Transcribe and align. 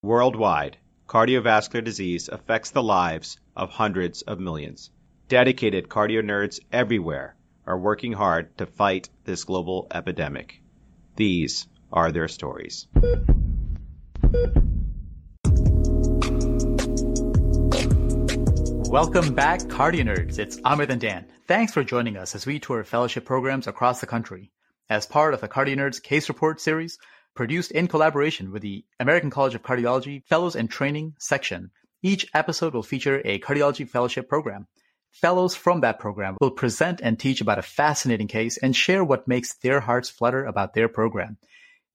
Worldwide, 0.00 0.76
cardiovascular 1.08 1.82
disease 1.82 2.28
affects 2.28 2.70
the 2.70 2.84
lives 2.84 3.36
of 3.56 3.70
hundreds 3.70 4.22
of 4.22 4.38
millions. 4.38 4.90
Dedicated 5.26 5.88
cardio 5.88 6.22
nerds 6.22 6.60
everywhere 6.70 7.34
are 7.66 7.76
working 7.76 8.12
hard 8.12 8.56
to 8.58 8.66
fight 8.66 9.08
this 9.24 9.42
global 9.42 9.88
epidemic. 9.92 10.62
These 11.16 11.66
are 11.92 12.12
their 12.12 12.28
stories. 12.28 12.86
Welcome 18.88 19.34
back, 19.34 19.62
Cardio 19.62 20.04
Nerds. 20.04 20.38
It's 20.38 20.60
Amit 20.60 20.90
and 20.90 21.00
Dan. 21.00 21.26
Thanks 21.48 21.72
for 21.72 21.82
joining 21.82 22.16
us 22.16 22.36
as 22.36 22.46
we 22.46 22.60
tour 22.60 22.84
fellowship 22.84 23.24
programs 23.24 23.66
across 23.66 24.00
the 24.00 24.06
country. 24.06 24.52
As 24.88 25.06
part 25.06 25.34
of 25.34 25.40
the 25.40 25.48
Cardio 25.48 25.74
Nerds 25.74 26.00
Case 26.00 26.28
Report 26.28 26.60
series, 26.60 26.98
produced 27.38 27.70
in 27.70 27.86
collaboration 27.86 28.50
with 28.50 28.62
the 28.62 28.84
American 28.98 29.30
College 29.30 29.54
of 29.54 29.62
Cardiology 29.62 30.24
Fellows 30.24 30.56
and 30.56 30.68
Training 30.68 31.14
section, 31.20 31.70
each 32.02 32.26
episode 32.34 32.74
will 32.74 32.82
feature 32.82 33.22
a 33.24 33.38
cardiology 33.38 33.88
fellowship 33.88 34.28
program. 34.28 34.66
Fellows 35.12 35.54
from 35.54 35.82
that 35.82 36.00
program 36.00 36.36
will 36.40 36.50
present 36.50 37.00
and 37.00 37.16
teach 37.16 37.40
about 37.40 37.60
a 37.60 37.62
fascinating 37.62 38.26
case 38.26 38.56
and 38.56 38.74
share 38.74 39.04
what 39.04 39.28
makes 39.28 39.54
their 39.58 39.78
hearts 39.78 40.10
flutter 40.10 40.44
about 40.46 40.74
their 40.74 40.88
program. 40.88 41.38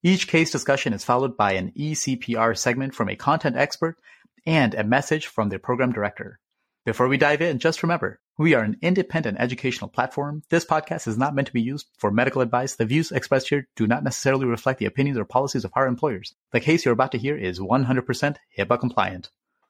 Each 0.01 0.29
case 0.29 0.49
discussion 0.49 0.93
is 0.93 1.03
followed 1.03 1.35
by 1.35 1.55
an 1.55 1.73
ECPR 1.77 2.57
segment 2.57 2.95
from 2.95 3.09
a 3.09 3.17
content 3.17 3.57
expert 3.57 3.97
and 4.45 4.73
a 4.73 4.85
message 4.85 5.27
from 5.27 5.49
their 5.49 5.59
program 5.59 5.91
director. 5.91 6.39
Before 6.85 7.09
we 7.09 7.17
dive 7.17 7.41
in, 7.41 7.59
just 7.59 7.83
remember, 7.83 8.21
we 8.37 8.55
are 8.55 8.63
an 8.63 8.77
independent 8.81 9.37
educational 9.39 9.89
platform. 9.89 10.41
This 10.49 10.65
podcast 10.65 11.07
is 11.07 11.17
not 11.17 11.35
meant 11.35 11.47
to 11.47 11.53
be 11.53 11.61
used 11.61 11.87
for 11.99 12.09
medical 12.09 12.41
advice. 12.41 12.75
The 12.75 12.85
views 12.85 13.11
expressed 13.11 13.49
here 13.49 13.67
do 13.75 13.85
not 13.85 14.03
necessarily 14.03 14.45
reflect 14.45 14.79
the 14.79 14.85
opinions 14.85 15.19
or 15.19 15.25
policies 15.25 15.65
of 15.65 15.71
our 15.75 15.87
employers. 15.87 16.33
The 16.51 16.59
case 16.59 16.83
you're 16.83 16.93
about 16.93 17.11
to 17.11 17.19
hear 17.19 17.37
is 17.37 17.59
100% 17.59 18.35
HIPAA 18.57 18.79
compliant. 18.79 19.29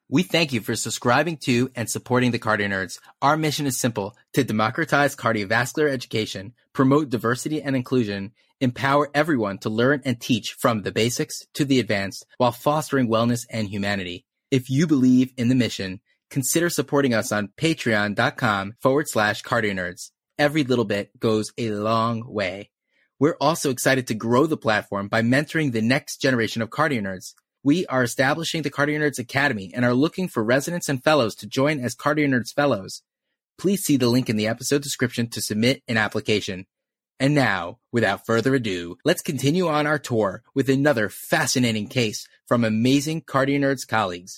We 0.10 0.24
thank 0.24 0.54
you 0.54 0.62
for 0.62 0.76
subscribing 0.76 1.38
to 1.38 1.72
and 1.76 1.90
supporting 1.90 2.32
the 2.32 2.40
Cardio 2.40 2.70
Nerds. 2.70 3.00
Our 3.22 3.36
mission 3.36 3.66
is 3.66 3.80
simple 3.80 4.16
to 4.34 4.44
democratize 4.44 5.16
cardiovascular 5.16 5.90
education, 5.90 6.54
promote 6.72 7.10
diversity 7.10 7.62
and 7.62 7.76
inclusion, 7.76 8.32
empower 8.62 9.10
everyone 9.14 9.58
to 9.60 9.70
learn 9.70 10.02
and 10.06 10.20
teach 10.20 10.54
from 10.54 10.84
the 10.84 10.92
basics 10.92 11.46
to 11.56 11.66
the 11.66 11.80
advanced 11.80 12.26
while 12.38 12.52
fostering 12.52 13.10
wellness 13.10 13.46
and 13.50 13.68
humanity. 13.68 14.26
If 14.52 14.70
you 14.70 14.88
believe 14.88 15.34
in 15.36 15.50
the 15.50 15.56
mission, 15.56 16.00
consider 16.34 16.68
supporting 16.68 17.14
us 17.14 17.32
on 17.32 17.50
patreon.com 17.58 18.74
forward 18.82 19.08
slash 19.08 19.44
cardionerds. 19.44 20.10
Every 20.40 20.64
little 20.64 20.84
bit 20.84 21.18
goes 21.20 21.54
a 21.60 21.70
long 21.70 22.24
way. 22.26 22.72
We're 23.20 23.38
also 23.40 23.70
excited 23.70 24.08
to 24.08 24.16
grow 24.16 24.48
the 24.48 24.58
platform 24.58 25.10
by 25.10 25.22
mentoring 25.22 25.72
the 25.72 25.82
next 25.84 26.18
generation 26.18 26.64
of 26.64 26.72
cardio 26.72 27.02
nerds. 27.02 27.36
We 27.64 27.86
are 27.86 28.04
establishing 28.04 28.64
the 28.64 28.72
Cardio 28.72 29.00
Nerds 29.00 29.20
Academy 29.20 29.72
and 29.74 29.86
are 29.86 29.94
looking 29.94 30.28
for 30.28 30.44
residents 30.44 30.90
and 30.90 31.02
fellows 31.02 31.36
to 31.36 31.48
join 31.48 31.80
as 31.80 31.96
Cardio 31.96 32.28
Nerds 32.28 32.52
Fellows. 32.54 33.04
Please 33.58 33.84
see 33.84 33.96
the 33.96 34.10
link 34.10 34.28
in 34.28 34.36
the 34.36 34.48
episode 34.48 34.82
description 34.82 35.30
to 35.30 35.40
submit 35.40 35.82
an 35.88 35.96
application. 35.96 36.66
And 37.22 37.36
now, 37.36 37.78
without 37.94 38.26
further 38.26 38.56
ado, 38.56 38.98
let's 39.06 39.22
continue 39.22 39.68
on 39.68 39.88
our 39.88 40.00
tour 40.00 40.44
with 40.54 40.68
another 40.68 41.08
fascinating 41.08 41.88
case 41.88 42.28
from 42.48 42.66
amazing 42.66 43.22
Cardio 43.22 43.60
Nerds 43.60 43.88
colleagues. 43.88 44.38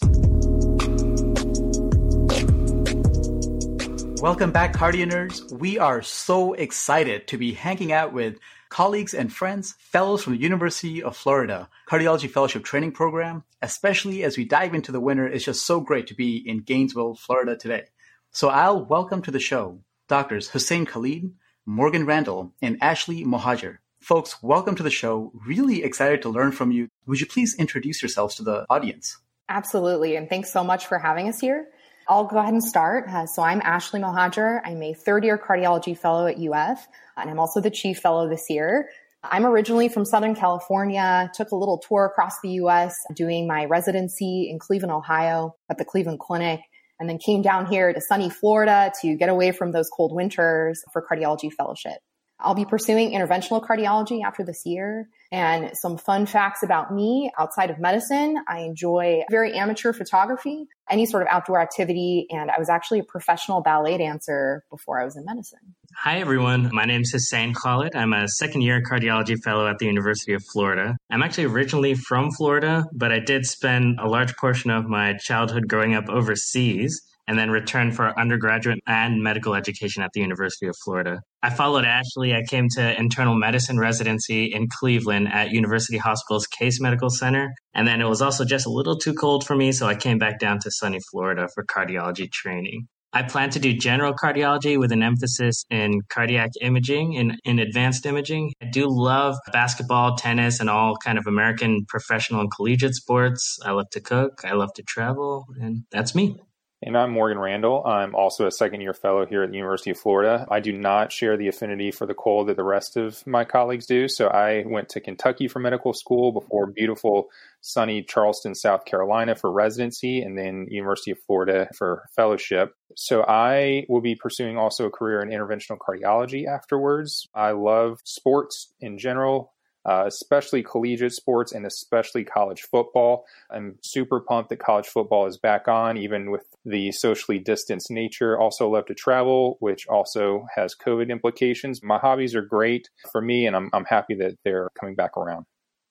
Welcome 4.26 4.52
back, 4.52 4.74
Cardio 4.74 5.06
Nerds. 5.06 5.52
We 5.52 5.78
are 5.78 6.02
so 6.02 6.54
excited 6.54 7.28
to 7.28 7.38
be 7.38 7.54
hanging 7.54 7.92
out 7.92 8.12
with 8.12 8.40
colleagues 8.70 9.14
and 9.14 9.32
friends, 9.32 9.76
fellows 9.78 10.24
from 10.24 10.34
the 10.34 10.42
University 10.42 11.04
of 11.04 11.16
Florida 11.16 11.70
Cardiology 11.88 12.28
Fellowship 12.28 12.64
Training 12.64 12.94
Program. 12.94 13.44
Especially 13.62 14.24
as 14.24 14.36
we 14.36 14.44
dive 14.44 14.74
into 14.74 14.92
the 14.92 15.00
winter, 15.00 15.28
it's 15.28 15.46
just 15.46 15.64
so 15.64 15.80
great 15.80 16.08
to 16.08 16.16
be 16.16 16.38
in 16.38 16.64
Gainesville, 16.64 17.14
Florida 17.14 17.56
today. 17.56 17.84
So 18.32 18.50
I'll 18.50 18.84
welcome 18.84 19.22
to 19.22 19.30
the 19.30 19.40
show 19.40 19.82
Doctors 20.08 20.50
Hussein 20.50 20.88
Khalid, 20.88 21.32
Morgan 21.68 22.08
Randall, 22.08 22.52
and 22.64 22.80
Ashley 22.82 23.24
Mohajer. 23.24 23.78
Folks, 24.00 24.42
welcome 24.42 24.74
to 24.74 24.82
the 24.82 24.90
show. 24.90 25.34
Really 25.46 25.84
excited 25.84 26.24
to 26.24 26.30
learn 26.30 26.52
from 26.52 26.72
you. 26.72 26.88
Would 27.06 27.20
you 27.20 27.28
please 27.28 27.56
introduce 27.60 28.02
yourselves 28.02 28.34
to 28.38 28.44
the 28.44 28.66
audience? 28.72 29.20
Absolutely. 29.50 30.16
And 30.16 30.28
thanks 30.28 30.52
so 30.52 30.64
much 30.64 30.88
for 30.88 30.98
having 30.98 31.30
us 31.30 31.40
here. 31.40 31.68
I'll 32.08 32.26
go 32.26 32.38
ahead 32.38 32.54
and 32.54 32.64
start. 32.64 33.10
Uh, 33.10 33.26
so 33.26 33.42
I'm 33.42 33.62
Ashley 33.64 34.00
Mohajer. 34.00 34.62
I'm 34.64 34.82
a 34.84 34.94
third 34.94 35.24
year 35.24 35.40
cardiology 35.40 35.98
fellow 35.98 36.28
at 36.28 36.38
UF, 36.38 36.88
and 37.18 37.30
I'm 37.30 37.40
also 37.40 37.62
the 37.62 37.72
chief 37.72 37.98
fellow 37.98 38.30
this 38.30 38.46
year. 38.48 38.90
I'm 39.24 39.44
originally 39.44 39.90
from 39.90 40.06
Southern 40.06 40.36
California, 40.36 41.32
took 41.34 41.50
a 41.50 41.56
little 41.56 41.80
tour 41.80 42.06
across 42.06 42.34
the 42.44 42.50
US 42.62 42.94
doing 43.16 43.48
my 43.48 43.66
residency 43.66 44.50
in 44.52 44.60
Cleveland, 44.60 44.92
Ohio 44.92 45.56
at 45.68 45.80
the 45.80 45.86
Cleveland 45.86 46.20
Clinic, 46.20 46.60
and 47.00 47.10
then 47.10 47.18
came 47.18 47.42
down 47.42 47.66
here 47.66 47.92
to 47.92 48.00
sunny 48.00 48.30
Florida 48.30 48.92
to 49.02 49.16
get 49.16 49.30
away 49.30 49.52
from 49.52 49.72
those 49.72 49.90
cold 49.90 50.14
winters 50.14 50.84
for 50.94 51.04
cardiology 51.04 51.52
fellowship. 51.52 51.98
I'll 52.40 52.54
be 52.54 52.66
pursuing 52.66 53.12
interventional 53.14 53.66
cardiology 53.66 54.24
after 54.24 54.44
this 54.44 54.64
year. 54.64 55.10
And 55.32 55.72
some 55.76 55.98
fun 55.98 56.26
facts 56.26 56.64
about 56.64 56.94
me 56.94 57.32
outside 57.38 57.70
of 57.70 57.80
medicine. 57.80 58.38
I 58.48 58.60
enjoy 58.60 59.24
very 59.30 59.54
amateur 59.58 59.92
photography, 59.92 60.68
any 60.90 61.06
sort 61.06 61.24
of 61.24 61.30
outdoor 61.32 61.62
activity. 61.62 62.28
And 62.30 62.52
I 62.52 62.60
was 62.60 62.70
actually 62.70 63.00
a 63.00 63.04
professional 63.04 63.62
ballet 63.62 63.98
dancer 63.98 64.64
before 64.70 65.02
I 65.02 65.06
was 65.06 65.16
in 65.16 65.26
medicine. 65.26 65.76
Hi, 65.98 66.20
everyone. 66.20 66.70
My 66.74 66.86
name 66.86 67.02
is 67.02 67.12
Hussein 67.12 67.54
Khalid. 67.54 67.96
I'm 67.96 68.14
a 68.14 68.28
second 68.28 68.62
year 68.62 68.82
cardiology 68.82 69.38
fellow 69.44 69.68
at 69.68 69.80
the 69.80 69.86
University 69.86 70.34
of 70.34 70.44
Florida. 70.54 70.96
I'm 71.10 71.24
actually 71.24 71.46
originally 71.46 71.96
from 71.96 72.32
Florida, 72.32 72.86
but 72.94 73.12
I 73.12 73.20
did 73.20 73.46
spend 73.46 74.00
a 74.00 74.08
large 74.08 74.36
portion 74.36 74.72
of 74.72 74.86
my 74.86 75.14
childhood 75.14 75.68
growing 75.68 75.96
up 75.96 76.10
overseas 76.10 77.02
and 77.28 77.38
then 77.38 77.50
returned 77.50 77.96
for 77.96 78.18
undergraduate 78.20 78.80
and 78.88 79.22
medical 79.22 79.56
education 79.56 80.04
at 80.04 80.12
the 80.14 80.22
University 80.22 80.68
of 80.68 80.76
Florida. 80.84 81.20
I 81.42 81.50
followed 81.50 81.86
Ashley. 81.86 82.34
I 82.34 82.44
came 82.44 82.68
to 82.76 83.00
internal 83.00 83.36
medicine 83.36 83.80
residency 83.80 84.46
in 84.46 84.68
Cleveland 84.70 85.28
at 85.32 85.52
University 85.52 85.98
Hospital's 85.98 86.48
Case 86.48 86.80
Medical 86.82 87.10
Center. 87.10 87.54
And 87.74 87.88
then 87.88 88.02
it 88.02 88.10
was 88.10 88.22
also 88.22 88.46
just 88.46 88.66
a 88.66 88.72
little 88.72 88.98
too 88.98 89.14
cold 89.14 89.46
for 89.46 89.56
me, 89.56 89.72
so 89.72 89.88
I 89.88 89.96
came 89.96 90.18
back 90.18 90.40
down 90.40 90.60
to 90.60 90.72
sunny 90.72 91.00
Florida 91.12 91.48
for 91.54 91.64
cardiology 91.66 92.32
training. 92.32 92.88
I 93.16 93.24
plan 93.24 93.50
to 93.52 93.60
do 93.60 93.72
general 93.72 94.14
cardiology 94.14 94.78
with 94.78 94.92
an 94.92 95.02
emphasis 95.02 95.64
in 95.70 96.02
cardiac 96.10 96.50
imaging 96.60 97.14
in, 97.14 97.38
in 97.46 97.60
advanced 97.60 98.06
imaging. 98.06 98.52
I 98.62 98.66
do 98.66 98.88
love 98.90 99.38
basketball, 99.54 100.18
tennis, 100.18 100.60
and 100.60 100.70
all 100.70 100.98
kind 100.98 101.18
of 101.18 101.26
American 101.26 101.86
professional 101.88 102.42
and 102.42 102.52
collegiate 102.54 102.94
sports. 102.94 103.58
I 103.64 103.72
love 103.72 103.90
to 103.92 104.02
cook. 104.02 104.42
I 104.44 104.52
love 104.52 104.74
to 104.76 104.84
travel, 104.84 105.46
and 105.62 105.84
that's 105.92 106.14
me. 106.14 106.36
And 106.86 106.96
I'm 106.96 107.10
Morgan 107.10 107.40
Randall. 107.40 107.84
I'm 107.84 108.14
also 108.14 108.46
a 108.46 108.52
second 108.52 108.82
year 108.82 108.94
fellow 108.94 109.26
here 109.26 109.42
at 109.42 109.50
the 109.50 109.58
University 109.58 109.90
of 109.90 109.98
Florida. 109.98 110.46
I 110.52 110.60
do 110.60 110.72
not 110.72 111.12
share 111.12 111.36
the 111.36 111.48
affinity 111.48 111.90
for 111.90 112.06
the 112.06 112.14
cold 112.14 112.48
that 112.48 112.58
the 112.58 112.64
rest 112.64 112.96
of 112.96 113.26
my 113.26 113.44
colleagues 113.44 113.88
do. 113.88 114.08
So 114.08 114.28
I 114.28 114.66
went 114.68 114.90
to 114.90 115.02
Kentucky 115.02 115.48
for 115.48 115.58
medical 115.58 115.94
school 115.94 116.32
before 116.32 116.68
beautiful, 116.68 117.30
sunny 117.62 118.04
Charleston, 118.04 118.54
South 118.54 118.86
Carolina 118.86 119.34
for 119.34 119.52
residency, 119.52 120.22
and 120.22 120.38
then 120.38 120.68
University 120.70 121.10
of 121.10 121.18
Florida 121.26 121.68
for 121.76 122.04
fellowship. 122.16 122.76
So 122.96 123.24
I 123.24 123.88
will 123.90 124.02
be 124.02 124.14
pursuing 124.14 124.56
also 124.56 124.86
a 124.86 124.92
career 124.92 125.24
in 125.24 125.30
interventional 125.30 125.80
cardiology 125.80 126.46
afterwards. 126.46 127.28
I 127.34 127.54
love 127.54 127.98
sports 128.04 128.72
in 128.80 129.00
general 129.00 129.55
uh, 129.86 130.06
especially 130.08 130.64
collegiate 130.64 131.14
sports 131.14 131.52
and 131.52 131.66
especially 131.66 132.24
college 132.24 132.62
football. 132.62 133.26
I'm 133.50 133.78
super 133.82 134.20
pumped 134.20 134.50
that 134.50 134.60
college 134.60 134.88
football 134.88 135.28
is 135.28 135.38
back 135.38 135.68
on, 135.68 135.98
even 135.98 136.32
with 136.32 136.46
the 136.66 136.92
socially 136.92 137.40
distanced 137.40 137.92
nature. 137.92 138.40
Also, 138.40 138.70
love 138.70 138.88
to 138.88 138.96
travel, 138.96 139.58
which 139.60 139.88
also 139.88 140.46
has 140.56 140.76
COVID 140.76 141.10
implications. 141.10 141.84
My 141.84 142.00
hobbies 142.00 142.36
are 142.36 142.42
great 142.42 142.90
for 143.12 143.22
me, 143.22 143.46
and 143.46 143.56
I'm, 143.56 143.70
I'm 143.74 143.86
happy 143.86 144.16
that 144.16 144.38
they're 144.44 144.70
coming 144.80 144.96
back 144.96 145.18
around. 145.18 145.46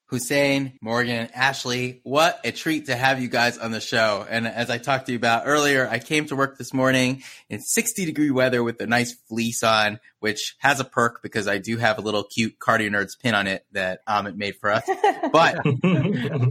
Hussein, 0.09 0.79
Morgan, 0.83 1.29
Ashley, 1.35 2.01
what 2.05 2.39
a 2.45 2.53
treat 2.53 2.87
to 2.87 2.95
have 2.95 3.21
you 3.21 3.29
guys 3.29 3.57
on 3.57 3.71
the 3.71 3.81
show. 3.81 4.25
And 4.29 4.47
as 4.47 4.69
I 4.69 4.77
talked 4.77 5.07
to 5.07 5.13
you 5.13 5.19
about 5.19 5.45
earlier, 5.47 5.89
I 5.89 5.99
came 5.99 6.27
to 6.27 6.37
work 6.37 6.59
this 6.59 6.75
morning 6.75 7.23
in 7.49 7.61
60 7.61 8.05
degree 8.05 8.31
weather 8.31 8.63
with 8.63 8.81
a 8.81 8.87
nice 8.87 9.17
fleece 9.29 9.63
on, 9.63 9.99
which 10.25 10.57
has 10.57 10.81
a 10.81 10.85
perk 10.85 11.21
because 11.23 11.47
I 11.47 11.59
do 11.59 11.77
have 11.77 11.99
a 11.99 12.01
little 12.01 12.25
cute 12.25 12.59
Cardio 12.59 12.89
Nerds 12.89 13.11
pin 13.23 13.35
on 13.35 13.47
it 13.47 13.67
that 13.73 14.01
um, 14.07 14.25
Amit 14.25 14.37
made 14.37 14.57
for 14.57 14.71
us. 14.71 14.89
But 15.33 15.59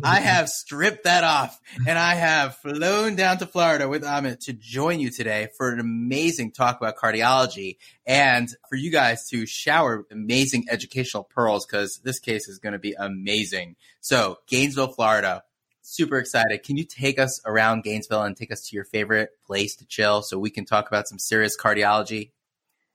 I 0.03 0.19
have 0.19 0.49
stripped 0.49 1.05
that 1.05 1.23
off 1.23 1.59
and 1.87 1.97
I 1.97 2.15
have 2.15 2.57
flown 2.57 3.15
down 3.15 3.37
to 3.37 3.47
Florida 3.47 3.87
with 3.87 4.03
Amit 4.03 4.41
to 4.41 4.53
join 4.53 4.99
you 4.99 5.09
today 5.09 5.47
for 5.57 5.71
an 5.71 5.79
amazing 5.79 6.51
talk 6.51 6.77
about 6.81 6.97
cardiology 6.97 7.77
and 8.05 8.47
for 8.69 8.75
you 8.75 8.91
guys 8.91 9.27
to 9.29 9.47
shower 9.47 10.05
amazing 10.11 10.65
educational 10.69 11.23
pearls 11.23 11.65
because 11.65 11.99
this 12.03 12.19
case 12.19 12.47
is 12.47 12.59
going 12.59 12.73
to 12.73 12.79
be 12.79 12.93
amazing. 12.99 13.75
So, 14.01 14.39
Gainesville, 14.47 14.91
Florida, 14.91 15.43
super 15.81 16.17
excited. 16.17 16.61
Can 16.63 16.77
you 16.77 16.83
take 16.83 17.17
us 17.17 17.39
around 17.45 17.83
Gainesville 17.83 18.23
and 18.23 18.35
take 18.35 18.51
us 18.51 18.67
to 18.67 18.75
your 18.75 18.85
favorite 18.85 19.29
place 19.47 19.75
to 19.77 19.85
chill 19.85 20.21
so 20.21 20.37
we 20.37 20.51
can 20.51 20.65
talk 20.65 20.87
about 20.87 21.07
some 21.07 21.17
serious 21.17 21.57
cardiology? 21.57 22.31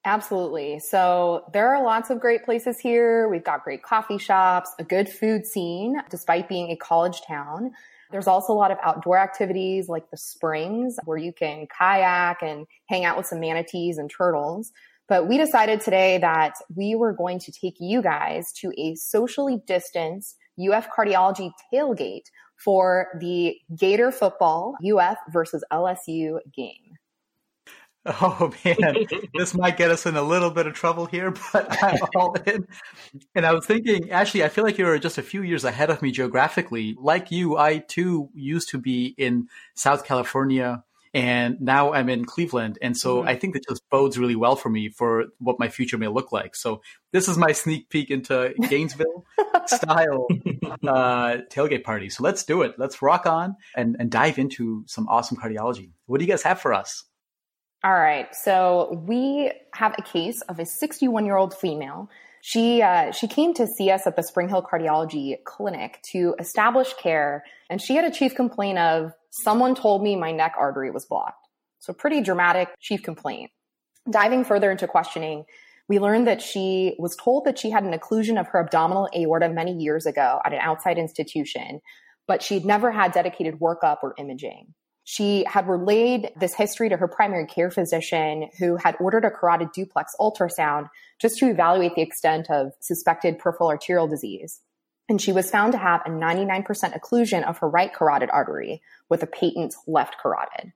Absolutely. 0.09 0.79
So 0.79 1.45
there 1.53 1.69
are 1.69 1.85
lots 1.85 2.09
of 2.09 2.19
great 2.19 2.43
places 2.43 2.79
here. 2.79 3.29
We've 3.29 3.45
got 3.45 3.63
great 3.63 3.83
coffee 3.83 4.17
shops, 4.17 4.71
a 4.79 4.85
good 4.85 5.07
food 5.07 5.47
scene, 5.47 6.01
despite 6.09 6.49
being 6.49 6.71
a 6.71 6.77
college 6.77 7.21
town. 7.29 7.73
There's 8.11 8.27
also 8.27 8.55
a 8.55 8.57
lot 8.57 8.71
of 8.71 8.79
outdoor 8.83 9.19
activities 9.19 9.87
like 9.87 10.11
the 10.11 10.17
springs 10.17 10.99
where 11.05 11.19
you 11.19 11.35
can 11.35 11.67
kayak 11.67 12.43
and 12.43 12.67
hang 12.89 13.05
out 13.05 13.19
with 13.19 13.27
some 13.27 13.39
manatees 13.39 13.99
and 13.99 14.11
turtles. 14.11 14.73
But 15.09 15.29
we 15.29 15.37
decided 15.37 15.83
today 15.83 16.17
that 16.19 16.55
we 16.75 16.95
were 16.95 17.13
going 17.13 17.39
to 17.41 17.53
take 17.53 17.77
you 17.79 18.01
guys 18.01 18.51
to 18.61 18.73
a 18.79 18.95
socially 18.95 19.61
distanced 19.67 20.39
UF 20.59 20.89
cardiology 20.89 21.53
tailgate 21.71 22.31
for 22.57 23.09
the 23.21 23.57
Gator 23.77 24.11
football 24.11 24.75
UF 24.83 25.19
versus 25.31 25.63
LSU 25.71 26.39
game. 26.57 26.98
Oh 28.21 28.53
man, 28.65 29.07
this 29.35 29.55
might 29.55 29.77
get 29.77 29.91
us 29.91 30.07
in 30.07 30.17
a 30.17 30.23
little 30.23 30.51
bit 30.51 30.67
of 30.67 30.75
trouble 30.75 31.07
here, 31.07 31.31
but 31.53 31.83
I'm 31.83 31.99
all 32.17 32.35
in. 32.47 32.67
And 33.35 33.45
I 33.45 33.53
was 33.53 33.67
thinking, 33.67 34.11
actually, 34.11 34.45
I 34.45 34.49
feel 34.49 34.65
like 34.65 34.79
you're 34.79 34.99
just 34.99 35.19
a 35.19 35.23
few 35.23 35.43
years 35.43 35.65
ahead 35.65 35.91
of 35.91 36.01
me 36.01 36.11
geographically. 36.11 36.97
Like 36.99 37.31
you, 37.31 37.57
I 37.57 37.79
too 37.79 38.31
used 38.35 38.71
to 38.71 38.79
be 38.79 39.15
in 39.19 39.49
South 39.75 40.05
California 40.05 40.85
and 41.15 41.61
now 41.61 41.93
I'm 41.93 42.09
in 42.09 42.25
Cleveland. 42.25 42.79
And 42.83 42.97
so 42.97 43.19
mm-hmm. 43.19 43.29
I 43.29 43.37
think 43.37 43.55
that 43.55 43.67
just 43.69 43.83
bodes 43.91 44.19
really 44.19 44.37
well 44.37 44.57
for 44.57 44.69
me 44.69 44.89
for 44.89 45.27
what 45.39 45.59
my 45.59 45.69
future 45.69 45.99
may 45.99 46.09
look 46.09 46.33
like. 46.33 46.55
So 46.55 46.83
this 47.13 47.29
is 47.29 47.37
my 47.37 47.53
sneak 47.53 47.89
peek 47.89 48.11
into 48.11 48.55
Gainesville 48.69 49.25
style 49.67 50.29
uh, 50.87 51.39
tailgate 51.51 51.85
party. 51.85 52.11
So 52.11 52.23
let's 52.23 52.45
do 52.45 52.63
it. 52.63 52.75
Let's 52.79 53.01
rock 53.03 53.27
on 53.27 53.57
and, 53.75 53.97
and 53.99 54.11
dive 54.11 54.39
into 54.39 54.85
some 54.87 55.09
awesome 55.09 55.37
cardiology. 55.37 55.91
What 56.07 56.19
do 56.19 56.25
you 56.25 56.31
guys 56.31 56.43
have 56.43 56.61
for 56.61 56.75
us? 56.75 57.05
All 57.85 57.95
right. 57.95 58.27
So 58.35 59.01
we 59.07 59.53
have 59.75 59.95
a 59.99 60.03
case 60.03 60.41
of 60.49 60.59
a 60.59 60.67
61 60.67 61.25
year 61.25 61.37
old 61.37 61.55
female. 61.55 62.11
She 62.41 62.83
uh, 62.83 63.13
she 63.13 63.29
came 63.29 63.55
to 63.55 63.67
see 63.67 63.91
us 63.91 64.07
at 64.07 64.17
the 64.17 64.23
Spring 64.23 64.49
Hill 64.49 64.63
Cardiology 64.63 65.37
Clinic 65.45 66.01
to 66.13 66.35
establish 66.39 66.93
care, 66.95 67.45
and 67.69 67.81
she 67.81 67.95
had 67.95 68.05
a 68.05 68.11
chief 68.11 68.35
complaint 68.35 68.79
of 68.79 69.13
someone 69.31 69.75
told 69.75 70.03
me 70.03 70.17
my 70.17 70.33
neck 70.33 70.55
artery 70.59 70.91
was 70.91 71.05
blocked. 71.05 71.47
So 71.79 71.93
pretty 71.93 72.21
dramatic 72.21 72.69
chief 72.81 73.03
complaint. 73.03 73.51
Diving 74.11 74.45
further 74.45 74.71
into 74.71 74.89
questioning, 74.89 75.45
we 75.89 75.99
learned 75.99 76.27
that 76.27 76.43
she 76.43 76.95
was 76.99 77.17
told 77.17 77.45
that 77.45 77.59
she 77.59 77.71
had 77.71 77.85
an 77.85 77.93
occlusion 77.93 78.41
of 78.41 78.49
her 78.49 78.61
abdominal 78.61 79.09
aorta 79.17 79.49
many 79.49 79.73
years 79.73 80.07
ago 80.07 80.41
at 80.45 80.53
an 80.53 80.61
outside 80.61 80.99
institution, 80.99 81.81
but 82.27 82.43
she'd 82.43 82.65
never 82.65 82.91
had 82.91 83.13
dedicated 83.13 83.59
workup 83.61 83.99
or 84.03 84.15
imaging. 84.19 84.75
She 85.11 85.47
had 85.49 85.67
relayed 85.67 86.33
this 86.39 86.55
history 86.55 86.91
to 86.91 86.99
her 86.99 87.09
primary 87.09 87.47
care 87.47 87.71
physician, 87.71 88.51
who 88.59 88.77
had 88.77 88.95
ordered 89.01 89.25
a 89.25 89.31
carotid 89.31 89.73
duplex 89.73 90.13
ultrasound 90.21 90.91
just 91.19 91.39
to 91.39 91.49
evaluate 91.49 91.95
the 91.95 92.03
extent 92.03 92.51
of 92.51 92.73
suspected 92.81 93.39
peripheral 93.39 93.71
arterial 93.71 94.07
disease. 94.07 94.61
And 95.09 95.19
she 95.19 95.33
was 95.33 95.51
found 95.51 95.73
to 95.73 95.79
have 95.79 96.03
a 96.05 96.11
99% 96.11 96.63
occlusion 96.93 97.43
of 97.49 97.57
her 97.57 97.71
right 97.71 97.91
carotid 97.91 98.29
artery 98.29 98.83
with 99.09 99.23
a 99.23 99.27
patent 99.27 99.75
left 99.87 100.17
carotid. 100.23 100.75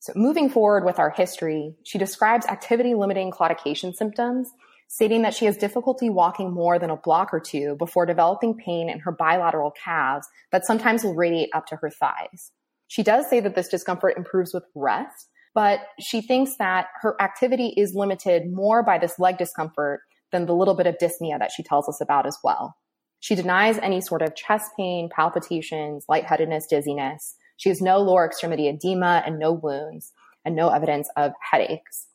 So 0.00 0.14
moving 0.16 0.48
forward 0.48 0.86
with 0.86 0.98
our 0.98 1.10
history, 1.10 1.76
she 1.84 1.98
describes 1.98 2.46
activity 2.46 2.94
limiting 2.94 3.30
claudication 3.30 3.94
symptoms, 3.94 4.48
stating 4.88 5.20
that 5.20 5.34
she 5.34 5.44
has 5.44 5.58
difficulty 5.58 6.08
walking 6.08 6.50
more 6.50 6.78
than 6.78 6.88
a 6.88 6.96
block 6.96 7.34
or 7.34 7.40
two 7.40 7.76
before 7.76 8.06
developing 8.06 8.56
pain 8.56 8.88
in 8.88 9.00
her 9.00 9.12
bilateral 9.12 9.72
calves 9.72 10.26
that 10.52 10.64
sometimes 10.64 11.04
will 11.04 11.14
radiate 11.14 11.50
up 11.52 11.66
to 11.66 11.76
her 11.76 11.90
thighs. 11.90 12.50
She 12.88 13.02
does 13.02 13.28
say 13.28 13.40
that 13.40 13.54
this 13.54 13.68
discomfort 13.68 14.16
improves 14.16 14.52
with 14.52 14.64
rest, 14.74 15.28
but 15.54 15.80
she 16.00 16.20
thinks 16.20 16.56
that 16.58 16.86
her 17.00 17.20
activity 17.20 17.74
is 17.76 17.94
limited 17.94 18.52
more 18.52 18.82
by 18.82 18.98
this 18.98 19.18
leg 19.18 19.38
discomfort 19.38 20.00
than 20.32 20.46
the 20.46 20.54
little 20.54 20.74
bit 20.74 20.86
of 20.86 20.96
dyspnea 20.98 21.38
that 21.38 21.52
she 21.52 21.62
tells 21.62 21.88
us 21.88 22.00
about 22.00 22.26
as 22.26 22.38
well. 22.42 22.76
She 23.20 23.34
denies 23.34 23.78
any 23.78 24.00
sort 24.00 24.20
of 24.20 24.34
chest 24.34 24.72
pain, 24.76 25.08
palpitations, 25.14 26.04
lightheadedness, 26.08 26.66
dizziness. 26.66 27.36
She 27.56 27.68
has 27.70 27.80
no 27.80 27.98
lower 27.98 28.26
extremity 28.26 28.68
edema 28.68 29.22
and 29.24 29.38
no 29.38 29.52
wounds 29.52 30.12
and 30.44 30.54
no 30.54 30.68
evidence 30.68 31.08
of 31.16 31.32
headaches. 31.50 32.08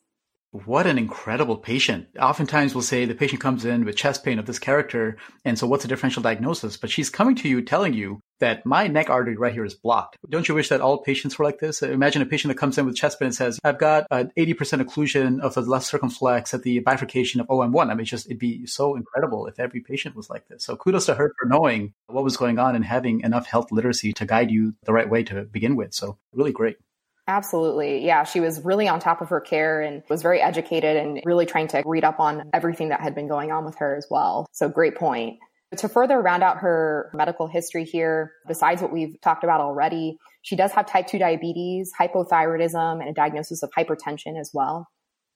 What 0.52 0.88
an 0.88 0.98
incredible 0.98 1.56
patient. 1.56 2.08
Oftentimes 2.18 2.74
we'll 2.74 2.82
say 2.82 3.04
the 3.04 3.14
patient 3.14 3.40
comes 3.40 3.64
in 3.64 3.84
with 3.84 3.94
chest 3.94 4.24
pain 4.24 4.40
of 4.40 4.46
this 4.46 4.58
character. 4.58 5.16
And 5.44 5.56
so 5.56 5.68
what's 5.68 5.84
a 5.84 5.88
differential 5.88 6.24
diagnosis? 6.24 6.76
But 6.76 6.90
she's 6.90 7.08
coming 7.08 7.36
to 7.36 7.48
you 7.48 7.62
telling 7.62 7.94
you 7.94 8.18
that 8.40 8.66
my 8.66 8.88
neck 8.88 9.10
artery 9.10 9.36
right 9.36 9.52
here 9.52 9.64
is 9.64 9.74
blocked. 9.74 10.16
Don't 10.28 10.48
you 10.48 10.56
wish 10.56 10.68
that 10.70 10.80
all 10.80 11.04
patients 11.04 11.38
were 11.38 11.44
like 11.44 11.60
this? 11.60 11.82
Imagine 11.82 12.22
a 12.22 12.26
patient 12.26 12.48
that 12.48 12.58
comes 12.58 12.78
in 12.78 12.84
with 12.84 12.96
chest 12.96 13.20
pain 13.20 13.26
and 13.26 13.34
says, 13.34 13.60
I've 13.62 13.78
got 13.78 14.08
an 14.10 14.32
80% 14.36 14.82
occlusion 14.82 15.40
of 15.40 15.54
the 15.54 15.60
left 15.60 15.86
circumflex 15.86 16.52
at 16.52 16.64
the 16.64 16.80
bifurcation 16.80 17.40
of 17.40 17.46
OM1. 17.46 17.88
I 17.88 17.94
mean, 17.94 18.06
just, 18.06 18.26
it'd 18.26 18.40
be 18.40 18.66
so 18.66 18.96
incredible 18.96 19.46
if 19.46 19.60
every 19.60 19.82
patient 19.82 20.16
was 20.16 20.28
like 20.30 20.48
this. 20.48 20.64
So 20.64 20.74
kudos 20.74 21.06
to 21.06 21.14
her 21.14 21.32
for 21.38 21.46
knowing 21.46 21.94
what 22.08 22.24
was 22.24 22.36
going 22.36 22.58
on 22.58 22.74
and 22.74 22.84
having 22.84 23.20
enough 23.20 23.46
health 23.46 23.70
literacy 23.70 24.14
to 24.14 24.26
guide 24.26 24.50
you 24.50 24.74
the 24.82 24.92
right 24.92 25.08
way 25.08 25.22
to 25.24 25.44
begin 25.44 25.76
with. 25.76 25.94
So 25.94 26.18
really 26.32 26.52
great. 26.52 26.78
Absolutely. 27.30 28.04
Yeah. 28.04 28.24
She 28.24 28.40
was 28.40 28.60
really 28.64 28.88
on 28.88 28.98
top 28.98 29.20
of 29.20 29.28
her 29.28 29.40
care 29.40 29.80
and 29.80 30.02
was 30.10 30.20
very 30.20 30.42
educated 30.42 30.96
and 30.96 31.22
really 31.24 31.46
trying 31.46 31.68
to 31.68 31.80
read 31.86 32.02
up 32.02 32.18
on 32.18 32.50
everything 32.52 32.88
that 32.88 33.00
had 33.00 33.14
been 33.14 33.28
going 33.28 33.52
on 33.52 33.64
with 33.64 33.76
her 33.78 33.94
as 33.94 34.04
well. 34.10 34.48
So 34.50 34.68
great 34.68 34.96
point. 34.96 35.38
To 35.76 35.88
further 35.88 36.20
round 36.20 36.42
out 36.42 36.56
her 36.58 37.08
medical 37.14 37.46
history 37.46 37.84
here, 37.84 38.32
besides 38.48 38.82
what 38.82 38.92
we've 38.92 39.14
talked 39.20 39.44
about 39.44 39.60
already, 39.60 40.18
she 40.42 40.56
does 40.56 40.72
have 40.72 40.86
type 40.86 41.06
2 41.06 41.20
diabetes, 41.20 41.92
hypothyroidism, 41.98 42.98
and 42.98 43.08
a 43.08 43.12
diagnosis 43.12 43.62
of 43.62 43.70
hypertension 43.78 44.36
as 44.36 44.50
well. 44.52 44.88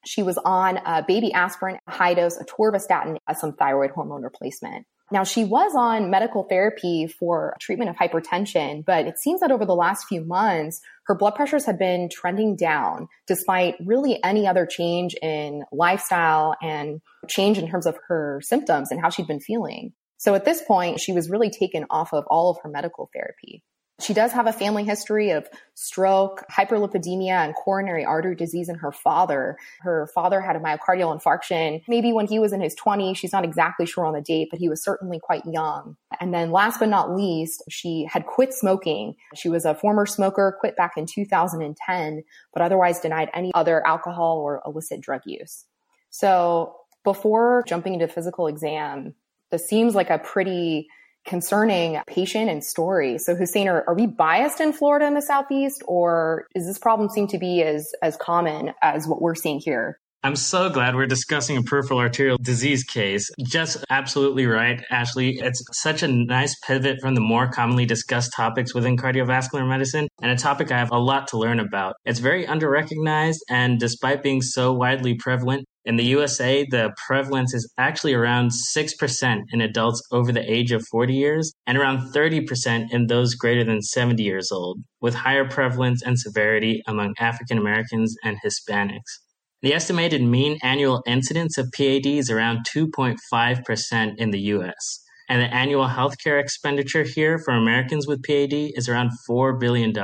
She 0.04 0.24
was 0.24 0.36
on 0.38 0.78
a 0.84 1.04
baby 1.06 1.32
aspirin, 1.32 1.78
high 1.88 2.14
dose 2.14 2.36
atorvastatin 2.38 3.18
as 3.28 3.40
some 3.40 3.52
thyroid 3.52 3.92
hormone 3.92 4.22
replacement. 4.22 4.84
Now, 5.10 5.22
she 5.22 5.44
was 5.44 5.72
on 5.76 6.10
medical 6.10 6.44
therapy 6.44 7.06
for 7.06 7.54
treatment 7.60 7.90
of 7.90 7.96
hypertension, 7.96 8.84
but 8.84 9.06
it 9.06 9.18
seems 9.18 9.40
that 9.40 9.52
over 9.52 9.66
the 9.66 9.74
last 9.74 10.06
few 10.08 10.24
months, 10.24 10.80
her 11.06 11.14
blood 11.14 11.34
pressures 11.34 11.66
have 11.66 11.78
been 11.78 12.08
trending 12.10 12.56
down 12.56 13.08
despite 13.26 13.76
really 13.84 14.18
any 14.24 14.46
other 14.46 14.66
change 14.66 15.14
in 15.20 15.64
lifestyle 15.72 16.56
and 16.62 17.00
change 17.28 17.58
in 17.58 17.68
terms 17.68 17.86
of 17.86 17.98
her 18.08 18.40
symptoms 18.42 18.90
and 18.90 19.00
how 19.00 19.10
she'd 19.10 19.26
been 19.26 19.40
feeling. 19.40 19.92
So 20.16 20.34
at 20.34 20.46
this 20.46 20.62
point, 20.62 21.00
she 21.00 21.12
was 21.12 21.28
really 21.28 21.50
taken 21.50 21.84
off 21.90 22.14
of 22.14 22.24
all 22.28 22.50
of 22.50 22.56
her 22.62 22.70
medical 22.70 23.10
therapy. 23.12 23.62
She 24.00 24.12
does 24.12 24.32
have 24.32 24.48
a 24.48 24.52
family 24.52 24.82
history 24.82 25.30
of 25.30 25.48
stroke, 25.74 26.42
hyperlipidemia, 26.50 27.44
and 27.44 27.54
coronary 27.54 28.04
artery 28.04 28.34
disease 28.34 28.68
in 28.68 28.74
her 28.76 28.90
father. 28.90 29.56
Her 29.82 30.08
father 30.12 30.40
had 30.40 30.56
a 30.56 30.58
myocardial 30.58 31.16
infarction 31.16 31.80
maybe 31.86 32.12
when 32.12 32.26
he 32.26 32.40
was 32.40 32.52
in 32.52 32.60
his 32.60 32.74
20s. 32.74 33.16
She's 33.16 33.32
not 33.32 33.44
exactly 33.44 33.86
sure 33.86 34.04
on 34.04 34.14
the 34.14 34.20
date, 34.20 34.48
but 34.50 34.58
he 34.58 34.68
was 34.68 34.82
certainly 34.82 35.20
quite 35.20 35.46
young. 35.46 35.96
And 36.20 36.34
then 36.34 36.50
last 36.50 36.80
but 36.80 36.88
not 36.88 37.14
least, 37.14 37.62
she 37.70 38.04
had 38.10 38.26
quit 38.26 38.52
smoking. 38.52 39.14
She 39.36 39.48
was 39.48 39.64
a 39.64 39.76
former 39.76 40.06
smoker, 40.06 40.56
quit 40.58 40.76
back 40.76 40.94
in 40.96 41.06
2010, 41.06 42.24
but 42.52 42.62
otherwise 42.62 42.98
denied 42.98 43.30
any 43.32 43.52
other 43.54 43.86
alcohol 43.86 44.38
or 44.38 44.60
illicit 44.66 45.00
drug 45.02 45.22
use. 45.24 45.66
So 46.10 46.74
before 47.04 47.62
jumping 47.68 47.94
into 47.94 48.08
physical 48.08 48.48
exam, 48.48 49.14
this 49.52 49.68
seems 49.68 49.94
like 49.94 50.10
a 50.10 50.18
pretty 50.18 50.88
concerning 51.24 52.00
patient 52.06 52.50
and 52.50 52.62
story. 52.62 53.18
So 53.18 53.34
Hussein, 53.34 53.68
are, 53.68 53.84
are 53.88 53.94
we 53.94 54.06
biased 54.06 54.60
in 54.60 54.72
Florida 54.72 55.06
in 55.06 55.14
the 55.14 55.22
Southeast 55.22 55.82
or 55.86 56.46
is 56.54 56.66
this 56.66 56.78
problem 56.78 57.08
seem 57.08 57.26
to 57.28 57.38
be 57.38 57.62
as, 57.62 57.92
as 58.02 58.16
common 58.16 58.72
as 58.82 59.06
what 59.06 59.22
we're 59.22 59.34
seeing 59.34 59.60
here? 59.60 59.98
I'm 60.24 60.36
so 60.36 60.70
glad 60.70 60.94
we're 60.94 61.04
discussing 61.04 61.58
a 61.58 61.62
peripheral 61.62 61.98
arterial 61.98 62.38
disease 62.40 62.82
case. 62.82 63.30
Just 63.42 63.84
absolutely 63.90 64.46
right, 64.46 64.82
Ashley. 64.90 65.36
It's 65.38 65.62
such 65.72 66.02
a 66.02 66.08
nice 66.08 66.58
pivot 66.60 66.96
from 67.02 67.14
the 67.14 67.20
more 67.20 67.50
commonly 67.50 67.84
discussed 67.84 68.32
topics 68.34 68.74
within 68.74 68.96
cardiovascular 68.96 69.68
medicine 69.68 70.08
and 70.22 70.30
a 70.30 70.36
topic 70.36 70.72
I 70.72 70.78
have 70.78 70.92
a 70.92 70.98
lot 70.98 71.28
to 71.28 71.36
learn 71.36 71.60
about. 71.60 71.96
It's 72.06 72.20
very 72.20 72.46
underrecognized 72.46 73.40
and 73.50 73.78
despite 73.78 74.22
being 74.22 74.40
so 74.40 74.72
widely 74.72 75.12
prevalent, 75.12 75.66
in 75.84 75.96
the 75.96 76.04
USA, 76.04 76.66
the 76.70 76.94
prevalence 77.06 77.52
is 77.52 77.70
actually 77.76 78.14
around 78.14 78.52
6% 78.52 79.42
in 79.52 79.60
adults 79.60 80.02
over 80.10 80.32
the 80.32 80.50
age 80.50 80.72
of 80.72 80.86
40 80.90 81.12
years 81.12 81.52
and 81.66 81.76
around 81.76 82.14
30% 82.14 82.90
in 82.90 83.08
those 83.08 83.34
greater 83.34 83.64
than 83.64 83.82
70 83.82 84.22
years 84.22 84.50
old, 84.50 84.80
with 85.02 85.14
higher 85.14 85.46
prevalence 85.46 86.02
and 86.02 86.18
severity 86.18 86.82
among 86.86 87.12
African 87.20 87.58
Americans 87.58 88.16
and 88.24 88.38
Hispanics. 88.42 89.23
The 89.64 89.72
estimated 89.72 90.20
mean 90.20 90.58
annual 90.62 91.02
incidence 91.06 91.56
of 91.56 91.72
PAD 91.72 92.04
is 92.04 92.28
around 92.28 92.66
2.5% 92.76 94.14
in 94.18 94.30
the 94.30 94.40
US. 94.40 95.02
And 95.26 95.40
the 95.40 95.54
annual 95.54 95.86
healthcare 95.86 96.38
expenditure 96.38 97.04
here 97.04 97.38
for 97.38 97.54
Americans 97.54 98.06
with 98.06 98.22
PAD 98.22 98.52
is 98.52 98.90
around 98.90 99.12
$4 99.26 99.58
billion. 99.58 99.94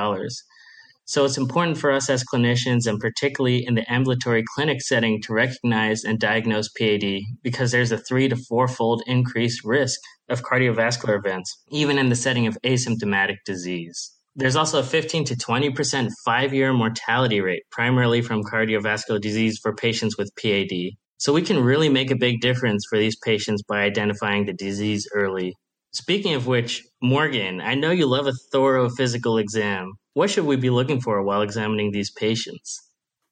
So 1.04 1.26
it's 1.26 1.36
important 1.36 1.76
for 1.76 1.90
us 1.90 2.08
as 2.08 2.24
clinicians 2.24 2.86
and 2.86 2.98
particularly 2.98 3.66
in 3.66 3.74
the 3.74 3.84
ambulatory 3.92 4.44
clinic 4.54 4.80
setting 4.80 5.20
to 5.24 5.34
recognize 5.34 6.04
and 6.04 6.18
diagnose 6.18 6.70
PAD 6.70 7.20
because 7.42 7.70
there's 7.70 7.92
a 7.92 7.98
three 7.98 8.30
to 8.30 8.36
four 8.36 8.66
fold 8.66 9.02
increased 9.06 9.62
risk 9.62 10.00
of 10.30 10.40
cardiovascular 10.40 11.18
events, 11.18 11.54
even 11.68 11.98
in 11.98 12.08
the 12.08 12.16
setting 12.16 12.46
of 12.46 12.56
asymptomatic 12.64 13.36
disease. 13.44 14.10
There's 14.36 14.56
also 14.56 14.78
a 14.78 14.84
15 14.84 15.24
to 15.26 15.34
20% 15.34 16.08
five 16.24 16.54
year 16.54 16.72
mortality 16.72 17.40
rate, 17.40 17.64
primarily 17.70 18.22
from 18.22 18.44
cardiovascular 18.44 19.20
disease 19.20 19.58
for 19.60 19.74
patients 19.74 20.16
with 20.16 20.34
PAD. 20.36 20.92
So 21.18 21.32
we 21.32 21.42
can 21.42 21.62
really 21.62 21.88
make 21.88 22.10
a 22.10 22.16
big 22.16 22.40
difference 22.40 22.86
for 22.88 22.98
these 22.98 23.16
patients 23.16 23.62
by 23.62 23.82
identifying 23.82 24.46
the 24.46 24.52
disease 24.52 25.08
early. 25.14 25.54
Speaking 25.92 26.34
of 26.34 26.46
which, 26.46 26.86
Morgan, 27.02 27.60
I 27.60 27.74
know 27.74 27.90
you 27.90 28.06
love 28.06 28.28
a 28.28 28.32
thorough 28.52 28.88
physical 28.88 29.38
exam. 29.38 29.92
What 30.14 30.30
should 30.30 30.46
we 30.46 30.56
be 30.56 30.70
looking 30.70 31.00
for 31.00 31.22
while 31.22 31.42
examining 31.42 31.90
these 31.90 32.12
patients? 32.12 32.80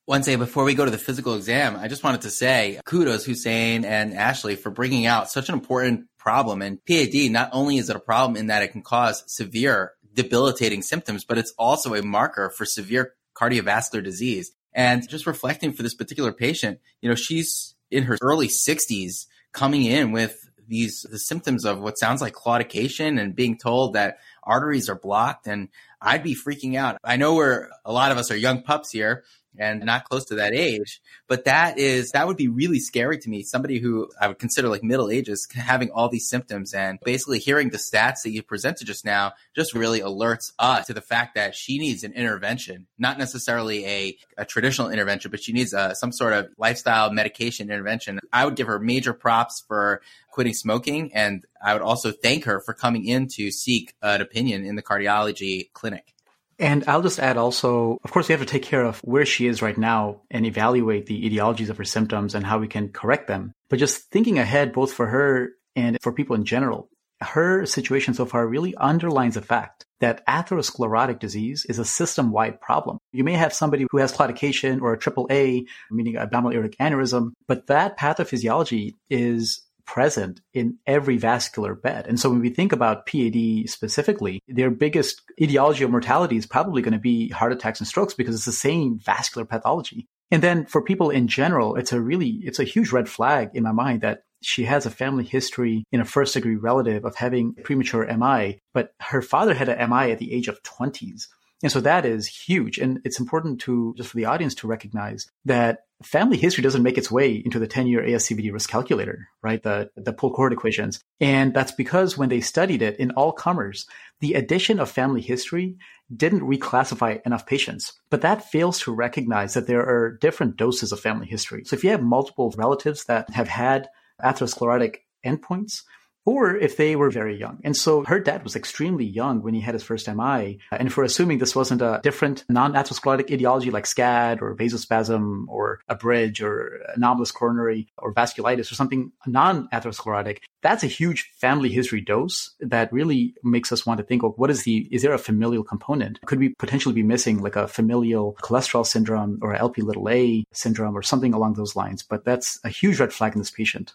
One 0.06 0.22
day 0.22 0.36
before 0.36 0.64
we 0.64 0.74
go 0.74 0.84
to 0.84 0.90
the 0.90 0.98
physical 0.98 1.34
exam, 1.34 1.76
I 1.76 1.86
just 1.86 2.02
wanted 2.02 2.22
to 2.22 2.30
say 2.30 2.80
kudos 2.84 3.24
Hussein 3.24 3.84
and 3.84 4.14
Ashley 4.14 4.56
for 4.56 4.70
bringing 4.70 5.06
out 5.06 5.30
such 5.30 5.48
an 5.48 5.54
important 5.54 6.06
problem. 6.18 6.62
And 6.62 6.84
PAD, 6.84 7.30
not 7.30 7.50
only 7.52 7.76
is 7.76 7.90
it 7.90 7.96
a 7.96 8.00
problem 8.00 8.36
in 8.36 8.48
that 8.48 8.62
it 8.62 8.72
can 8.72 8.82
cause 8.82 9.22
severe 9.26 9.92
debilitating 10.18 10.82
symptoms, 10.82 11.24
but 11.24 11.38
it's 11.38 11.54
also 11.56 11.94
a 11.94 12.02
marker 12.02 12.50
for 12.50 12.64
severe 12.64 13.14
cardiovascular 13.36 14.02
disease. 14.02 14.50
And 14.74 15.08
just 15.08 15.28
reflecting 15.28 15.72
for 15.72 15.84
this 15.84 15.94
particular 15.94 16.32
patient, 16.32 16.80
you 17.00 17.08
know, 17.08 17.14
she's 17.14 17.76
in 17.90 18.02
her 18.02 18.18
early 18.20 18.48
60s 18.48 19.26
coming 19.52 19.84
in 19.84 20.10
with 20.10 20.50
these 20.66 21.06
the 21.08 21.18
symptoms 21.18 21.64
of 21.64 21.80
what 21.80 21.98
sounds 21.98 22.20
like 22.20 22.34
claudication 22.34 23.18
and 23.18 23.34
being 23.34 23.56
told 23.56 23.94
that 23.94 24.18
arteries 24.42 24.88
are 24.88 24.98
blocked 24.98 25.46
and 25.46 25.68
I'd 26.02 26.22
be 26.22 26.34
freaking 26.34 26.76
out. 26.76 26.98
I 27.02 27.16
know 27.16 27.34
we're 27.34 27.68
a 27.84 27.92
lot 27.92 28.12
of 28.12 28.18
us 28.18 28.30
are 28.30 28.36
young 28.36 28.62
pups 28.62 28.90
here 28.90 29.24
and 29.58 29.84
not 29.84 30.04
close 30.04 30.24
to 30.26 30.36
that 30.36 30.54
age. 30.54 31.00
But 31.26 31.44
that 31.44 31.78
is, 31.78 32.10
that 32.10 32.26
would 32.26 32.36
be 32.36 32.48
really 32.48 32.78
scary 32.78 33.18
to 33.18 33.28
me. 33.28 33.42
Somebody 33.42 33.78
who 33.78 34.10
I 34.20 34.28
would 34.28 34.38
consider 34.38 34.68
like 34.68 34.82
middle 34.82 35.10
ages 35.10 35.46
having 35.54 35.90
all 35.90 36.08
these 36.08 36.28
symptoms 36.28 36.74
and 36.74 36.98
basically 37.04 37.38
hearing 37.38 37.70
the 37.70 37.78
stats 37.78 38.22
that 38.24 38.30
you 38.30 38.42
presented 38.42 38.86
just 38.86 39.04
now 39.04 39.32
just 39.54 39.74
really 39.74 40.00
alerts 40.00 40.52
us 40.58 40.86
to 40.86 40.94
the 40.94 41.00
fact 41.00 41.34
that 41.34 41.54
she 41.54 41.78
needs 41.78 42.04
an 42.04 42.12
intervention, 42.12 42.86
not 42.98 43.18
necessarily 43.18 43.86
a, 43.86 44.16
a 44.36 44.44
traditional 44.44 44.90
intervention, 44.90 45.30
but 45.30 45.42
she 45.42 45.52
needs 45.52 45.72
a, 45.72 45.78
uh, 45.78 45.94
some 45.94 46.12
sort 46.12 46.32
of 46.32 46.48
lifestyle 46.58 47.12
medication 47.12 47.70
intervention. 47.70 48.18
I 48.32 48.44
would 48.44 48.56
give 48.56 48.66
her 48.66 48.78
major 48.78 49.12
props 49.12 49.64
for 49.66 50.02
quitting 50.38 50.54
smoking. 50.54 51.12
And 51.14 51.44
I 51.60 51.72
would 51.72 51.82
also 51.82 52.12
thank 52.12 52.44
her 52.44 52.60
for 52.60 52.72
coming 52.72 53.04
in 53.04 53.26
to 53.34 53.50
seek 53.50 53.94
an 54.02 54.20
opinion 54.20 54.64
in 54.64 54.76
the 54.76 54.82
cardiology 54.82 55.72
clinic. 55.72 56.14
And 56.58 56.84
I'll 56.88 57.02
just 57.02 57.20
add 57.20 57.36
also, 57.36 57.98
of 58.02 58.10
course, 58.10 58.28
we 58.28 58.32
have 58.32 58.40
to 58.40 58.46
take 58.46 58.64
care 58.64 58.84
of 58.84 58.98
where 59.00 59.24
she 59.24 59.46
is 59.46 59.62
right 59.62 59.78
now 59.78 60.22
and 60.30 60.44
evaluate 60.44 61.06
the 61.06 61.30
etiologies 61.30 61.68
of 61.68 61.76
her 61.78 61.84
symptoms 61.84 62.34
and 62.34 62.44
how 62.44 62.58
we 62.58 62.66
can 62.66 62.88
correct 62.88 63.28
them. 63.28 63.52
But 63.70 63.78
just 63.78 64.10
thinking 64.10 64.38
ahead, 64.38 64.72
both 64.72 64.92
for 64.92 65.06
her 65.06 65.50
and 65.76 65.98
for 66.02 66.12
people 66.12 66.34
in 66.34 66.44
general, 66.44 66.88
her 67.20 67.66
situation 67.66 68.14
so 68.14 68.26
far 68.26 68.46
really 68.46 68.74
underlines 68.76 69.34
the 69.34 69.42
fact 69.42 69.84
that 70.00 70.24
atherosclerotic 70.26 71.18
disease 71.18 71.66
is 71.68 71.78
a 71.78 71.84
system 71.84 72.30
wide 72.30 72.60
problem. 72.60 72.98
You 73.12 73.24
may 73.24 73.32
have 73.34 73.52
somebody 73.52 73.86
who 73.90 73.98
has 73.98 74.12
claudication 74.12 74.80
or 74.80 74.92
a 74.92 74.98
triple 74.98 75.26
A, 75.30 75.64
meaning 75.90 76.16
abdominal 76.16 76.56
aortic 76.56 76.78
aneurysm, 76.78 77.32
but 77.46 77.66
that 77.66 77.98
pathophysiology 77.98 78.94
is 79.10 79.62
present 79.88 80.42
in 80.52 80.76
every 80.86 81.16
vascular 81.16 81.74
bed. 81.74 82.06
And 82.06 82.20
so 82.20 82.28
when 82.28 82.40
we 82.40 82.50
think 82.50 82.72
about 82.72 83.06
PAD 83.06 83.68
specifically, 83.70 84.42
their 84.46 84.70
biggest 84.70 85.22
etiology 85.40 85.82
of 85.82 85.90
mortality 85.90 86.36
is 86.36 86.46
probably 86.46 86.82
going 86.82 86.92
to 86.92 87.00
be 87.00 87.30
heart 87.30 87.52
attacks 87.52 87.80
and 87.80 87.88
strokes 87.88 88.12
because 88.12 88.34
it's 88.34 88.44
the 88.44 88.52
same 88.52 88.98
vascular 88.98 89.46
pathology. 89.46 90.06
And 90.30 90.42
then 90.42 90.66
for 90.66 90.82
people 90.82 91.08
in 91.08 91.26
general, 91.26 91.74
it's 91.76 91.92
a 91.92 92.00
really, 92.00 92.40
it's 92.44 92.58
a 92.58 92.64
huge 92.64 92.92
red 92.92 93.08
flag 93.08 93.50
in 93.54 93.62
my 93.62 93.72
mind 93.72 94.02
that 94.02 94.24
she 94.42 94.64
has 94.64 94.84
a 94.84 94.90
family 94.90 95.24
history 95.24 95.84
in 95.90 96.00
a 96.00 96.04
first 96.04 96.34
degree 96.34 96.56
relative 96.56 97.06
of 97.06 97.16
having 97.16 97.54
premature 97.64 98.06
MI, 98.14 98.60
but 98.74 98.92
her 99.00 99.22
father 99.22 99.54
had 99.54 99.70
an 99.70 99.88
MI 99.88 100.12
at 100.12 100.18
the 100.18 100.34
age 100.34 100.48
of 100.48 100.62
20s. 100.62 101.28
And 101.62 101.72
so 101.72 101.80
that 101.80 102.04
is 102.04 102.26
huge. 102.26 102.78
And 102.78 103.00
it's 103.04 103.18
important 103.18 103.62
to 103.62 103.94
just 103.96 104.10
for 104.10 104.16
the 104.18 104.26
audience 104.26 104.54
to 104.56 104.68
recognize 104.68 105.26
that 105.46 105.80
family 106.02 106.36
history 106.36 106.62
doesn't 106.62 106.82
make 106.82 106.98
its 106.98 107.10
way 107.10 107.32
into 107.32 107.58
the 107.58 107.66
10 107.66 107.86
year 107.86 108.02
ASCVD 108.02 108.52
risk 108.52 108.70
calculator, 108.70 109.28
right? 109.42 109.62
The, 109.62 109.90
the 109.96 110.12
pooled 110.12 110.34
cohort 110.34 110.52
equations. 110.52 111.02
And 111.20 111.52
that's 111.52 111.72
because 111.72 112.16
when 112.16 112.28
they 112.28 112.40
studied 112.40 112.82
it 112.82 112.98
in 112.98 113.10
all 113.12 113.32
comers, 113.32 113.86
the 114.20 114.34
addition 114.34 114.78
of 114.78 114.90
family 114.90 115.20
history 115.20 115.76
didn't 116.14 116.40
reclassify 116.40 117.20
enough 117.26 117.46
patients. 117.46 117.92
But 118.10 118.22
that 118.22 118.48
fails 118.50 118.80
to 118.80 118.94
recognize 118.94 119.54
that 119.54 119.66
there 119.66 119.82
are 119.82 120.16
different 120.20 120.56
doses 120.56 120.92
of 120.92 121.00
family 121.00 121.26
history. 121.26 121.64
So 121.64 121.76
if 121.76 121.84
you 121.84 121.90
have 121.90 122.02
multiple 122.02 122.54
relatives 122.56 123.04
that 123.04 123.28
have 123.30 123.48
had 123.48 123.88
atherosclerotic 124.22 124.98
endpoints, 125.24 125.82
or 126.28 126.54
if 126.54 126.76
they 126.76 126.94
were 126.94 127.08
very 127.08 127.34
young. 127.34 127.58
And 127.64 127.74
so 127.74 128.04
her 128.04 128.20
dad 128.20 128.44
was 128.44 128.54
extremely 128.54 129.06
young 129.06 129.40
when 129.40 129.54
he 129.54 129.62
had 129.62 129.72
his 129.72 129.82
first 129.82 130.06
MI. 130.06 130.58
And 130.70 130.92
for 130.92 131.02
assuming 131.02 131.38
this 131.38 131.56
wasn't 131.56 131.80
a 131.80 132.00
different 132.02 132.44
non-atherosclerotic 132.50 133.30
etiology 133.30 133.70
like 133.70 133.86
SCAD 133.86 134.42
or 134.42 134.54
vasospasm 134.54 135.48
or 135.48 135.80
a 135.88 135.94
bridge 135.94 136.42
or 136.42 136.82
anomalous 136.94 137.32
coronary 137.32 137.88
or 137.96 138.12
vasculitis 138.12 138.70
or 138.70 138.74
something 138.74 139.10
non-atherosclerotic, 139.26 140.40
that's 140.60 140.84
a 140.84 140.86
huge 140.86 141.30
family 141.40 141.70
history 141.70 142.02
dose 142.02 142.54
that 142.60 142.92
really 142.92 143.34
makes 143.42 143.72
us 143.72 143.86
want 143.86 143.96
to 143.96 144.04
think, 144.04 144.22
of 144.22 144.34
what 144.36 144.50
is 144.50 144.64
the, 144.64 144.86
is 144.90 145.00
there 145.00 145.14
a 145.14 145.18
familial 145.18 145.64
component? 145.64 146.20
Could 146.26 146.40
we 146.40 146.50
potentially 146.58 146.94
be 146.94 147.02
missing 147.02 147.40
like 147.40 147.56
a 147.56 147.66
familial 147.66 148.36
cholesterol 148.42 148.84
syndrome 148.84 149.38
or 149.40 149.54
LP 149.54 149.80
little 149.80 150.06
a 150.10 150.44
syndrome 150.52 150.94
or 150.94 151.02
something 151.02 151.32
along 151.32 151.54
those 151.54 151.74
lines? 151.74 152.02
But 152.02 152.26
that's 152.26 152.60
a 152.64 152.68
huge 152.68 153.00
red 153.00 153.14
flag 153.14 153.32
in 153.32 153.38
this 153.38 153.50
patient. 153.50 153.94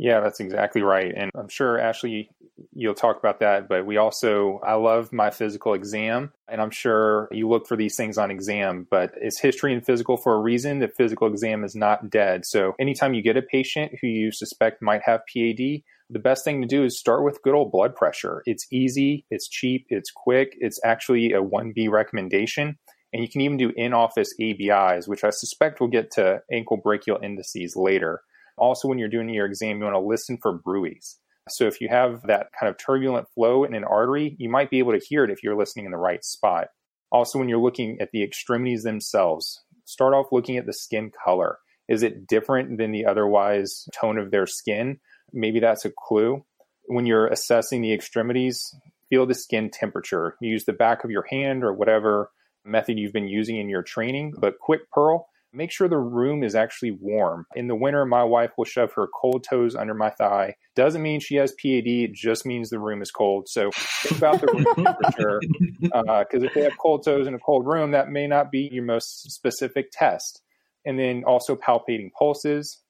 Yeah, 0.00 0.20
that's 0.20 0.40
exactly 0.40 0.80
right. 0.80 1.12
And 1.14 1.30
I'm 1.34 1.50
sure, 1.50 1.78
Ashley, 1.78 2.30
you'll 2.72 2.94
talk 2.94 3.18
about 3.18 3.40
that. 3.40 3.68
But 3.68 3.84
we 3.84 3.98
also, 3.98 4.58
I 4.66 4.72
love 4.74 5.12
my 5.12 5.28
physical 5.28 5.74
exam. 5.74 6.32
And 6.48 6.58
I'm 6.58 6.70
sure 6.70 7.28
you 7.30 7.46
look 7.46 7.66
for 7.66 7.76
these 7.76 7.96
things 7.96 8.16
on 8.16 8.30
exam, 8.30 8.86
but 8.90 9.12
it's 9.20 9.38
history 9.38 9.74
and 9.74 9.84
physical 9.84 10.16
for 10.16 10.32
a 10.32 10.40
reason. 10.40 10.78
The 10.78 10.88
physical 10.88 11.28
exam 11.28 11.64
is 11.64 11.76
not 11.76 12.08
dead. 12.08 12.46
So 12.46 12.72
anytime 12.80 13.12
you 13.12 13.22
get 13.22 13.36
a 13.36 13.42
patient 13.42 13.92
who 14.00 14.06
you 14.06 14.32
suspect 14.32 14.80
might 14.80 15.02
have 15.04 15.20
PAD, 15.30 15.82
the 16.08 16.18
best 16.18 16.46
thing 16.46 16.62
to 16.62 16.66
do 16.66 16.82
is 16.82 16.98
start 16.98 17.22
with 17.22 17.42
good 17.42 17.54
old 17.54 17.70
blood 17.70 17.94
pressure. 17.94 18.42
It's 18.46 18.66
easy, 18.72 19.26
it's 19.30 19.48
cheap, 19.48 19.84
it's 19.90 20.10
quick, 20.10 20.56
it's 20.60 20.80
actually 20.82 21.34
a 21.34 21.42
1B 21.42 21.90
recommendation. 21.90 22.78
And 23.12 23.22
you 23.22 23.28
can 23.28 23.42
even 23.42 23.58
do 23.58 23.70
in 23.76 23.92
office 23.92 24.32
ABIs, 24.40 25.06
which 25.08 25.24
I 25.24 25.30
suspect 25.30 25.78
we'll 25.78 25.90
get 25.90 26.10
to 26.12 26.40
ankle 26.50 26.78
brachial 26.78 27.18
indices 27.22 27.76
later. 27.76 28.22
Also, 28.60 28.86
when 28.86 28.98
you're 28.98 29.08
doing 29.08 29.28
your 29.30 29.46
exam, 29.46 29.78
you 29.78 29.84
want 29.84 29.94
to 29.94 30.00
listen 30.00 30.38
for 30.40 30.52
bruits. 30.52 31.18
So 31.48 31.66
if 31.66 31.80
you 31.80 31.88
have 31.88 32.22
that 32.26 32.48
kind 32.58 32.70
of 32.70 32.76
turbulent 32.78 33.26
flow 33.34 33.64
in 33.64 33.74
an 33.74 33.84
artery, 33.84 34.36
you 34.38 34.48
might 34.50 34.70
be 34.70 34.78
able 34.78 34.92
to 34.92 35.04
hear 35.04 35.24
it 35.24 35.30
if 35.30 35.42
you're 35.42 35.56
listening 35.56 35.86
in 35.86 35.90
the 35.90 35.96
right 35.96 36.22
spot. 36.22 36.68
Also, 37.10 37.38
when 37.38 37.48
you're 37.48 37.58
looking 37.58 37.98
at 38.00 38.10
the 38.12 38.22
extremities 38.22 38.82
themselves, 38.82 39.62
start 39.84 40.14
off 40.14 40.26
looking 40.30 40.58
at 40.58 40.66
the 40.66 40.72
skin 40.72 41.10
color. 41.24 41.58
Is 41.88 42.02
it 42.04 42.28
different 42.28 42.78
than 42.78 42.92
the 42.92 43.06
otherwise 43.06 43.88
tone 43.98 44.18
of 44.18 44.30
their 44.30 44.46
skin? 44.46 45.00
Maybe 45.32 45.58
that's 45.58 45.84
a 45.84 45.90
clue. 45.90 46.44
When 46.86 47.06
you're 47.06 47.26
assessing 47.26 47.82
the 47.82 47.92
extremities, 47.92 48.72
feel 49.08 49.26
the 49.26 49.34
skin 49.34 49.70
temperature. 49.70 50.36
Use 50.40 50.66
the 50.66 50.72
back 50.72 51.02
of 51.02 51.10
your 51.10 51.26
hand 51.30 51.64
or 51.64 51.72
whatever 51.72 52.30
method 52.64 52.98
you've 52.98 53.12
been 53.12 53.26
using 53.26 53.56
in 53.56 53.68
your 53.68 53.82
training, 53.82 54.34
but 54.38 54.58
quick 54.60 54.90
pearl 54.90 55.29
Make 55.52 55.72
sure 55.72 55.88
the 55.88 55.98
room 55.98 56.44
is 56.44 56.54
actually 56.54 56.92
warm. 56.92 57.44
In 57.56 57.66
the 57.66 57.74
winter, 57.74 58.06
my 58.06 58.22
wife 58.22 58.52
will 58.56 58.64
shove 58.64 58.92
her 58.92 59.08
cold 59.20 59.44
toes 59.48 59.74
under 59.74 59.94
my 59.94 60.10
thigh. 60.10 60.54
Doesn't 60.76 61.02
mean 61.02 61.18
she 61.18 61.34
has 61.36 61.52
PAD, 61.60 61.86
it 61.86 62.12
just 62.12 62.46
means 62.46 62.70
the 62.70 62.78
room 62.78 63.02
is 63.02 63.10
cold. 63.10 63.48
So 63.48 63.70
think 64.02 64.18
about 64.18 64.40
the 64.40 64.46
room 64.46 64.64
temperature. 64.76 65.40
Because 65.82 66.42
uh, 66.42 66.46
if 66.46 66.54
they 66.54 66.62
have 66.62 66.78
cold 66.78 67.04
toes 67.04 67.26
in 67.26 67.34
a 67.34 67.38
cold 67.38 67.66
room, 67.66 67.90
that 67.90 68.10
may 68.10 68.28
not 68.28 68.52
be 68.52 68.68
your 68.70 68.84
most 68.84 69.32
specific 69.32 69.86
test. 69.92 70.40
And 70.84 70.98
then 70.98 71.24
also 71.26 71.56
palpating 71.56 72.10
pulses. 72.16 72.80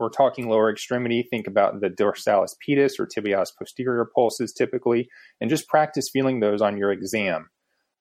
We're 0.00 0.08
talking 0.08 0.48
lower 0.48 0.70
extremity. 0.70 1.26
Think 1.30 1.46
about 1.46 1.80
the 1.80 1.90
dorsalis 1.90 2.56
pedis 2.66 2.98
or 2.98 3.06
tibialis 3.06 3.50
posterior 3.56 4.06
pulses 4.14 4.52
typically, 4.52 5.08
and 5.40 5.50
just 5.50 5.68
practice 5.68 6.08
feeling 6.10 6.40
those 6.40 6.62
on 6.62 6.76
your 6.76 6.90
exam. 6.90 7.50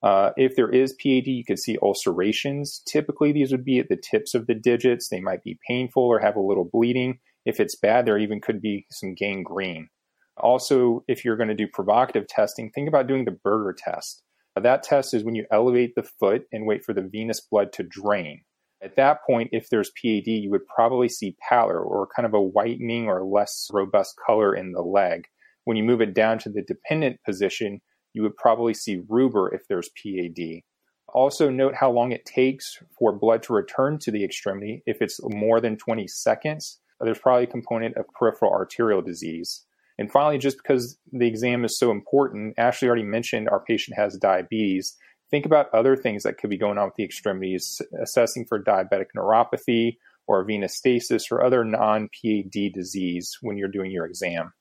Uh, 0.01 0.32
if 0.38 0.56
there 0.56 0.70
is 0.70 0.94
PAD, 0.94 1.27
you 1.27 1.44
could 1.46 1.60
see 1.60 1.77
ulcerations. 1.82 2.82
Typically, 2.88 3.32
these 3.32 3.51
would 3.51 3.65
be 3.65 3.79
at 3.79 3.89
the 3.89 3.98
tips 3.98 4.34
of 4.34 4.48
the 4.48 4.56
digits. 4.56 5.10
They 5.10 5.20
might 5.20 5.44
be 5.44 5.60
painful 5.68 6.03
or 6.03 6.20
have 6.20 6.36
a 6.36 6.41
little 6.41 6.70
bleeding. 6.72 7.20
If 7.46 7.60
it's 7.60 7.75
bad, 7.75 8.06
there 8.06 8.18
even 8.18 8.39
could 8.39 8.62
be 8.62 8.86
some 8.91 9.13
gangrene. 9.13 9.89
Also, 10.38 11.03
if 11.08 11.25
you're 11.25 11.36
going 11.36 11.50
to 11.50 11.56
do 11.56 11.68
provocative 11.68 12.27
testing, 12.27 12.72
think 12.72 12.88
about 12.88 13.08
doing 13.08 13.25
the 13.25 13.38
Buerger 13.46 13.74
test. 13.77 14.24
That 14.62 14.84
test 14.84 15.13
is 15.13 15.24
when 15.24 15.36
you 15.36 15.46
elevate 15.51 15.96
the 15.96 16.03
foot 16.03 16.44
and 16.51 16.65
wait 16.65 16.84
for 16.84 16.94
the 16.94 17.01
venous 17.01 17.39
blood 17.41 17.72
to 17.74 17.84
drain. 17.84 18.41
At 18.82 18.96
that 18.96 19.20
point, 19.25 19.50
if 19.51 19.70
there's 19.70 19.91
PAD, 19.91 20.27
you 20.27 20.50
would 20.51 20.65
probably 20.74 21.10
see 21.10 21.36
pallor 21.48 21.82
or 21.82 22.08
kind 22.15 22.25
of 22.25 22.34
a 22.34 22.41
whitening 22.41 23.08
or 23.08 23.24
less 23.24 23.68
robust 23.72 24.15
color 24.25 24.56
in 24.56 24.72
the 24.72 24.82
leg. 24.82 25.25
When 25.65 25.75
you 25.75 25.84
move 25.84 26.01
it 26.01 26.13
down 26.13 26.39
to 26.39 26.50
the 26.50 26.62
dependent 26.62 27.20
position, 27.25 27.82
you 28.20 28.24
would 28.24 28.36
probably 28.36 28.74
see 28.74 28.98
rubor 28.98 29.48
if 29.54 29.66
there's 29.70 29.90
PAD. 29.90 30.64
Also, 31.08 31.50
note 31.50 31.74
how 31.74 31.90
long 31.90 32.12
it 32.12 32.26
takes 32.26 32.78
for 32.98 33.14
blood 33.14 33.42
to 33.44 33.54
return 33.54 33.98
to 33.98 34.12
the 34.12 34.26
extremity. 34.26 34.84
If 34.86 35.02
it's 35.02 35.22
more 35.24 35.62
than 35.62 35.78
20 35.78 36.06
seconds, 36.10 36.80
there's 37.00 37.18
probably 37.18 37.46
a 37.46 37.48
component 37.48 37.96
of 37.96 38.10
peripheral 38.10 38.52
arterial 38.52 39.02
disease. 39.02 39.64
And 39.98 40.12
finally, 40.12 40.38
just 40.38 40.58
because 40.58 40.98
the 41.14 41.28
exam 41.28 41.64
is 41.64 41.80
so 41.80 41.92
important, 41.92 42.56
Ashley 42.58 42.90
already 42.90 43.04
mentioned 43.04 43.48
our 43.48 43.62
patient 43.62 43.96
has 43.96 44.18
diabetes. 44.18 44.98
Think 45.32 45.46
about 45.46 45.74
other 45.74 45.96
things 45.96 46.24
that 46.24 46.38
could 46.38 46.50
be 46.50 46.58
going 46.58 46.78
on 46.78 46.88
with 46.88 46.96
the 46.96 47.06
extremities, 47.06 47.82
assessing 48.02 48.48
for 48.48 48.62
diabetic 48.62 49.08
neuropathy 49.16 49.96
or 50.28 50.44
venous 50.44 50.76
stasis 50.76 51.32
or 51.32 51.42
other 51.42 51.64
non 51.64 52.10
PAD 52.10 52.74
disease 52.74 53.38
when 53.42 53.58
you're 53.58 53.70
doing 53.70 53.92
your 53.92 54.06
exam. 54.06 54.52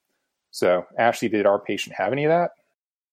So, 0.52 0.86
Ashley, 0.96 1.28
did 1.28 1.44
our 1.44 1.58
patient 1.58 1.96
have 1.96 2.12
any 2.12 2.24
of 2.24 2.30
that? 2.30 2.52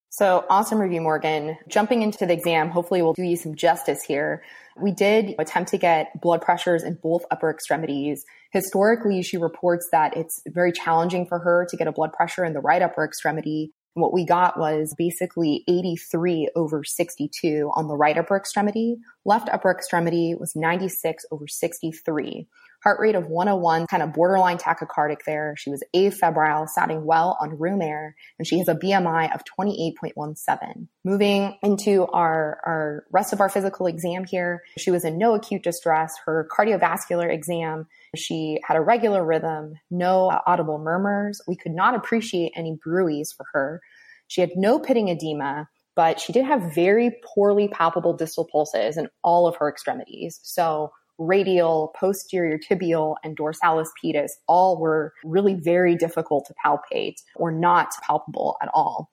So 0.09 0.45
awesome 0.49 0.79
review, 0.79 1.01
Morgan. 1.01 1.57
Jumping 1.67 2.01
into 2.01 2.25
the 2.25 2.33
exam, 2.33 2.69
hopefully 2.69 3.01
we'll 3.01 3.13
do 3.13 3.23
you 3.23 3.35
some 3.35 3.55
justice 3.55 4.01
here. 4.01 4.43
We 4.77 4.91
did 4.91 5.35
attempt 5.39 5.71
to 5.71 5.77
get 5.77 6.21
blood 6.21 6.41
pressures 6.41 6.83
in 6.83 6.97
both 7.01 7.25
upper 7.31 7.49
extremities. 7.49 8.23
Historically, 8.51 9.21
she 9.23 9.37
reports 9.37 9.87
that 9.91 10.15
it's 10.15 10.41
very 10.47 10.71
challenging 10.71 11.25
for 11.25 11.39
her 11.39 11.67
to 11.69 11.77
get 11.77 11.87
a 11.87 11.91
blood 11.91 12.13
pressure 12.13 12.45
in 12.45 12.53
the 12.53 12.61
right 12.61 12.81
upper 12.81 13.03
extremity. 13.03 13.73
And 13.95 14.01
what 14.01 14.13
we 14.13 14.25
got 14.25 14.57
was 14.57 14.93
basically 14.97 15.63
83 15.67 16.49
over 16.55 16.83
62 16.83 17.71
on 17.75 17.87
the 17.87 17.95
right 17.95 18.17
upper 18.17 18.37
extremity. 18.37 18.97
Left 19.25 19.49
upper 19.49 19.71
extremity 19.71 20.35
was 20.37 20.53
96 20.55 21.25
over 21.31 21.47
63 21.47 22.47
heart 22.85 22.99
rate 22.99 23.15
of 23.15 23.27
101, 23.27 23.87
kind 23.87 24.03
of 24.03 24.13
borderline 24.13 24.59
tachycardic 24.59 25.17
there. 25.25 25.55
She 25.57 25.71
was 25.71 25.83
afebrile, 25.95 26.69
sounding 26.69 27.03
well 27.03 27.35
on 27.41 27.57
room 27.57 27.81
air, 27.81 28.15
and 28.37 28.47
she 28.47 28.59
has 28.59 28.67
a 28.67 28.75
BMI 28.75 29.33
of 29.33 29.41
28.17. 29.59 30.87
Moving 31.03 31.57
into 31.63 32.05
our, 32.05 32.59
our 32.63 33.03
rest 33.11 33.33
of 33.33 33.41
our 33.41 33.49
physical 33.49 33.87
exam 33.87 34.23
here, 34.23 34.61
she 34.77 34.91
was 34.91 35.03
in 35.03 35.17
no 35.17 35.33
acute 35.33 35.63
distress. 35.63 36.13
Her 36.25 36.47
cardiovascular 36.55 37.33
exam, 37.33 37.87
she 38.15 38.59
had 38.63 38.77
a 38.77 38.81
regular 38.81 39.25
rhythm, 39.25 39.73
no 39.89 40.39
audible 40.45 40.77
murmurs. 40.77 41.41
We 41.47 41.55
could 41.55 41.73
not 41.73 41.95
appreciate 41.95 42.51
any 42.55 42.77
bruits 42.83 43.33
for 43.33 43.47
her. 43.53 43.81
She 44.27 44.41
had 44.41 44.51
no 44.55 44.77
pitting 44.77 45.07
edema, 45.07 45.69
but 45.95 46.19
she 46.19 46.33
did 46.33 46.45
have 46.45 46.75
very 46.75 47.17
poorly 47.33 47.67
palpable 47.67 48.15
distal 48.15 48.47
pulses 48.51 48.95
in 48.95 49.09
all 49.23 49.47
of 49.47 49.55
her 49.55 49.69
extremities. 49.69 50.39
So 50.43 50.91
radial, 51.17 51.93
posterior 51.99 52.57
tibial, 52.57 53.15
and 53.23 53.37
dorsalis 53.37 53.89
pedis 54.03 54.31
all 54.47 54.77
were 54.79 55.13
really 55.23 55.53
very 55.53 55.95
difficult 55.95 56.45
to 56.45 56.53
palpate 56.63 57.21
or 57.35 57.51
not 57.51 57.89
palpable 58.01 58.57
at 58.61 58.69
all. 58.73 59.11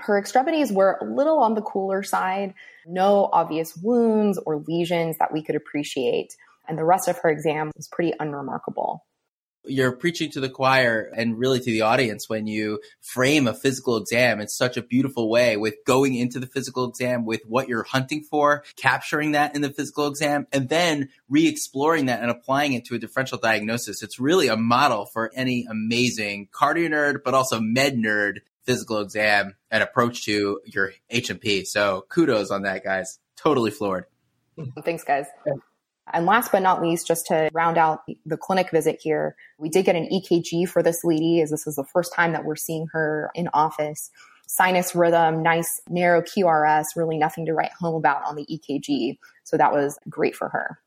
Her 0.00 0.18
extremities 0.18 0.72
were 0.72 0.98
a 1.00 1.04
little 1.04 1.38
on 1.38 1.54
the 1.54 1.62
cooler 1.62 2.02
side, 2.02 2.54
no 2.86 3.28
obvious 3.32 3.76
wounds 3.76 4.38
or 4.46 4.64
lesions 4.66 5.16
that 5.18 5.32
we 5.32 5.42
could 5.42 5.54
appreciate. 5.54 6.34
And 6.68 6.76
the 6.76 6.84
rest 6.84 7.08
of 7.08 7.18
her 7.18 7.30
exam 7.30 7.70
was 7.76 7.88
pretty 7.88 8.12
unremarkable 8.18 9.04
you're 9.64 9.92
preaching 9.92 10.30
to 10.32 10.40
the 10.40 10.48
choir 10.48 11.10
and 11.16 11.38
really 11.38 11.58
to 11.58 11.64
the 11.64 11.82
audience 11.82 12.28
when 12.28 12.46
you 12.46 12.80
frame 13.00 13.46
a 13.46 13.54
physical 13.54 13.96
exam 13.96 14.40
in 14.40 14.48
such 14.48 14.76
a 14.76 14.82
beautiful 14.82 15.30
way 15.30 15.56
with 15.56 15.74
going 15.86 16.14
into 16.14 16.40
the 16.40 16.46
physical 16.46 16.88
exam 16.88 17.24
with 17.24 17.42
what 17.46 17.68
you're 17.68 17.84
hunting 17.84 18.22
for, 18.22 18.64
capturing 18.76 19.32
that 19.32 19.54
in 19.54 19.62
the 19.62 19.70
physical 19.70 20.06
exam, 20.06 20.46
and 20.52 20.68
then 20.68 21.08
re-exploring 21.28 22.06
that 22.06 22.20
and 22.20 22.30
applying 22.30 22.72
it 22.72 22.84
to 22.84 22.94
a 22.94 22.98
differential 22.98 23.38
diagnosis. 23.38 24.02
It's 24.02 24.18
really 24.18 24.48
a 24.48 24.56
model 24.56 25.06
for 25.06 25.30
any 25.34 25.66
amazing 25.68 26.48
cardio 26.52 26.88
nerd, 26.88 27.18
but 27.24 27.34
also 27.34 27.60
med 27.60 27.94
nerd 27.94 28.38
physical 28.64 29.00
exam 29.00 29.54
and 29.70 29.82
approach 29.82 30.24
to 30.24 30.60
your 30.64 30.92
H&P. 31.10 31.64
So 31.64 32.04
kudos 32.08 32.50
on 32.50 32.62
that, 32.62 32.84
guys. 32.84 33.18
Totally 33.36 33.70
floored. 33.70 34.06
Thanks, 34.84 35.04
guys. 35.04 35.26
And 36.12 36.26
last 36.26 36.50
but 36.50 36.62
not 36.62 36.82
least, 36.82 37.06
just 37.06 37.26
to 37.26 37.48
round 37.52 37.78
out 37.78 38.00
the 38.26 38.36
clinic 38.36 38.70
visit 38.70 38.98
here, 39.00 39.36
we 39.58 39.68
did 39.68 39.84
get 39.84 39.96
an 39.96 40.08
EKG 40.12 40.68
for 40.68 40.82
this 40.82 41.04
lady 41.04 41.40
as 41.40 41.50
this 41.50 41.66
is 41.66 41.76
the 41.76 41.84
first 41.84 42.12
time 42.14 42.32
that 42.32 42.44
we're 42.44 42.56
seeing 42.56 42.88
her 42.92 43.30
in 43.34 43.48
office. 43.54 44.10
Sinus 44.48 44.94
rhythm, 44.94 45.42
nice 45.42 45.80
narrow 45.88 46.20
QRS, 46.20 46.86
really 46.96 47.18
nothing 47.18 47.46
to 47.46 47.54
write 47.54 47.72
home 47.78 47.94
about 47.94 48.24
on 48.24 48.36
the 48.36 48.46
EKG. 48.46 49.18
So 49.44 49.56
that 49.56 49.72
was 49.72 49.98
great 50.08 50.34
for 50.34 50.48
her. 50.48 50.78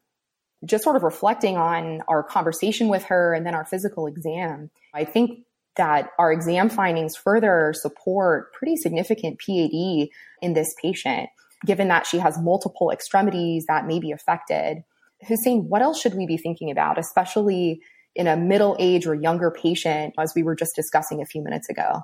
Just 0.65 0.83
sort 0.83 0.95
of 0.95 1.03
reflecting 1.03 1.57
on 1.57 2.01
our 2.07 2.21
conversation 2.21 2.89
with 2.89 3.05
her 3.05 3.33
and 3.33 3.45
then 3.45 3.55
our 3.55 3.65
physical 3.65 4.07
exam, 4.07 4.69
I 4.93 5.05
think 5.05 5.45
that 5.77 6.09
our 6.19 6.31
exam 6.31 6.69
findings 6.69 7.15
further 7.15 7.73
support 7.75 8.53
pretty 8.53 8.75
significant 8.75 9.39
PAD 9.39 10.09
in 10.41 10.53
this 10.53 10.75
patient, 10.81 11.29
given 11.65 11.87
that 11.87 12.05
she 12.05 12.19
has 12.19 12.37
multiple 12.39 12.91
extremities 12.91 13.65
that 13.67 13.87
may 13.87 13.99
be 13.99 14.11
affected 14.11 14.83
Hussein, 15.27 15.65
what 15.67 15.81
else 15.81 15.99
should 15.99 16.15
we 16.15 16.25
be 16.25 16.37
thinking 16.37 16.71
about, 16.71 16.97
especially 16.97 17.79
in 18.15 18.27
a 18.27 18.37
middle 18.37 18.75
age 18.79 19.05
or 19.05 19.13
younger 19.13 19.51
patient, 19.51 20.13
as 20.17 20.33
we 20.35 20.43
were 20.43 20.55
just 20.55 20.75
discussing 20.75 21.21
a 21.21 21.25
few 21.25 21.43
minutes 21.43 21.69
ago? 21.69 22.01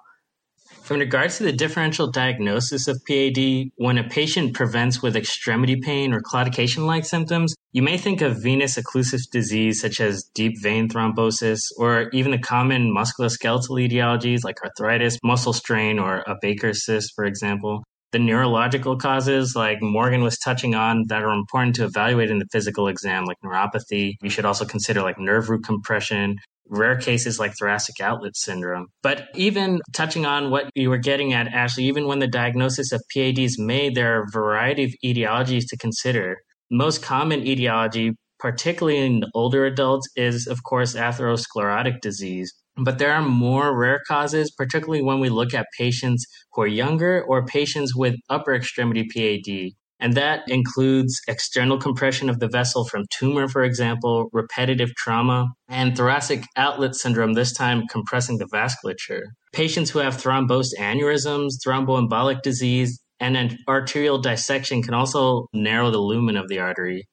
In 0.89 0.99
regards 0.99 1.37
to 1.37 1.43
the 1.43 1.51
differential 1.51 2.11
diagnosis 2.11 2.87
of 2.87 3.01
PAD, 3.07 3.71
when 3.77 3.97
a 3.97 4.07
patient 4.07 4.53
presents 4.53 5.01
with 5.01 5.15
extremity 5.15 5.77
pain 5.77 6.13
or 6.13 6.21
claudication 6.21 6.85
like 6.85 7.05
symptoms, 7.05 7.53
you 7.71 7.81
may 7.81 7.97
think 7.97 8.21
of 8.21 8.41
venous 8.41 8.77
occlusive 8.77 9.21
disease 9.31 9.79
such 9.79 10.01
as 10.01 10.23
deep 10.33 10.61
vein 10.61 10.89
thrombosis 10.89 11.61
or 11.77 12.09
even 12.11 12.31
the 12.31 12.39
common 12.39 12.93
musculoskeletal 12.93 13.89
etiologies 13.89 14.43
like 14.43 14.57
arthritis, 14.63 15.17
muscle 15.23 15.53
strain, 15.53 15.99
or 15.99 16.23
a 16.27 16.35
Baker's 16.41 16.83
cyst, 16.83 17.13
for 17.15 17.25
example 17.25 17.83
the 18.11 18.19
neurological 18.19 18.97
causes, 18.97 19.55
like 19.55 19.81
Morgan 19.81 20.21
was 20.21 20.37
touching 20.37 20.75
on, 20.75 21.05
that 21.07 21.23
are 21.23 21.31
important 21.31 21.75
to 21.75 21.85
evaluate 21.85 22.29
in 22.29 22.39
the 22.39 22.47
physical 22.51 22.87
exam, 22.87 23.25
like 23.25 23.37
neuropathy. 23.43 24.15
You 24.21 24.29
should 24.29 24.45
also 24.45 24.65
consider 24.65 25.01
like 25.01 25.17
nerve 25.17 25.49
root 25.49 25.63
compression, 25.63 26.37
rare 26.67 26.97
cases 26.97 27.39
like 27.39 27.53
thoracic 27.57 27.99
outlet 28.01 28.35
syndrome. 28.35 28.87
But 29.03 29.27
even 29.35 29.81
touching 29.93 30.25
on 30.25 30.51
what 30.51 30.69
you 30.75 30.89
were 30.89 30.97
getting 30.97 31.33
at, 31.33 31.47
Ashley, 31.47 31.85
even 31.85 32.07
when 32.07 32.19
the 32.19 32.27
diagnosis 32.27 32.91
of 32.91 33.01
PAD 33.13 33.39
is 33.39 33.59
made, 33.59 33.95
there 33.95 34.19
are 34.19 34.23
a 34.23 34.31
variety 34.31 34.83
of 34.85 34.91
etiologies 35.03 35.65
to 35.69 35.77
consider. 35.77 36.37
Most 36.69 37.03
common 37.03 37.45
etiology, 37.45 38.13
particularly 38.39 38.99
in 38.99 39.23
older 39.33 39.65
adults, 39.65 40.07
is 40.15 40.47
of 40.47 40.63
course 40.63 40.95
atherosclerotic 40.95 41.99
disease. 42.01 42.53
But 42.77 42.99
there 42.99 43.13
are 43.13 43.21
more 43.21 43.77
rare 43.77 44.01
causes, 44.07 44.51
particularly 44.57 45.01
when 45.01 45.19
we 45.19 45.29
look 45.29 45.53
at 45.53 45.67
patients 45.77 46.25
who 46.53 46.61
are 46.63 46.67
younger 46.67 47.23
or 47.23 47.45
patients 47.45 47.95
with 47.95 48.15
upper 48.29 48.53
extremity 48.53 49.07
PAD. 49.07 49.71
And 49.99 50.15
that 50.15 50.41
includes 50.47 51.21
external 51.27 51.77
compression 51.77 52.27
of 52.27 52.39
the 52.39 52.47
vessel 52.47 52.85
from 52.85 53.05
tumor, 53.11 53.47
for 53.47 53.63
example, 53.63 54.29
repetitive 54.33 54.95
trauma, 54.95 55.49
and 55.69 55.95
thoracic 55.95 56.43
outlet 56.57 56.95
syndrome, 56.95 57.33
this 57.33 57.53
time 57.53 57.85
compressing 57.87 58.39
the 58.39 58.45
vasculature. 58.45 59.21
Patients 59.53 59.91
who 59.91 59.99
have 59.99 60.17
thrombosed 60.17 60.71
aneurysms, 60.79 61.53
thromboembolic 61.63 62.41
disease, 62.41 62.99
and 63.19 63.37
an 63.37 63.59
arterial 63.67 64.17
dissection 64.17 64.81
can 64.81 64.95
also 64.95 65.45
narrow 65.53 65.91
the 65.91 65.99
lumen 65.99 66.35
of 66.35 66.47
the 66.47 66.57
artery. 66.57 67.07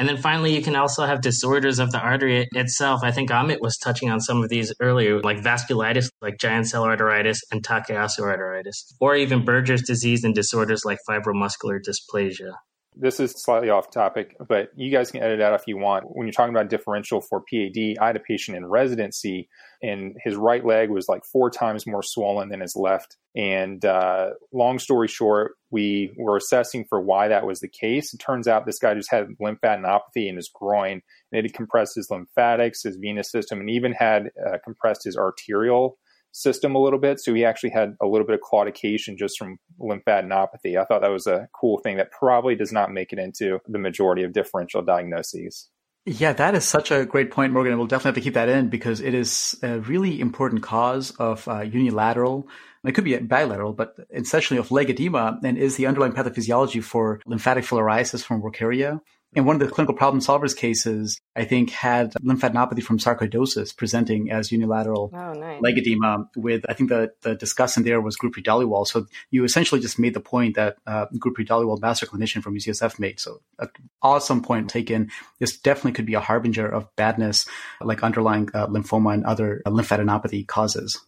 And 0.00 0.08
then 0.08 0.16
finally, 0.16 0.56
you 0.56 0.62
can 0.62 0.76
also 0.76 1.04
have 1.04 1.20
disorders 1.20 1.78
of 1.78 1.92
the 1.92 1.98
artery 1.98 2.48
itself. 2.52 3.02
I 3.04 3.10
think 3.10 3.28
Amit 3.28 3.60
was 3.60 3.76
touching 3.76 4.08
on 4.08 4.18
some 4.18 4.42
of 4.42 4.48
these 4.48 4.72
earlier, 4.80 5.20
like 5.20 5.42
vasculitis, 5.42 6.08
like 6.22 6.38
giant 6.38 6.68
cell 6.68 6.84
arteritis 6.84 7.40
and 7.52 7.62
Takayasu 7.62 8.20
arteritis, 8.20 8.94
or 8.98 9.14
even 9.14 9.44
Buerger's 9.44 9.82
disease 9.82 10.24
and 10.24 10.34
disorders 10.34 10.86
like 10.86 11.00
fibromuscular 11.06 11.80
dysplasia. 11.86 12.54
This 12.96 13.20
is 13.20 13.34
slightly 13.36 13.68
off 13.68 13.90
topic, 13.90 14.36
but 14.48 14.70
you 14.74 14.90
guys 14.90 15.10
can 15.10 15.22
edit 15.22 15.42
out 15.42 15.52
if 15.52 15.66
you 15.66 15.76
want. 15.76 16.04
When 16.08 16.26
you're 16.26 16.32
talking 16.32 16.54
about 16.54 16.70
differential 16.70 17.20
for 17.20 17.42
PAD, 17.42 17.98
I 18.00 18.06
had 18.06 18.16
a 18.16 18.20
patient 18.20 18.56
in 18.56 18.64
residency 18.64 19.50
and 19.82 20.16
his 20.24 20.34
right 20.34 20.64
leg 20.64 20.88
was 20.88 21.10
like 21.10 21.24
four 21.30 21.50
times 21.50 21.86
more 21.86 22.02
swollen 22.02 22.48
than 22.48 22.60
his 22.60 22.74
left. 22.74 23.18
And 23.36 23.84
uh, 23.84 24.30
long 24.50 24.78
story 24.78 25.08
short, 25.08 25.52
we 25.70 26.12
were 26.16 26.36
assessing 26.36 26.84
for 26.88 27.00
why 27.00 27.28
that 27.28 27.46
was 27.46 27.60
the 27.60 27.68
case. 27.68 28.12
It 28.12 28.18
turns 28.18 28.48
out 28.48 28.66
this 28.66 28.78
guy 28.78 28.94
just 28.94 29.10
had 29.10 29.28
lymphadenopathy 29.40 30.28
in 30.28 30.36
his 30.36 30.50
groin, 30.52 31.02
and 31.32 31.38
it 31.38 31.44
had 31.44 31.54
compressed 31.54 31.94
his 31.96 32.10
lymphatics, 32.10 32.82
his 32.82 32.96
venous 32.96 33.30
system, 33.30 33.60
and 33.60 33.70
even 33.70 33.92
had 33.92 34.30
uh, 34.46 34.58
compressed 34.64 35.04
his 35.04 35.16
arterial 35.16 35.98
system 36.32 36.74
a 36.74 36.82
little 36.82 36.98
bit. 36.98 37.20
So 37.20 37.34
he 37.34 37.44
actually 37.44 37.70
had 37.70 37.94
a 38.00 38.06
little 38.06 38.26
bit 38.26 38.34
of 38.34 38.40
claudication 38.40 39.16
just 39.16 39.38
from 39.38 39.58
lymphadenopathy. 39.80 40.80
I 40.80 40.84
thought 40.84 41.02
that 41.02 41.10
was 41.10 41.26
a 41.26 41.48
cool 41.58 41.78
thing 41.78 41.96
that 41.96 42.12
probably 42.12 42.54
does 42.54 42.72
not 42.72 42.92
make 42.92 43.12
it 43.12 43.18
into 43.18 43.58
the 43.66 43.78
majority 43.78 44.22
of 44.22 44.32
differential 44.32 44.82
diagnoses. 44.82 45.68
Yeah, 46.06 46.32
that 46.32 46.54
is 46.54 46.64
such 46.64 46.90
a 46.90 47.04
great 47.04 47.30
point, 47.30 47.52
Morgan. 47.52 47.76
We'll 47.76 47.86
definitely 47.86 48.08
have 48.08 48.14
to 48.16 48.20
keep 48.22 48.34
that 48.34 48.48
in 48.48 48.68
because 48.68 49.00
it 49.00 49.12
is 49.14 49.58
a 49.62 49.80
really 49.80 50.20
important 50.20 50.62
cause 50.62 51.10
of 51.12 51.46
uh, 51.46 51.60
unilateral. 51.60 52.48
It 52.84 52.92
could 52.92 53.04
be 53.04 53.16
bilateral, 53.18 53.74
but 53.74 53.94
essentially 54.10 54.58
of 54.58 54.70
leg 54.70 54.88
edema 54.88 55.38
and 55.44 55.58
is 55.58 55.76
the 55.76 55.86
underlying 55.86 56.14
pathophysiology 56.14 56.82
for 56.82 57.20
lymphatic 57.26 57.64
filariasis 57.64 58.24
from 58.24 58.40
Wuchereria. 58.42 59.00
In 59.32 59.44
one 59.44 59.54
of 59.54 59.60
the 59.60 59.72
clinical 59.72 59.94
problem 59.94 60.20
solvers 60.20 60.56
cases, 60.56 61.20
I 61.36 61.44
think 61.44 61.70
had 61.70 62.14
lymphadenopathy 62.14 62.82
from 62.82 62.98
sarcoidosis 62.98 63.76
presenting 63.76 64.32
as 64.32 64.50
unilateral 64.50 65.12
oh, 65.14 65.32
nice. 65.34 65.62
leg 65.62 65.78
edema 65.78 66.28
with, 66.36 66.64
I 66.68 66.74
think 66.74 66.90
the, 66.90 67.12
the 67.22 67.36
discussant 67.36 67.84
there 67.84 68.00
was 68.00 68.16
Gurpreet 68.16 68.44
Dhaliwal. 68.44 68.88
So 68.88 69.06
you 69.30 69.44
essentially 69.44 69.80
just 69.80 70.00
made 70.00 70.14
the 70.14 70.20
point 70.20 70.56
that 70.56 70.78
uh, 70.84 71.06
Gurpreet 71.14 71.46
Dhaliwal, 71.46 71.80
master 71.80 72.06
clinician 72.06 72.42
from 72.42 72.56
UCSF 72.56 72.98
made. 72.98 73.20
So 73.20 73.40
an 73.60 73.68
awesome 74.02 74.42
point 74.42 74.68
taken. 74.68 75.10
This 75.38 75.56
definitely 75.56 75.92
could 75.92 76.06
be 76.06 76.14
a 76.14 76.20
harbinger 76.20 76.66
of 76.66 76.88
badness 76.96 77.46
like 77.80 78.02
underlying 78.02 78.48
uh, 78.52 78.66
lymphoma 78.66 79.14
and 79.14 79.24
other 79.24 79.62
uh, 79.64 79.70
lymphadenopathy 79.70 80.44
causes. 80.48 81.00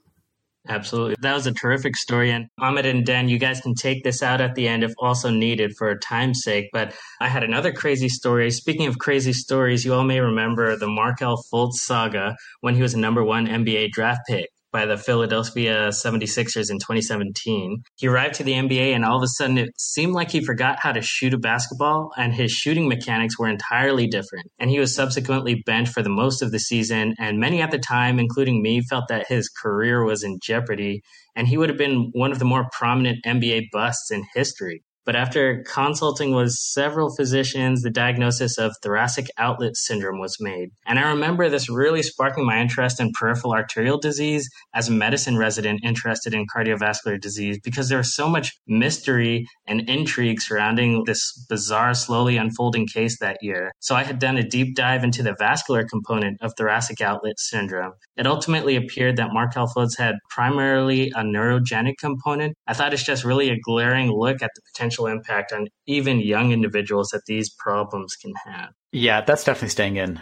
Absolutely. 0.69 1.17
That 1.21 1.35
was 1.35 1.47
a 1.47 1.53
terrific 1.53 1.97
story. 1.97 2.31
And 2.31 2.47
Amit 2.61 2.85
and 2.85 3.05
Dan, 3.05 3.29
you 3.29 3.39
guys 3.39 3.61
can 3.61 3.75
take 3.75 4.05
this 4.05 4.23
out 4.23 4.41
at 4.41 4.55
the 4.55 4.69
end 4.69 4.85
if 4.85 4.93
also 4.99 5.29
needed 5.29 5.73
for 5.77 5.97
time's 5.99 6.43
sake. 6.43 6.69
But 6.73 6.95
I 7.21 7.29
had 7.29 7.43
another 7.43 7.73
crazy 7.73 8.09
story. 8.09 8.51
Speaking 8.51 8.87
of 8.87 8.99
crazy 8.99 9.33
stories, 9.33 9.85
you 9.85 9.93
all 9.93 10.05
may 10.05 10.21
remember 10.21 10.77
the 10.77 10.87
Markelle 10.87 11.43
Fultz 11.53 11.75
saga 11.81 12.37
when 12.61 12.77
he 12.77 12.83
was 12.83 12.95
a 12.95 12.99
number 12.99 13.25
one 13.25 13.47
NBA 13.49 13.91
draft 13.91 14.21
pick. 14.29 14.51
By 14.73 14.87
the 14.87 14.97
Philadelphia 14.97 15.89
76ers 15.89 16.71
in 16.71 16.79
2017. 16.79 17.83
He 17.97 18.09
arrived 18.09 18.35
to 18.37 18.45
the 18.45 18.53
NBA 18.53 18.95
and 18.95 19.05
all 19.05 19.19
of 19.19 19.23
a 19.23 19.29
sudden 19.29 19.59
it 19.59 19.69
seemed 19.79 20.15
like 20.15 20.31
he 20.31 20.45
forgot 20.45 20.79
how 20.81 20.93
to 20.93 21.03
shoot 21.03 21.35
a 21.35 21.39
basketball 21.39 22.11
and 22.17 22.35
his 22.35 22.51
shooting 22.51 22.89
mechanics 22.89 23.39
were 23.39 23.49
entirely 23.49 24.07
different. 24.07 24.51
And 24.59 24.71
he 24.71 24.79
was 24.79 24.95
subsequently 24.95 25.63
benched 25.67 25.93
for 25.93 26.03
the 26.03 26.09
most 26.09 26.43
of 26.43 26.51
the 26.51 26.59
season. 26.59 27.15
And 27.19 27.39
many 27.39 27.61
at 27.61 27.71
the 27.71 27.79
time, 27.79 28.19
including 28.19 28.63
me, 28.63 28.81
felt 28.89 29.09
that 29.09 29.29
his 29.29 29.49
career 29.49 30.05
was 30.05 30.23
in 30.23 30.39
jeopardy 30.43 31.03
and 31.37 31.47
he 31.47 31.57
would 31.57 31.69
have 31.69 31.79
been 31.79 32.11
one 32.13 32.33
of 32.33 32.39
the 32.39 32.45
more 32.45 32.67
prominent 32.73 33.19
NBA 33.27 33.69
busts 33.73 34.11
in 34.11 34.25
history. 34.35 34.83
But 35.05 35.17
after 35.17 35.65
consulting 35.65 36.33
with 36.33 36.53
several 36.53 37.15
physicians, 37.15 37.83
the 37.83 37.91
diagnosis 37.91 38.57
of 38.57 38.77
thoracic 38.83 39.27
outlet 39.37 39.77
syndrome 39.77 40.21
was 40.21 40.37
made. 40.41 40.71
And 40.87 40.99
I 40.99 41.09
remember 41.11 41.49
this 41.49 41.69
really 41.69 42.03
sparking 42.03 42.47
my 42.47 42.61
interest 42.61 43.01
in 43.01 43.11
peripheral 43.19 43.53
arterial 43.53 43.99
disease 43.99 44.49
as 44.75 44.89
a 44.89 44.93
medicine 44.93 45.37
resident 45.37 45.81
interested 45.83 46.35
in 46.35 46.47
cardiovascular 46.47 47.21
disease 47.21 47.59
because 47.65 47.89
there 47.89 47.99
was 47.99 48.15
so 48.15 48.29
much 48.29 48.53
mystery 48.69 49.47
and 49.67 49.89
intrigue 49.89 50.41
surrounding 50.41 51.03
this 51.05 51.33
bizarre, 51.49 51.95
slowly 51.95 52.37
unfolding 52.37 52.87
case 52.87 53.19
that 53.19 53.39
year. 53.43 53.73
So 53.81 53.97
I 53.97 54.05
had 54.05 54.21
done 54.21 54.37
a 54.37 54.49
deep 54.49 54.77
dive 54.77 55.03
into 55.03 55.23
the 55.23 55.35
vascular 55.37 55.85
component 55.85 56.41
of 56.43 56.53
thoracic 56.57 57.01
outlet 57.01 57.41
syndrome. 57.41 57.93
It 58.17 58.27
ultimately 58.27 58.77
appeared 58.77 59.17
that 59.17 59.33
Markelle 59.33 59.67
Fultz 59.67 59.99
had 59.99 60.15
primarily 60.31 61.11
a 61.11 61.23
neurogenic 61.23 61.95
component. 61.99 62.55
I 62.69 62.75
thought 62.75 62.93
it's 62.93 63.03
just 63.03 63.25
really 63.25 63.51
a 63.51 63.59
glaring 63.59 64.11
look 64.13 64.43
at 64.43 64.51
the 64.55 64.63
potential 64.73 64.92
potential 64.93 65.07
impact 65.07 65.53
on 65.53 65.69
even 65.87 66.21
young 66.21 66.53
individuals 66.53 67.09
that 67.09 67.23
these 67.27 67.51
problems 67.51 68.15
can 68.17 68.33
have. 68.47 68.71
Yeah, 68.93 69.23
that's 69.23 69.45
definitely 69.45 69.71
staying 69.71 69.97
in. 69.97 70.21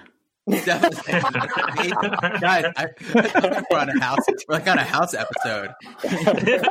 Definitely. 0.49 1.13
Guys, 2.41 2.65
I, 2.77 2.87
we're 3.71 3.79
on 3.79 3.91
a 3.91 4.01
house. 4.01 4.25
We're 4.49 4.55
like 4.55 4.69
on 4.69 4.79
a 4.79 4.85
house 4.85 5.15
episode. 5.15 5.71
this 6.03 6.63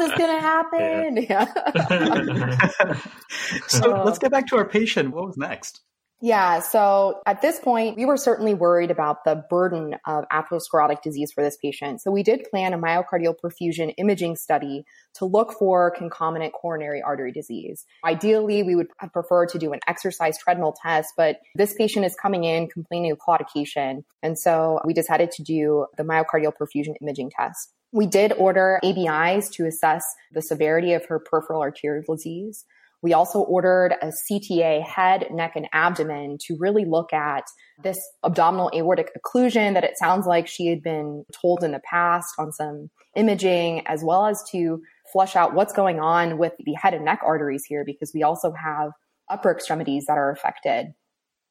is 0.00 0.12
gonna 0.18 0.40
happen. 0.40 1.16
Yeah. 1.16 1.46
so 3.68 3.96
uh, 3.96 4.04
let's 4.04 4.18
get 4.18 4.30
back 4.30 4.46
to 4.48 4.56
our 4.56 4.68
patient. 4.68 5.12
What 5.12 5.26
was 5.26 5.36
next? 5.36 5.80
Yeah. 6.24 6.60
So 6.60 7.20
at 7.26 7.42
this 7.42 7.60
point, 7.60 7.98
we 7.98 8.06
were 8.06 8.16
certainly 8.16 8.54
worried 8.54 8.90
about 8.90 9.24
the 9.24 9.44
burden 9.50 9.96
of 10.06 10.24
atherosclerotic 10.32 11.02
disease 11.02 11.30
for 11.34 11.44
this 11.44 11.58
patient. 11.58 12.00
So 12.00 12.10
we 12.10 12.22
did 12.22 12.48
plan 12.50 12.72
a 12.72 12.78
myocardial 12.78 13.34
perfusion 13.38 13.92
imaging 13.98 14.36
study 14.36 14.86
to 15.16 15.26
look 15.26 15.52
for 15.52 15.90
concomitant 15.90 16.54
coronary 16.54 17.02
artery 17.02 17.30
disease. 17.30 17.84
Ideally, 18.06 18.62
we 18.62 18.74
would 18.74 18.86
preferred 19.12 19.50
to 19.50 19.58
do 19.58 19.74
an 19.74 19.80
exercise 19.86 20.38
treadmill 20.38 20.74
test, 20.82 21.12
but 21.14 21.40
this 21.56 21.74
patient 21.74 22.06
is 22.06 22.14
coming 22.14 22.44
in 22.44 22.68
complaining 22.68 23.12
of 23.12 23.18
claudication. 23.18 24.04
And 24.22 24.38
so 24.38 24.80
we 24.86 24.94
decided 24.94 25.30
to 25.32 25.42
do 25.42 25.84
the 25.98 26.04
myocardial 26.04 26.54
perfusion 26.58 26.94
imaging 27.02 27.32
test. 27.36 27.74
We 27.92 28.06
did 28.06 28.32
order 28.32 28.80
ABIs 28.82 29.50
to 29.50 29.66
assess 29.66 30.02
the 30.32 30.40
severity 30.40 30.94
of 30.94 31.04
her 31.04 31.18
peripheral 31.18 31.60
arterial 31.60 32.16
disease. 32.16 32.64
We 33.04 33.12
also 33.12 33.40
ordered 33.40 33.94
a 34.00 34.06
CTA 34.06 34.82
head, 34.82 35.26
neck, 35.30 35.56
and 35.56 35.68
abdomen 35.74 36.38
to 36.46 36.56
really 36.58 36.86
look 36.86 37.12
at 37.12 37.44
this 37.82 38.00
abdominal 38.24 38.70
aortic 38.74 39.10
occlusion 39.14 39.74
that 39.74 39.84
it 39.84 39.98
sounds 39.98 40.26
like 40.26 40.46
she 40.46 40.68
had 40.68 40.82
been 40.82 41.26
told 41.30 41.62
in 41.62 41.72
the 41.72 41.80
past 41.80 42.34
on 42.38 42.50
some 42.50 42.88
imaging, 43.14 43.86
as 43.86 44.02
well 44.02 44.24
as 44.24 44.42
to 44.52 44.82
flush 45.12 45.36
out 45.36 45.52
what's 45.52 45.74
going 45.74 46.00
on 46.00 46.38
with 46.38 46.54
the 46.64 46.72
head 46.72 46.94
and 46.94 47.04
neck 47.04 47.20
arteries 47.22 47.66
here, 47.66 47.84
because 47.84 48.12
we 48.14 48.22
also 48.22 48.52
have 48.52 48.92
upper 49.28 49.50
extremities 49.50 50.06
that 50.06 50.16
are 50.16 50.30
affected. 50.30 50.94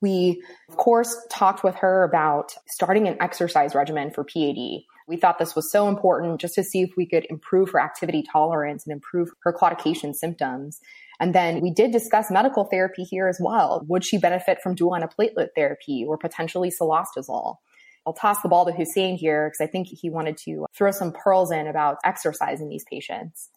We, 0.02 0.42
of 0.70 0.78
course, 0.78 1.16
talked 1.30 1.64
with 1.64 1.76
her 1.76 2.04
about 2.04 2.56
starting 2.68 3.08
an 3.08 3.18
exercise 3.22 3.76
regimen 3.76 4.10
for 4.10 4.24
PAD. 4.24 4.82
We 5.08 5.18
thought 5.18 5.38
this 5.38 5.56
was 5.56 5.72
so 5.72 5.88
important 5.88 6.42
just 6.42 6.56
to 6.56 6.64
see 6.64 6.82
if 6.82 6.92
we 6.98 7.06
could 7.06 7.28
improve 7.30 7.70
her 7.72 7.80
activity 7.80 8.24
tolerance 8.24 8.88
and 8.88 8.94
improve 8.94 9.30
her 9.44 9.54
claudication 9.54 10.16
symptoms. 10.16 10.80
And 11.20 11.34
then 11.34 11.62
we 11.62 11.72
did 11.72 11.92
discuss 11.92 12.32
medical 12.32 12.66
therapy 12.66 13.04
here 13.04 13.28
as 13.28 13.40
well. 13.40 13.84
Would 13.88 14.06
she 14.06 14.18
benefit 14.18 14.62
from 14.62 14.76
dual 14.76 14.92
antiplatelet 14.92 15.50
therapy 15.56 16.06
or 16.08 16.18
potentially 16.18 16.72
cilostazol? 16.72 17.58
I'll 18.06 18.14
toss 18.14 18.42
the 18.42 18.50
ball 18.50 18.66
to 18.66 18.72
Hussein 18.72 19.16
here 19.18 19.50
because 19.50 19.66
I 19.66 19.72
think 19.72 19.88
he 19.88 20.10
wanted 20.10 20.38
to 20.46 20.66
throw 20.76 20.92
some 20.92 21.14
pearls 21.14 21.52
in 21.52 21.68
about 21.68 21.98
exercise 22.04 22.60
in 22.60 22.70
these 22.70 22.84
patients. 22.90 23.50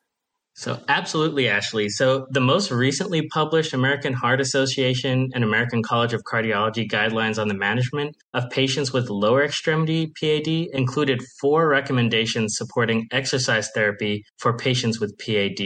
So, 0.59 0.81
absolutely, 0.88 1.49
Ashley. 1.49 1.90
So, 1.90 2.27
the 2.31 2.40
most 2.40 2.71
recently 2.71 3.29
published 3.29 3.75
American 3.75 4.14
Heart 4.14 4.40
Association 4.40 5.29
and 5.35 5.45
American 5.45 5.83
College 5.83 6.14
of 6.14 6.23
Cardiology 6.23 6.88
guidelines 6.88 7.38
on 7.38 7.49
the 7.49 7.55
management 7.55 8.16
of 8.33 8.49
patients 8.49 8.90
with 8.90 9.11
lower 9.11 9.45
extremity 9.45 10.14
PAD 10.19 10.49
included 10.73 11.21
four 11.42 11.69
recommendations 11.69 12.57
supporting 12.57 13.07
exercise 13.12 13.71
therapy 13.75 14.25
for 14.38 14.57
patients 14.57 14.99
with 14.99 15.19
PAD. 15.19 15.61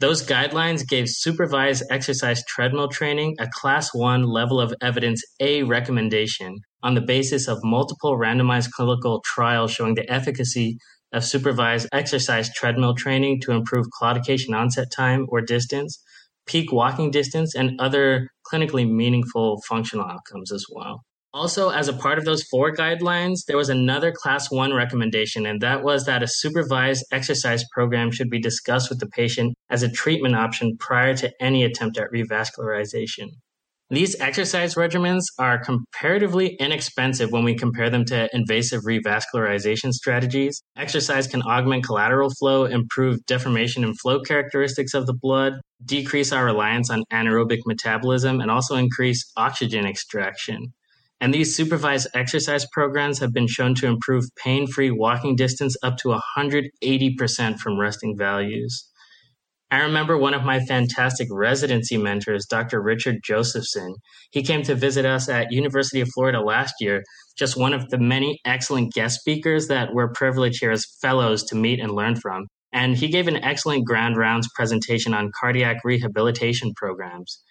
Those 0.00 0.24
guidelines 0.24 0.86
gave 0.86 1.08
supervised 1.08 1.82
exercise 1.90 2.44
treadmill 2.44 2.86
training 2.86 3.34
a 3.40 3.48
class 3.52 3.92
1 3.92 4.22
level 4.22 4.60
of 4.60 4.72
evidence 4.80 5.24
A 5.40 5.64
recommendation 5.64 6.60
on 6.84 6.94
the 6.94 7.00
basis 7.00 7.48
of 7.48 7.64
multiple 7.64 8.16
randomized 8.16 8.70
clinical 8.70 9.20
trials 9.24 9.72
showing 9.72 9.96
the 9.96 10.08
efficacy 10.08 10.78
of 11.12 11.24
supervised 11.24 11.88
exercise 11.92 12.48
treadmill 12.54 12.94
training 12.94 13.40
to 13.40 13.50
improve 13.50 13.86
claudication 14.00 14.54
onset 14.54 14.92
time 14.92 15.26
or 15.30 15.40
distance, 15.40 16.00
peak 16.46 16.70
walking 16.70 17.10
distance, 17.10 17.56
and 17.56 17.80
other 17.80 18.28
clinically 18.52 18.88
meaningful 18.88 19.60
functional 19.68 20.06
outcomes 20.06 20.52
as 20.52 20.64
well. 20.70 21.02
Also, 21.34 21.68
as 21.68 21.88
a 21.88 21.92
part 21.92 22.18
of 22.18 22.24
those 22.24 22.42
four 22.44 22.72
guidelines, 22.74 23.44
there 23.46 23.56
was 23.56 23.68
another 23.68 24.10
class 24.10 24.50
one 24.50 24.72
recommendation, 24.72 25.44
and 25.44 25.60
that 25.60 25.82
was 25.82 26.06
that 26.06 26.22
a 26.22 26.28
supervised 26.28 27.04
exercise 27.12 27.64
program 27.72 28.10
should 28.10 28.30
be 28.30 28.40
discussed 28.40 28.88
with 28.88 28.98
the 28.98 29.08
patient 29.08 29.54
as 29.68 29.82
a 29.82 29.90
treatment 29.90 30.34
option 30.34 30.76
prior 30.78 31.14
to 31.14 31.30
any 31.38 31.64
attempt 31.64 31.98
at 31.98 32.10
revascularization. 32.10 33.28
These 33.90 34.20
exercise 34.20 34.74
regimens 34.74 35.22
are 35.38 35.62
comparatively 35.62 36.56
inexpensive 36.60 37.30
when 37.30 37.44
we 37.44 37.54
compare 37.54 37.88
them 37.88 38.04
to 38.06 38.28
invasive 38.34 38.82
revascularization 38.82 39.92
strategies. 39.92 40.62
Exercise 40.76 41.26
can 41.26 41.40
augment 41.42 41.84
collateral 41.84 42.28
flow, 42.38 42.66
improve 42.66 43.24
deformation 43.24 43.84
and 43.84 43.98
flow 43.98 44.20
characteristics 44.20 44.92
of 44.92 45.06
the 45.06 45.14
blood, 45.14 45.54
decrease 45.84 46.32
our 46.32 46.44
reliance 46.44 46.90
on 46.90 47.04
anaerobic 47.10 47.60
metabolism, 47.64 48.40
and 48.40 48.50
also 48.50 48.76
increase 48.76 49.30
oxygen 49.38 49.86
extraction. 49.86 50.74
And 51.20 51.34
these 51.34 51.56
supervised 51.56 52.08
exercise 52.14 52.66
programs 52.72 53.18
have 53.18 53.32
been 53.32 53.48
shown 53.48 53.74
to 53.76 53.86
improve 53.86 54.24
pain 54.36 54.66
free 54.66 54.90
walking 54.90 55.34
distance 55.34 55.76
up 55.82 55.96
to 55.98 56.18
180% 56.38 57.58
from 57.58 57.78
resting 57.78 58.16
values. 58.16 58.88
I 59.70 59.82
remember 59.82 60.16
one 60.16 60.32
of 60.32 60.44
my 60.44 60.60
fantastic 60.60 61.28
residency 61.30 61.98
mentors, 61.98 62.46
Dr. 62.46 62.80
Richard 62.80 63.16
Josephson. 63.22 63.96
He 64.30 64.42
came 64.42 64.62
to 64.62 64.74
visit 64.74 65.04
us 65.04 65.28
at 65.28 65.52
University 65.52 66.00
of 66.00 66.08
Florida 66.14 66.40
last 66.40 66.74
year, 66.80 67.02
just 67.36 67.56
one 67.56 67.74
of 67.74 67.90
the 67.90 67.98
many 67.98 68.38
excellent 68.46 68.94
guest 68.94 69.20
speakers 69.20 69.68
that 69.68 69.92
we're 69.92 70.12
privileged 70.12 70.60
here 70.60 70.70
as 70.70 70.86
fellows 71.02 71.44
to 71.44 71.54
meet 71.54 71.80
and 71.80 71.92
learn 71.92 72.16
from. 72.16 72.46
And 72.72 72.96
he 72.96 73.08
gave 73.08 73.28
an 73.28 73.44
excellent 73.44 73.84
ground 73.84 74.16
rounds 74.16 74.48
presentation 74.54 75.12
on 75.12 75.32
cardiac 75.38 75.78
rehabilitation 75.84 76.72
programs. 76.74 77.42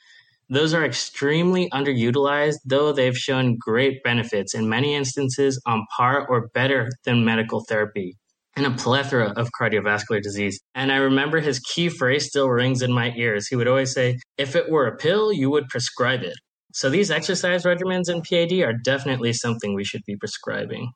Those 0.49 0.73
are 0.73 0.85
extremely 0.85 1.69
underutilized, 1.71 2.57
though 2.65 2.93
they've 2.93 3.17
shown 3.17 3.57
great 3.59 4.01
benefits 4.03 4.53
in 4.53 4.69
many 4.69 4.95
instances 4.95 5.61
on 5.65 5.85
par 5.95 6.25
or 6.27 6.47
better 6.53 6.89
than 7.03 7.25
medical 7.25 7.65
therapy 7.67 8.15
in 8.55 8.65
a 8.65 8.71
plethora 8.71 9.33
of 9.35 9.49
cardiovascular 9.59 10.21
disease. 10.21 10.59
And 10.73 10.91
I 10.91 10.97
remember 10.97 11.39
his 11.39 11.59
key 11.59 11.89
phrase 11.89 12.27
still 12.27 12.49
rings 12.49 12.81
in 12.81 12.93
my 12.93 13.13
ears. 13.15 13.47
He 13.47 13.55
would 13.55 13.67
always 13.67 13.93
say, 13.93 14.17
if 14.37 14.55
it 14.55 14.69
were 14.69 14.87
a 14.87 14.95
pill, 14.95 15.33
you 15.33 15.49
would 15.49 15.67
prescribe 15.67 16.23
it. 16.23 16.35
So 16.73 16.89
these 16.89 17.11
exercise 17.11 17.63
regimens 17.63 18.09
in 18.09 18.21
PAD 18.21 18.53
are 18.61 18.73
definitely 18.73 19.33
something 19.33 19.73
we 19.73 19.83
should 19.83 20.01
be 20.07 20.15
prescribing. 20.15 20.91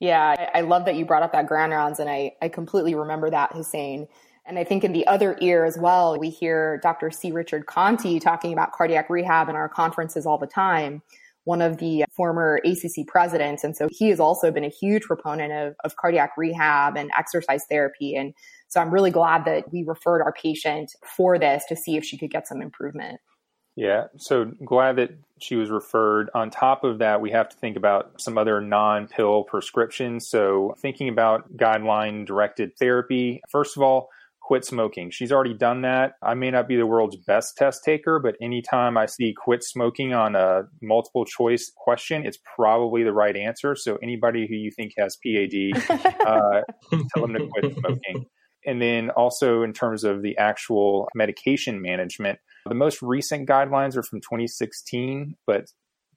Yeah, 0.00 0.50
I 0.54 0.62
love 0.62 0.86
that 0.86 0.96
you 0.96 1.04
brought 1.04 1.22
up 1.22 1.32
that 1.32 1.46
ground 1.46 1.72
rounds, 1.72 2.00
and 2.00 2.08
I, 2.08 2.32
I 2.40 2.48
completely 2.48 2.94
remember 2.94 3.28
that, 3.30 3.52
Hussein. 3.52 4.08
And 4.50 4.58
I 4.58 4.64
think 4.64 4.82
in 4.82 4.92
the 4.92 5.06
other 5.06 5.38
ear 5.40 5.64
as 5.64 5.78
well, 5.78 6.18
we 6.18 6.28
hear 6.28 6.80
Dr. 6.82 7.12
C. 7.12 7.30
Richard 7.30 7.66
Conti 7.66 8.18
talking 8.18 8.52
about 8.52 8.72
cardiac 8.72 9.08
rehab 9.08 9.48
in 9.48 9.54
our 9.54 9.68
conferences 9.68 10.26
all 10.26 10.38
the 10.38 10.48
time, 10.48 11.02
one 11.44 11.62
of 11.62 11.76
the 11.76 12.04
former 12.16 12.60
ACC 12.64 13.06
presidents. 13.06 13.62
And 13.62 13.76
so 13.76 13.86
he 13.92 14.08
has 14.08 14.18
also 14.18 14.50
been 14.50 14.64
a 14.64 14.68
huge 14.68 15.04
proponent 15.04 15.52
of, 15.52 15.76
of 15.84 15.94
cardiac 15.94 16.32
rehab 16.36 16.96
and 16.96 17.12
exercise 17.16 17.62
therapy. 17.70 18.16
And 18.16 18.34
so 18.66 18.80
I'm 18.80 18.90
really 18.90 19.12
glad 19.12 19.44
that 19.44 19.72
we 19.72 19.84
referred 19.84 20.20
our 20.20 20.32
patient 20.32 20.96
for 21.06 21.38
this 21.38 21.62
to 21.68 21.76
see 21.76 21.96
if 21.96 22.04
she 22.04 22.18
could 22.18 22.32
get 22.32 22.48
some 22.48 22.60
improvement. 22.60 23.20
Yeah, 23.76 24.06
so 24.16 24.46
glad 24.64 24.96
that 24.96 25.10
she 25.38 25.54
was 25.54 25.70
referred. 25.70 26.28
On 26.34 26.50
top 26.50 26.82
of 26.82 26.98
that, 26.98 27.20
we 27.20 27.30
have 27.30 27.48
to 27.50 27.56
think 27.56 27.76
about 27.76 28.20
some 28.20 28.36
other 28.36 28.60
non 28.60 29.06
pill 29.06 29.44
prescriptions. 29.44 30.28
So, 30.28 30.74
thinking 30.80 31.08
about 31.08 31.56
guideline 31.56 32.26
directed 32.26 32.76
therapy, 32.76 33.40
first 33.48 33.76
of 33.76 33.82
all, 33.84 34.10
quit 34.50 34.64
smoking. 34.64 35.12
She's 35.12 35.30
already 35.30 35.54
done 35.54 35.82
that. 35.82 36.14
I 36.24 36.34
may 36.34 36.50
not 36.50 36.66
be 36.66 36.74
the 36.74 36.84
world's 36.84 37.14
best 37.14 37.56
test 37.56 37.84
taker, 37.84 38.18
but 38.18 38.34
anytime 38.42 38.98
I 38.98 39.06
see 39.06 39.32
quit 39.32 39.62
smoking 39.62 40.12
on 40.12 40.34
a 40.34 40.62
multiple 40.82 41.24
choice 41.24 41.70
question, 41.76 42.26
it's 42.26 42.38
probably 42.56 43.04
the 43.04 43.12
right 43.12 43.36
answer. 43.36 43.76
So 43.76 43.96
anybody 44.02 44.48
who 44.48 44.56
you 44.56 44.72
think 44.72 44.94
has 44.98 45.16
PAD, 45.24 46.16
uh, 46.26 46.62
tell 47.14 47.28
them 47.28 47.34
to 47.34 47.46
quit 47.46 47.76
smoking. 47.78 48.26
And 48.66 48.82
then 48.82 49.10
also 49.10 49.62
in 49.62 49.72
terms 49.72 50.02
of 50.02 50.22
the 50.22 50.36
actual 50.36 51.08
medication 51.14 51.80
management, 51.80 52.40
the 52.66 52.74
most 52.74 53.02
recent 53.02 53.48
guidelines 53.48 53.96
are 53.96 54.02
from 54.02 54.18
2016, 54.18 55.36
but 55.46 55.66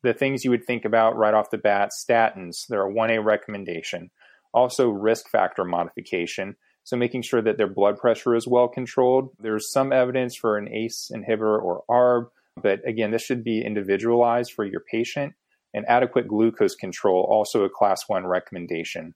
the 0.02 0.12
things 0.12 0.44
you 0.44 0.50
would 0.50 0.66
think 0.66 0.86
about 0.86 1.16
right 1.16 1.36
off 1.36 1.52
the 1.52 1.60
bat 1.60 1.92
statins, 1.92 2.66
they're 2.68 2.88
a 2.88 2.92
1A 2.92 3.24
recommendation. 3.24 4.10
Also, 4.56 4.90
risk 4.90 5.30
factor 5.30 5.64
modification. 5.64 6.56
So, 6.86 6.98
making 6.98 7.22
sure 7.22 7.42
that 7.42 7.58
their 7.58 7.68
blood 7.68 7.98
pressure 7.98 8.36
is 8.36 8.48
well 8.48 8.68
controlled. 8.68 9.30
There's 9.40 9.72
some 9.72 9.94
evidence 9.94 10.36
for 10.36 10.58
an 10.58 10.68
ACE 10.74 11.12
inhibitor 11.14 11.62
or 11.62 11.84
ARB, 11.90 12.30
but 12.62 12.88
again, 12.88 13.12
this 13.12 13.24
should 13.24 13.44
be 13.44 13.64
individualized 13.64 14.52
for 14.52 14.66
your 14.66 14.82
patient. 14.92 15.34
And 15.76 15.86
adequate 15.88 16.28
glucose 16.28 16.76
control, 16.76 17.26
also 17.28 17.64
a 17.64 17.70
class 17.70 18.04
one 18.06 18.28
recommendation. 18.28 19.16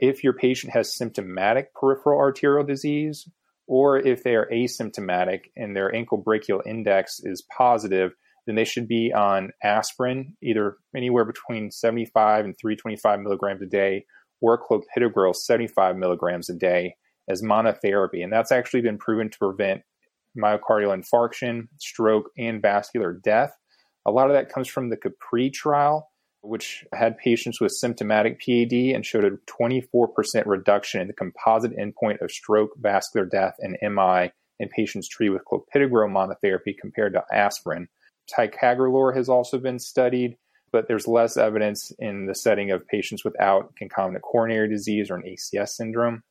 If 0.00 0.24
your 0.24 0.32
patient 0.32 0.72
has 0.72 0.96
symptomatic 0.96 1.74
peripheral 1.74 2.18
arterial 2.18 2.64
disease, 2.64 3.28
or 3.66 3.98
if 3.98 4.24
they 4.24 4.34
are 4.34 4.48
asymptomatic 4.50 5.50
and 5.54 5.76
their 5.76 5.94
ankle 5.94 6.16
brachial 6.16 6.62
index 6.64 7.20
is 7.22 7.44
positive, 7.54 8.12
then 8.46 8.56
they 8.56 8.64
should 8.64 8.88
be 8.88 9.12
on 9.12 9.50
aspirin, 9.62 10.34
either 10.42 10.78
anywhere 10.96 11.26
between 11.26 11.70
75 11.70 12.46
and 12.46 12.54
325 12.58 13.20
milligrams 13.20 13.60
a 13.60 13.66
day, 13.66 14.06
or 14.40 14.58
clopidogrel 14.58 15.34
75 15.34 15.96
milligrams 15.96 16.48
a 16.48 16.54
day 16.54 16.94
as 17.28 17.42
monotherapy. 17.42 18.22
And 18.22 18.32
that's 18.32 18.52
actually 18.52 18.80
been 18.80 18.98
proven 18.98 19.30
to 19.30 19.38
prevent 19.38 19.82
myocardial 20.36 20.96
infarction, 20.96 21.68
stroke, 21.78 22.30
and 22.36 22.62
vascular 22.62 23.12
death. 23.12 23.52
A 24.06 24.10
lot 24.10 24.30
of 24.30 24.34
that 24.34 24.52
comes 24.52 24.68
from 24.68 24.88
the 24.88 24.96
CAPRIE 24.96 25.50
trial, 25.50 26.10
which 26.42 26.84
had 26.94 27.18
patients 27.18 27.60
with 27.60 27.72
symptomatic 27.72 28.40
PAD 28.40 28.72
and 28.94 29.04
showed 29.04 29.24
a 29.24 29.36
24% 29.62 30.08
reduction 30.46 31.00
in 31.00 31.08
the 31.08 31.12
composite 31.12 31.76
endpoint 31.76 32.22
of 32.22 32.30
stroke, 32.30 32.70
vascular 32.78 33.26
death, 33.26 33.54
and 33.58 33.76
MI 33.82 34.30
in 34.60 34.68
patients 34.68 35.08
treated 35.08 35.32
with 35.32 35.42
clopidogrel 35.44 36.10
monotherapy 36.10 36.76
compared 36.78 37.12
to 37.14 37.24
aspirin. 37.32 37.88
Ticagrelor 38.32 39.14
has 39.16 39.28
also 39.28 39.58
been 39.58 39.78
studied, 39.78 40.36
but 40.72 40.86
there's 40.88 41.08
less 41.08 41.36
evidence 41.36 41.92
in 41.98 42.26
the 42.26 42.34
setting 42.34 42.70
of 42.70 42.86
patients 42.86 43.24
without 43.24 43.74
concomitant 43.76 44.22
coronary 44.22 44.68
disease 44.68 45.10
or 45.10 45.16
an 45.16 45.22
ACS 45.22 45.70
syndrome. 45.70 46.22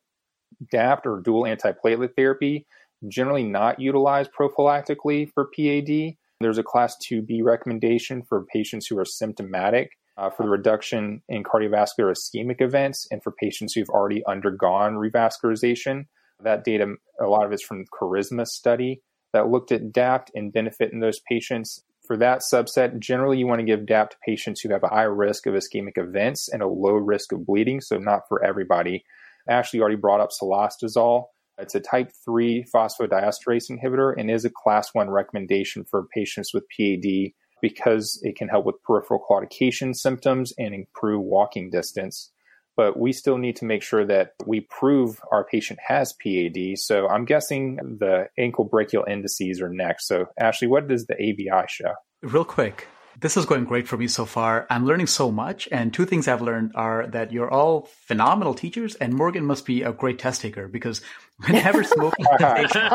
DAPT 0.70 1.06
or 1.06 1.20
dual 1.20 1.44
antiplatelet 1.44 2.14
therapy, 2.16 2.66
generally 3.06 3.44
not 3.44 3.80
utilized 3.80 4.30
prophylactically 4.38 5.30
for 5.32 5.48
PAD. 5.56 6.16
There's 6.40 6.58
a 6.58 6.62
class 6.62 6.96
2B 7.10 7.42
recommendation 7.42 8.22
for 8.22 8.44
patients 8.44 8.86
who 8.86 8.98
are 8.98 9.04
symptomatic 9.04 9.90
uh, 10.16 10.30
for 10.30 10.42
the 10.42 10.48
reduction 10.48 11.22
in 11.28 11.44
cardiovascular 11.44 12.12
ischemic 12.12 12.60
events 12.60 13.06
and 13.10 13.22
for 13.22 13.32
patients 13.32 13.74
who've 13.74 13.88
already 13.88 14.22
undergone 14.26 14.94
revascularization. 14.94 16.06
That 16.42 16.64
data, 16.64 16.94
a 17.20 17.26
lot 17.26 17.46
of 17.46 17.52
it's 17.52 17.64
from 17.64 17.84
the 17.84 17.88
Charisma 17.90 18.46
study 18.46 19.02
that 19.32 19.48
looked 19.48 19.72
at 19.72 19.92
DAPT 19.92 20.30
and 20.34 20.52
benefit 20.52 20.92
in 20.92 21.00
those 21.00 21.20
patients. 21.20 21.82
For 22.06 22.16
that 22.16 22.40
subset, 22.40 22.98
generally 22.98 23.38
you 23.38 23.46
want 23.46 23.60
to 23.60 23.66
give 23.66 23.86
DAPT 23.86 24.12
to 24.12 24.18
patients 24.24 24.60
who 24.60 24.70
have 24.70 24.82
a 24.82 24.88
high 24.88 25.02
risk 25.02 25.46
of 25.46 25.54
ischemic 25.54 25.96
events 25.98 26.48
and 26.48 26.62
a 26.62 26.68
low 26.68 26.94
risk 26.94 27.32
of 27.32 27.44
bleeding, 27.44 27.80
so 27.80 27.98
not 27.98 28.22
for 28.28 28.42
everybody. 28.44 29.04
Ashley 29.48 29.80
already 29.80 29.96
brought 29.96 30.20
up 30.20 30.30
cilostazol. 30.30 31.26
It's 31.58 31.74
a 31.74 31.80
type 31.80 32.12
3 32.24 32.66
phosphodiesterase 32.72 33.70
inhibitor 33.70 34.14
and 34.16 34.30
is 34.30 34.44
a 34.44 34.50
class 34.50 34.90
1 34.92 35.10
recommendation 35.10 35.84
for 35.84 36.06
patients 36.14 36.54
with 36.54 36.64
PAD 36.76 37.32
because 37.60 38.20
it 38.22 38.36
can 38.36 38.48
help 38.48 38.64
with 38.64 38.82
peripheral 38.84 39.24
claudication 39.28 39.94
symptoms 39.94 40.52
and 40.58 40.74
improve 40.74 41.22
walking 41.22 41.70
distance. 41.70 42.30
But 42.76 42.96
we 42.96 43.12
still 43.12 43.38
need 43.38 43.56
to 43.56 43.64
make 43.64 43.82
sure 43.82 44.06
that 44.06 44.34
we 44.46 44.60
prove 44.60 45.20
our 45.32 45.44
patient 45.44 45.80
has 45.84 46.14
PAD. 46.22 46.78
So 46.78 47.08
I'm 47.08 47.24
guessing 47.24 47.76
the 47.98 48.28
ankle 48.38 48.64
brachial 48.64 49.04
indices 49.10 49.60
are 49.60 49.68
next. 49.68 50.06
So, 50.06 50.26
Ashley, 50.38 50.68
what 50.68 50.86
does 50.86 51.06
the 51.06 51.14
ABI 51.14 51.66
show? 51.68 51.94
Real 52.22 52.44
quick, 52.44 52.86
this 53.20 53.36
is 53.36 53.46
going 53.46 53.64
great 53.64 53.88
for 53.88 53.96
me 53.96 54.06
so 54.06 54.24
far. 54.24 54.66
I'm 54.70 54.86
learning 54.86 55.08
so 55.08 55.32
much. 55.32 55.68
And 55.72 55.92
two 55.92 56.06
things 56.06 56.28
I've 56.28 56.42
learned 56.42 56.72
are 56.74 57.06
that 57.08 57.32
you're 57.32 57.50
all 57.50 57.88
phenomenal 58.06 58.54
teachers 58.54 58.94
and 58.94 59.12
Morgan 59.12 59.44
must 59.44 59.66
be 59.66 59.82
a 59.82 59.92
great 59.92 60.18
test 60.18 60.40
taker 60.40 60.68
because 60.68 61.00
whenever 61.44 61.82
smoking 61.84 62.26
cessation, 62.38 62.90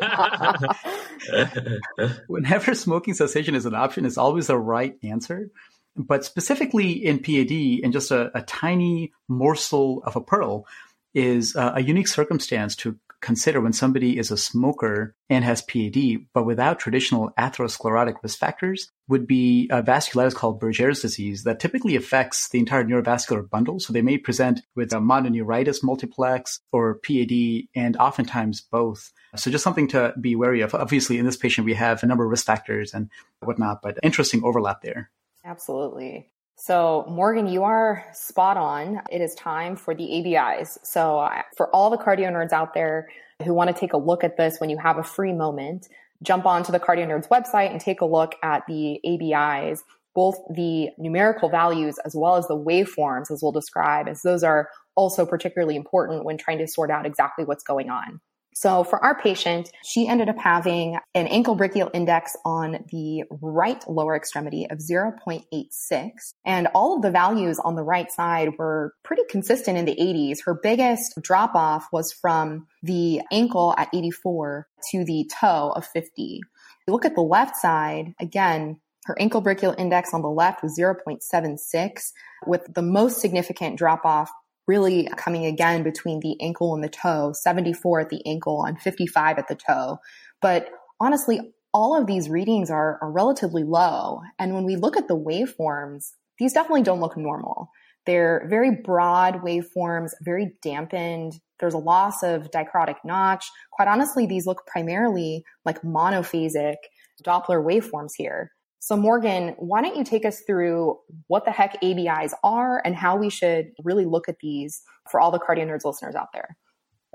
whenever 2.28 2.74
smoking 2.74 3.14
cessation 3.14 3.56
is 3.56 3.66
an 3.66 3.76
option, 3.76 4.06
it's 4.06 4.18
always 4.18 4.48
the 4.48 4.58
right 4.58 4.98
answer. 5.04 5.50
But 5.96 6.26
specifically 6.26 6.92
in 6.92 7.20
PAD, 7.20 7.84
and 7.84 7.94
just 7.94 8.10
a, 8.10 8.36
a 8.36 8.42
tiny 8.42 9.12
morsel 9.28 10.02
of 10.06 10.16
a 10.16 10.22
pearl 10.22 10.66
is 11.14 11.56
uh, 11.56 11.74
a 11.76 11.84
unique 11.84 12.08
circumstance 12.08 12.76
to 12.78 12.98
consider 13.24 13.62
when 13.62 13.74
somebody 13.74 14.18
is 14.18 14.30
a 14.30 14.38
smoker 14.38 15.16
and 15.30 15.44
has 15.44 15.64
PAD, 15.64 16.28
but 16.34 16.46
without 16.46 16.78
traditional 16.78 17.32
atherosclerotic 17.40 18.22
risk 18.22 18.38
factors, 18.38 18.92
would 19.08 19.26
be 19.26 19.68
a 19.72 19.82
vasculitis 19.82 20.36
called 20.36 20.62
Buerger's 20.62 21.02
disease 21.02 21.44
that 21.44 21.60
typically 21.60 21.96
affects 21.96 22.50
the 22.50 22.60
entire 22.60 22.84
neurovascular 22.84 23.50
bundle. 23.50 23.80
So 23.80 23.94
they 23.94 24.02
may 24.02 24.18
present 24.18 24.62
with 24.76 24.94
a 24.94 24.98
mononeuritis 24.98 25.82
multiplex 25.82 26.60
or 26.72 27.00
PAD, 27.00 27.64
and 27.76 27.98
oftentimes 27.98 28.62
both. 28.62 29.12
So 29.36 29.50
just 29.50 29.64
something 29.64 29.88
to 29.90 30.14
be 30.20 30.36
wary 30.36 30.62
of. 30.62 30.76
Obviously, 30.76 31.18
in 31.18 31.26
this 31.26 31.38
patient, 31.38 31.66
we 31.66 31.74
have 31.74 32.04
a 32.04 32.06
number 32.06 32.26
of 32.26 32.30
risk 32.30 32.46
factors 32.46 32.94
and 32.94 33.10
whatnot, 33.40 33.82
but 33.82 33.98
interesting 34.04 34.44
overlap 34.44 34.82
there. 34.82 35.10
Absolutely. 35.46 36.30
So, 36.56 37.06
Morgan, 37.10 37.48
you 37.48 37.64
are 37.64 38.06
spot 38.14 38.58
on. 38.58 39.02
It 39.12 39.22
is 39.22 39.36
time 39.36 39.76
for 39.76 39.94
the 39.96 40.20
ABIs. 40.20 40.78
So, 40.84 41.28
for 41.58 41.74
all 41.76 41.90
the 41.90 41.98
cardio 41.98 42.32
nerds 42.32 42.52
out 42.52 42.74
there 42.74 43.10
who 43.44 43.54
want 43.54 43.74
to 43.74 43.80
take 43.80 43.94
a 43.94 43.98
look 43.98 44.24
at 44.24 44.38
this 44.38 44.60
when 44.60 44.70
you 44.70 44.78
have 44.78 44.98
a 44.98 45.04
free 45.04 45.34
moment, 45.34 45.90
jump 46.24 46.46
onto 46.46 46.72
the 46.72 46.80
Cardio 46.80 47.08
Nerds 47.08 47.28
website 47.28 47.72
and 47.72 47.80
take 47.80 48.02
a 48.02 48.06
look 48.06 48.36
at 48.42 48.64
the 48.68 49.00
ABIs, 49.06 49.84
both 50.16 50.36
the 50.50 50.90
numerical 50.98 51.50
values 51.50 52.00
as 52.06 52.16
well 52.16 52.36
as 52.36 52.48
the 52.48 52.58
waveforms, 52.58 53.30
as 53.32 53.42
we'll 53.42 53.52
describe, 53.52 54.08
as 54.08 54.22
those 54.22 54.44
are 54.44 54.70
also 54.96 55.26
particularly 55.26 55.76
important 55.76 56.24
when 56.24 56.38
trying 56.38 56.60
to 56.60 56.68
sort 56.68 56.90
out 56.90 57.06
exactly 57.06 57.46
what's 57.46 57.64
going 57.64 57.90
on. 57.90 58.22
So 58.54 58.84
for 58.84 59.04
our 59.04 59.20
patient, 59.20 59.72
she 59.84 60.08
ended 60.08 60.30
up 60.30 60.38
having 60.38 60.98
an 61.16 61.28
ankle 61.28 61.56
brachial 61.56 61.90
index 61.94 62.36
on 62.46 62.84
the 62.92 63.24
right 63.42 63.84
lower 63.90 64.16
extremity 64.16 64.68
of 64.70 64.80
0.86. 64.80 66.12
And 66.46 66.68
all 66.74 66.96
of 66.96 67.02
the 67.02 67.12
values 67.12 67.60
on 67.60 67.76
the 67.76 67.84
right 67.84 68.12
side 68.12 68.58
were 68.58 68.94
pretty 69.04 69.24
consistent 69.30 69.78
in 69.78 69.86
the 69.86 69.96
80s. 69.96 70.44
Her 70.46 70.54
biggest 70.54 71.22
drop 71.22 71.56
off 71.56 71.88
was 71.92 72.12
from 72.12 72.68
the 72.82 73.22
ankle 73.32 73.74
at 73.78 73.90
84 73.94 74.68
to 74.92 75.04
the 75.04 75.30
toe 75.40 75.74
of 75.76 75.86
50. 75.86 76.42
You 76.88 76.94
look 76.94 77.06
at 77.06 77.16
the 77.16 77.22
left 77.22 77.56
side, 77.56 78.14
again, 78.20 78.80
her 79.06 79.20
ankle 79.20 79.42
brachial 79.42 79.76
index 79.78 80.14
on 80.14 80.22
the 80.22 80.30
left 80.30 80.64
was 80.64 80.78
0.76 80.80 82.12
with 82.48 82.74
the 82.74 82.82
most 82.82 83.20
significant 83.20 83.78
drop 83.78 84.06
off 84.06 84.32
really 84.68 85.10
coming 85.18 85.46
again 85.46 85.84
between 85.84 86.20
the 86.20 86.40
ankle 86.42 86.74
and 86.74 86.84
the 86.84 86.90
toe, 86.90 87.34
74 87.34 88.02
at 88.02 88.10
the 88.10 88.26
ankle 88.26 88.64
and 88.64 88.80
55 88.80 89.38
at 89.38 89.48
the 89.48 89.56
toe. 89.56 89.98
But 90.42 90.70
honestly, 91.00 91.54
all 91.74 92.00
of 92.00 92.08
these 92.08 92.30
readings 92.30 92.70
are, 92.70 93.00
are 93.02 93.12
relatively 93.12 93.64
low. 93.64 94.22
And 94.40 94.54
when 94.54 94.64
we 94.64 94.76
look 94.76 94.96
at 94.96 95.08
the 95.08 95.18
waveforms, 95.18 96.12
these 96.38 96.54
definitely 96.54 96.84
don't 96.84 97.02
look 97.02 97.18
normal. 97.18 97.70
They're 98.06 98.46
very 98.50 98.72
broad 98.72 99.42
waveforms, 99.42 100.12
very 100.22 100.54
dampened. 100.62 101.40
There's 101.60 101.74
a 101.74 101.80
loss 101.80 102.22
of 102.22 102.52
dicrotic 102.52 102.98
notch. 103.06 103.50
Quite 103.72 103.88
honestly, 103.88 104.26
these 104.26 104.46
look 104.46 104.68
primarily 104.68 105.46
like 105.66 105.82
monophasic 105.82 106.76
Doppler 107.24 107.64
waveforms 107.64 108.12
here. 108.18 108.52
So, 108.84 108.98
Morgan, 108.98 109.56
why 109.60 109.82
don't 109.82 109.96
you 109.96 110.04
take 110.04 110.26
us 110.26 110.42
through 110.42 111.00
what 111.28 111.46
the 111.46 111.52
heck 111.52 111.82
ABIs 111.82 112.34
are 112.44 112.82
and 112.84 112.94
how 112.94 113.16
we 113.16 113.30
should 113.30 113.72
really 113.82 114.04
look 114.04 114.28
at 114.28 114.40
these 114.42 114.82
for 115.10 115.22
all 115.22 115.32
the 115.32 115.40
cardio 115.40 115.66
nerds 115.66 115.86
listeners 115.86 116.16
out 116.16 116.34
there? 116.34 116.58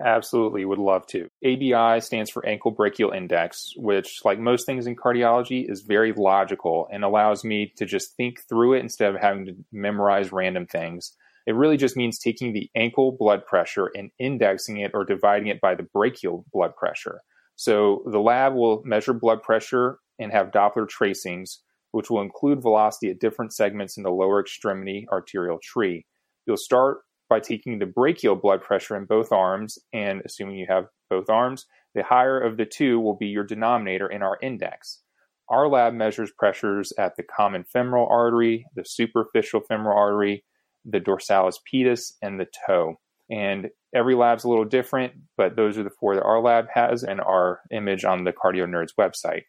Absolutely, 0.02 0.64
would 0.64 0.78
love 0.78 1.06
to. 1.08 1.28
ABI 1.44 2.00
stands 2.00 2.30
for 2.30 2.46
ankle 2.46 2.70
brachial 2.70 3.10
index, 3.10 3.74
which, 3.76 4.20
like 4.24 4.38
most 4.38 4.64
things 4.64 4.86
in 4.86 4.96
cardiology, 4.96 5.70
is 5.70 5.82
very 5.82 6.14
logical 6.14 6.88
and 6.90 7.04
allows 7.04 7.44
me 7.44 7.70
to 7.76 7.84
just 7.84 8.16
think 8.16 8.38
through 8.48 8.72
it 8.72 8.80
instead 8.80 9.14
of 9.14 9.20
having 9.20 9.44
to 9.44 9.54
memorize 9.70 10.32
random 10.32 10.64
things. 10.64 11.12
It 11.46 11.54
really 11.54 11.76
just 11.76 11.98
means 11.98 12.18
taking 12.18 12.54
the 12.54 12.70
ankle 12.76 13.12
blood 13.12 13.44
pressure 13.44 13.90
and 13.94 14.10
indexing 14.18 14.78
it 14.78 14.92
or 14.94 15.04
dividing 15.04 15.48
it 15.48 15.60
by 15.60 15.74
the 15.74 15.82
brachial 15.82 16.46
blood 16.50 16.74
pressure. 16.76 17.20
So 17.56 18.04
the 18.10 18.20
lab 18.20 18.54
will 18.54 18.82
measure 18.86 19.12
blood 19.12 19.42
pressure 19.42 19.98
and 20.18 20.32
have 20.32 20.50
Doppler 20.50 20.88
tracings, 20.88 21.60
which 21.92 22.10
will 22.10 22.22
include 22.22 22.62
velocity 22.62 23.10
at 23.10 23.20
different 23.20 23.52
segments 23.52 23.96
in 23.96 24.02
the 24.02 24.10
lower 24.10 24.40
extremity 24.40 25.06
arterial 25.10 25.58
tree. 25.62 26.06
You'll 26.46 26.56
start 26.56 26.98
by 27.28 27.40
taking 27.40 27.78
the 27.78 27.86
brachial 27.86 28.36
blood 28.36 28.62
pressure 28.62 28.96
in 28.96 29.04
both 29.04 29.32
arms, 29.32 29.78
and 29.92 30.22
assuming 30.24 30.56
you 30.56 30.66
have 30.68 30.86
both 31.10 31.28
arms, 31.28 31.66
The 31.94 32.04
higher 32.04 32.38
of 32.38 32.56
the 32.56 32.66
two 32.66 33.00
will 33.00 33.16
be 33.16 33.26
your 33.26 33.44
denominator 33.44 34.06
in 34.06 34.22
our 34.22 34.38
index. 34.42 35.00
Our 35.48 35.68
lab 35.68 35.94
measures 35.94 36.30
pressures 36.38 36.92
at 36.98 37.16
the 37.16 37.22
common 37.22 37.64
femoral 37.64 38.06
artery, 38.10 38.66
the 38.74 38.84
superficial 38.84 39.60
femoral 39.60 39.98
artery, 39.98 40.44
the 40.84 41.00
dorsalis 41.00 41.58
pedis, 41.72 42.12
and 42.22 42.38
the 42.38 42.46
toe. 42.66 43.00
And 43.30 43.68
every 43.94 44.14
lab's 44.14 44.44
a 44.44 44.48
little 44.48 44.64
different, 44.64 45.14
but 45.36 45.56
those 45.56 45.78
are 45.78 45.82
the 45.82 45.90
four 45.90 46.14
that 46.14 46.22
our 46.22 46.40
lab 46.40 46.66
has 46.72 47.02
and 47.02 47.20
our 47.20 47.60
image 47.70 48.04
on 48.04 48.24
the 48.24 48.32
Cardio 48.32 48.66
Nerds 48.66 48.94
website. 48.98 49.42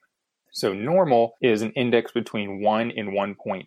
So 0.51 0.73
normal 0.73 1.33
is 1.41 1.61
an 1.61 1.71
index 1.71 2.11
between 2.11 2.61
1 2.61 2.91
and 2.95 3.09
1.4. 3.09 3.65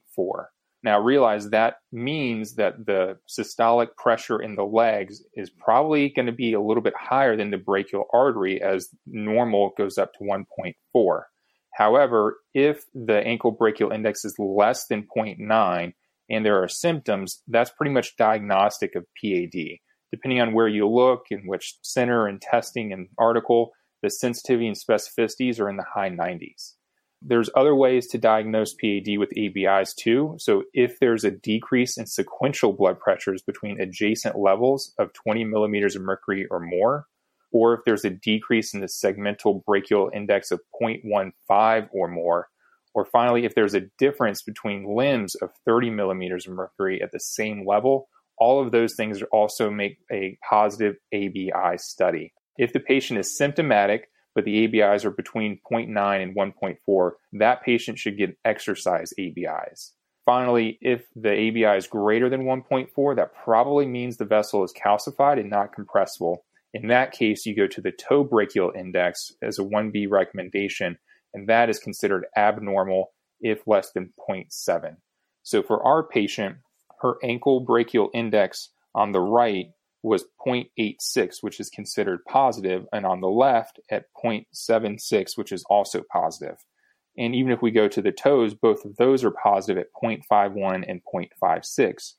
Now 0.85 0.99
realize 1.01 1.51
that 1.51 1.77
means 1.92 2.55
that 2.57 2.87
the 2.87 3.18
systolic 3.29 3.95
pressure 3.97 4.42
in 4.42 4.57
the 4.57 4.64
legs 4.64 5.23
is 5.35 5.49
probably 5.51 6.09
going 6.09 6.27
to 6.27 6.33
be 6.33 6.55
a 6.55 6.61
little 6.61 6.83
bit 6.83 6.95
higher 6.99 7.37
than 7.37 7.51
the 7.51 7.57
brachial 7.57 8.07
artery 8.12 8.61
as 8.61 8.88
normal 9.07 9.73
goes 9.79 9.97
up 9.97 10.12
to 10.14 10.25
1.4. 10.25 11.23
However, 11.75 12.37
if 12.53 12.85
the 12.95 13.25
ankle 13.25 13.53
brachial 13.53 13.92
index 13.92 14.25
is 14.25 14.38
less 14.38 14.87
than 14.87 15.07
0.9 15.16 15.92
and 16.29 16.47
there 16.47 16.62
are 16.62 16.68
symptoms, 16.68 17.42
that's 17.47 17.71
pretty 17.71 17.92
much 17.92 18.16
diagnostic 18.16 18.95
of 18.97 19.07
PAD. 19.23 19.79
Depending 20.11 20.40
on 20.40 20.53
where 20.53 20.68
you 20.68 20.87
look 20.88 21.27
and 21.31 21.49
which 21.49 21.77
center 21.83 22.27
and 22.27 22.40
testing 22.42 22.92
and 22.92 23.09
article, 23.18 23.71
the 24.03 24.11
sensitivity 24.11 24.67
and 24.67 24.77
specificities 24.77 25.61
are 25.61 25.69
in 25.69 25.77
the 25.77 25.87
high 25.95 26.11
90s. 26.11 26.75
There's 27.25 27.51
other 27.55 27.77
ways 27.77 28.09
to 28.09 28.19
diagnose 28.19 28.75
PAD 28.75 29.17
with 29.17 29.31
ABIs 29.38 29.95
too. 29.95 30.35
So 30.38 30.65
if 30.75 30.99
there's 30.99 31.25
a 31.25 31.31
decrease 31.31 31.97
in 31.97 32.07
sequential 32.07 32.73
blood 32.73 32.99
pressures 32.99 33.43
between 33.43 33.81
adjacent 33.81 34.37
levels 34.37 34.93
of 34.99 35.12
20 35.12 35.45
millimeters 35.45 35.95
of 35.95 36.03
mercury 36.03 36.47
or 36.51 36.59
more, 36.59 37.07
or 37.53 37.75
if 37.75 37.81
there's 37.85 38.05
a 38.05 38.11
decrease 38.11 38.75
in 38.75 38.81
the 38.81 38.87
segmental 38.87 39.65
brachial 39.65 40.11
index 40.12 40.51
of 40.51 40.61
0.15 40.83 41.88
or 41.93 42.09
more, 42.09 42.49
or 42.95 43.05
finally, 43.05 43.45
if 43.45 43.55
there's 43.55 43.75
a 43.75 43.88
difference 43.99 44.43
between 44.43 44.97
limbs 44.97 45.35
of 45.37 45.51
30 45.65 45.91
millimeters 45.91 46.47
of 46.47 46.55
mercury 46.55 47.01
at 47.01 47.12
the 47.12 47.21
same 47.21 47.67
level, 47.67 48.09
all 48.38 48.61
of 48.61 48.73
those 48.73 48.95
things 48.97 49.23
also 49.33 49.71
make 49.71 49.99
a 50.11 50.37
positive 50.49 50.97
ABI 51.15 51.79
study. 51.79 52.33
If 52.59 52.73
the 52.73 52.81
patient 52.81 53.19
is 53.19 53.37
symptomatic, 53.37 54.09
but 54.35 54.45
the 54.45 54.65
ABIs 54.65 55.05
are 55.05 55.11
between 55.11 55.61
0.9 55.71 56.23
and 56.23 56.37
1.4, 56.37 57.11
that 57.35 57.62
patient 57.62 57.99
should 57.99 58.17
get 58.17 58.38
exercise 58.45 59.12
ABIs. 59.19 59.93
Finally, 60.25 60.79
if 60.81 61.07
the 61.17 61.33
ABI 61.33 61.77
is 61.77 61.87
greater 61.87 62.31
than 62.31 62.45
1.4, 62.45 63.17
that 63.17 63.35
probably 63.35 63.87
means 63.87 64.17
the 64.17 64.25
vessel 64.25 64.62
is 64.62 64.73
calcified 64.73 65.38
and 65.38 65.51
not 65.51 65.75
compressible. 65.75 66.45
In 66.73 66.88
that 66.88 67.12
case, 67.12 67.45
you 67.45 67.57
go 67.57 67.67
to 67.67 67.81
the 67.81 67.93
toe 67.93 68.25
brachial 68.25 68.73
index 68.75 69.33
as 69.43 69.59
a 69.59 69.62
1B 69.62 70.09
recommendation, 70.09 70.99
and 71.35 71.49
that 71.49 71.69
is 71.69 71.79
considered 71.79 72.27
abnormal 72.37 73.12
if 73.41 73.67
less 73.67 73.91
than 73.93 74.12
0.7. 74.29 74.97
So 75.43 75.62
for 75.62 75.85
our 75.85 76.05
patient, 76.07 76.59
her 77.01 77.17
ankle 77.23 77.61
brachial 77.61 78.11
index 78.15 78.71
on 78.95 79.11
the 79.11 79.21
right 79.21 79.67
was 80.03 80.25
0.86, 80.47 81.37
which 81.43 81.61
is 81.61 81.71
considered 81.71 82.25
positive, 82.29 82.87
and 82.93 83.07
on 83.07 83.21
the 83.21 83.29
left 83.29 83.81
at 83.91 84.07
0.76, 84.23 85.37
which 85.37 85.53
is 85.53 85.65
also 85.71 86.03
positive. 86.12 86.57
And 87.17 87.35
even 87.35 87.53
if 87.53 87.62
we 87.62 87.71
go 87.71 87.88
to 87.88 88.03
the 88.03 88.12
toes, 88.12 88.55
both 88.55 88.85
of 88.85 88.97
those 88.97 89.23
are 89.23 89.31
positive 89.31 89.81
at 89.81 89.93
0.51 90.03 90.85
and 90.88 91.01
0.56. 91.05 92.15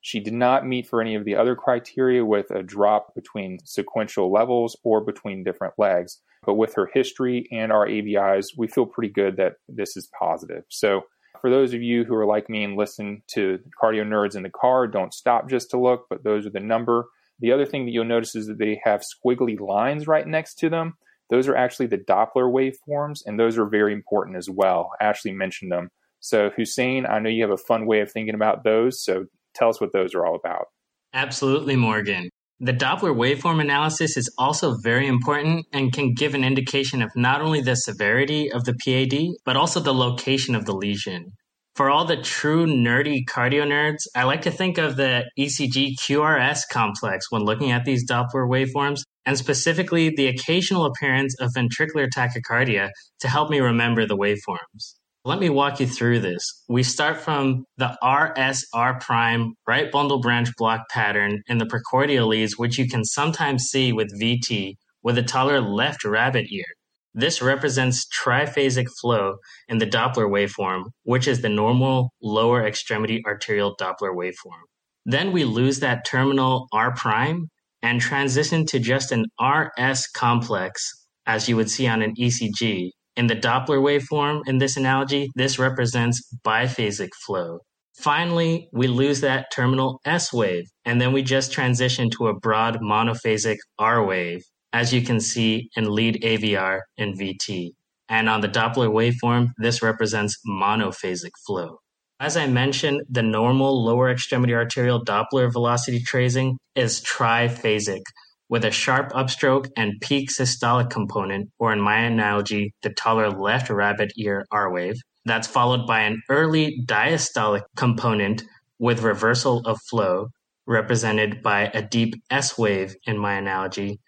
She 0.00 0.18
did 0.18 0.34
not 0.34 0.66
meet 0.66 0.88
for 0.88 1.00
any 1.00 1.14
of 1.14 1.24
the 1.24 1.36
other 1.36 1.54
criteria 1.54 2.24
with 2.24 2.50
a 2.50 2.62
drop 2.62 3.14
between 3.14 3.60
sequential 3.64 4.32
levels 4.32 4.76
or 4.82 5.00
between 5.00 5.44
different 5.44 5.74
legs. 5.78 6.18
But 6.44 6.54
with 6.54 6.74
her 6.74 6.90
history 6.92 7.48
and 7.52 7.70
our 7.70 7.86
ABIs, 7.86 8.54
we 8.56 8.66
feel 8.66 8.84
pretty 8.84 9.12
good 9.12 9.36
that 9.36 9.54
this 9.68 9.96
is 9.96 10.10
positive. 10.18 10.64
So 10.68 11.02
for 11.40 11.50
those 11.50 11.72
of 11.72 11.82
you 11.82 12.04
who 12.04 12.16
are 12.16 12.26
like 12.26 12.50
me 12.50 12.64
and 12.64 12.76
listen 12.76 13.22
to 13.28 13.60
cardio 13.80 14.04
nerds 14.04 14.34
in 14.34 14.42
the 14.42 14.50
car, 14.50 14.88
don't 14.88 15.14
stop 15.14 15.48
just 15.48 15.70
to 15.70 15.78
look, 15.78 16.06
but 16.10 16.24
those 16.24 16.46
are 16.46 16.50
the 16.50 16.58
number. 16.58 17.06
The 17.42 17.50
other 17.52 17.66
thing 17.66 17.84
that 17.84 17.90
you'll 17.90 18.04
notice 18.04 18.36
is 18.36 18.46
that 18.46 18.58
they 18.58 18.80
have 18.84 19.02
squiggly 19.02 19.60
lines 19.60 20.06
right 20.06 20.26
next 20.26 20.54
to 20.60 20.70
them. 20.70 20.94
Those 21.28 21.48
are 21.48 21.56
actually 21.56 21.86
the 21.86 21.98
Doppler 21.98 22.48
waveforms, 22.48 23.18
and 23.26 23.38
those 23.38 23.58
are 23.58 23.68
very 23.68 23.92
important 23.92 24.36
as 24.36 24.48
well. 24.48 24.92
Ashley 25.00 25.32
mentioned 25.32 25.72
them. 25.72 25.88
So, 26.20 26.50
Hussein, 26.56 27.04
I 27.04 27.18
know 27.18 27.28
you 27.28 27.42
have 27.42 27.50
a 27.50 27.56
fun 27.56 27.84
way 27.86 28.00
of 28.00 28.12
thinking 28.12 28.36
about 28.36 28.62
those. 28.62 29.02
So, 29.02 29.24
tell 29.54 29.68
us 29.68 29.80
what 29.80 29.92
those 29.92 30.14
are 30.14 30.24
all 30.24 30.36
about. 30.36 30.66
Absolutely, 31.14 31.74
Morgan. 31.74 32.28
The 32.60 32.72
Doppler 32.72 33.12
waveform 33.12 33.60
analysis 33.60 34.16
is 34.16 34.32
also 34.38 34.76
very 34.84 35.08
important 35.08 35.66
and 35.72 35.92
can 35.92 36.14
give 36.14 36.34
an 36.34 36.44
indication 36.44 37.02
of 37.02 37.10
not 37.16 37.42
only 37.42 37.60
the 37.60 37.74
severity 37.74 38.52
of 38.52 38.62
the 38.62 38.74
PAD, 38.74 39.34
but 39.44 39.56
also 39.56 39.80
the 39.80 39.92
location 39.92 40.54
of 40.54 40.64
the 40.64 40.74
lesion. 40.74 41.32
For 41.74 41.88
all 41.88 42.04
the 42.04 42.18
true 42.18 42.66
nerdy 42.66 43.24
cardio 43.24 43.66
nerds, 43.66 44.00
I 44.14 44.24
like 44.24 44.42
to 44.42 44.50
think 44.50 44.76
of 44.76 44.96
the 44.96 45.24
ECG 45.38 45.94
QRS 45.98 46.60
complex 46.70 47.30
when 47.30 47.44
looking 47.44 47.70
at 47.70 47.86
these 47.86 48.06
Doppler 48.06 48.46
waveforms, 48.46 49.00
and 49.24 49.38
specifically 49.38 50.10
the 50.10 50.26
occasional 50.26 50.84
appearance 50.84 51.34
of 51.40 51.52
ventricular 51.56 52.08
tachycardia 52.14 52.90
to 53.20 53.28
help 53.28 53.48
me 53.48 53.60
remember 53.60 54.04
the 54.04 54.18
waveforms. 54.18 54.96
Let 55.24 55.38
me 55.38 55.48
walk 55.48 55.80
you 55.80 55.86
through 55.86 56.20
this. 56.20 56.44
We 56.68 56.82
start 56.82 57.16
from 57.16 57.64
the 57.78 57.96
RSR 58.02 59.00
prime 59.00 59.54
right 59.66 59.90
bundle 59.90 60.20
branch 60.20 60.50
block 60.58 60.82
pattern 60.90 61.40
in 61.46 61.56
the 61.56 61.64
precordial 61.64 62.26
leads, 62.26 62.58
which 62.58 62.76
you 62.76 62.86
can 62.86 63.04
sometimes 63.04 63.64
see 63.64 63.94
with 63.94 64.12
VT 64.20 64.74
with 65.02 65.16
a 65.16 65.22
taller 65.22 65.60
left 65.60 66.04
rabbit 66.04 66.48
ear. 66.50 66.66
This 67.14 67.42
represents 67.42 68.06
triphasic 68.06 68.86
flow 69.00 69.36
in 69.68 69.76
the 69.76 69.86
Doppler 69.86 70.30
waveform, 70.30 70.84
which 71.02 71.28
is 71.28 71.42
the 71.42 71.48
normal 71.50 72.10
lower 72.22 72.66
extremity 72.66 73.22
arterial 73.26 73.76
Doppler 73.76 74.16
waveform. 74.16 74.62
Then 75.04 75.32
we 75.32 75.44
lose 75.44 75.80
that 75.80 76.06
terminal 76.06 76.68
R 76.72 76.94
prime 76.94 77.48
and 77.82 78.00
transition 78.00 78.64
to 78.66 78.78
just 78.78 79.12
an 79.12 79.26
RS 79.38 80.06
complex, 80.06 80.90
as 81.26 81.48
you 81.48 81.56
would 81.56 81.70
see 81.70 81.86
on 81.86 82.00
an 82.00 82.14
ECG. 82.14 82.90
In 83.16 83.26
the 83.26 83.36
Doppler 83.36 83.82
waveform, 83.82 84.40
in 84.46 84.56
this 84.56 84.78
analogy, 84.78 85.28
this 85.34 85.58
represents 85.58 86.26
biphasic 86.46 87.10
flow. 87.26 87.58
Finally, 87.94 88.68
we 88.72 88.86
lose 88.86 89.20
that 89.20 89.50
terminal 89.52 90.00
S 90.06 90.32
wave, 90.32 90.64
and 90.86 90.98
then 90.98 91.12
we 91.12 91.22
just 91.22 91.52
transition 91.52 92.08
to 92.08 92.28
a 92.28 92.38
broad 92.38 92.80
monophasic 92.80 93.58
R 93.78 94.02
wave 94.02 94.42
as 94.72 94.92
you 94.92 95.02
can 95.02 95.20
see 95.20 95.68
in 95.76 95.92
lead 95.92 96.22
AVR 96.22 96.80
and 96.98 97.18
VT. 97.18 97.72
And 98.08 98.28
on 98.28 98.40
the 98.40 98.48
Doppler 98.48 98.90
waveform, 98.90 99.48
this 99.58 99.82
represents 99.82 100.38
monophasic 100.46 101.30
flow. 101.46 101.78
As 102.20 102.36
I 102.36 102.46
mentioned, 102.46 103.02
the 103.08 103.22
normal 103.22 103.84
lower 103.84 104.10
extremity 104.10 104.54
arterial 104.54 105.04
Doppler 105.04 105.52
velocity 105.52 106.00
tracing 106.00 106.58
is 106.74 107.00
triphasic 107.00 108.02
with 108.48 108.64
a 108.66 108.70
sharp 108.70 109.10
upstroke 109.12 109.66
and 109.78 109.94
peak 110.02 110.28
systolic 110.28 110.90
component, 110.90 111.48
or 111.58 111.72
in 111.72 111.80
my 111.80 112.00
analogy, 112.00 112.74
the 112.82 112.90
taller 112.90 113.30
left 113.30 113.70
rabbit 113.70 114.12
ear 114.16 114.44
R 114.52 114.70
wave. 114.70 114.96
That's 115.24 115.48
followed 115.48 115.86
by 115.86 116.00
an 116.00 116.20
early 116.28 116.82
diastolic 116.84 117.62
component 117.76 118.44
with 118.78 119.02
reversal 119.02 119.62
of 119.64 119.80
flow, 119.88 120.28
represented 120.66 121.42
by 121.42 121.70
a 121.72 121.80
deep 121.80 122.14
S 122.30 122.58
wave 122.58 122.94
in 123.06 123.16
my 123.16 123.34
analogy, 123.34 123.98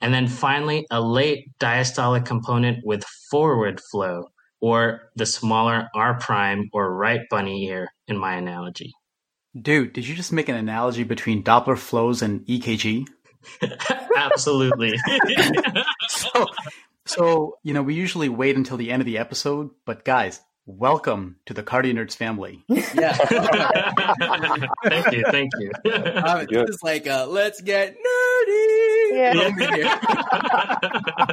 and 0.00 0.12
then 0.14 0.28
finally, 0.28 0.86
a 0.90 1.00
late 1.00 1.50
diastolic 1.58 2.24
component 2.24 2.84
with 2.84 3.04
forward 3.30 3.80
flow, 3.80 4.30
or 4.60 5.10
the 5.16 5.26
smaller 5.26 5.88
R 5.94 6.18
prime 6.18 6.68
or 6.72 6.94
right 6.94 7.20
bunny 7.30 7.66
ear 7.66 7.88
in 8.08 8.18
my 8.18 8.34
analogy. 8.34 8.92
Dude, 9.60 9.92
did 9.92 10.06
you 10.06 10.14
just 10.14 10.32
make 10.32 10.48
an 10.48 10.56
analogy 10.56 11.02
between 11.02 11.42
Doppler 11.42 11.76
flows 11.76 12.22
and 12.22 12.46
EKG? 12.46 13.06
Absolutely. 14.16 14.96
so, 16.08 16.46
so, 17.04 17.58
you 17.64 17.74
know, 17.74 17.82
we 17.82 17.94
usually 17.94 18.28
wait 18.28 18.56
until 18.56 18.76
the 18.76 18.92
end 18.92 19.02
of 19.02 19.06
the 19.06 19.18
episode, 19.18 19.70
but 19.84 20.04
guys, 20.04 20.40
welcome 20.66 21.36
to 21.46 21.54
the 21.54 21.64
Cardio 21.64 21.94
Nerds 21.94 22.14
family. 22.14 22.62
Yeah. 22.68 23.12
thank 24.84 25.12
you. 25.12 25.24
Thank 25.30 25.50
you. 25.58 25.72
Um, 25.84 26.46
this 26.48 26.70
is 26.70 26.82
like, 26.84 27.08
uh, 27.08 27.26
let's 27.28 27.60
get 27.60 27.96
nerdy. 27.96 28.79
Yeah. 29.10 29.34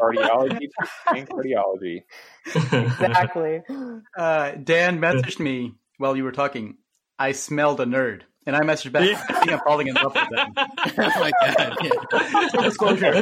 cardiology 0.01 0.69
and 1.07 1.29
cardiology. 1.29 2.03
Exactly. 2.45 3.61
Uh, 4.17 4.51
Dan 4.51 4.99
messaged 4.99 5.39
me 5.39 5.75
while 5.97 6.15
you 6.15 6.23
were 6.23 6.31
talking. 6.31 6.77
I 7.19 7.31
smelled 7.33 7.79
a 7.79 7.85
nerd. 7.85 8.21
And 8.47 8.55
I 8.55 8.61
messaged 8.61 8.93
back, 8.93 9.03
Yeah. 9.03 9.21
I 9.27 9.33
think 9.33 9.51
I'm 9.51 9.59
falling 9.59 9.87
in 9.87 9.95
love 9.95 10.15
with 10.15 10.29
them. 10.29 10.53
oh 10.57 11.19
my 11.19 11.31
god. 11.41 11.77
Yeah. 11.83 12.47
Full 12.49 12.61
disclosure. 12.63 13.21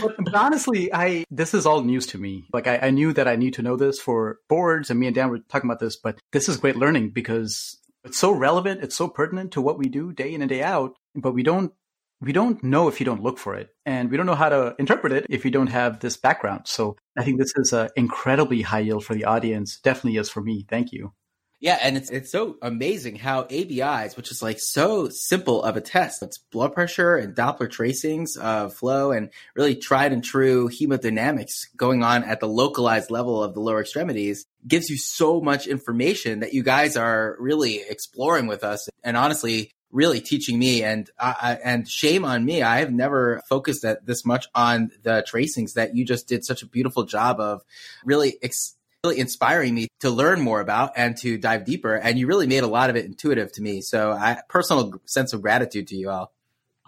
but, 0.00 0.16
but 0.18 0.34
honestly, 0.34 0.92
I 0.92 1.24
this 1.30 1.54
is 1.54 1.64
all 1.64 1.82
news 1.82 2.06
to 2.08 2.18
me. 2.18 2.46
Like 2.52 2.66
I, 2.66 2.78
I 2.78 2.90
knew 2.90 3.12
that 3.12 3.28
I 3.28 3.36
need 3.36 3.54
to 3.54 3.62
know 3.62 3.76
this 3.76 4.00
for 4.00 4.40
boards, 4.48 4.90
and 4.90 4.98
me 4.98 5.06
and 5.06 5.14
Dan 5.14 5.30
were 5.30 5.38
talking 5.38 5.70
about 5.70 5.78
this. 5.78 5.96
But 5.96 6.18
this 6.32 6.48
is 6.48 6.56
great 6.56 6.76
learning 6.76 7.10
because 7.10 7.78
it's 8.04 8.18
so 8.18 8.32
relevant, 8.32 8.82
it's 8.82 8.96
so 8.96 9.06
pertinent 9.06 9.52
to 9.52 9.60
what 9.60 9.78
we 9.78 9.88
do 9.88 10.12
day 10.12 10.34
in 10.34 10.42
and 10.42 10.48
day 10.48 10.62
out. 10.64 10.96
But 11.14 11.32
we 11.32 11.44
don't 11.44 11.72
we 12.20 12.32
don't 12.32 12.62
know 12.62 12.88
if 12.88 13.00
you 13.00 13.06
don't 13.06 13.22
look 13.22 13.38
for 13.38 13.54
it. 13.54 13.70
And 13.86 14.10
we 14.10 14.16
don't 14.16 14.26
know 14.26 14.34
how 14.34 14.48
to 14.48 14.74
interpret 14.78 15.12
it 15.12 15.26
if 15.28 15.44
you 15.44 15.50
don't 15.50 15.68
have 15.68 16.00
this 16.00 16.16
background. 16.16 16.62
So 16.66 16.96
I 17.16 17.24
think 17.24 17.38
this 17.38 17.52
is 17.56 17.72
an 17.72 17.90
incredibly 17.96 18.62
high 18.62 18.80
yield 18.80 19.04
for 19.04 19.14
the 19.14 19.24
audience. 19.24 19.78
Definitely 19.80 20.18
is 20.18 20.28
for 20.28 20.40
me. 20.42 20.66
Thank 20.68 20.92
you. 20.92 21.12
Yeah, 21.62 21.78
and 21.82 21.98
it's 21.98 22.08
it's 22.08 22.32
so 22.32 22.56
amazing 22.62 23.16
how 23.16 23.42
ABIs, 23.42 24.16
which 24.16 24.30
is 24.30 24.42
like 24.42 24.58
so 24.58 25.10
simple 25.10 25.62
of 25.62 25.76
a 25.76 25.82
test, 25.82 26.22
it's 26.22 26.38
blood 26.38 26.72
pressure 26.72 27.16
and 27.16 27.36
Doppler 27.36 27.70
tracings 27.70 28.38
of 28.38 28.72
flow 28.72 29.12
and 29.12 29.28
really 29.54 29.76
tried 29.76 30.14
and 30.14 30.24
true 30.24 30.70
hemodynamics 30.70 31.66
going 31.76 32.02
on 32.02 32.24
at 32.24 32.40
the 32.40 32.48
localized 32.48 33.10
level 33.10 33.44
of 33.44 33.52
the 33.52 33.60
lower 33.60 33.82
extremities, 33.82 34.46
gives 34.66 34.88
you 34.88 34.96
so 34.96 35.42
much 35.42 35.66
information 35.66 36.40
that 36.40 36.54
you 36.54 36.62
guys 36.62 36.96
are 36.96 37.36
really 37.38 37.82
exploring 37.86 38.46
with 38.46 38.64
us. 38.64 38.88
And 39.04 39.18
honestly, 39.18 39.72
really 39.92 40.20
teaching 40.20 40.58
me 40.58 40.82
and 40.82 41.10
I, 41.18 41.58
and 41.64 41.88
shame 41.88 42.24
on 42.24 42.44
me. 42.44 42.62
I 42.62 42.78
have 42.78 42.92
never 42.92 43.42
focused 43.48 43.82
that 43.82 44.06
this 44.06 44.24
much 44.24 44.46
on 44.54 44.90
the 45.02 45.24
tracings 45.26 45.74
that 45.74 45.96
you 45.96 46.04
just 46.04 46.28
did 46.28 46.44
such 46.44 46.62
a 46.62 46.66
beautiful 46.66 47.04
job 47.04 47.40
of 47.40 47.62
really 48.04 48.38
ex- 48.42 48.76
really 49.04 49.18
inspiring 49.18 49.74
me 49.74 49.88
to 50.00 50.10
learn 50.10 50.40
more 50.40 50.60
about 50.60 50.92
and 50.96 51.16
to 51.18 51.38
dive 51.38 51.64
deeper. 51.64 51.94
And 51.94 52.18
you 52.18 52.26
really 52.26 52.46
made 52.46 52.62
a 52.62 52.68
lot 52.68 52.90
of 52.90 52.96
it 52.96 53.04
intuitive 53.04 53.50
to 53.52 53.62
me. 53.62 53.80
So 53.80 54.12
I 54.12 54.40
personal 54.48 55.00
sense 55.06 55.32
of 55.32 55.42
gratitude 55.42 55.88
to 55.88 55.96
you 55.96 56.10
all. 56.10 56.32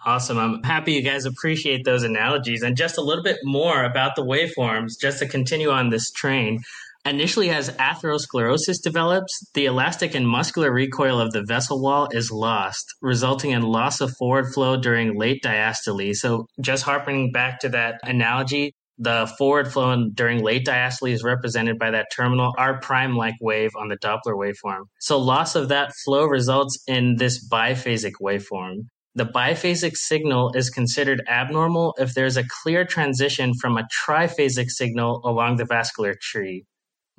Awesome. 0.05 0.37
I'm 0.37 0.63
happy 0.63 0.93
you 0.93 1.01
guys 1.01 1.25
appreciate 1.25 1.85
those 1.85 2.03
analogies 2.03 2.61
and 2.61 2.75
just 2.75 2.97
a 2.97 3.01
little 3.01 3.23
bit 3.23 3.37
more 3.43 3.83
about 3.83 4.15
the 4.15 4.21
waveforms 4.21 4.99
just 4.99 5.19
to 5.19 5.27
continue 5.27 5.69
on 5.69 5.89
this 5.89 6.11
train. 6.11 6.61
Initially, 7.05 7.49
as 7.49 7.69
atherosclerosis 7.69 8.81
develops, 8.81 9.45
the 9.53 9.65
elastic 9.65 10.15
and 10.15 10.25
muscular 10.25 10.71
recoil 10.71 11.19
of 11.19 11.33
the 11.33 11.43
vessel 11.43 11.81
wall 11.81 12.07
is 12.11 12.31
lost, 12.31 12.95
resulting 13.01 13.51
in 13.51 13.61
loss 13.61 13.99
of 13.99 14.15
forward 14.15 14.53
flow 14.53 14.77
during 14.77 15.19
late 15.19 15.43
diastole. 15.43 16.15
So, 16.15 16.47
just 16.61 16.83
harping 16.83 17.33
back 17.33 17.59
to 17.59 17.69
that 17.69 17.99
analogy, 18.03 18.73
the 18.97 19.29
forward 19.37 19.71
flow 19.71 20.09
during 20.13 20.43
late 20.43 20.65
diastole 20.65 21.11
is 21.11 21.23
represented 21.23 21.77
by 21.77 21.91
that 21.91 22.07
terminal 22.15 22.53
R 22.57 22.79
prime 22.79 23.17
like 23.17 23.35
wave 23.41 23.71
on 23.75 23.89
the 23.89 23.97
Doppler 23.97 24.37
waveform. 24.37 24.83
So 24.99 25.19
loss 25.19 25.55
of 25.55 25.69
that 25.69 25.91
flow 26.05 26.25
results 26.25 26.81
in 26.87 27.15
this 27.17 27.45
biphasic 27.49 28.13
waveform. 28.21 28.85
The 29.15 29.25
biphasic 29.25 29.95
signal 29.95 30.53
is 30.55 30.69
considered 30.69 31.21
abnormal 31.27 31.95
if 31.99 32.13
there's 32.13 32.37
a 32.37 32.47
clear 32.63 32.85
transition 32.85 33.53
from 33.59 33.77
a 33.77 33.87
triphasic 34.05 34.69
signal 34.69 35.21
along 35.25 35.57
the 35.57 35.65
vascular 35.65 36.15
tree. 36.19 36.65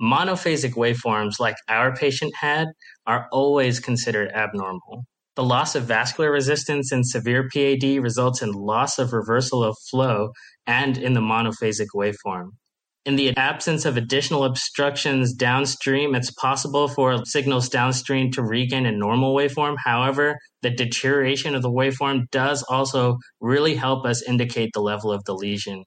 Monophasic 0.01 0.75
waveforms, 0.75 1.39
like 1.39 1.57
our 1.69 1.95
patient 1.95 2.35
had, 2.41 2.69
are 3.07 3.29
always 3.31 3.81
considered 3.81 4.33
abnormal. 4.33 5.05
The 5.37 5.45
loss 5.45 5.75
of 5.75 5.85
vascular 5.85 6.31
resistance 6.31 6.93
in 6.93 7.05
severe 7.05 7.49
PAD 7.53 8.03
results 8.03 8.43
in 8.43 8.53
loss 8.53 8.99
of 8.99 9.13
reversal 9.13 9.65
of 9.65 9.77
flow 9.91 10.31
and 10.67 10.97
in 10.97 11.13
the 11.13 11.21
monophasic 11.21 11.89
waveform. 11.95 12.51
In 13.05 13.17
the 13.17 13.37
absence 13.37 13.85
of 13.85 13.99
additional 13.99 14.45
obstructions 14.45 15.35
downstream, 15.35 16.15
it's 16.15 16.31
possible 16.31 16.89
for 16.89 17.23
signals 17.27 17.69
downstream 17.69 18.31
to 18.31 18.43
regain 18.43 18.87
a 18.87 18.93
normal 18.93 19.35
waveform. 19.35 19.75
However, 19.85 20.39
the 20.63 20.71
deterioration 20.71 21.55
of 21.55 21.61
the 21.61 21.71
waveform 21.71 22.31
does 22.31 22.63
also 22.63 23.19
really 23.41 23.75
help 23.75 24.07
us 24.07 24.23
indicate 24.23 24.71
the 24.73 24.81
level 24.81 25.13
of 25.13 25.23
the 25.25 25.35
lesion. 25.35 25.85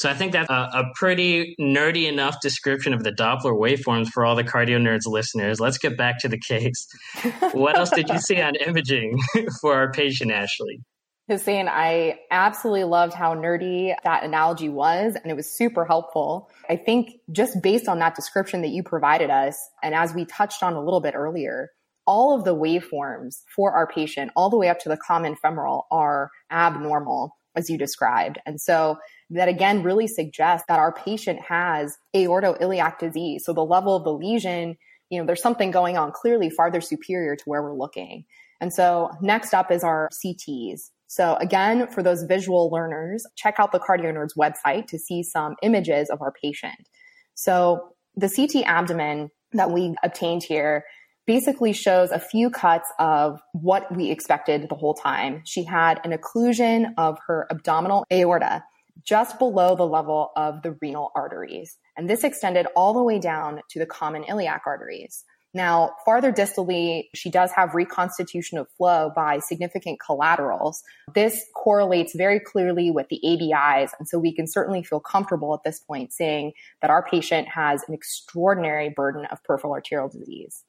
So 0.00 0.08
I 0.08 0.14
think 0.14 0.32
that's 0.32 0.48
a, 0.48 0.54
a, 0.54 0.84
pretty 0.94 1.54
nerdy 1.60 2.08
enough 2.08 2.40
description 2.40 2.94
of 2.94 3.04
the 3.04 3.12
Doppler 3.12 3.52
waveforms 3.52 4.08
for 4.08 4.24
all 4.24 4.34
the 4.34 4.42
cardio 4.42 4.80
nerds 4.80 5.04
listeners. 5.04 5.60
Let's 5.60 5.76
get 5.76 5.98
back 5.98 6.18
to 6.20 6.28
the 6.28 6.38
case. 6.38 6.88
what 7.52 7.76
else 7.76 7.90
did 7.90 8.08
you 8.08 8.18
see 8.18 8.40
on 8.40 8.54
imaging 8.54 9.18
for 9.60 9.74
our 9.74 9.92
patient, 9.92 10.32
Ashley? 10.32 10.80
Hussein, 11.28 11.68
I 11.68 12.18
absolutely 12.30 12.84
loved 12.84 13.12
how 13.12 13.34
nerdy 13.34 13.94
that 14.02 14.24
analogy 14.24 14.70
was, 14.70 15.16
and 15.16 15.30
it 15.30 15.36
was 15.36 15.54
super 15.54 15.84
helpful. 15.84 16.48
I 16.70 16.76
think 16.76 17.10
just 17.30 17.62
based 17.62 17.86
on 17.86 17.98
that 17.98 18.14
description 18.14 18.62
that 18.62 18.70
you 18.70 18.82
provided 18.82 19.28
us, 19.28 19.54
and 19.82 19.94
as 19.94 20.14
we 20.14 20.24
touched 20.24 20.62
on 20.62 20.72
a 20.72 20.82
little 20.82 21.02
bit 21.02 21.12
earlier, 21.14 21.68
all 22.06 22.34
of 22.34 22.44
the 22.44 22.56
waveforms 22.56 23.42
for 23.54 23.72
our 23.72 23.86
patient, 23.86 24.30
all 24.34 24.48
the 24.48 24.56
way 24.56 24.70
up 24.70 24.78
to 24.78 24.88
the 24.88 24.96
common 24.96 25.36
femoral, 25.36 25.86
are 25.90 26.30
abnormal, 26.50 27.36
as 27.54 27.68
you 27.68 27.76
described. 27.76 28.38
And 28.46 28.58
so 28.58 28.96
that 29.30 29.48
again 29.48 29.82
really 29.82 30.06
suggests 30.06 30.66
that 30.68 30.78
our 30.78 30.92
patient 30.92 31.40
has 31.48 31.96
aortoiliac 32.14 32.98
disease. 32.98 33.44
So 33.44 33.52
the 33.52 33.64
level 33.64 33.96
of 33.96 34.04
the 34.04 34.12
lesion, 34.12 34.76
you 35.08 35.20
know, 35.20 35.26
there's 35.26 35.42
something 35.42 35.70
going 35.70 35.96
on 35.96 36.12
clearly 36.12 36.50
farther 36.50 36.80
superior 36.80 37.36
to 37.36 37.44
where 37.44 37.62
we're 37.62 37.76
looking. 37.76 38.24
And 38.60 38.72
so 38.72 39.10
next 39.22 39.54
up 39.54 39.70
is 39.70 39.84
our 39.84 40.08
CTs. 40.12 40.90
So 41.06 41.36
again, 41.36 41.86
for 41.88 42.02
those 42.02 42.24
visual 42.24 42.70
learners, 42.70 43.24
check 43.36 43.56
out 43.58 43.72
the 43.72 43.80
Cardio 43.80 44.12
Nerds 44.12 44.36
website 44.36 44.86
to 44.88 44.98
see 44.98 45.22
some 45.22 45.56
images 45.62 46.10
of 46.10 46.20
our 46.22 46.32
patient. 46.32 46.88
So 47.34 47.94
the 48.16 48.28
CT 48.28 48.64
abdomen 48.66 49.30
that 49.52 49.70
we 49.70 49.94
obtained 50.02 50.42
here 50.42 50.84
basically 51.26 51.72
shows 51.72 52.10
a 52.10 52.18
few 52.18 52.50
cuts 52.50 52.88
of 52.98 53.40
what 53.52 53.94
we 53.94 54.10
expected 54.10 54.68
the 54.68 54.74
whole 54.74 54.94
time. 54.94 55.42
She 55.44 55.64
had 55.64 56.00
an 56.04 56.12
occlusion 56.12 56.92
of 56.98 57.18
her 57.26 57.46
abdominal 57.50 58.04
aorta 58.12 58.62
just 59.04 59.38
below 59.38 59.74
the 59.74 59.86
level 59.86 60.32
of 60.36 60.62
the 60.62 60.76
renal 60.80 61.12
arteries. 61.14 61.78
And 61.96 62.08
this 62.08 62.24
extended 62.24 62.66
all 62.76 62.92
the 62.92 63.02
way 63.02 63.18
down 63.18 63.60
to 63.70 63.78
the 63.78 63.86
common 63.86 64.24
iliac 64.24 64.62
arteries. 64.66 65.24
Now, 65.52 65.96
farther 66.04 66.32
distally, 66.32 67.08
she 67.14 67.28
does 67.28 67.50
have 67.52 67.74
reconstitution 67.74 68.58
of 68.58 68.68
flow 68.76 69.10
by 69.14 69.40
significant 69.40 69.98
collaterals. 69.98 70.82
This 71.12 71.44
correlates 71.56 72.14
very 72.14 72.38
clearly 72.38 72.92
with 72.92 73.08
the 73.08 73.20
ABIs. 73.24 73.92
And 73.98 74.08
so 74.08 74.18
we 74.18 74.32
can 74.32 74.46
certainly 74.46 74.84
feel 74.84 75.00
comfortable 75.00 75.52
at 75.54 75.64
this 75.64 75.80
point 75.80 76.12
saying 76.12 76.52
that 76.82 76.90
our 76.90 77.04
patient 77.04 77.48
has 77.48 77.82
an 77.88 77.94
extraordinary 77.94 78.90
burden 78.90 79.24
of 79.26 79.42
peripheral 79.42 79.72
arterial 79.72 80.08
disease. 80.08 80.62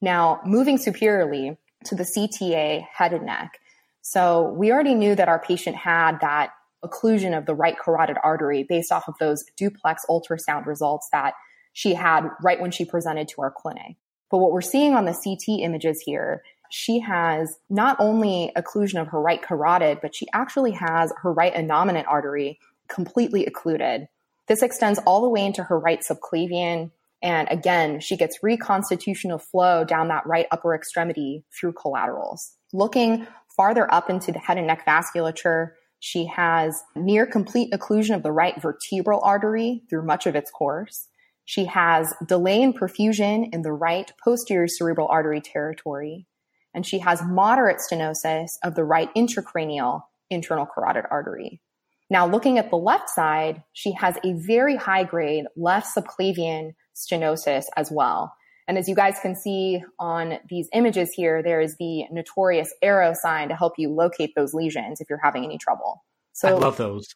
Now, 0.00 0.40
moving 0.46 0.78
superiorly 0.78 1.58
to 1.84 1.94
the 1.94 2.04
CTA 2.04 2.86
head 2.90 3.12
and 3.12 3.26
neck. 3.26 3.58
So 4.00 4.50
we 4.52 4.72
already 4.72 4.94
knew 4.94 5.14
that 5.14 5.28
our 5.28 5.38
patient 5.38 5.76
had 5.76 6.20
that 6.20 6.50
occlusion 6.84 7.36
of 7.36 7.46
the 7.46 7.54
right 7.54 7.76
carotid 7.78 8.16
artery 8.22 8.64
based 8.68 8.92
off 8.92 9.08
of 9.08 9.14
those 9.18 9.44
duplex 9.56 10.04
ultrasound 10.08 10.66
results 10.66 11.08
that 11.12 11.34
she 11.72 11.94
had 11.94 12.28
right 12.42 12.60
when 12.60 12.70
she 12.70 12.84
presented 12.84 13.28
to 13.28 13.42
our 13.42 13.50
clinic. 13.50 13.96
But 14.30 14.38
what 14.38 14.52
we're 14.52 14.60
seeing 14.60 14.94
on 14.94 15.04
the 15.04 15.12
CT 15.12 15.60
images 15.60 16.02
here, 16.04 16.42
she 16.70 17.00
has 17.00 17.58
not 17.68 17.96
only 18.00 18.50
occlusion 18.56 19.00
of 19.00 19.08
her 19.08 19.20
right 19.20 19.42
carotid, 19.42 19.98
but 20.00 20.14
she 20.14 20.26
actually 20.32 20.72
has 20.72 21.12
her 21.22 21.32
right 21.32 21.54
innominate 21.54 22.06
artery 22.08 22.58
completely 22.88 23.44
occluded. 23.46 24.08
This 24.48 24.62
extends 24.62 24.98
all 25.00 25.20
the 25.20 25.28
way 25.28 25.44
into 25.44 25.62
her 25.62 25.78
right 25.78 26.00
subclavian. 26.00 26.90
And 27.22 27.46
again, 27.50 28.00
she 28.00 28.16
gets 28.16 28.42
reconstitution 28.42 29.30
of 29.30 29.42
flow 29.42 29.84
down 29.84 30.08
that 30.08 30.26
right 30.26 30.46
upper 30.50 30.74
extremity 30.74 31.44
through 31.58 31.74
collaterals. 31.74 32.54
Looking 32.72 33.26
farther 33.54 33.92
up 33.92 34.10
into 34.10 34.32
the 34.32 34.38
head 34.38 34.58
and 34.58 34.66
neck 34.66 34.86
vasculature, 34.86 35.72
she 36.04 36.26
has 36.26 36.82
near 36.96 37.24
complete 37.24 37.72
occlusion 37.72 38.16
of 38.16 38.24
the 38.24 38.32
right 38.32 38.60
vertebral 38.60 39.20
artery 39.22 39.82
through 39.88 40.04
much 40.04 40.26
of 40.26 40.34
its 40.34 40.50
course. 40.50 41.06
She 41.44 41.64
has 41.66 42.12
delay 42.26 42.60
in 42.60 42.72
perfusion 42.72 43.54
in 43.54 43.62
the 43.62 43.72
right 43.72 44.10
posterior 44.24 44.66
cerebral 44.66 45.06
artery 45.06 45.40
territory. 45.40 46.26
And 46.74 46.84
she 46.84 46.98
has 46.98 47.22
moderate 47.22 47.76
stenosis 47.76 48.48
of 48.64 48.74
the 48.74 48.82
right 48.82 49.14
intracranial 49.14 50.02
internal 50.28 50.66
carotid 50.66 51.04
artery. 51.08 51.60
Now, 52.10 52.26
looking 52.26 52.58
at 52.58 52.70
the 52.70 52.76
left 52.76 53.08
side, 53.08 53.62
she 53.72 53.92
has 53.92 54.18
a 54.24 54.32
very 54.32 54.74
high 54.74 55.04
grade 55.04 55.44
left 55.56 55.86
subclavian 55.96 56.72
stenosis 56.96 57.66
as 57.76 57.92
well. 57.92 58.34
And 58.68 58.78
as 58.78 58.88
you 58.88 58.94
guys 58.94 59.18
can 59.20 59.34
see 59.34 59.82
on 59.98 60.38
these 60.48 60.68
images 60.72 61.12
here, 61.12 61.42
there 61.42 61.60
is 61.60 61.76
the 61.78 62.04
notorious 62.10 62.72
arrow 62.82 63.14
sign 63.14 63.48
to 63.48 63.56
help 63.56 63.74
you 63.76 63.88
locate 63.88 64.34
those 64.34 64.54
lesions 64.54 65.00
if 65.00 65.10
you're 65.10 65.20
having 65.22 65.44
any 65.44 65.58
trouble. 65.58 66.04
So 66.32 66.48
I 66.48 66.52
love 66.52 66.76
those. 66.76 67.14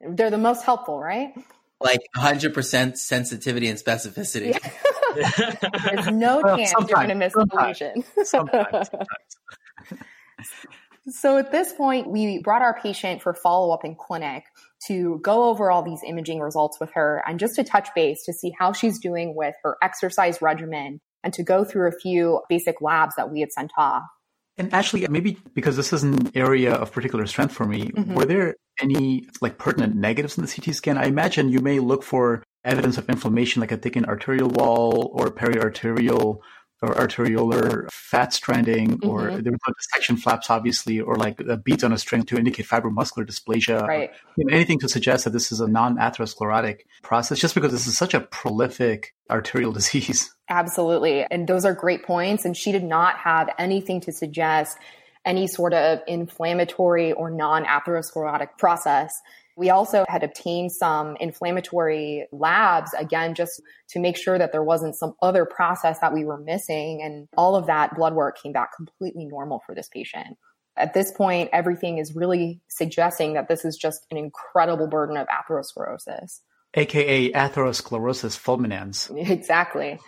They're 0.00 0.30
the 0.30 0.38
most 0.38 0.64
helpful, 0.64 0.98
right? 0.98 1.32
Like 1.80 2.00
100% 2.16 2.96
sensitivity 2.98 3.68
and 3.68 3.78
specificity. 3.78 4.58
Yeah. 5.16 5.54
There's 5.84 6.06
no 6.08 6.40
well, 6.42 6.56
chance 6.56 6.72
you're 6.72 6.88
going 6.88 7.08
to 7.08 7.14
miss 7.14 7.32
sometimes. 7.32 7.78
the 7.78 7.86
lesion. 7.86 8.04
sometimes, 8.24 8.90
sometimes. 8.90 10.66
so 11.08 11.38
at 11.38 11.50
this 11.50 11.72
point, 11.72 12.10
we 12.10 12.40
brought 12.42 12.62
our 12.62 12.78
patient 12.78 13.22
for 13.22 13.32
follow 13.32 13.72
up 13.72 13.84
in 13.84 13.94
clinic 13.94 14.44
to 14.86 15.18
go 15.22 15.44
over 15.44 15.70
all 15.70 15.82
these 15.82 16.00
imaging 16.06 16.40
results 16.40 16.78
with 16.78 16.92
her 16.92 17.22
and 17.26 17.38
just 17.38 17.54
to 17.56 17.64
touch 17.64 17.88
base 17.94 18.24
to 18.24 18.32
see 18.32 18.52
how 18.58 18.72
she's 18.72 18.98
doing 18.98 19.34
with 19.34 19.54
her 19.62 19.76
exercise 19.82 20.42
regimen 20.42 21.00
and 21.22 21.32
to 21.34 21.42
go 21.42 21.64
through 21.64 21.88
a 21.88 21.92
few 21.92 22.40
basic 22.48 22.80
labs 22.80 23.14
that 23.16 23.30
we 23.30 23.40
had 23.40 23.52
sent 23.52 23.72
off. 23.76 24.02
And 24.58 24.72
actually, 24.74 25.06
maybe 25.08 25.38
because 25.54 25.76
this 25.76 25.92
is 25.92 26.02
an 26.02 26.30
area 26.34 26.74
of 26.74 26.92
particular 26.92 27.26
strength 27.26 27.54
for 27.54 27.64
me, 27.64 27.84
mm-hmm. 27.84 28.14
were 28.14 28.26
there 28.26 28.56
any 28.80 29.26
like 29.40 29.56
pertinent 29.56 29.96
negatives 29.96 30.36
in 30.36 30.44
the 30.44 30.52
CT 30.52 30.74
scan? 30.74 30.98
I 30.98 31.06
imagine 31.06 31.48
you 31.48 31.60
may 31.60 31.78
look 31.78 32.02
for 32.02 32.42
evidence 32.62 32.98
of 32.98 33.08
inflammation 33.08 33.60
like 33.60 33.72
a 33.72 33.78
thickened 33.78 34.06
arterial 34.06 34.50
wall 34.50 35.10
or 35.14 35.28
periarterial 35.28 36.40
or 36.82 36.94
arteriolar 36.94 37.90
fat 37.90 38.32
stranding, 38.32 38.98
mm-hmm. 38.98 39.08
or 39.08 39.42
there 39.42 39.52
was 39.52 39.74
dissection 39.78 40.16
flaps, 40.16 40.48
obviously, 40.48 41.00
or 41.00 41.16
like 41.16 41.40
beads 41.62 41.84
on 41.84 41.92
a 41.92 41.98
string 41.98 42.22
to 42.24 42.36
indicate 42.36 42.66
fibromuscular 42.66 43.26
dysplasia. 43.26 43.86
Right. 43.86 44.10
You 44.36 44.46
know, 44.46 44.54
anything 44.54 44.78
to 44.80 44.88
suggest 44.88 45.24
that 45.24 45.30
this 45.30 45.52
is 45.52 45.60
a 45.60 45.68
non-atherosclerotic 45.68 46.80
process, 47.02 47.38
just 47.38 47.54
because 47.54 47.72
this 47.72 47.86
is 47.86 47.98
such 47.98 48.14
a 48.14 48.20
prolific 48.20 49.14
arterial 49.30 49.72
disease. 49.80 50.34
Absolutely. 50.48 51.26
And 51.30 51.46
those 51.46 51.64
are 51.64 51.74
great 51.74 52.04
points. 52.04 52.44
And 52.44 52.56
she 52.56 52.72
did 52.72 52.84
not 52.84 53.18
have 53.18 53.50
anything 53.58 54.00
to 54.02 54.12
suggest 54.12 54.78
any 55.24 55.46
sort 55.46 55.74
of 55.74 56.00
inflammatory 56.08 57.12
or 57.12 57.30
non 57.30 57.64
atherosclerotic 57.64 58.56
process. 58.58 59.20
We 59.60 59.68
also 59.68 60.06
had 60.08 60.22
obtained 60.22 60.72
some 60.72 61.18
inflammatory 61.20 62.26
labs, 62.32 62.94
again, 62.94 63.34
just 63.34 63.60
to 63.90 63.98
make 63.98 64.16
sure 64.16 64.38
that 64.38 64.52
there 64.52 64.62
wasn't 64.62 64.96
some 64.96 65.12
other 65.20 65.44
process 65.44 65.98
that 66.00 66.14
we 66.14 66.24
were 66.24 66.38
missing. 66.38 67.02
And 67.02 67.28
all 67.36 67.54
of 67.54 67.66
that 67.66 67.94
blood 67.94 68.14
work 68.14 68.40
came 68.42 68.52
back 68.52 68.74
completely 68.74 69.26
normal 69.26 69.62
for 69.66 69.74
this 69.74 69.90
patient. 69.92 70.38
At 70.78 70.94
this 70.94 71.12
point, 71.12 71.50
everything 71.52 71.98
is 71.98 72.16
really 72.16 72.62
suggesting 72.70 73.34
that 73.34 73.48
this 73.48 73.66
is 73.66 73.76
just 73.76 74.06
an 74.10 74.16
incredible 74.16 74.86
burden 74.86 75.18
of 75.18 75.26
atherosclerosis. 75.28 76.40
AKA 76.72 77.32
atherosclerosis 77.32 78.40
fulminans. 78.40 79.14
Exactly. 79.30 79.98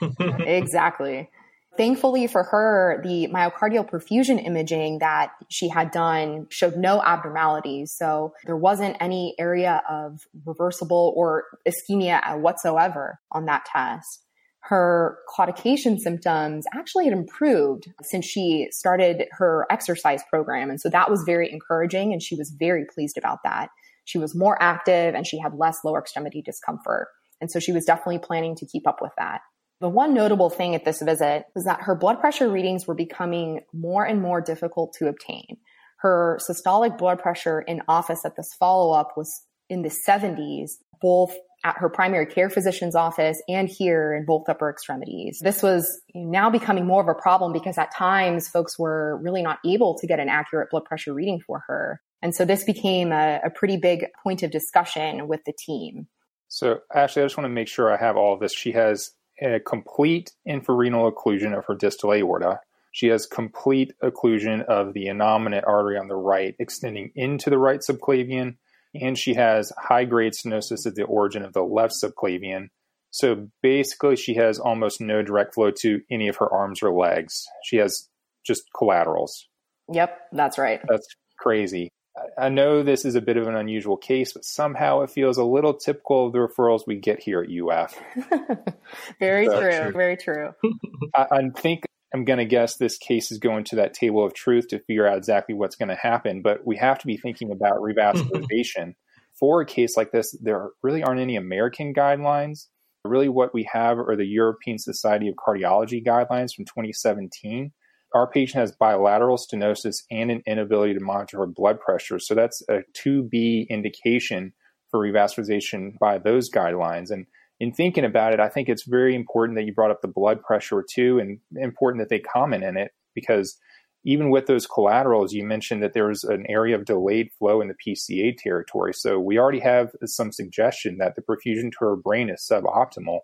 exactly. 0.47 1.29
Thankfully 1.77 2.27
for 2.27 2.43
her, 2.43 3.01
the 3.03 3.29
myocardial 3.29 3.89
perfusion 3.89 4.45
imaging 4.45 4.99
that 4.99 5.31
she 5.49 5.69
had 5.69 5.91
done 5.91 6.47
showed 6.51 6.77
no 6.77 7.03
abnormalities. 7.03 7.95
So 7.97 8.35
there 8.45 8.57
wasn't 8.57 8.99
any 9.01 9.35
area 9.39 9.83
of 9.89 10.21
reversible 10.45 11.15
or 11.17 11.45
ischemia 11.67 12.39
whatsoever 12.41 13.21
on 13.31 13.47
that 13.47 13.65
test. 13.65 14.23
Her 14.61 15.19
claudication 15.35 15.99
symptoms 15.99 16.67
actually 16.75 17.07
had 17.07 17.15
improved 17.15 17.91
since 18.03 18.27
she 18.27 18.69
started 18.71 19.27
her 19.33 19.67
exercise 19.71 20.23
program. 20.29 20.69
And 20.69 20.81
so 20.81 20.89
that 20.91 21.11
was 21.11 21.25
very 21.25 21.51
encouraging 21.51 22.13
and 22.13 22.23
she 22.23 22.37
was 22.37 22.51
very 22.51 22.85
pleased 22.85 23.17
about 23.17 23.39
that. 23.45 23.71
She 24.05 24.19
was 24.19 24.35
more 24.35 24.63
active 24.63 25.15
and 25.15 25.27
she 25.27 25.39
had 25.39 25.55
less 25.55 25.79
lower 25.85 26.01
extremity 26.01 26.43
discomfort. 26.43 27.09
And 27.41 27.51
so 27.51 27.59
she 27.59 27.73
was 27.73 27.85
definitely 27.85 28.19
planning 28.19 28.55
to 28.57 28.67
keep 28.67 28.87
up 28.87 29.01
with 29.01 29.13
that. 29.17 29.41
The 29.83 29.89
one 29.89 30.15
notable 30.15 30.49
thing 30.49 30.77
at 30.77 30.85
this 30.85 31.03
visit 31.03 31.47
was 31.57 31.65
that 31.65 31.81
her 31.83 31.97
blood 31.97 32.21
pressure 32.21 32.49
readings 32.49 32.87
were 32.87 32.95
becoming 32.95 33.63
more 33.73 34.05
and 34.05 34.23
more 34.23 34.41
difficult 34.41 34.93
to 35.01 35.09
obtain. 35.09 35.57
Her 35.97 36.39
systolic 36.49 36.97
blood 36.99 37.19
pressure 37.19 37.61
in 37.61 37.83
office 37.89 38.21
at 38.25 38.37
this 38.37 38.55
follow 38.61 38.93
up 38.93 39.15
was 39.17 39.45
in 39.69 39.83
the 39.83 39.93
70s, 40.09 40.75
both 41.01 41.35
at 41.65 41.79
her 41.79 41.89
primary 41.89 42.27
care 42.27 42.49
physician's 42.49 42.95
office 42.95 43.43
and 43.49 43.69
here 43.69 44.15
in 44.15 44.25
both 44.25 44.49
upper 44.49 44.71
extremities. 44.71 45.41
This 45.43 45.65
was 45.65 46.01
now 46.15 46.49
becoming 46.49 46.87
more 46.87 47.03
of 47.03 47.09
a 47.09 47.21
problem 47.21 47.53
because 47.53 47.77
at 47.77 47.93
times 47.93 48.47
folks 48.47 48.79
were 48.79 49.19
really 49.21 49.43
not 49.43 49.59
able 49.67 49.99
to 49.99 50.07
get 50.07 50.21
an 50.21 50.29
accurate 50.29 50.71
blood 50.71 50.85
pressure 50.85 51.13
reading 51.13 51.41
for 51.45 51.65
her. 51.67 52.01
And 52.23 52.37
so 52.37 52.45
this 52.45 52.63
became 52.63 53.11
a, 53.11 53.41
a 53.45 53.51
pretty 53.51 53.79
big 53.79 54.07
point 54.23 54.45
of 54.45 54.53
discussion 54.53 55.27
with 55.27 55.41
the 55.45 55.53
team. 55.53 56.07
So, 56.47 56.83
Ashley, 56.95 57.23
I 57.23 57.25
just 57.25 57.37
want 57.37 57.47
to 57.47 57.53
make 57.53 57.67
sure 57.67 57.93
I 57.93 57.97
have 57.97 58.17
all 58.17 58.35
of 58.35 58.39
this. 58.39 58.55
She 58.55 58.73
has 58.73 59.11
a 59.51 59.61
complete 59.61 60.33
infrarenal 60.47 61.11
occlusion 61.11 61.57
of 61.57 61.65
her 61.67 61.75
distal 61.75 62.13
aorta. 62.13 62.61
She 62.93 63.09
has 63.09 63.27
complete 63.27 63.95
occlusion 64.03 64.65
of 64.65 64.93
the 64.93 65.07
innominate 65.07 65.67
artery 65.67 65.99
on 65.99 66.09
the 66.09 66.15
right, 66.15 66.55
extending 66.59 67.11
into 67.15 67.49
the 67.49 67.59
right 67.59 67.81
subclavian, 67.81 68.57
and 68.95 69.19
she 69.19 69.35
has 69.35 69.73
high 69.79 70.05
grade 70.05 70.35
stenosis 70.35 70.87
at 70.87 70.95
the 70.95 71.05
origin 71.05 71.43
of 71.43 71.55
the 71.55 71.63
left 71.63 71.95
subclavian. 71.95 72.69
So 73.11 73.49
basically, 73.63 74.17
she 74.17 74.35
has 74.35 74.59
almost 74.59 75.01
no 75.01 75.23
direct 75.23 75.55
flow 75.55 75.71
to 75.81 76.03
any 76.11 76.29
of 76.29 76.37
her 76.37 76.53
arms 76.53 76.83
or 76.83 76.93
legs. 76.93 77.47
She 77.65 77.77
has 77.77 78.09
just 78.45 78.65
collaterals. 78.77 79.49
Yep, 79.91 80.19
that's 80.33 80.59
right. 80.59 80.81
That's 80.87 81.07
crazy. 81.39 81.91
I 82.39 82.51
know 82.51 82.83
this 82.83 83.05
is 83.05 83.15
a 83.15 83.23
bit 83.23 83.37
of 83.37 83.49
an 83.49 83.57
unusual 83.57 83.97
case, 83.97 84.33
but 84.33 84.45
somehow 84.45 85.01
it 85.01 85.11
feels 85.11 85.39
a 85.39 85.45
little 85.45 85.75
typical 85.75 86.27
of 86.27 86.33
the 86.33 86.41
referrals 86.41 86.87
we 86.87 86.97
get 86.97 87.23
here 87.23 87.43
at 87.43 87.51
UF. 87.51 87.99
very 89.19 89.47
so, 89.47 89.61
true. 89.61 89.79
true. 89.79 89.93
Very 89.93 90.17
true. 90.17 90.51
I, 91.15 91.27
I 91.31 91.49
think 91.57 91.85
I'm 92.13 92.25
going 92.25 92.39
to 92.39 92.45
guess 92.45 92.77
this 92.77 92.99
case 92.99 93.33
is 93.33 93.39
going 93.39 93.65
to 93.65 93.77
that 93.77 93.95
table 93.95 94.25
of 94.25 94.35
truth 94.35 94.69
to 94.69 94.79
figure 94.81 95.07
out 95.07 95.17
exactly 95.17 95.55
what's 95.55 95.77
going 95.77 95.89
to 95.89 95.95
happen, 95.95 96.43
but 96.43 96.67
we 96.67 96.77
have 96.77 96.99
to 96.99 97.07
be 97.07 97.17
thinking 97.17 97.51
about 97.51 97.81
revascularization. 97.81 98.95
For 99.41 99.63
a 99.63 99.67
case 99.67 99.97
like 99.97 100.13
this, 100.13 100.37
there 100.41 100.69
really 100.83 101.03
aren't 101.03 101.21
any 101.21 101.37
American 101.37 101.95
guidelines. 101.95 102.67
Really, 103.05 103.31
what 103.31 103.55
we 103.55 103.69
have 103.73 103.99
are 103.99 104.15
the 104.15 104.27
European 104.27 104.79
Society 104.79 105.29
of 105.29 105.35
Cardiology 105.35 106.05
guidelines 106.05 106.55
from 106.55 106.67
2017 106.67 107.73
our 108.15 108.29
patient 108.31 108.61
has 108.61 108.73
bilateral 108.73 109.37
stenosis 109.37 110.03
and 110.11 110.31
an 110.31 110.43
inability 110.47 110.95
to 110.95 111.01
monitor 111.01 111.39
her 111.39 111.47
blood 111.47 111.81
pressure. 111.81 112.19
So 112.19 112.35
that's 112.35 112.63
a 112.69 112.81
2B 112.95 113.69
indication 113.69 114.53
for 114.91 115.01
revascularization 115.01 115.99
by 115.99 116.19
those 116.19 116.51
guidelines. 116.51 117.11
And 117.11 117.27
in 117.59 117.73
thinking 117.73 118.05
about 118.05 118.33
it, 118.33 118.41
I 118.41 118.49
think 118.49 118.69
it's 118.69 118.85
very 118.85 119.15
important 119.15 119.57
that 119.57 119.65
you 119.65 119.75
brought 119.75 119.91
up 119.91 120.03
the 120.03 120.09
blood 120.09 120.43
pressure 120.43 120.85
too, 120.89 121.19
and 121.19 121.39
important 121.57 122.03
that 122.03 122.09
they 122.09 122.21
comment 122.21 122.65
in 122.65 122.77
it 122.77 122.93
because 123.15 123.59
even 124.05 124.31
with 124.31 124.47
those 124.47 124.67
collaterals, 124.67 125.33
you 125.33 125.45
mentioned 125.45 125.83
that 125.83 125.93
there 125.93 126.09
was 126.09 126.25
an 126.25 126.45
area 126.49 126.75
of 126.77 126.85
delayed 126.85 127.31
flow 127.39 127.61
in 127.61 127.69
the 127.69 127.75
PCA 127.75 128.37
territory. 128.37 128.93
So 128.93 129.19
we 129.19 129.39
already 129.39 129.61
have 129.61 129.91
some 130.05 130.33
suggestion 130.33 130.99
that 130.99 131.15
the 131.15 131.23
perfusion 131.23 131.71
to 131.71 131.79
her 131.81 131.97
brain 131.97 132.29
is 132.29 132.47
suboptimal. 132.51 133.21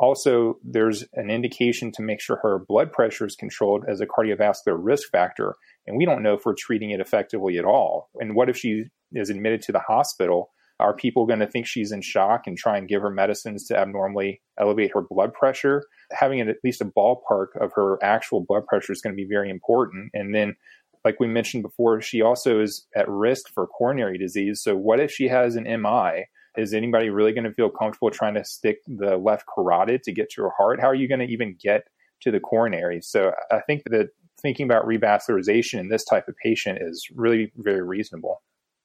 Also, 0.00 0.58
there's 0.64 1.04
an 1.12 1.30
indication 1.30 1.92
to 1.92 2.00
make 2.00 2.22
sure 2.22 2.40
her 2.42 2.58
blood 2.58 2.90
pressure 2.90 3.26
is 3.26 3.36
controlled 3.36 3.84
as 3.86 4.00
a 4.00 4.06
cardiovascular 4.06 4.78
risk 4.78 5.10
factor. 5.10 5.56
And 5.86 5.98
we 5.98 6.06
don't 6.06 6.22
know 6.22 6.32
if 6.32 6.46
we're 6.46 6.54
treating 6.54 6.90
it 6.90 7.00
effectively 7.00 7.58
at 7.58 7.66
all. 7.66 8.08
And 8.18 8.34
what 8.34 8.48
if 8.48 8.56
she 8.56 8.84
is 9.12 9.28
admitted 9.28 9.60
to 9.62 9.72
the 9.72 9.80
hospital? 9.80 10.52
Are 10.80 10.96
people 10.96 11.26
going 11.26 11.40
to 11.40 11.46
think 11.46 11.66
she's 11.66 11.92
in 11.92 12.00
shock 12.00 12.46
and 12.46 12.56
try 12.56 12.78
and 12.78 12.88
give 12.88 13.02
her 13.02 13.10
medicines 13.10 13.66
to 13.66 13.76
abnormally 13.76 14.40
elevate 14.58 14.92
her 14.94 15.02
blood 15.02 15.34
pressure? 15.34 15.84
Having 16.12 16.40
at 16.48 16.56
least 16.64 16.80
a 16.80 16.86
ballpark 16.86 17.48
of 17.60 17.72
her 17.74 18.02
actual 18.02 18.40
blood 18.40 18.66
pressure 18.66 18.94
is 18.94 19.02
going 19.02 19.14
to 19.14 19.22
be 19.22 19.28
very 19.28 19.50
important. 19.50 20.12
And 20.14 20.34
then, 20.34 20.56
like 21.04 21.20
we 21.20 21.28
mentioned 21.28 21.62
before, 21.62 22.00
she 22.00 22.22
also 22.22 22.62
is 22.62 22.86
at 22.96 23.06
risk 23.06 23.52
for 23.52 23.66
coronary 23.66 24.16
disease. 24.16 24.62
So, 24.62 24.74
what 24.74 24.98
if 24.98 25.10
she 25.10 25.28
has 25.28 25.56
an 25.56 25.64
MI? 25.64 26.24
Is 26.56 26.74
anybody 26.74 27.10
really 27.10 27.32
going 27.32 27.44
to 27.44 27.52
feel 27.52 27.70
comfortable 27.70 28.10
trying 28.10 28.34
to 28.34 28.44
stick 28.44 28.78
the 28.86 29.16
left 29.16 29.44
carotid 29.46 30.02
to 30.04 30.12
get 30.12 30.30
to 30.30 30.42
her 30.42 30.50
heart? 30.56 30.80
How 30.80 30.88
are 30.88 30.94
you 30.94 31.08
going 31.08 31.20
to 31.20 31.26
even 31.26 31.56
get 31.60 31.84
to 32.22 32.30
the 32.30 32.40
coronary? 32.40 33.00
So 33.02 33.32
I 33.50 33.60
think 33.60 33.82
that 33.86 34.08
thinking 34.42 34.66
about 34.66 34.86
revascularization 34.86 35.78
in 35.78 35.88
this 35.88 36.04
type 36.04 36.28
of 36.28 36.34
patient 36.42 36.78
is 36.80 37.06
really 37.14 37.52
very 37.56 37.82
reasonable. 37.82 38.42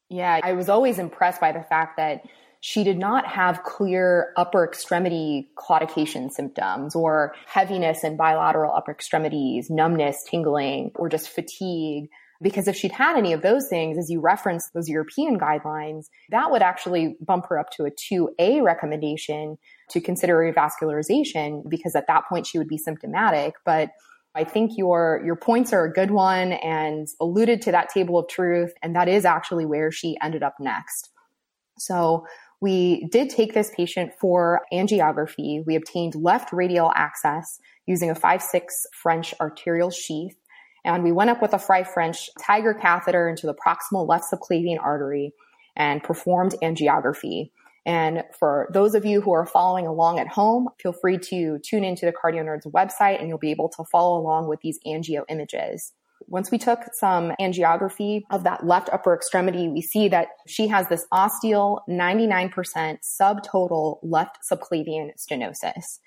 Yeah, 0.08 0.40
I 0.42 0.52
was 0.52 0.68
always 0.68 0.98
impressed 0.98 1.40
by 1.40 1.52
the 1.52 1.62
fact 1.62 1.96
that 1.96 2.22
she 2.60 2.84
did 2.84 2.98
not 2.98 3.26
have 3.26 3.62
clear 3.64 4.32
upper 4.36 4.64
extremity 4.64 5.48
claudication 5.56 6.30
symptoms 6.30 6.94
or 6.94 7.34
heaviness 7.46 8.02
in 8.02 8.16
bilateral 8.16 8.72
upper 8.74 8.92
extremities, 8.92 9.70
numbness, 9.70 10.24
tingling, 10.28 10.90
or 10.94 11.08
just 11.08 11.28
fatigue. 11.28 12.08
Because 12.42 12.68
if 12.68 12.76
she'd 12.76 12.92
had 12.92 13.16
any 13.16 13.32
of 13.32 13.42
those 13.42 13.68
things, 13.68 13.98
as 13.98 14.10
you 14.10 14.20
referenced 14.20 14.72
those 14.74 14.88
European 14.88 15.38
guidelines, 15.38 16.06
that 16.30 16.50
would 16.50 16.62
actually 16.62 17.16
bump 17.20 17.46
her 17.48 17.58
up 17.58 17.70
to 17.72 17.84
a 17.84 17.90
2A 17.90 18.62
recommendation 18.62 19.56
to 19.90 20.00
consider 20.00 20.36
revascularization 20.36 21.68
because 21.68 21.94
at 21.94 22.06
that 22.08 22.24
point 22.28 22.46
she 22.46 22.58
would 22.58 22.68
be 22.68 22.78
symptomatic. 22.78 23.54
But 23.64 23.90
I 24.34 24.44
think 24.44 24.72
your 24.76 25.22
your 25.24 25.36
points 25.36 25.72
are 25.72 25.84
a 25.84 25.92
good 25.92 26.10
one 26.10 26.52
and 26.52 27.08
alluded 27.20 27.62
to 27.62 27.72
that 27.72 27.88
table 27.88 28.18
of 28.18 28.28
truth, 28.28 28.72
and 28.82 28.94
that 28.94 29.08
is 29.08 29.24
actually 29.24 29.64
where 29.64 29.90
she 29.90 30.18
ended 30.22 30.42
up 30.42 30.56
next. 30.60 31.10
So 31.78 32.26
we 32.60 33.06
did 33.10 33.30
take 33.30 33.54
this 33.54 33.70
patient 33.74 34.12
for 34.20 34.62
angiography. 34.72 35.64
We 35.66 35.74
obtained 35.74 36.14
left 36.14 36.52
radial 36.52 36.92
access 36.94 37.58
using 37.86 38.10
a 38.10 38.14
5-6 38.14 38.62
French 38.92 39.34
arterial 39.40 39.90
sheath. 39.90 40.36
And 40.86 41.02
we 41.02 41.10
went 41.10 41.30
up 41.30 41.42
with 41.42 41.52
a 41.52 41.58
Frey 41.58 41.82
French 41.82 42.30
Tiger 42.40 42.72
catheter 42.72 43.28
into 43.28 43.46
the 43.46 43.54
proximal 43.54 44.08
left 44.08 44.24
subclavian 44.32 44.78
artery 44.80 45.32
and 45.76 46.02
performed 46.02 46.54
angiography. 46.62 47.50
And 47.84 48.22
for 48.38 48.68
those 48.72 48.94
of 48.94 49.04
you 49.04 49.20
who 49.20 49.32
are 49.32 49.46
following 49.46 49.86
along 49.86 50.20
at 50.20 50.28
home, 50.28 50.68
feel 50.80 50.92
free 50.92 51.18
to 51.18 51.58
tune 51.58 51.84
into 51.84 52.06
the 52.06 52.12
Cardio 52.12 52.44
Nerds 52.44 52.70
website 52.70 53.20
and 53.20 53.28
you'll 53.28 53.38
be 53.38 53.50
able 53.50 53.68
to 53.70 53.84
follow 53.84 54.18
along 54.18 54.48
with 54.48 54.60
these 54.60 54.78
angio 54.86 55.24
images. 55.28 55.92
Once 56.28 56.50
we 56.50 56.58
took 56.58 56.80
some 56.94 57.32
angiography 57.40 58.22
of 58.30 58.44
that 58.44 58.64
left 58.66 58.88
upper 58.92 59.14
extremity, 59.14 59.68
we 59.68 59.82
see 59.82 60.08
that 60.08 60.28
she 60.46 60.68
has 60.68 60.88
this 60.88 61.06
ostial 61.12 61.80
99% 61.88 62.98
subtotal 63.20 63.98
left 64.02 64.38
subclavian 64.50 65.10
stenosis. 65.18 65.98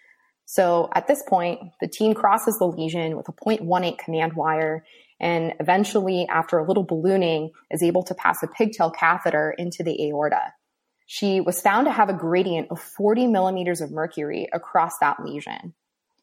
So 0.52 0.89
at 0.95 1.06
this 1.06 1.22
point, 1.28 1.60
the 1.80 1.88
team 1.88 2.16
crosses 2.16 2.58
the 2.58 2.66
lesion 2.66 3.16
with 3.16 3.30
a 3.30 3.34
0.18 3.34 4.00
command 4.00 4.34
wire 4.34 4.84
and 5.20 5.54
eventually, 5.60 6.26
after 6.28 6.58
a 6.58 6.66
little 6.66 6.82
ballooning, 6.82 7.52
is 7.70 7.84
able 7.84 8.02
to 8.06 8.16
pass 8.16 8.41
a 8.41 8.47
pigtail 8.47 8.89
catheter 8.89 9.54
into 9.56 9.84
the 9.84 10.08
aorta. 10.08 10.41
She 11.06 11.39
was 11.39 11.62
found 11.62 11.86
to 11.86 11.91
have 11.91 12.10
a 12.10 12.14
gradient 12.14 12.70
of 12.72 12.82
40 12.82 13.28
millimeters 13.28 13.80
of 13.80 13.91
mercury 13.91 14.47
across 14.52 14.97
that 15.02 15.24
lesion. 15.24 15.76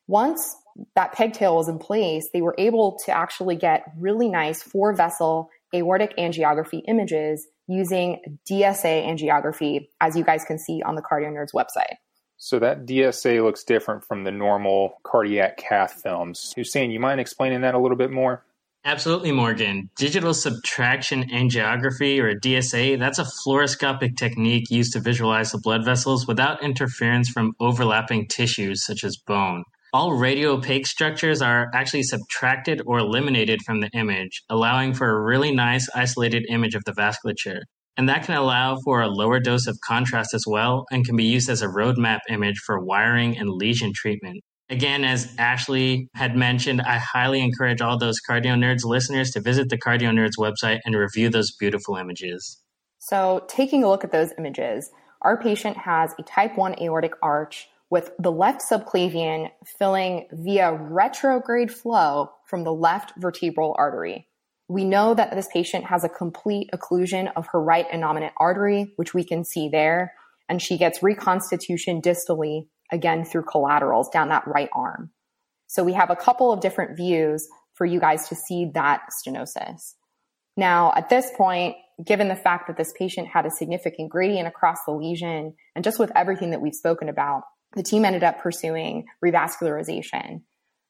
Once 0.08 0.56
that 0.96 1.14
pigtail 1.14 1.54
was 1.54 1.68
in 1.68 1.78
place, 1.78 2.28
they 2.32 2.42
were 2.42 2.56
able 2.58 2.98
to 3.04 3.12
actually 3.12 3.54
get 3.54 3.84
really 3.96 4.28
nice 4.28 4.60
four 4.60 4.92
vessel 4.92 5.50
aortic 5.72 6.16
angiography 6.16 6.82
images 6.88 7.46
using 7.68 8.38
DSA 8.50 9.06
angiography, 9.06 9.86
as 10.00 10.16
you 10.16 10.24
guys 10.24 10.44
can 10.44 10.58
see 10.58 10.82
on 10.82 10.96
the 10.96 11.02
Cardio 11.02 11.30
Nerds 11.30 11.54
website. 11.54 11.94
So 12.38 12.58
that 12.58 12.86
DSA 12.86 13.42
looks 13.42 13.64
different 13.64 14.04
from 14.04 14.24
the 14.24 14.30
normal 14.30 14.98
cardiac 15.02 15.56
cath 15.56 16.00
films. 16.02 16.52
Hussein, 16.54 16.90
you 16.90 17.00
mind 17.00 17.20
explaining 17.20 17.62
that 17.62 17.74
a 17.74 17.78
little 17.78 17.96
bit 17.96 18.10
more? 18.10 18.44
Absolutely, 18.84 19.32
Morgan. 19.32 19.90
Digital 19.96 20.32
subtraction 20.32 21.24
angiography, 21.30 22.20
or 22.20 22.38
DSA, 22.38 22.98
that's 23.00 23.18
a 23.18 23.24
fluoroscopic 23.24 24.16
technique 24.16 24.70
used 24.70 24.92
to 24.92 25.00
visualize 25.00 25.50
the 25.50 25.58
blood 25.58 25.84
vessels 25.84 26.28
without 26.28 26.62
interference 26.62 27.28
from 27.28 27.54
overlapping 27.58 28.28
tissues 28.28 28.84
such 28.84 29.02
as 29.02 29.16
bone. 29.16 29.64
All 29.92 30.12
radiopaque 30.12 30.86
structures 30.86 31.42
are 31.42 31.68
actually 31.74 32.04
subtracted 32.04 32.80
or 32.86 32.98
eliminated 32.98 33.62
from 33.62 33.80
the 33.80 33.88
image, 33.88 34.44
allowing 34.48 34.94
for 34.94 35.08
a 35.08 35.20
really 35.20 35.52
nice 35.52 35.88
isolated 35.94 36.44
image 36.48 36.74
of 36.74 36.84
the 36.84 36.92
vasculature. 36.92 37.62
And 37.96 38.08
that 38.08 38.24
can 38.24 38.36
allow 38.36 38.76
for 38.84 39.00
a 39.00 39.08
lower 39.08 39.40
dose 39.40 39.66
of 39.66 39.78
contrast 39.80 40.34
as 40.34 40.44
well 40.46 40.84
and 40.90 41.04
can 41.04 41.16
be 41.16 41.24
used 41.24 41.48
as 41.48 41.62
a 41.62 41.66
roadmap 41.66 42.20
image 42.28 42.58
for 42.58 42.78
wiring 42.78 43.38
and 43.38 43.48
lesion 43.48 43.92
treatment. 43.94 44.42
Again, 44.68 45.04
as 45.04 45.32
Ashley 45.38 46.08
had 46.14 46.36
mentioned, 46.36 46.82
I 46.82 46.98
highly 46.98 47.40
encourage 47.40 47.80
all 47.80 47.98
those 47.98 48.20
Cardio 48.28 48.56
Nerds 48.58 48.84
listeners 48.84 49.30
to 49.30 49.40
visit 49.40 49.68
the 49.68 49.78
Cardio 49.78 50.10
Nerds 50.10 50.36
website 50.38 50.80
and 50.84 50.96
review 50.96 51.30
those 51.30 51.54
beautiful 51.56 51.96
images. 51.96 52.60
So, 52.98 53.44
taking 53.48 53.84
a 53.84 53.88
look 53.88 54.02
at 54.02 54.10
those 54.10 54.32
images, 54.38 54.90
our 55.22 55.40
patient 55.40 55.76
has 55.76 56.12
a 56.18 56.22
type 56.24 56.56
1 56.58 56.82
aortic 56.82 57.12
arch 57.22 57.68
with 57.90 58.10
the 58.18 58.32
left 58.32 58.60
subclavian 58.68 59.50
filling 59.78 60.26
via 60.32 60.72
retrograde 60.72 61.72
flow 61.72 62.30
from 62.44 62.64
the 62.64 62.72
left 62.72 63.12
vertebral 63.16 63.76
artery. 63.78 64.26
We 64.68 64.84
know 64.84 65.14
that 65.14 65.34
this 65.34 65.48
patient 65.52 65.84
has 65.84 66.02
a 66.02 66.08
complete 66.08 66.70
occlusion 66.74 67.30
of 67.36 67.46
her 67.52 67.62
right 67.62 67.88
innominate 67.90 68.32
artery, 68.36 68.92
which 68.96 69.14
we 69.14 69.24
can 69.24 69.44
see 69.44 69.68
there, 69.68 70.12
and 70.48 70.60
she 70.60 70.76
gets 70.76 71.02
reconstitution 71.02 72.02
distally 72.02 72.66
again 72.90 73.24
through 73.24 73.44
collaterals 73.44 74.08
down 74.10 74.28
that 74.28 74.46
right 74.46 74.68
arm. 74.72 75.10
So 75.66 75.82
we 75.82 75.92
have 75.92 76.10
a 76.10 76.16
couple 76.16 76.52
of 76.52 76.60
different 76.60 76.96
views 76.96 77.46
for 77.74 77.84
you 77.84 78.00
guys 78.00 78.28
to 78.28 78.34
see 78.34 78.70
that 78.74 79.02
stenosis. 79.26 79.94
Now, 80.56 80.92
at 80.96 81.10
this 81.10 81.30
point, 81.36 81.76
given 82.04 82.28
the 82.28 82.36
fact 82.36 82.66
that 82.66 82.76
this 82.76 82.92
patient 82.98 83.28
had 83.28 83.46
a 83.46 83.50
significant 83.50 84.10
gradient 84.10 84.48
across 84.48 84.78
the 84.86 84.92
lesion, 84.92 85.54
and 85.74 85.84
just 85.84 85.98
with 85.98 86.10
everything 86.16 86.50
that 86.50 86.60
we've 86.60 86.74
spoken 86.74 87.08
about, 87.08 87.42
the 87.74 87.82
team 87.82 88.04
ended 88.04 88.24
up 88.24 88.40
pursuing 88.40 89.04
revascularization. 89.24 90.42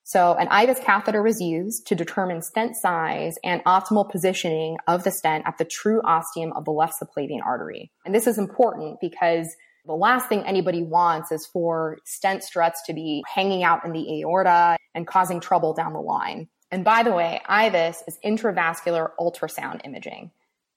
So 0.09 0.34
an 0.34 0.46
IVUS 0.46 0.84
catheter 0.84 1.20
was 1.20 1.40
used 1.40 1.88
to 1.88 1.96
determine 1.96 2.40
stent 2.40 2.76
size 2.76 3.38
and 3.42 3.61
optimal 3.64 4.09
positioning 4.09 4.76
of 4.86 5.02
the 5.02 5.11
stent 5.11 5.42
at 5.48 5.59
the 5.59 5.64
true 5.64 6.00
ostium 6.04 6.52
of 6.52 6.64
the 6.64 6.70
left 6.70 6.94
subclavian 7.02 7.44
artery. 7.44 7.90
And 8.04 8.14
this 8.14 8.28
is 8.28 8.38
important 8.38 9.00
because 9.00 9.57
the 9.84 9.94
last 9.94 10.28
thing 10.28 10.44
anybody 10.44 10.84
wants 10.84 11.32
is 11.32 11.44
for 11.44 11.98
stent 12.04 12.44
struts 12.44 12.82
to 12.86 12.92
be 12.92 13.24
hanging 13.26 13.64
out 13.64 13.84
in 13.84 13.90
the 13.90 14.20
aorta 14.20 14.76
and 14.94 15.09
causing 15.09 15.40
trouble 15.40 15.74
down 15.74 15.92
the 15.92 16.00
line. 16.00 16.46
And 16.70 16.84
by 16.84 17.02
the 17.02 17.12
way, 17.12 17.42
IVUS 17.50 18.02
is 18.07 18.16
intravascular 18.24 19.11
ultrasound 19.18 19.84
imaging. 19.84 20.30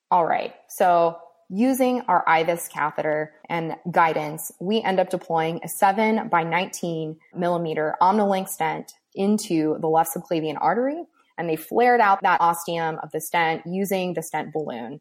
All 0.09 0.25
right. 0.25 0.55
So 0.69 1.19
using 1.49 2.01
our 2.07 2.25
IVUS 2.25 2.67
catheter 2.67 3.36
and 3.47 3.75
guidance, 3.91 4.51
we 4.59 4.82
end 4.82 4.99
up 4.99 5.11
deploying 5.11 5.59
a 5.63 5.67
7 5.67 6.30
by 6.30 6.41
19 6.41 7.17
millimeter 7.36 7.95
Omnilink 8.01 8.49
stent 8.49 8.95
into 9.16 9.78
the 9.80 9.88
left 9.88 10.12
subclavian 10.16 10.57
artery. 10.60 11.03
And 11.38 11.49
they 11.49 11.55
flared 11.55 12.01
out 12.01 12.22
that 12.22 12.41
ostium 12.41 12.99
of 13.01 13.12
the 13.12 13.22
stent 13.22 13.64
using 13.66 14.14
the 14.14 14.24
stent 14.24 14.53
balloon. 14.53 14.99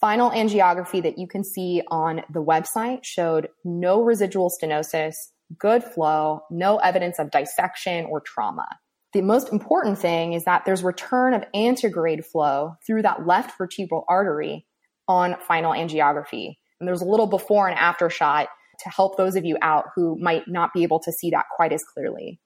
Final 0.00 0.30
angiography 0.30 1.02
that 1.02 1.18
you 1.18 1.28
can 1.28 1.44
see 1.44 1.82
on 1.88 2.22
the 2.32 2.42
website 2.42 3.04
showed 3.04 3.48
no 3.64 4.02
residual 4.02 4.50
stenosis, 4.50 5.14
good 5.58 5.84
flow, 5.84 6.40
no 6.50 6.78
evidence 6.78 7.18
of 7.18 7.30
dissection 7.30 8.06
or 8.06 8.20
trauma. 8.20 8.66
The 9.12 9.20
most 9.20 9.52
important 9.52 9.98
thing 9.98 10.32
is 10.32 10.44
that 10.44 10.64
there's 10.64 10.82
return 10.82 11.34
of 11.34 11.44
antegrade 11.54 12.24
flow 12.24 12.76
through 12.86 13.02
that 13.02 13.26
left 13.26 13.58
vertebral 13.58 14.04
artery 14.08 14.66
on 15.08 15.36
final 15.46 15.72
angiography. 15.72 16.54
And 16.78 16.88
there's 16.88 17.02
a 17.02 17.06
little 17.06 17.26
before 17.26 17.68
and 17.68 17.78
after 17.78 18.08
shot 18.08 18.48
to 18.84 18.88
help 18.88 19.16
those 19.16 19.36
of 19.36 19.44
you 19.44 19.58
out 19.60 19.86
who 19.94 20.16
might 20.18 20.44
not 20.46 20.72
be 20.72 20.84
able 20.84 21.00
to 21.00 21.12
see 21.12 21.30
that 21.30 21.46
quite 21.54 21.72
as 21.72 21.84
clearly. 21.84 22.40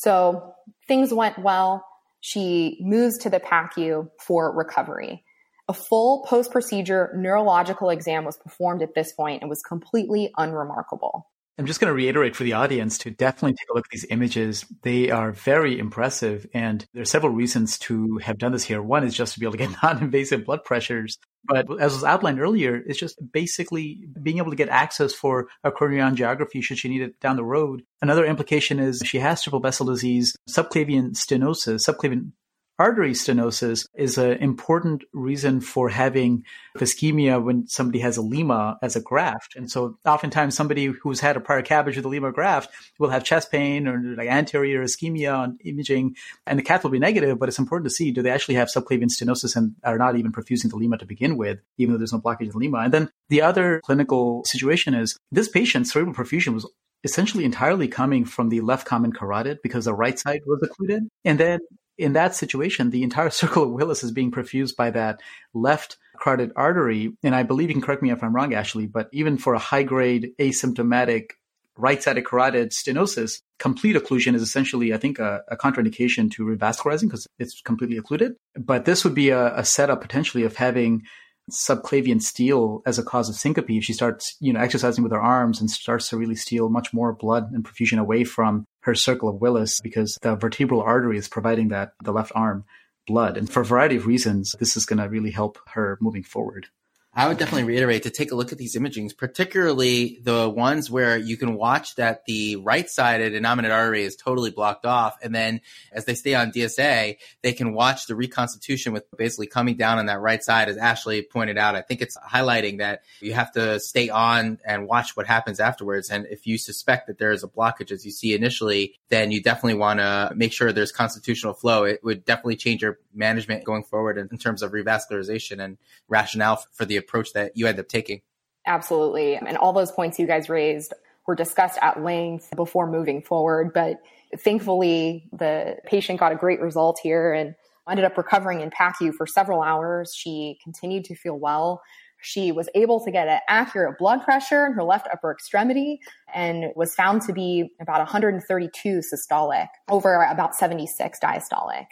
So 0.00 0.54
things 0.88 1.12
went 1.12 1.38
well. 1.38 1.84
She 2.22 2.78
moves 2.80 3.18
to 3.18 3.28
the 3.28 3.38
PACU 3.38 4.08
for 4.18 4.56
recovery. 4.56 5.22
A 5.68 5.74
full 5.74 6.24
post 6.26 6.50
procedure 6.50 7.12
neurological 7.14 7.90
exam 7.90 8.24
was 8.24 8.38
performed 8.38 8.80
at 8.80 8.94
this 8.94 9.12
point 9.12 9.42
and 9.42 9.50
was 9.50 9.60
completely 9.60 10.32
unremarkable. 10.38 11.28
I'm 11.60 11.66
just 11.66 11.78
going 11.78 11.90
to 11.90 11.94
reiterate 11.94 12.34
for 12.34 12.42
the 12.42 12.54
audience 12.54 12.96
to 12.98 13.10
definitely 13.10 13.52
take 13.52 13.68
a 13.70 13.74
look 13.74 13.84
at 13.84 13.90
these 13.90 14.06
images. 14.08 14.64
They 14.80 15.10
are 15.10 15.30
very 15.30 15.78
impressive. 15.78 16.46
And 16.54 16.86
there 16.94 17.02
are 17.02 17.04
several 17.04 17.34
reasons 17.34 17.78
to 17.80 18.16
have 18.22 18.38
done 18.38 18.52
this 18.52 18.64
here. 18.64 18.80
One 18.80 19.04
is 19.04 19.14
just 19.14 19.34
to 19.34 19.40
be 19.40 19.44
able 19.44 19.52
to 19.52 19.58
get 19.58 19.76
non 19.82 20.02
invasive 20.02 20.46
blood 20.46 20.64
pressures. 20.64 21.18
But 21.44 21.70
as 21.78 21.92
was 21.92 22.02
outlined 22.02 22.40
earlier, 22.40 22.76
it's 22.86 22.98
just 22.98 23.18
basically 23.30 24.08
being 24.22 24.38
able 24.38 24.48
to 24.52 24.56
get 24.56 24.70
access 24.70 25.12
for 25.12 25.48
a 25.62 25.70
coronary 25.70 26.00
angiography 26.00 26.62
should 26.62 26.78
she 26.78 26.88
need 26.88 27.02
it 27.02 27.20
down 27.20 27.36
the 27.36 27.44
road. 27.44 27.82
Another 28.00 28.24
implication 28.24 28.78
is 28.78 29.02
she 29.04 29.18
has 29.18 29.42
triple 29.42 29.60
vessel 29.60 29.84
disease, 29.84 30.34
subclavian 30.48 31.10
stenosis, 31.10 31.86
subclavian 31.86 32.32
artery 32.80 33.12
stenosis 33.12 33.86
is 33.94 34.16
an 34.16 34.38
important 34.38 35.04
reason 35.12 35.60
for 35.60 35.90
having 35.90 36.42
ischemia 36.78 37.42
when 37.44 37.68
somebody 37.68 37.98
has 37.98 38.16
a 38.16 38.22
lima 38.22 38.78
as 38.80 38.96
a 38.96 39.02
graft. 39.02 39.54
And 39.54 39.70
so 39.70 39.98
oftentimes 40.06 40.56
somebody 40.56 40.86
who's 40.86 41.20
had 41.20 41.36
a 41.36 41.40
prior 41.40 41.62
CABG 41.62 41.96
with 41.96 42.06
a 42.06 42.08
lima 42.08 42.32
graft 42.32 42.70
will 42.98 43.10
have 43.10 43.22
chest 43.22 43.52
pain 43.52 43.86
or 43.86 44.00
like 44.16 44.28
anterior 44.28 44.82
ischemia 44.82 45.38
on 45.38 45.58
imaging 45.62 46.16
and 46.46 46.58
the 46.58 46.62
cath 46.62 46.82
will 46.82 46.90
be 46.90 46.98
negative, 46.98 47.38
but 47.38 47.50
it's 47.50 47.58
important 47.58 47.84
to 47.84 47.94
see 47.94 48.12
do 48.12 48.22
they 48.22 48.30
actually 48.30 48.54
have 48.54 48.68
subclavian 48.68 49.10
stenosis 49.10 49.56
and 49.56 49.74
are 49.84 49.98
not 49.98 50.16
even 50.16 50.32
perfusing 50.32 50.70
the 50.70 50.76
lima 50.76 50.96
to 50.96 51.04
begin 51.04 51.36
with, 51.36 51.58
even 51.76 51.92
though 51.92 51.98
there's 51.98 52.14
no 52.14 52.20
blockage 52.20 52.46
of 52.46 52.52
the 52.52 52.58
lima. 52.58 52.78
And 52.78 52.94
then 52.94 53.10
the 53.28 53.42
other 53.42 53.82
clinical 53.84 54.42
situation 54.46 54.94
is 54.94 55.18
this 55.30 55.50
patient's 55.50 55.92
cerebral 55.92 56.14
perfusion 56.14 56.54
was 56.54 56.66
essentially 57.04 57.44
entirely 57.44 57.88
coming 57.88 58.24
from 58.24 58.48
the 58.48 58.60
left 58.60 58.86
common 58.86 59.12
carotid 59.12 59.58
because 59.62 59.84
the 59.84 59.94
right 59.94 60.18
side 60.18 60.40
was 60.46 60.62
occluded. 60.62 61.08
And 61.24 61.38
then 61.38 61.60
in 62.00 62.14
that 62.14 62.34
situation, 62.34 62.90
the 62.90 63.02
entire 63.02 63.30
circle 63.42 63.64
of 63.64 63.70
Willis 63.70 64.02
is 64.02 64.12
being 64.12 64.30
perfused 64.30 64.76
by 64.76 64.90
that 64.90 65.20
left 65.54 65.96
carotid 66.20 66.52
artery. 66.56 67.12
And 67.22 67.34
I 67.34 67.42
believe 67.42 67.68
you 67.68 67.74
can 67.74 67.82
correct 67.82 68.02
me 68.02 68.10
if 68.10 68.22
I'm 68.22 68.34
wrong, 68.34 68.54
Ashley, 68.54 68.86
but 68.86 69.08
even 69.12 69.38
for 69.38 69.54
a 69.54 69.58
high 69.58 69.82
grade 69.82 70.32
asymptomatic 70.38 71.30
right 71.76 72.02
sided 72.02 72.26
carotid 72.26 72.70
stenosis, 72.70 73.40
complete 73.58 73.96
occlusion 73.96 74.34
is 74.34 74.42
essentially, 74.42 74.92
I 74.92 74.98
think, 74.98 75.18
a, 75.18 75.42
a 75.48 75.56
contraindication 75.56 76.30
to 76.32 76.44
revascularizing 76.44 77.08
because 77.08 77.26
it's 77.38 77.60
completely 77.62 77.96
occluded. 77.96 78.34
But 78.56 78.84
this 78.84 79.04
would 79.04 79.14
be 79.14 79.30
a, 79.30 79.56
a 79.56 79.64
setup 79.64 80.00
potentially 80.00 80.44
of 80.44 80.56
having 80.56 81.02
subclavian 81.50 82.22
steal 82.22 82.82
as 82.86 82.98
a 82.98 83.02
cause 83.02 83.28
of 83.28 83.34
syncope 83.34 83.70
if 83.70 83.84
she 83.84 83.92
starts, 83.92 84.36
you 84.40 84.52
know, 84.52 84.60
exercising 84.60 85.02
with 85.02 85.12
her 85.12 85.20
arms 85.20 85.60
and 85.60 85.70
starts 85.70 86.08
to 86.10 86.16
really 86.16 86.36
steal 86.36 86.68
much 86.68 86.92
more 86.92 87.12
blood 87.12 87.50
and 87.52 87.64
perfusion 87.64 87.98
away 87.98 88.24
from 88.24 88.66
her 88.82 88.94
circle 88.94 89.28
of 89.28 89.40
Willis 89.40 89.80
because 89.80 90.18
the 90.22 90.36
vertebral 90.36 90.82
artery 90.82 91.18
is 91.18 91.28
providing 91.28 91.68
that 91.68 91.92
the 92.02 92.12
left 92.12 92.32
arm 92.34 92.64
blood. 93.06 93.36
And 93.36 93.50
for 93.50 93.60
a 93.60 93.64
variety 93.64 93.96
of 93.96 94.06
reasons, 94.06 94.54
this 94.58 94.76
is 94.76 94.86
going 94.86 94.98
to 94.98 95.08
really 95.08 95.30
help 95.30 95.58
her 95.68 95.98
moving 96.00 96.22
forward. 96.22 96.68
I 97.12 97.26
would 97.26 97.38
definitely 97.38 97.64
reiterate 97.64 98.04
to 98.04 98.10
take 98.10 98.30
a 98.30 98.36
look 98.36 98.52
at 98.52 98.58
these 98.58 98.76
imagings, 98.76 99.16
particularly 99.16 100.20
the 100.22 100.48
ones 100.48 100.88
where 100.88 101.16
you 101.16 101.36
can 101.36 101.56
watch 101.56 101.96
that 101.96 102.24
the 102.24 102.54
right 102.56 102.88
sided 102.88 103.32
innominate 103.32 103.72
artery 103.72 104.04
is 104.04 104.14
totally 104.14 104.52
blocked 104.52 104.86
off. 104.86 105.18
And 105.20 105.34
then 105.34 105.60
as 105.90 106.04
they 106.04 106.14
stay 106.14 106.36
on 106.36 106.52
DSA, 106.52 107.16
they 107.42 107.52
can 107.52 107.74
watch 107.74 108.06
the 108.06 108.14
reconstitution 108.14 108.92
with 108.92 109.04
basically 109.16 109.48
coming 109.48 109.76
down 109.76 109.98
on 109.98 110.06
that 110.06 110.20
right 110.20 110.42
side, 110.42 110.68
as 110.68 110.76
Ashley 110.76 111.22
pointed 111.22 111.58
out. 111.58 111.74
I 111.74 111.82
think 111.82 112.00
it's 112.00 112.16
highlighting 112.16 112.78
that 112.78 113.02
you 113.20 113.32
have 113.32 113.50
to 113.52 113.80
stay 113.80 114.08
on 114.08 114.60
and 114.64 114.86
watch 114.86 115.16
what 115.16 115.26
happens 115.26 115.58
afterwards. 115.58 116.10
And 116.10 116.26
if 116.30 116.46
you 116.46 116.58
suspect 116.58 117.08
that 117.08 117.18
there 117.18 117.32
is 117.32 117.42
a 117.42 117.48
blockage 117.48 117.90
as 117.90 118.04
you 118.04 118.12
see 118.12 118.34
initially, 118.34 118.94
then 119.08 119.32
you 119.32 119.42
definitely 119.42 119.74
want 119.74 119.98
to 119.98 120.30
make 120.36 120.52
sure 120.52 120.70
there's 120.70 120.92
constitutional 120.92 121.54
flow. 121.54 121.82
It 121.82 122.04
would 122.04 122.24
definitely 122.24 122.56
change 122.56 122.82
your 122.82 123.00
management 123.12 123.64
going 123.64 123.82
forward 123.82 124.16
in, 124.16 124.28
in 124.30 124.38
terms 124.38 124.62
of 124.62 124.70
revascularization 124.70 125.60
and 125.60 125.76
rationale 126.08 126.64
for 126.72 126.84
the 126.84 126.99
approach 127.00 127.32
that 127.32 127.52
you 127.56 127.66
end 127.66 127.80
up 127.80 127.88
taking. 127.88 128.22
Absolutely. 128.66 129.36
And 129.36 129.56
all 129.56 129.72
those 129.72 129.90
points 129.90 130.18
you 130.18 130.26
guys 130.26 130.48
raised 130.48 130.92
were 131.26 131.34
discussed 131.34 131.78
at 131.82 132.02
length 132.02 132.50
before 132.56 132.90
moving 132.90 133.22
forward. 133.22 133.72
But 133.72 134.00
thankfully, 134.38 135.28
the 135.32 135.78
patient 135.86 136.20
got 136.20 136.32
a 136.32 136.36
great 136.36 136.60
result 136.60 137.00
here 137.02 137.32
and 137.32 137.54
ended 137.88 138.04
up 138.04 138.16
recovering 138.16 138.60
in 138.60 138.70
PACU 138.70 139.12
for 139.14 139.26
several 139.26 139.62
hours. 139.62 140.12
She 140.14 140.58
continued 140.62 141.04
to 141.06 141.14
feel 141.14 141.38
well. 141.38 141.82
She 142.22 142.52
was 142.52 142.68
able 142.74 143.02
to 143.04 143.10
get 143.10 143.28
an 143.28 143.40
accurate 143.48 143.98
blood 143.98 144.22
pressure 144.22 144.66
in 144.66 144.74
her 144.74 144.82
left 144.82 145.08
upper 145.12 145.32
extremity 145.32 146.00
and 146.34 146.66
was 146.76 146.94
found 146.94 147.22
to 147.22 147.32
be 147.32 147.70
about 147.80 147.98
132 147.98 149.00
systolic 149.00 149.68
over 149.88 150.22
about 150.22 150.54
76 150.54 151.18
diastolic. 151.18 151.86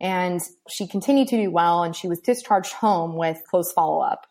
And 0.00 0.40
she 0.68 0.86
continued 0.86 1.28
to 1.28 1.36
do 1.36 1.50
well 1.50 1.82
and 1.82 1.96
she 1.96 2.08
was 2.08 2.20
discharged 2.20 2.72
home 2.72 3.16
with 3.16 3.42
close 3.48 3.72
follow 3.72 4.00
up. 4.00 4.26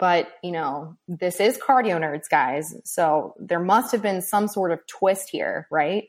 But, 0.00 0.32
you 0.42 0.50
know, 0.50 0.96
this 1.06 1.40
is 1.40 1.58
cardio 1.58 2.00
nerds, 2.00 2.28
guys. 2.30 2.74
So 2.84 3.34
there 3.38 3.60
must 3.60 3.92
have 3.92 4.00
been 4.00 4.22
some 4.22 4.48
sort 4.48 4.72
of 4.72 4.80
twist 4.86 5.28
here, 5.30 5.68
right? 5.70 6.04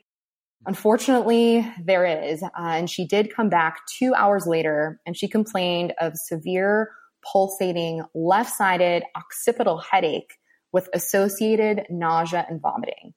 Unfortunately, 0.65 1.69
there 1.83 2.05
is. 2.05 2.41
Uh, 2.41 2.49
and 2.55 2.89
she 2.89 3.05
did 3.05 3.35
come 3.35 3.49
back 3.49 3.81
two 3.99 4.13
hours 4.15 4.47
later 4.47 5.01
and 5.05 5.17
she 5.17 5.27
complained 5.27 5.93
of 5.99 6.13
severe 6.15 6.91
pulsating 7.21 8.03
left 8.15 8.55
sided 8.55 9.03
occipital 9.15 9.77
headache 9.79 10.37
with 10.71 10.87
associated 10.93 11.85
nausea 11.89 12.45
and 12.49 12.61
vomiting. 12.61 13.13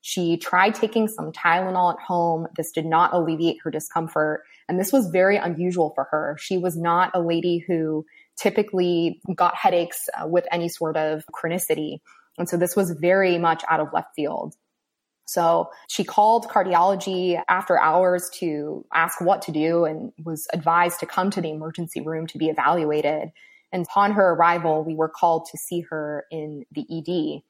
She 0.00 0.36
tried 0.36 0.76
taking 0.76 1.08
some 1.08 1.32
Tylenol 1.32 1.94
at 1.94 2.00
home. 2.00 2.46
This 2.56 2.70
did 2.70 2.86
not 2.86 3.12
alleviate 3.12 3.58
her 3.64 3.70
discomfort. 3.70 4.44
And 4.68 4.78
this 4.78 4.92
was 4.92 5.08
very 5.08 5.36
unusual 5.36 5.92
for 5.94 6.06
her. 6.10 6.36
She 6.40 6.56
was 6.56 6.76
not 6.76 7.10
a 7.12 7.20
lady 7.20 7.64
who 7.66 8.06
typically 8.38 9.20
got 9.34 9.54
headaches 9.54 10.08
uh, 10.20 10.26
with 10.26 10.44
any 10.52 10.68
sort 10.68 10.96
of 10.96 11.24
chronicity. 11.34 11.98
And 12.38 12.48
so 12.48 12.56
this 12.56 12.76
was 12.76 12.90
very 13.00 13.38
much 13.38 13.62
out 13.68 13.80
of 13.80 13.88
left 13.92 14.14
field. 14.14 14.54
So 15.26 15.70
she 15.88 16.04
called 16.04 16.46
cardiology 16.46 17.42
after 17.48 17.80
hours 17.80 18.30
to 18.34 18.84
ask 18.94 19.20
what 19.20 19.42
to 19.42 19.52
do 19.52 19.84
and 19.84 20.12
was 20.24 20.46
advised 20.52 21.00
to 21.00 21.06
come 21.06 21.30
to 21.30 21.40
the 21.40 21.50
emergency 21.50 22.00
room 22.00 22.26
to 22.28 22.38
be 22.38 22.46
evaluated. 22.46 23.30
And 23.72 23.84
upon 23.84 24.12
her 24.12 24.34
arrival, 24.34 24.84
we 24.84 24.94
were 24.94 25.08
called 25.08 25.48
to 25.50 25.58
see 25.58 25.80
her 25.90 26.24
in 26.30 26.64
the 26.70 26.86
ED. 26.88 27.42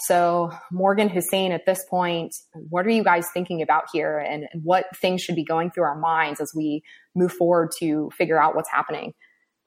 So 0.00 0.50
Morgan 0.72 1.08
Hussein, 1.08 1.52
at 1.52 1.66
this 1.66 1.84
point, 1.88 2.34
what 2.54 2.86
are 2.86 2.90
you 2.90 3.04
guys 3.04 3.28
thinking 3.30 3.62
about 3.62 3.84
here 3.92 4.18
and, 4.18 4.48
and 4.52 4.64
what 4.64 4.86
things 4.96 5.20
should 5.22 5.36
be 5.36 5.44
going 5.44 5.70
through 5.70 5.84
our 5.84 5.98
minds 5.98 6.40
as 6.40 6.52
we 6.56 6.82
move 7.14 7.32
forward 7.32 7.70
to 7.78 8.10
figure 8.16 8.42
out 8.42 8.56
what's 8.56 8.70
happening? 8.70 9.14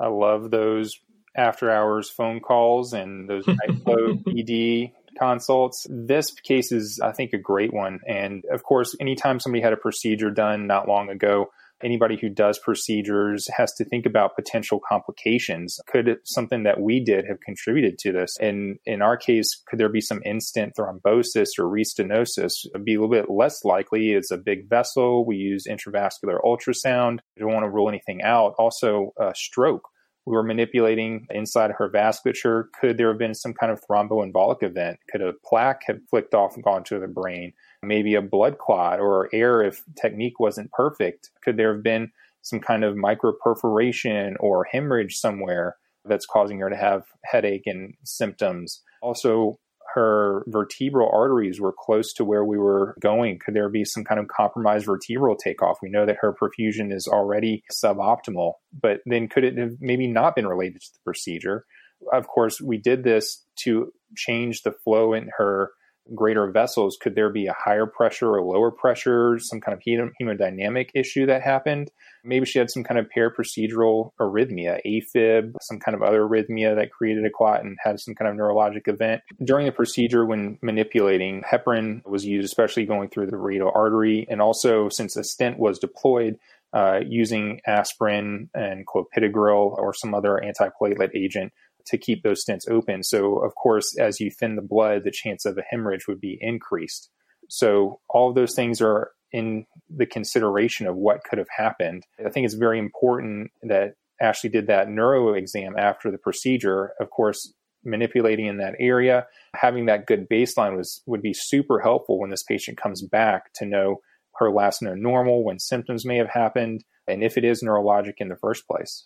I 0.03 0.07
love 0.07 0.51
those 0.51 0.91
after 1.35 1.71
hours 1.71 2.09
phone 2.09 2.41
calls 2.41 2.93
and 2.93 3.29
those 3.29 3.47
night 3.47 3.81
float 3.83 4.19
ED 4.27 4.91
consults. 5.17 5.85
This 5.89 6.31
case 6.31 6.71
is, 6.71 6.99
I 7.01 7.11
think, 7.11 7.33
a 7.33 7.37
great 7.37 7.73
one. 7.73 7.99
And 8.07 8.43
of 8.51 8.63
course, 8.63 8.95
anytime 8.99 9.39
somebody 9.39 9.63
had 9.63 9.73
a 9.73 9.77
procedure 9.77 10.29
done 10.29 10.67
not 10.67 10.87
long 10.87 11.09
ago, 11.09 11.47
anybody 11.83 12.17
who 12.19 12.29
does 12.29 12.59
procedures 12.59 13.47
has 13.57 13.73
to 13.73 13.85
think 13.85 14.05
about 14.05 14.35
potential 14.35 14.79
complications. 14.87 15.79
Could 15.87 16.17
something 16.23 16.63
that 16.63 16.79
we 16.79 17.03
did 17.03 17.25
have 17.27 17.39
contributed 17.45 17.97
to 17.99 18.11
this? 18.11 18.35
And 18.39 18.77
in 18.85 19.01
our 19.01 19.17
case, 19.17 19.61
could 19.67 19.79
there 19.79 19.89
be 19.89 20.01
some 20.01 20.21
in-stent 20.23 20.73
thrombosis 20.77 21.49
or 21.59 21.65
restenosis? 21.65 22.51
It'd 22.73 22.85
be 22.85 22.95
a 22.95 23.01
little 23.01 23.13
bit 23.13 23.29
less 23.29 23.65
likely. 23.65 24.11
It's 24.11 24.31
a 24.31 24.37
big 24.37 24.69
vessel. 24.69 25.25
We 25.25 25.37
use 25.37 25.65
intravascular 25.69 26.39
ultrasound. 26.43 27.19
We 27.35 27.41
don't 27.41 27.53
want 27.53 27.65
to 27.65 27.71
rule 27.71 27.89
anything 27.89 28.21
out. 28.21 28.53
Also, 28.57 29.13
a 29.19 29.33
stroke 29.35 29.89
we 30.26 30.36
were 30.36 30.43
manipulating 30.43 31.28
inside 31.30 31.71
her 31.71 31.89
vasculature. 31.89 32.65
Could 32.80 32.97
there 32.97 33.09
have 33.09 33.17
been 33.17 33.34
some 33.34 33.53
kind 33.53 33.71
of 33.71 33.82
thromboembolic 33.82 34.63
event? 34.63 34.99
Could 35.09 35.21
a 35.21 35.34
plaque 35.45 35.84
have 35.88 35.99
flicked 36.09 36.34
off 36.34 36.55
and 36.55 36.63
gone 36.63 36.84
to 36.86 36.99
the 36.99 37.07
brain? 37.07 37.53
Maybe 37.82 38.15
a 38.15 38.21
blood 38.21 38.57
clot 38.57 38.99
or 38.99 39.30
air 39.34 39.61
if 39.61 39.84
technique 40.01 40.39
wasn't 40.39 40.71
perfect? 40.71 41.32
Could 41.43 41.57
there 41.57 41.74
have 41.74 41.84
been 41.84 42.11
some 42.41 42.59
kind 42.59 42.84
of 42.84 42.95
microperforation 42.95 44.36
or 44.39 44.65
hemorrhage 44.65 45.17
somewhere 45.17 45.78
that's 46.05 46.26
causing 46.26 46.59
her 46.59 46.69
to 46.69 46.78
have 46.78 47.03
headache 47.26 47.63
and 47.65 47.95
symptoms? 48.03 48.82
Also, 49.01 49.59
her 49.93 50.43
vertebral 50.47 51.09
arteries 51.13 51.59
were 51.59 51.73
close 51.77 52.13
to 52.13 52.25
where 52.25 52.43
we 52.43 52.57
were 52.57 52.95
going. 52.99 53.39
Could 53.39 53.53
there 53.53 53.69
be 53.69 53.85
some 53.85 54.03
kind 54.03 54.19
of 54.19 54.27
compromised 54.27 54.85
vertebral 54.85 55.35
takeoff? 55.35 55.77
We 55.81 55.89
know 55.89 56.05
that 56.05 56.17
her 56.21 56.33
perfusion 56.33 56.93
is 56.93 57.07
already 57.07 57.63
suboptimal, 57.71 58.53
but 58.79 58.99
then 59.05 59.27
could 59.27 59.43
it 59.43 59.57
have 59.57 59.73
maybe 59.79 60.07
not 60.07 60.35
been 60.35 60.47
related 60.47 60.81
to 60.81 60.93
the 60.93 60.99
procedure? 61.03 61.65
Of 62.11 62.27
course, 62.27 62.59
we 62.59 62.77
did 62.77 63.03
this 63.03 63.45
to 63.63 63.91
change 64.15 64.63
the 64.63 64.73
flow 64.83 65.13
in 65.13 65.29
her 65.37 65.71
greater 66.13 66.49
vessels, 66.51 66.97
could 66.99 67.15
there 67.15 67.29
be 67.29 67.47
a 67.47 67.53
higher 67.53 67.85
pressure 67.85 68.29
or 68.29 68.41
lower 68.41 68.71
pressure, 68.71 69.39
some 69.39 69.61
kind 69.61 69.77
of 69.77 69.83
hemodynamic 70.21 70.89
issue 70.93 71.25
that 71.25 71.41
happened? 71.41 71.91
Maybe 72.23 72.45
she 72.45 72.59
had 72.59 72.69
some 72.69 72.83
kind 72.83 72.99
of 72.99 73.07
periprocedural 73.15 74.11
arrhythmia, 74.19 74.79
AFib, 74.85 75.53
some 75.61 75.79
kind 75.79 75.95
of 75.95 76.01
other 76.01 76.21
arrhythmia 76.21 76.75
that 76.75 76.91
created 76.91 77.25
a 77.25 77.29
clot 77.29 77.63
and 77.63 77.77
had 77.83 77.99
some 77.99 78.15
kind 78.15 78.29
of 78.29 78.37
neurologic 78.37 78.87
event. 78.87 79.21
During 79.43 79.65
the 79.65 79.71
procedure, 79.71 80.25
when 80.25 80.57
manipulating, 80.61 81.43
heparin 81.43 82.05
was 82.05 82.25
used, 82.25 82.45
especially 82.45 82.85
going 82.85 83.09
through 83.09 83.27
the 83.27 83.37
radial 83.37 83.71
artery. 83.73 84.25
And 84.29 84.41
also, 84.41 84.89
since 84.89 85.15
a 85.15 85.23
stent 85.23 85.59
was 85.59 85.79
deployed, 85.79 86.37
uh, 86.73 87.01
using 87.07 87.61
aspirin 87.67 88.49
and 88.55 88.85
clopidogrel 88.87 89.77
or 89.77 89.93
some 89.93 90.15
other 90.15 90.41
antiplatelet 90.43 91.15
agent 91.15 91.53
to 91.88 91.97
keep 91.97 92.23
those 92.23 92.43
stents 92.47 92.69
open. 92.69 93.03
So, 93.03 93.38
of 93.38 93.53
course, 93.55 93.97
as 93.99 94.19
you 94.19 94.31
thin 94.31 94.55
the 94.55 94.61
blood, 94.61 95.03
the 95.03 95.11
chance 95.11 95.45
of 95.45 95.57
a 95.57 95.63
hemorrhage 95.69 96.07
would 96.07 96.19
be 96.19 96.38
increased. 96.39 97.09
So, 97.49 97.99
all 98.09 98.29
of 98.29 98.36
those 98.36 98.55
things 98.55 98.81
are 98.81 99.11
in 99.31 99.65
the 99.89 100.05
consideration 100.05 100.88
of 100.88 100.95
what 100.95 101.23
could 101.23 101.39
have 101.39 101.47
happened. 101.55 102.03
I 102.23 102.29
think 102.29 102.45
it's 102.45 102.53
very 102.53 102.79
important 102.79 103.51
that 103.63 103.95
Ashley 104.21 104.49
did 104.49 104.67
that 104.67 104.89
neuro 104.89 105.34
exam 105.34 105.73
after 105.77 106.11
the 106.11 106.17
procedure. 106.17 106.91
Of 106.99 107.09
course, 107.09 107.53
manipulating 107.84 108.45
in 108.45 108.57
that 108.57 108.75
area, 108.79 109.25
having 109.55 109.88
that 109.88 110.05
good 110.05 110.29
baseline 110.29 110.77
was 110.77 111.01
would 111.05 111.21
be 111.21 111.34
super 111.34 111.79
helpful 111.81 112.19
when 112.19 112.29
this 112.29 112.43
patient 112.43 112.77
comes 112.77 113.01
back 113.01 113.51
to 113.55 113.65
know 113.65 113.97
her 114.36 114.51
last 114.51 114.81
known 114.81 115.01
normal, 115.01 115.43
when 115.43 115.59
symptoms 115.59 116.05
may 116.05 116.17
have 116.17 116.29
happened, 116.29 116.84
and 117.07 117.23
if 117.23 117.38
it 117.38 117.43
is 117.43 117.63
neurologic 117.63 118.13
in 118.17 118.29
the 118.29 118.38
first 118.38 118.67
place. 118.67 119.05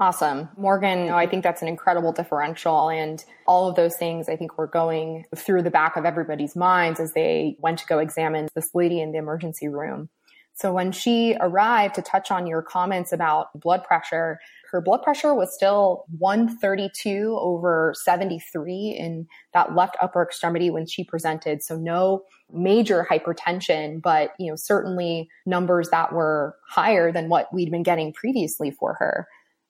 Awesome. 0.00 0.48
Morgan, 0.56 1.10
I 1.10 1.26
think 1.26 1.42
that's 1.42 1.60
an 1.60 1.66
incredible 1.66 2.12
differential. 2.12 2.88
And 2.88 3.24
all 3.48 3.68
of 3.68 3.74
those 3.74 3.96
things 3.96 4.28
I 4.28 4.36
think 4.36 4.56
were 4.56 4.68
going 4.68 5.24
through 5.34 5.62
the 5.62 5.72
back 5.72 5.96
of 5.96 6.04
everybody's 6.04 6.54
minds 6.54 7.00
as 7.00 7.14
they 7.14 7.56
went 7.58 7.80
to 7.80 7.86
go 7.86 7.98
examine 7.98 8.48
this 8.54 8.74
lady 8.74 9.00
in 9.00 9.10
the 9.10 9.18
emergency 9.18 9.66
room. 9.66 10.08
So 10.54 10.72
when 10.72 10.92
she 10.92 11.36
arrived 11.40 11.96
to 11.96 12.02
touch 12.02 12.30
on 12.30 12.46
your 12.46 12.62
comments 12.62 13.12
about 13.12 13.48
blood 13.58 13.82
pressure, 13.84 14.38
her 14.70 14.80
blood 14.80 15.02
pressure 15.02 15.34
was 15.34 15.54
still 15.54 16.04
132 16.18 17.36
over 17.40 17.94
73 17.96 18.96
in 18.98 19.26
that 19.54 19.74
left 19.74 19.96
upper 20.00 20.22
extremity 20.22 20.70
when 20.70 20.86
she 20.86 21.02
presented. 21.02 21.62
So 21.62 21.76
no 21.76 22.22
major 22.52 23.06
hypertension, 23.08 24.02
but 24.02 24.32
you 24.38 24.50
know, 24.50 24.56
certainly 24.56 25.28
numbers 25.46 25.90
that 25.90 26.12
were 26.12 26.56
higher 26.68 27.10
than 27.10 27.28
what 27.28 27.52
we'd 27.52 27.70
been 27.70 27.82
getting 27.82 28.12
previously 28.12 28.70
for 28.70 28.94
her 28.94 29.26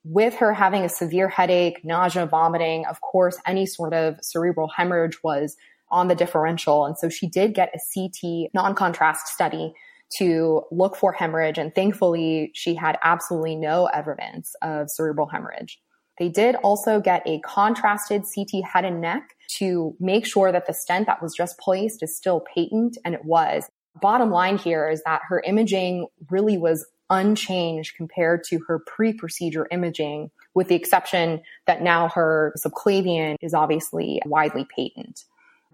with 0.09 0.35
her 0.37 0.55
having 0.55 0.85
a 0.85 0.89
severe 0.89 1.29
headache, 1.29 1.85
nausea, 1.85 2.25
vomiting, 2.25 2.87
of 2.87 3.01
course, 3.03 3.37
any 3.47 3.67
sort 3.67 3.93
of 3.93 4.17
cerebral 4.23 4.69
hemorrhage 4.75 5.23
was 5.23 5.57
on 5.91 6.09
the 6.09 6.15
differential. 6.15 6.87
And 6.87 6.97
so 6.97 7.11
she 7.11 7.29
did 7.29 7.55
get 7.55 7.75
a 7.75 7.79
CT 7.93 8.51
non 8.55 8.75
contrast 8.75 9.29
study 9.29 9.75
to 10.17 10.63
look 10.71 10.97
for 10.97 11.13
hemorrhage. 11.13 11.59
And 11.59 11.75
thankfully, 11.75 12.51
she 12.55 12.75
had 12.75 12.99
absolutely 13.03 13.57
no 13.57 13.87
evidence 13.87 14.55
of 14.63 14.91
cerebral 14.91 15.27
hemorrhage. 15.27 15.79
They 16.19 16.31
did 16.31 16.57
also 16.57 17.01
get 17.01 17.23
a 17.27 17.41
contrasted 17.41 18.23
CT 18.35 18.65
head 18.65 18.87
and 18.87 19.03
neck 19.03 19.37
to 19.59 19.95
make 20.01 20.27
sure 20.27 20.51
that 20.51 20.67
the 20.67 20.73
stent 20.73 21.07
that 21.07 21.23
was 21.23 21.35
just 21.37 21.59
placed 21.59 22.03
is 22.03 22.17
still 22.17 22.43
patent, 22.55 22.97
and 23.05 23.15
it 23.15 23.25
was. 23.25 23.69
Bottom 24.01 24.31
line 24.31 24.57
here 24.57 24.89
is 24.89 25.03
that 25.05 25.21
her 25.29 25.43
imaging 25.47 26.07
really 26.31 26.57
was 26.57 26.87
unchanged 27.11 27.97
compared 27.97 28.45
to 28.45 28.61
her 28.69 28.79
pre-procedure 28.79 29.67
imaging, 29.71 30.31
with 30.55 30.69
the 30.69 30.75
exception 30.75 31.41
that 31.67 31.83
now 31.83 32.09
her 32.09 32.55
subclavian 32.59 33.37
is 33.41 33.55
obviously 33.55 34.21
widely 34.27 34.67
patent. 34.75 35.25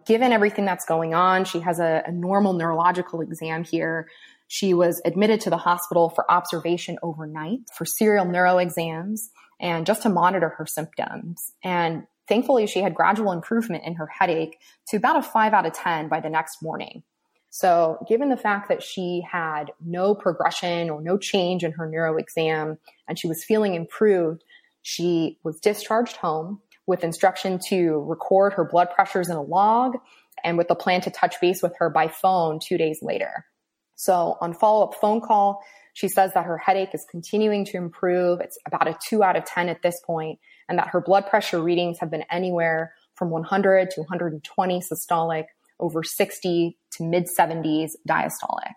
Given 0.07 0.33
everything 0.33 0.65
that's 0.65 0.85
going 0.85 1.15
on, 1.15 1.45
she 1.45 1.61
has 1.61 1.81
a, 1.81 2.03
a 2.07 2.13
normal 2.13 2.53
neurological 2.53 3.21
exam 3.21 3.65
here. 3.65 4.09
She 4.49 4.75
was 4.75 5.01
admitted 5.05 5.41
to 5.43 5.51
the 5.51 5.57
hospital 5.57 6.11
for 6.11 6.31
observation 6.31 6.99
overnight 7.03 7.61
for 7.75 7.87
serial 7.87 8.27
neuro 8.27 8.59
exams 8.59 9.31
and 9.61 9.87
just 9.87 10.03
to 10.03 10.11
monitor 10.11 10.51
her 10.51 10.67
symptoms. 10.67 11.53
And 11.63 12.05
thankfully, 12.29 12.67
she 12.67 12.81
had 12.81 12.95
gradual 12.95 13.33
improvement 13.33 13.85
in 13.85 13.95
her 13.95 14.07
headache 14.07 14.59
to 14.89 14.99
about 14.99 15.17
a 15.17 15.23
five 15.23 15.55
out 15.55 15.67
of 15.67 15.73
10 15.73 16.09
by 16.09 16.21
the 16.21 16.29
next 16.29 16.63
morning. 16.63 17.03
So 17.57 18.05
given 18.09 18.31
the 18.31 18.37
fact 18.37 18.69
that 18.69 18.83
she 18.83 19.25
had 19.31 19.71
no 19.81 20.13
progression 20.17 20.91
or 20.91 21.01
no 21.01 21.17
change 21.17 21.63
in 21.63 21.71
her 21.71 21.89
neuro 21.89 22.17
exam 22.17 22.79
and 23.07 23.17
she 23.17 23.29
was 23.29 23.45
feeling 23.45 23.77
improved, 23.77 24.43
she 24.83 25.39
was 25.45 25.61
discharged 25.61 26.17
home 26.17 26.61
with 26.89 27.05
instruction 27.05 27.61
to 27.69 28.01
record 28.09 28.55
her 28.55 28.65
blood 28.65 28.89
pressures 28.93 29.29
in 29.29 29.37
a 29.37 29.41
log 29.41 29.93
and 30.43 30.59
with 30.59 30.67
the 30.67 30.75
plan 30.75 31.01
to 31.03 31.13
touch 31.13 31.41
base 31.41 31.63
with 31.63 31.73
her 31.79 31.89
by 31.89 32.09
phone 32.09 32.59
two 32.59 32.77
days 32.77 32.99
later. 33.03 33.47
So 33.95 34.37
on 34.41 34.53
follow 34.53 34.89
up 34.89 34.97
phone 34.97 35.21
call, 35.21 35.63
she 35.93 36.09
says 36.09 36.33
that 36.35 36.47
her 36.47 36.59
headache 36.59 36.93
is 36.93 37.07
continuing 37.09 37.65
to 37.67 37.77
improve. 37.77 38.41
It's 38.41 38.59
about 38.67 38.89
a 38.89 38.99
two 39.09 39.23
out 39.23 39.37
of 39.37 39.45
10 39.45 39.69
at 39.69 39.81
this 39.81 40.01
point, 40.05 40.41
and 40.69 40.77
that 40.81 40.89
her 40.89 41.01
blood 41.01 41.29
pressure 41.29 41.63
readings 41.63 42.01
have 42.01 42.11
been 42.11 42.25
anywhere 42.33 42.95
from 43.15 43.31
100 43.31 43.93
to 43.93 44.01
120 44.01 44.81
systolic, 44.81 45.45
over 45.81 46.03
60 46.03 46.77
to 46.93 47.03
mid 47.03 47.27
70s 47.27 47.93
diastolic. 48.09 48.75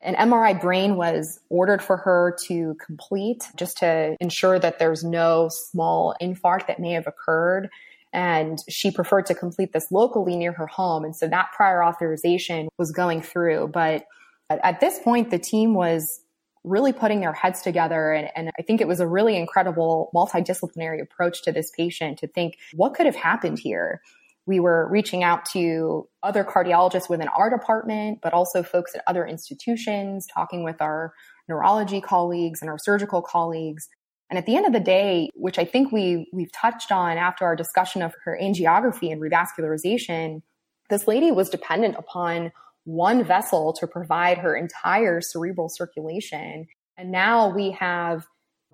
An 0.00 0.14
MRI 0.16 0.60
brain 0.60 0.96
was 0.96 1.40
ordered 1.48 1.82
for 1.82 1.96
her 1.96 2.36
to 2.46 2.76
complete 2.84 3.48
just 3.56 3.78
to 3.78 4.16
ensure 4.20 4.58
that 4.58 4.78
there's 4.78 5.02
no 5.02 5.48
small 5.50 6.14
infarct 6.20 6.66
that 6.66 6.78
may 6.78 6.92
have 6.92 7.06
occurred. 7.06 7.70
And 8.12 8.58
she 8.68 8.90
preferred 8.90 9.26
to 9.26 9.34
complete 9.34 9.72
this 9.72 9.90
locally 9.90 10.36
near 10.36 10.52
her 10.52 10.66
home. 10.66 11.04
And 11.04 11.16
so 11.16 11.26
that 11.28 11.48
prior 11.56 11.82
authorization 11.82 12.68
was 12.78 12.92
going 12.92 13.22
through. 13.22 13.70
But 13.72 14.04
at 14.50 14.78
this 14.78 14.98
point, 14.98 15.30
the 15.30 15.38
team 15.38 15.74
was 15.74 16.20
really 16.64 16.92
putting 16.92 17.20
their 17.20 17.32
heads 17.32 17.62
together. 17.62 18.12
And, 18.12 18.28
and, 18.36 18.50
I 18.58 18.62
think 18.62 18.80
it 18.80 18.88
was 18.88 19.00
a 19.00 19.06
really 19.06 19.36
incredible 19.36 20.10
multidisciplinary 20.14 21.00
approach 21.02 21.42
to 21.42 21.52
this 21.52 21.70
patient 21.76 22.18
to 22.18 22.26
think, 22.26 22.56
what 22.72 22.94
could 22.94 23.06
have 23.06 23.16
happened 23.16 23.58
here? 23.58 24.00
We 24.46 24.60
were 24.60 24.88
reaching 24.90 25.22
out 25.22 25.46
to 25.52 26.08
other 26.22 26.44
cardiologists 26.44 27.08
within 27.08 27.28
our 27.28 27.48
department, 27.50 28.18
but 28.22 28.34
also 28.34 28.62
folks 28.62 28.94
at 28.94 29.02
other 29.06 29.26
institutions, 29.26 30.26
talking 30.32 30.64
with 30.64 30.82
our 30.82 31.14
neurology 31.48 32.00
colleagues 32.00 32.60
and 32.60 32.70
our 32.70 32.78
surgical 32.78 33.22
colleagues. 33.22 33.88
And 34.30 34.38
at 34.38 34.46
the 34.46 34.56
end 34.56 34.66
of 34.66 34.72
the 34.72 34.80
day, 34.80 35.30
which 35.34 35.58
I 35.58 35.64
think 35.64 35.92
we, 35.92 36.28
we've 36.32 36.52
touched 36.52 36.92
on 36.92 37.16
after 37.16 37.44
our 37.44 37.56
discussion 37.56 38.02
of 38.02 38.14
her 38.24 38.38
angiography 38.40 39.12
and 39.12 39.20
revascularization, 39.20 40.42
this 40.90 41.06
lady 41.08 41.30
was 41.30 41.48
dependent 41.48 41.96
upon 41.98 42.52
one 42.84 43.24
vessel 43.24 43.72
to 43.74 43.86
provide 43.86 44.38
her 44.38 44.54
entire 44.54 45.20
cerebral 45.20 45.68
circulation. 45.70 46.66
And 46.98 47.10
now 47.10 47.48
we 47.48 47.70
have 47.72 48.26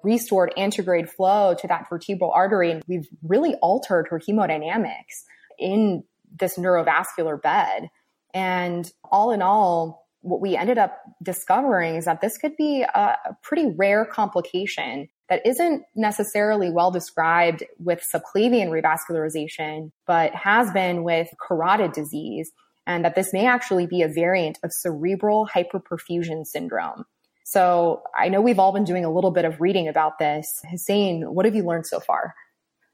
restored 0.02 0.52
antegrade 0.56 1.08
flow 1.08 1.54
to 1.54 1.68
that 1.68 1.88
vertebral 1.88 2.32
artery 2.32 2.70
and 2.70 2.82
we've 2.88 3.08
really 3.22 3.54
altered 3.56 4.08
her 4.08 4.18
hemodynamics 4.18 5.24
in 5.60 6.04
this 6.38 6.58
neurovascular 6.58 7.40
bed. 7.40 7.88
And 8.32 8.90
all 9.10 9.30
in 9.32 9.42
all, 9.42 10.06
what 10.22 10.40
we 10.40 10.56
ended 10.56 10.78
up 10.78 11.00
discovering 11.22 11.96
is 11.96 12.04
that 12.04 12.20
this 12.20 12.36
could 12.38 12.56
be 12.56 12.82
a, 12.82 12.98
a 12.98 13.36
pretty 13.42 13.66
rare 13.76 14.04
complication 14.04 15.08
that 15.28 15.46
isn't 15.46 15.84
necessarily 15.94 16.70
well 16.70 16.90
described 16.90 17.64
with 17.78 18.04
subclavian 18.12 18.68
revascularization, 18.68 19.92
but 20.06 20.34
has 20.34 20.70
been 20.72 21.04
with 21.04 21.28
carotid 21.40 21.92
disease, 21.92 22.50
and 22.86 23.04
that 23.04 23.14
this 23.14 23.32
may 23.32 23.46
actually 23.46 23.86
be 23.86 24.02
a 24.02 24.08
variant 24.08 24.58
of 24.64 24.72
cerebral 24.72 25.48
hyperperfusion 25.54 26.44
syndrome. 26.44 27.04
So 27.44 28.02
I 28.16 28.28
know 28.28 28.40
we've 28.40 28.58
all 28.58 28.72
been 28.72 28.84
doing 28.84 29.04
a 29.04 29.12
little 29.12 29.30
bit 29.30 29.44
of 29.44 29.60
reading 29.60 29.88
about 29.88 30.18
this. 30.18 30.60
Hussein, 30.70 31.22
what 31.22 31.46
have 31.46 31.54
you 31.54 31.64
learned 31.64 31.86
so 31.86 32.00
far? 32.00 32.34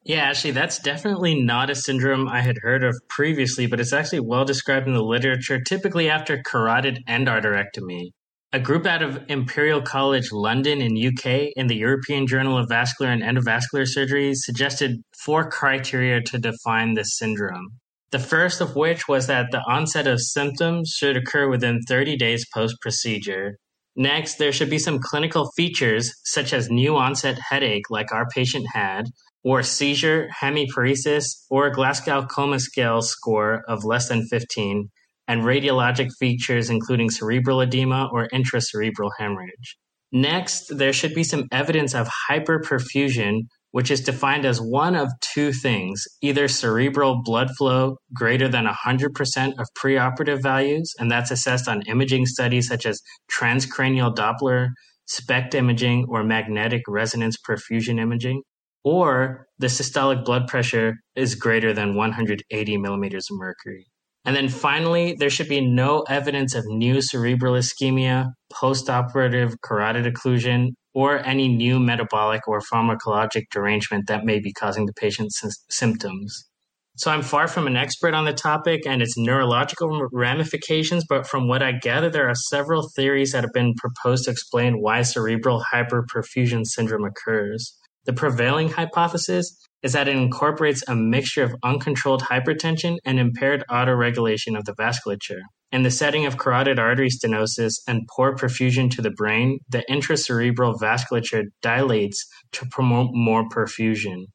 Yeah, 0.06 0.22
actually, 0.22 0.52
that's 0.52 0.78
definitely 0.78 1.42
not 1.42 1.68
a 1.68 1.74
syndrome 1.74 2.28
I 2.28 2.40
had 2.40 2.58
heard 2.62 2.84
of 2.84 2.94
previously, 3.08 3.66
but 3.66 3.80
it's 3.80 3.92
actually 3.92 4.20
well 4.20 4.44
described 4.44 4.86
in 4.86 4.94
the 4.94 5.02
literature, 5.02 5.60
typically 5.60 6.08
after 6.08 6.40
carotid 6.46 7.02
endarterectomy. 7.08 8.10
A 8.52 8.60
group 8.60 8.86
out 8.86 9.02
of 9.02 9.20
Imperial 9.28 9.82
College 9.82 10.30
London 10.30 10.80
in 10.80 10.96
UK 10.96 11.50
in 11.56 11.66
the 11.66 11.74
European 11.74 12.28
Journal 12.28 12.56
of 12.56 12.68
Vascular 12.68 13.10
and 13.10 13.20
Endovascular 13.20 13.84
Surgery 13.84 14.32
suggested 14.36 15.02
four 15.24 15.50
criteria 15.50 16.20
to 16.22 16.38
define 16.38 16.94
this 16.94 17.18
syndrome. 17.18 17.70
The 18.12 18.20
first 18.20 18.60
of 18.60 18.76
which 18.76 19.08
was 19.08 19.26
that 19.26 19.50
the 19.50 19.64
onset 19.68 20.06
of 20.06 20.20
symptoms 20.20 20.94
should 20.96 21.16
occur 21.16 21.48
within 21.48 21.80
30 21.88 22.16
days 22.16 22.46
post 22.54 22.76
procedure. 22.80 23.58
Next, 23.96 24.36
there 24.36 24.52
should 24.52 24.70
be 24.70 24.78
some 24.78 25.00
clinical 25.00 25.50
features 25.56 26.12
such 26.22 26.52
as 26.52 26.70
new 26.70 26.96
onset 26.96 27.38
headache 27.50 27.90
like 27.90 28.12
our 28.12 28.26
patient 28.32 28.66
had, 28.72 29.06
or 29.46 29.62
seizure, 29.62 30.28
hemiparesis, 30.42 31.44
or 31.48 31.70
Glasgow 31.70 32.26
Coma 32.26 32.58
Scale 32.58 33.00
score 33.00 33.62
of 33.68 33.84
less 33.84 34.08
than 34.08 34.26
15, 34.26 34.90
and 35.28 35.42
radiologic 35.42 36.08
features 36.18 36.68
including 36.68 37.10
cerebral 37.10 37.60
edema 37.60 38.08
or 38.12 38.26
intracerebral 38.34 39.12
hemorrhage. 39.20 39.78
Next, 40.10 40.76
there 40.76 40.92
should 40.92 41.14
be 41.14 41.22
some 41.22 41.44
evidence 41.52 41.94
of 41.94 42.10
hyperperfusion, 42.28 43.42
which 43.70 43.88
is 43.88 44.00
defined 44.00 44.44
as 44.44 44.60
one 44.60 44.96
of 44.96 45.12
two 45.20 45.52
things 45.52 46.02
either 46.22 46.48
cerebral 46.48 47.22
blood 47.22 47.50
flow 47.56 47.98
greater 48.12 48.48
than 48.48 48.66
100% 48.66 49.52
of 49.60 49.68
preoperative 49.80 50.42
values, 50.42 50.92
and 50.98 51.08
that's 51.08 51.30
assessed 51.30 51.68
on 51.68 51.82
imaging 51.82 52.26
studies 52.26 52.66
such 52.66 52.84
as 52.84 53.00
transcranial 53.30 54.12
Doppler, 54.12 54.70
SPECT 55.06 55.54
imaging, 55.54 56.04
or 56.08 56.24
magnetic 56.24 56.82
resonance 56.88 57.36
perfusion 57.48 58.00
imaging, 58.00 58.42
or 58.86 59.48
the 59.58 59.66
systolic 59.66 60.24
blood 60.24 60.46
pressure 60.46 60.94
is 61.16 61.34
greater 61.34 61.72
than 61.72 61.96
180 61.96 62.76
millimeters 62.78 63.26
of 63.28 63.36
mercury. 63.36 63.84
And 64.24 64.36
then 64.36 64.48
finally, 64.48 65.16
there 65.18 65.28
should 65.28 65.48
be 65.48 65.60
no 65.60 66.02
evidence 66.02 66.54
of 66.54 66.64
new 66.66 67.02
cerebral 67.02 67.54
ischemia, 67.54 68.28
postoperative 68.52 69.54
carotid 69.60 70.04
occlusion, 70.04 70.68
or 70.94 71.18
any 71.18 71.48
new 71.48 71.80
metabolic 71.80 72.46
or 72.46 72.60
pharmacologic 72.60 73.46
derangement 73.50 74.06
that 74.06 74.24
may 74.24 74.38
be 74.38 74.52
causing 74.52 74.86
the 74.86 74.92
patient's 74.92 75.42
symptoms. 75.68 76.48
So 76.96 77.10
I'm 77.10 77.22
far 77.22 77.48
from 77.48 77.66
an 77.66 77.76
expert 77.76 78.14
on 78.14 78.24
the 78.24 78.32
topic 78.32 78.86
and 78.86 79.02
its 79.02 79.18
neurological 79.18 80.08
ramifications, 80.12 81.04
but 81.08 81.26
from 81.26 81.48
what 81.48 81.60
I 81.60 81.72
gather, 81.72 82.08
there 82.08 82.28
are 82.28 82.36
several 82.36 82.88
theories 82.94 83.32
that 83.32 83.42
have 83.42 83.52
been 83.52 83.74
proposed 83.74 84.24
to 84.24 84.30
explain 84.30 84.80
why 84.80 85.02
cerebral 85.02 85.64
hyperperfusion 85.72 86.64
syndrome 86.64 87.04
occurs. 87.04 87.76
The 88.06 88.12
prevailing 88.12 88.68
hypothesis 88.68 89.58
is 89.82 89.92
that 89.92 90.06
it 90.06 90.16
incorporates 90.16 90.84
a 90.86 90.94
mixture 90.94 91.42
of 91.42 91.56
uncontrolled 91.64 92.22
hypertension 92.22 92.98
and 93.04 93.18
impaired 93.18 93.64
autoregulation 93.68 94.56
of 94.56 94.64
the 94.64 94.74
vasculature. 94.74 95.40
In 95.72 95.82
the 95.82 95.90
setting 95.90 96.24
of 96.24 96.38
carotid 96.38 96.78
artery 96.78 97.10
stenosis 97.10 97.80
and 97.88 98.06
poor 98.14 98.36
perfusion 98.36 98.88
to 98.92 99.02
the 99.02 99.10
brain, 99.10 99.58
the 99.68 99.84
intracerebral 99.90 100.78
vasculature 100.80 101.46
dilates 101.62 102.24
to 102.52 102.66
promote 102.70 103.10
more 103.12 103.48
perfusion. 103.48 104.26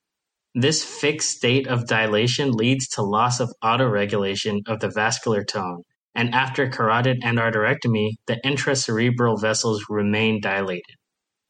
This 0.54 0.84
fixed 0.84 1.30
state 1.30 1.66
of 1.68 1.88
dilation 1.88 2.52
leads 2.52 2.90
to 2.90 3.02
loss 3.02 3.40
of 3.40 3.54
autoregulation 3.64 4.60
of 4.68 4.82
the 4.82 4.92
vascular 4.94 5.46
tone, 5.46 5.84
and 6.14 6.36
after 6.36 6.68
carotid 6.68 7.22
endarterectomy, 7.24 8.16
the 8.28 8.36
intracerebral 8.46 9.40
vessels 9.40 9.86
remain 9.90 10.42
dilated. 10.42 10.98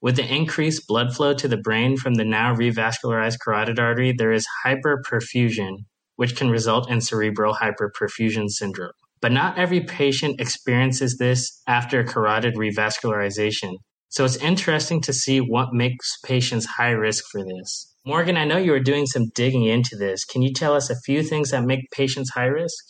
With 0.01 0.15
the 0.15 0.25
increased 0.25 0.87
blood 0.87 1.15
flow 1.15 1.35
to 1.35 1.47
the 1.47 1.57
brain 1.57 1.95
from 1.95 2.15
the 2.15 2.25
now 2.25 2.55
revascularized 2.55 3.37
carotid 3.39 3.77
artery, 3.77 4.11
there 4.11 4.31
is 4.31 4.47
hyperperfusion, 4.65 5.85
which 6.15 6.35
can 6.35 6.49
result 6.49 6.89
in 6.89 7.01
cerebral 7.01 7.53
hyperperfusion 7.53 8.49
syndrome. 8.49 8.93
But 9.21 9.31
not 9.31 9.59
every 9.59 9.81
patient 9.81 10.41
experiences 10.41 11.17
this 11.19 11.61
after 11.67 12.03
carotid 12.03 12.55
revascularization. 12.55 13.75
So 14.09 14.25
it's 14.25 14.37
interesting 14.37 15.01
to 15.01 15.13
see 15.13 15.39
what 15.39 15.71
makes 15.71 16.17
patients 16.25 16.65
high 16.65 16.91
risk 16.91 17.25
for 17.31 17.43
this. 17.43 17.93
Morgan, 18.03 18.37
I 18.37 18.45
know 18.45 18.57
you 18.57 18.73
are 18.73 18.79
doing 18.79 19.05
some 19.05 19.29
digging 19.35 19.65
into 19.65 19.95
this. 19.95 20.25
Can 20.25 20.41
you 20.41 20.51
tell 20.51 20.73
us 20.73 20.89
a 20.89 20.99
few 21.05 21.21
things 21.21 21.51
that 21.51 21.63
make 21.63 21.91
patients 21.91 22.31
high 22.31 22.47
risk? 22.47 22.83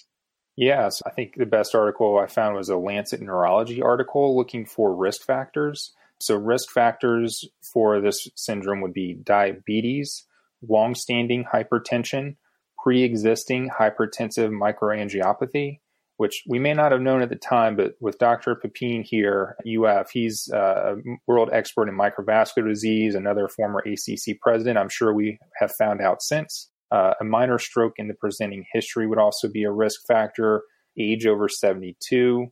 Yes, 0.55 1.01
I 1.05 1.09
think 1.09 1.36
the 1.36 1.45
best 1.45 1.76
article 1.76 2.18
I 2.18 2.28
found 2.28 2.55
was 2.55 2.70
a 2.70 2.78
Lancet 2.78 3.22
Neurology 3.22 3.82
article 3.82 4.38
looking 4.38 4.66
for 4.66 4.95
risk 4.95 5.24
factors. 5.24 5.91
So, 6.22 6.36
risk 6.36 6.69
factors 6.69 7.43
for 7.74 7.99
this 7.99 8.28
syndrome 8.36 8.82
would 8.82 8.93
be 8.93 9.17
diabetes, 9.24 10.26
long-standing 10.67 11.45
hypertension, 11.51 12.36
pre-existing 12.84 13.69
hypertensive 13.69 14.51
microangiopathy, 14.51 15.80
which 16.17 16.43
we 16.47 16.59
may 16.59 16.74
not 16.74 16.91
have 16.91 17.01
known 17.01 17.24
at 17.24 17.30
the 17.30 17.36
time, 17.36 17.76
but 17.76 17.93
with 17.99 18.19
Dr. 18.19 18.55
Pepine 18.55 19.03
here 19.03 19.55
at 19.59 19.65
UF, 19.65 20.11
he's 20.11 20.47
uh, 20.53 20.93
a 20.93 21.17
world 21.26 21.49
expert 21.51 21.89
in 21.89 21.97
microvascular 21.97 22.69
disease, 22.69 23.15
another 23.15 23.47
former 23.47 23.80
ACC 23.80 24.39
president. 24.39 24.78
I'm 24.78 24.89
sure 24.89 25.13
we 25.13 25.39
have 25.59 25.72
found 25.80 26.01
out 26.01 26.22
since. 26.22 26.69
Uh, 26.91 27.13
a 27.19 27.24
minor 27.24 27.57
stroke 27.57 27.93
in 27.97 28.07
the 28.07 28.13
presenting 28.13 28.65
history 28.72 29.07
would 29.07 29.17
also 29.17 29.49
be 29.49 29.63
a 29.63 29.72
risk 29.72 30.01
factor. 30.07 30.61
Age 30.99 31.26
over 31.26 31.47
72, 31.47 32.51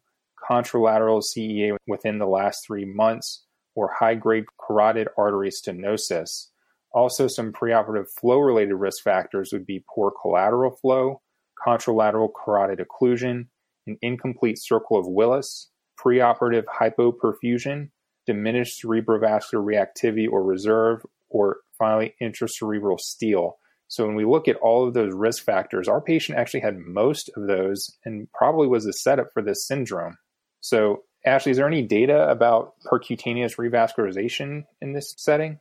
contralateral 0.49 1.22
CEA 1.22 1.76
within 1.88 2.17
the 2.17 2.26
last 2.26 2.65
three 2.65 2.86
months, 2.86 3.45
or 3.80 3.89
high 3.97 4.15
grade 4.15 4.43
carotid 4.59 5.07
artery 5.17 5.49
stenosis. 5.49 6.47
Also, 6.91 7.27
some 7.27 7.53
preoperative 7.53 8.07
flow 8.19 8.38
related 8.39 8.75
risk 8.75 9.01
factors 9.01 9.51
would 9.53 9.65
be 9.65 9.86
poor 9.95 10.11
collateral 10.21 10.71
flow, 10.71 11.21
contralateral 11.65 12.27
carotid 12.34 12.86
occlusion, 12.86 13.47
an 13.88 13.97
incomplete 14.01 14.57
circle 14.59 14.99
of 14.99 15.07
Willis, 15.07 15.69
preoperative 15.97 16.65
hypoperfusion, 16.65 17.89
diminished 18.25 18.84
cerebrovascular 18.84 19.63
reactivity 19.63 20.27
or 20.30 20.43
reserve, 20.43 21.05
or 21.30 21.57
finally 21.77 22.15
intracerebral 22.21 22.99
steal. 22.99 23.59
So 23.88 24.05
when 24.05 24.15
we 24.15 24.25
look 24.25 24.49
at 24.49 24.57
all 24.57 24.86
of 24.86 24.93
those 24.93 25.13
risk 25.13 25.45
factors, 25.45 25.88
our 25.88 26.01
patient 26.01 26.38
actually 26.38 26.59
had 26.59 26.77
most 26.77 27.30
of 27.38 27.47
those 27.47 27.89
and 28.03 28.27
probably 28.34 28.67
was 28.67 28.86
a 28.86 28.93
setup 28.93 29.27
for 29.34 29.41
this 29.41 29.65
syndrome. 29.65 30.17
So 30.59 31.03
Ashley, 31.26 31.51
is 31.51 31.57
there 31.57 31.67
any 31.67 31.82
data 31.82 32.30
about 32.30 32.74
percutaneous 32.86 33.57
revascularization 33.57 34.65
in 34.82 34.93
this 34.93 35.13
setting? 35.17 35.59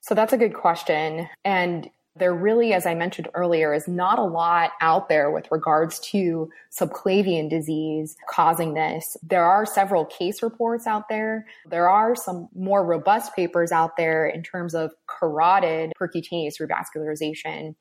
So 0.00 0.14
that's 0.14 0.32
a 0.32 0.38
good 0.38 0.54
question. 0.54 1.28
And 1.44 1.90
there 2.16 2.34
really, 2.34 2.72
as 2.72 2.86
I 2.86 2.94
mentioned 2.94 3.28
earlier, 3.34 3.72
is 3.72 3.86
not 3.86 4.18
a 4.18 4.24
lot 4.24 4.72
out 4.80 5.08
there 5.08 5.30
with 5.30 5.46
regards 5.50 6.00
to 6.10 6.50
subclavian 6.76 7.48
disease 7.48 8.16
causing 8.28 8.74
this. 8.74 9.16
There 9.22 9.44
are 9.44 9.64
several 9.64 10.04
case 10.04 10.42
reports 10.42 10.86
out 10.86 11.08
there. 11.08 11.46
There 11.66 11.88
are 11.88 12.16
some 12.16 12.48
more 12.54 12.84
robust 12.84 13.34
papers 13.36 13.70
out 13.70 13.96
there 13.96 14.26
in 14.26 14.42
terms 14.42 14.74
of 14.74 14.92
carotid 15.06 15.92
percutaneous 16.00 16.60
revascularization. 16.60 17.74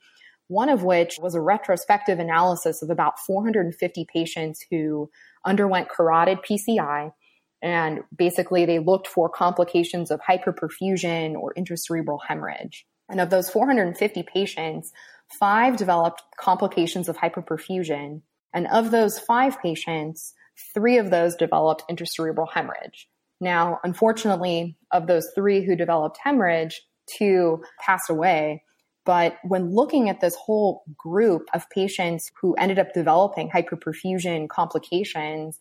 One 0.50 0.68
of 0.68 0.84
which 0.84 1.18
was 1.22 1.36
a 1.36 1.42
retrospective 1.42 2.20
analysis 2.20 2.82
of 2.82 2.90
about 2.90 3.20
450 3.20 4.06
patients 4.12 4.66
who 4.70 5.10
underwent 5.46 5.90
carotid 5.90 6.40
PCI. 6.40 7.14
And 7.62 8.00
basically, 8.16 8.66
they 8.66 8.80
looked 8.80 9.08
for 9.08 9.30
complications 9.30 10.12
of 10.12 10.20
hyperperfusion 10.22 11.36
or 11.36 11.54
intracerebral 11.54 12.20
hemorrhage. 12.28 12.86
And 13.10 13.22
of 13.22 13.30
those 13.30 13.50
450 13.50 14.24
patients, 14.24 14.92
five 15.40 15.78
developed 15.78 16.24
complications 16.40 17.08
of 17.08 17.18
hyperperfusion. 17.18 18.22
And 18.52 18.68
of 18.68 18.90
those 18.90 19.20
five 19.20 19.62
patients, 19.62 20.34
three 20.74 20.98
of 20.98 21.12
those 21.12 21.36
developed 21.36 21.84
intracerebral 21.90 22.48
hemorrhage. 22.52 23.08
Now, 23.40 23.80
unfortunately, 23.84 24.78
of 24.92 25.06
those 25.06 25.30
three 25.36 25.64
who 25.64 25.76
developed 25.76 26.18
hemorrhage, 26.24 26.82
two 27.06 27.64
passed 27.80 28.10
away. 28.10 28.64
But 29.06 29.38
when 29.44 29.74
looking 29.74 30.10
at 30.10 30.22
this 30.22 30.36
whole 30.36 30.84
group 30.98 31.48
of 31.54 31.70
patients 31.70 32.30
who 32.42 32.54
ended 32.56 32.80
up 32.80 32.94
developing 32.94 33.50
hyperperfusion 33.50 34.50
complications 34.50 35.58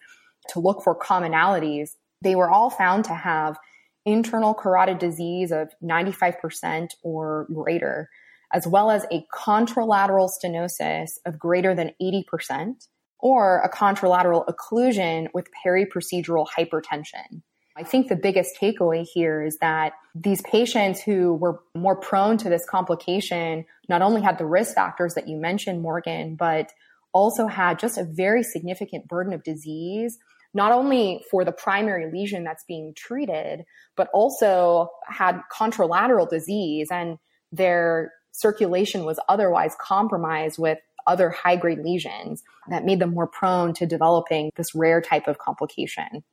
to 0.50 0.60
look 0.60 0.82
for 0.82 0.98
commonalities, 0.98 1.90
they 2.22 2.34
were 2.34 2.50
all 2.50 2.70
found 2.70 3.04
to 3.04 3.14
have 3.14 3.56
internal 4.04 4.54
carotid 4.54 4.98
disease 4.98 5.52
of 5.52 5.68
95% 5.82 6.88
or 7.02 7.46
greater, 7.52 8.08
as 8.52 8.66
well 8.66 8.90
as 8.90 9.04
a 9.12 9.26
contralateral 9.34 10.30
stenosis 10.30 11.10
of 11.26 11.38
greater 11.38 11.74
than 11.74 11.92
80%, 12.02 12.88
or 13.20 13.60
a 13.60 13.68
contralateral 13.68 14.46
occlusion 14.46 15.28
with 15.34 15.48
periprocedural 15.64 16.46
hypertension. 16.58 17.42
I 17.78 17.84
think 17.84 18.08
the 18.08 18.16
biggest 18.16 18.56
takeaway 18.60 19.06
here 19.06 19.44
is 19.44 19.58
that 19.58 19.92
these 20.14 20.42
patients 20.42 21.00
who 21.00 21.34
were 21.34 21.60
more 21.76 21.94
prone 21.94 22.36
to 22.38 22.48
this 22.48 22.66
complication 22.68 23.64
not 23.88 24.02
only 24.02 24.20
had 24.20 24.36
the 24.36 24.46
risk 24.46 24.74
factors 24.74 25.14
that 25.14 25.28
you 25.28 25.36
mentioned, 25.36 25.80
Morgan, 25.80 26.34
but 26.34 26.72
also 27.12 27.46
had 27.46 27.78
just 27.78 27.96
a 27.96 28.04
very 28.04 28.42
significant 28.42 29.06
burden 29.06 29.32
of 29.32 29.44
disease 29.44 30.18
not 30.54 30.72
only 30.72 31.22
for 31.30 31.44
the 31.44 31.52
primary 31.52 32.10
lesion 32.10 32.42
that's 32.42 32.64
being 32.64 32.94
treated, 32.96 33.64
but 33.96 34.08
also 34.12 34.88
had 35.06 35.40
contralateral 35.52 36.28
disease 36.28 36.88
and 36.90 37.18
their 37.52 38.12
circulation 38.32 39.04
was 39.04 39.20
otherwise 39.28 39.76
compromised 39.80 40.58
with 40.58 40.78
other 41.06 41.30
high 41.30 41.56
grade 41.56 41.78
lesions 41.78 42.42
that 42.70 42.84
made 42.84 42.98
them 42.98 43.10
more 43.14 43.26
prone 43.26 43.72
to 43.74 43.86
developing 43.86 44.50
this 44.56 44.74
rare 44.74 45.00
type 45.00 45.26
of 45.26 45.38
complication. 45.38 46.24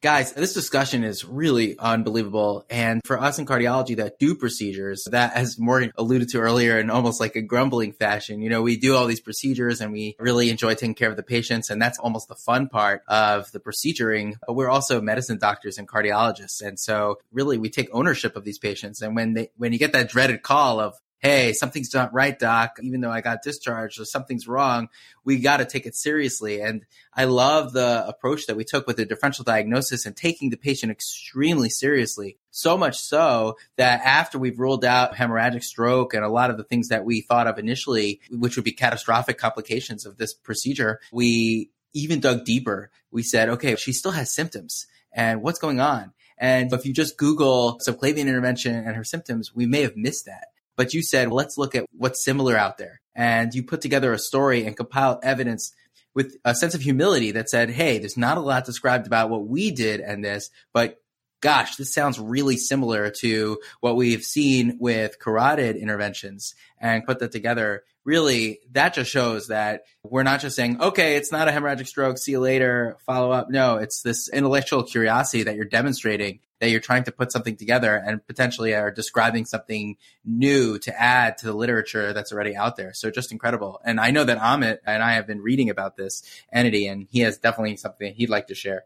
Guys, 0.00 0.32
this 0.32 0.54
discussion 0.54 1.02
is 1.02 1.24
really 1.24 1.76
unbelievable. 1.76 2.64
And 2.70 3.00
for 3.04 3.18
us 3.18 3.40
in 3.40 3.46
cardiology 3.46 3.96
that 3.96 4.20
do 4.20 4.36
procedures, 4.36 5.02
that 5.10 5.34
as 5.34 5.58
Morgan 5.58 5.90
alluded 5.98 6.28
to 6.28 6.38
earlier 6.38 6.78
in 6.78 6.88
almost 6.88 7.18
like 7.18 7.34
a 7.34 7.42
grumbling 7.42 7.90
fashion, 7.90 8.40
you 8.40 8.48
know, 8.48 8.62
we 8.62 8.76
do 8.76 8.94
all 8.94 9.06
these 9.08 9.20
procedures 9.20 9.80
and 9.80 9.92
we 9.92 10.14
really 10.20 10.50
enjoy 10.50 10.74
taking 10.74 10.94
care 10.94 11.10
of 11.10 11.16
the 11.16 11.24
patients. 11.24 11.68
And 11.68 11.82
that's 11.82 11.98
almost 11.98 12.28
the 12.28 12.36
fun 12.36 12.68
part 12.68 13.02
of 13.08 13.50
the 13.50 13.58
proceduring. 13.58 14.34
But 14.46 14.52
we're 14.52 14.70
also 14.70 15.00
medicine 15.00 15.38
doctors 15.38 15.78
and 15.78 15.88
cardiologists. 15.88 16.62
And 16.62 16.78
so 16.78 17.16
really 17.32 17.58
we 17.58 17.68
take 17.68 17.88
ownership 17.92 18.36
of 18.36 18.44
these 18.44 18.58
patients. 18.60 19.02
And 19.02 19.16
when 19.16 19.34
they, 19.34 19.50
when 19.56 19.72
you 19.72 19.80
get 19.80 19.94
that 19.94 20.10
dreaded 20.10 20.44
call 20.44 20.78
of, 20.78 20.94
hey, 21.20 21.52
something's 21.52 21.92
not 21.92 22.12
right, 22.12 22.38
doc, 22.38 22.78
even 22.82 23.00
though 23.00 23.10
I 23.10 23.20
got 23.20 23.42
discharged 23.42 24.00
or 24.00 24.04
something's 24.04 24.46
wrong, 24.46 24.88
we 25.24 25.38
got 25.38 25.58
to 25.58 25.64
take 25.64 25.86
it 25.86 25.96
seriously. 25.96 26.60
And 26.60 26.86
I 27.12 27.24
love 27.24 27.72
the 27.72 28.06
approach 28.06 28.46
that 28.46 28.56
we 28.56 28.64
took 28.64 28.86
with 28.86 28.96
the 28.96 29.04
differential 29.04 29.44
diagnosis 29.44 30.06
and 30.06 30.16
taking 30.16 30.50
the 30.50 30.56
patient 30.56 30.92
extremely 30.92 31.70
seriously. 31.70 32.38
So 32.50 32.76
much 32.76 32.98
so 32.98 33.56
that 33.76 34.00
after 34.04 34.38
we've 34.38 34.58
ruled 34.58 34.84
out 34.84 35.14
hemorrhagic 35.14 35.64
stroke 35.64 36.14
and 36.14 36.24
a 36.24 36.28
lot 36.28 36.50
of 36.50 36.56
the 36.56 36.64
things 36.64 36.88
that 36.88 37.04
we 37.04 37.20
thought 37.20 37.46
of 37.46 37.58
initially, 37.58 38.20
which 38.30 38.56
would 38.56 38.64
be 38.64 38.72
catastrophic 38.72 39.38
complications 39.38 40.06
of 40.06 40.16
this 40.18 40.34
procedure, 40.34 41.00
we 41.12 41.70
even 41.94 42.20
dug 42.20 42.44
deeper. 42.44 42.90
We 43.10 43.22
said, 43.22 43.48
okay, 43.48 43.74
she 43.76 43.92
still 43.92 44.12
has 44.12 44.32
symptoms 44.34 44.86
and 45.12 45.42
what's 45.42 45.58
going 45.58 45.80
on? 45.80 46.12
And 46.36 46.72
if 46.72 46.86
you 46.86 46.92
just 46.92 47.16
Google 47.16 47.80
subclavian 47.84 48.28
intervention 48.28 48.74
and 48.74 48.94
her 48.94 49.04
symptoms, 49.04 49.54
we 49.54 49.66
may 49.66 49.82
have 49.82 49.96
missed 49.96 50.26
that. 50.26 50.48
But 50.78 50.94
you 50.94 51.02
said, 51.02 51.32
let's 51.32 51.58
look 51.58 51.74
at 51.74 51.86
what's 51.90 52.24
similar 52.24 52.56
out 52.56 52.78
there. 52.78 53.00
And 53.16 53.52
you 53.52 53.64
put 53.64 53.80
together 53.80 54.12
a 54.12 54.18
story 54.18 54.64
and 54.64 54.76
compiled 54.76 55.18
evidence 55.24 55.72
with 56.14 56.36
a 56.44 56.54
sense 56.54 56.72
of 56.72 56.82
humility 56.82 57.32
that 57.32 57.50
said, 57.50 57.68
hey, 57.68 57.98
there's 57.98 58.16
not 58.16 58.38
a 58.38 58.40
lot 58.40 58.64
described 58.64 59.08
about 59.08 59.28
what 59.28 59.48
we 59.48 59.72
did 59.72 59.98
and 60.00 60.24
this, 60.24 60.50
but 60.72 60.98
gosh, 61.40 61.76
this 61.76 61.92
sounds 61.92 62.18
really 62.18 62.56
similar 62.56 63.10
to 63.10 63.58
what 63.80 63.96
we've 63.96 64.24
seen 64.24 64.76
with 64.80 65.18
carotid 65.18 65.76
interventions 65.76 66.54
and 66.80 67.04
put 67.04 67.18
that 67.20 67.32
together. 67.32 67.84
Really, 68.04 68.60
that 68.72 68.94
just 68.94 69.10
shows 69.10 69.48
that 69.48 69.82
we're 70.02 70.22
not 70.22 70.40
just 70.40 70.56
saying, 70.56 70.80
okay, 70.80 71.16
it's 71.16 71.30
not 71.30 71.48
a 71.48 71.50
hemorrhagic 71.50 71.86
stroke, 71.86 72.18
see 72.18 72.32
you 72.32 72.40
later, 72.40 72.96
follow 73.04 73.30
up. 73.30 73.50
No, 73.50 73.76
it's 73.76 74.02
this 74.02 74.28
intellectual 74.28 74.82
curiosity 74.82 75.42
that 75.44 75.56
you're 75.56 75.64
demonstrating 75.64 76.40
that 76.60 76.70
you're 76.70 76.80
trying 76.80 77.04
to 77.04 77.12
put 77.12 77.30
something 77.32 77.56
together 77.56 77.94
and 77.94 78.26
potentially 78.26 78.74
are 78.74 78.90
describing 78.90 79.44
something 79.44 79.96
new 80.24 80.78
to 80.80 81.00
add 81.00 81.38
to 81.38 81.46
the 81.46 81.52
literature 81.52 82.12
that's 82.12 82.32
already 82.32 82.56
out 82.56 82.76
there. 82.76 82.92
So 82.92 83.10
just 83.10 83.32
incredible. 83.32 83.80
And 83.84 84.00
I 84.00 84.10
know 84.10 84.24
that 84.24 84.38
Amit 84.38 84.78
and 84.84 85.02
I 85.02 85.12
have 85.12 85.26
been 85.26 85.40
reading 85.40 85.70
about 85.70 85.96
this 85.96 86.22
entity 86.52 86.88
and 86.88 87.06
he 87.10 87.20
has 87.20 87.38
definitely 87.38 87.76
something 87.76 88.12
he'd 88.14 88.30
like 88.30 88.48
to 88.48 88.54
share. 88.54 88.84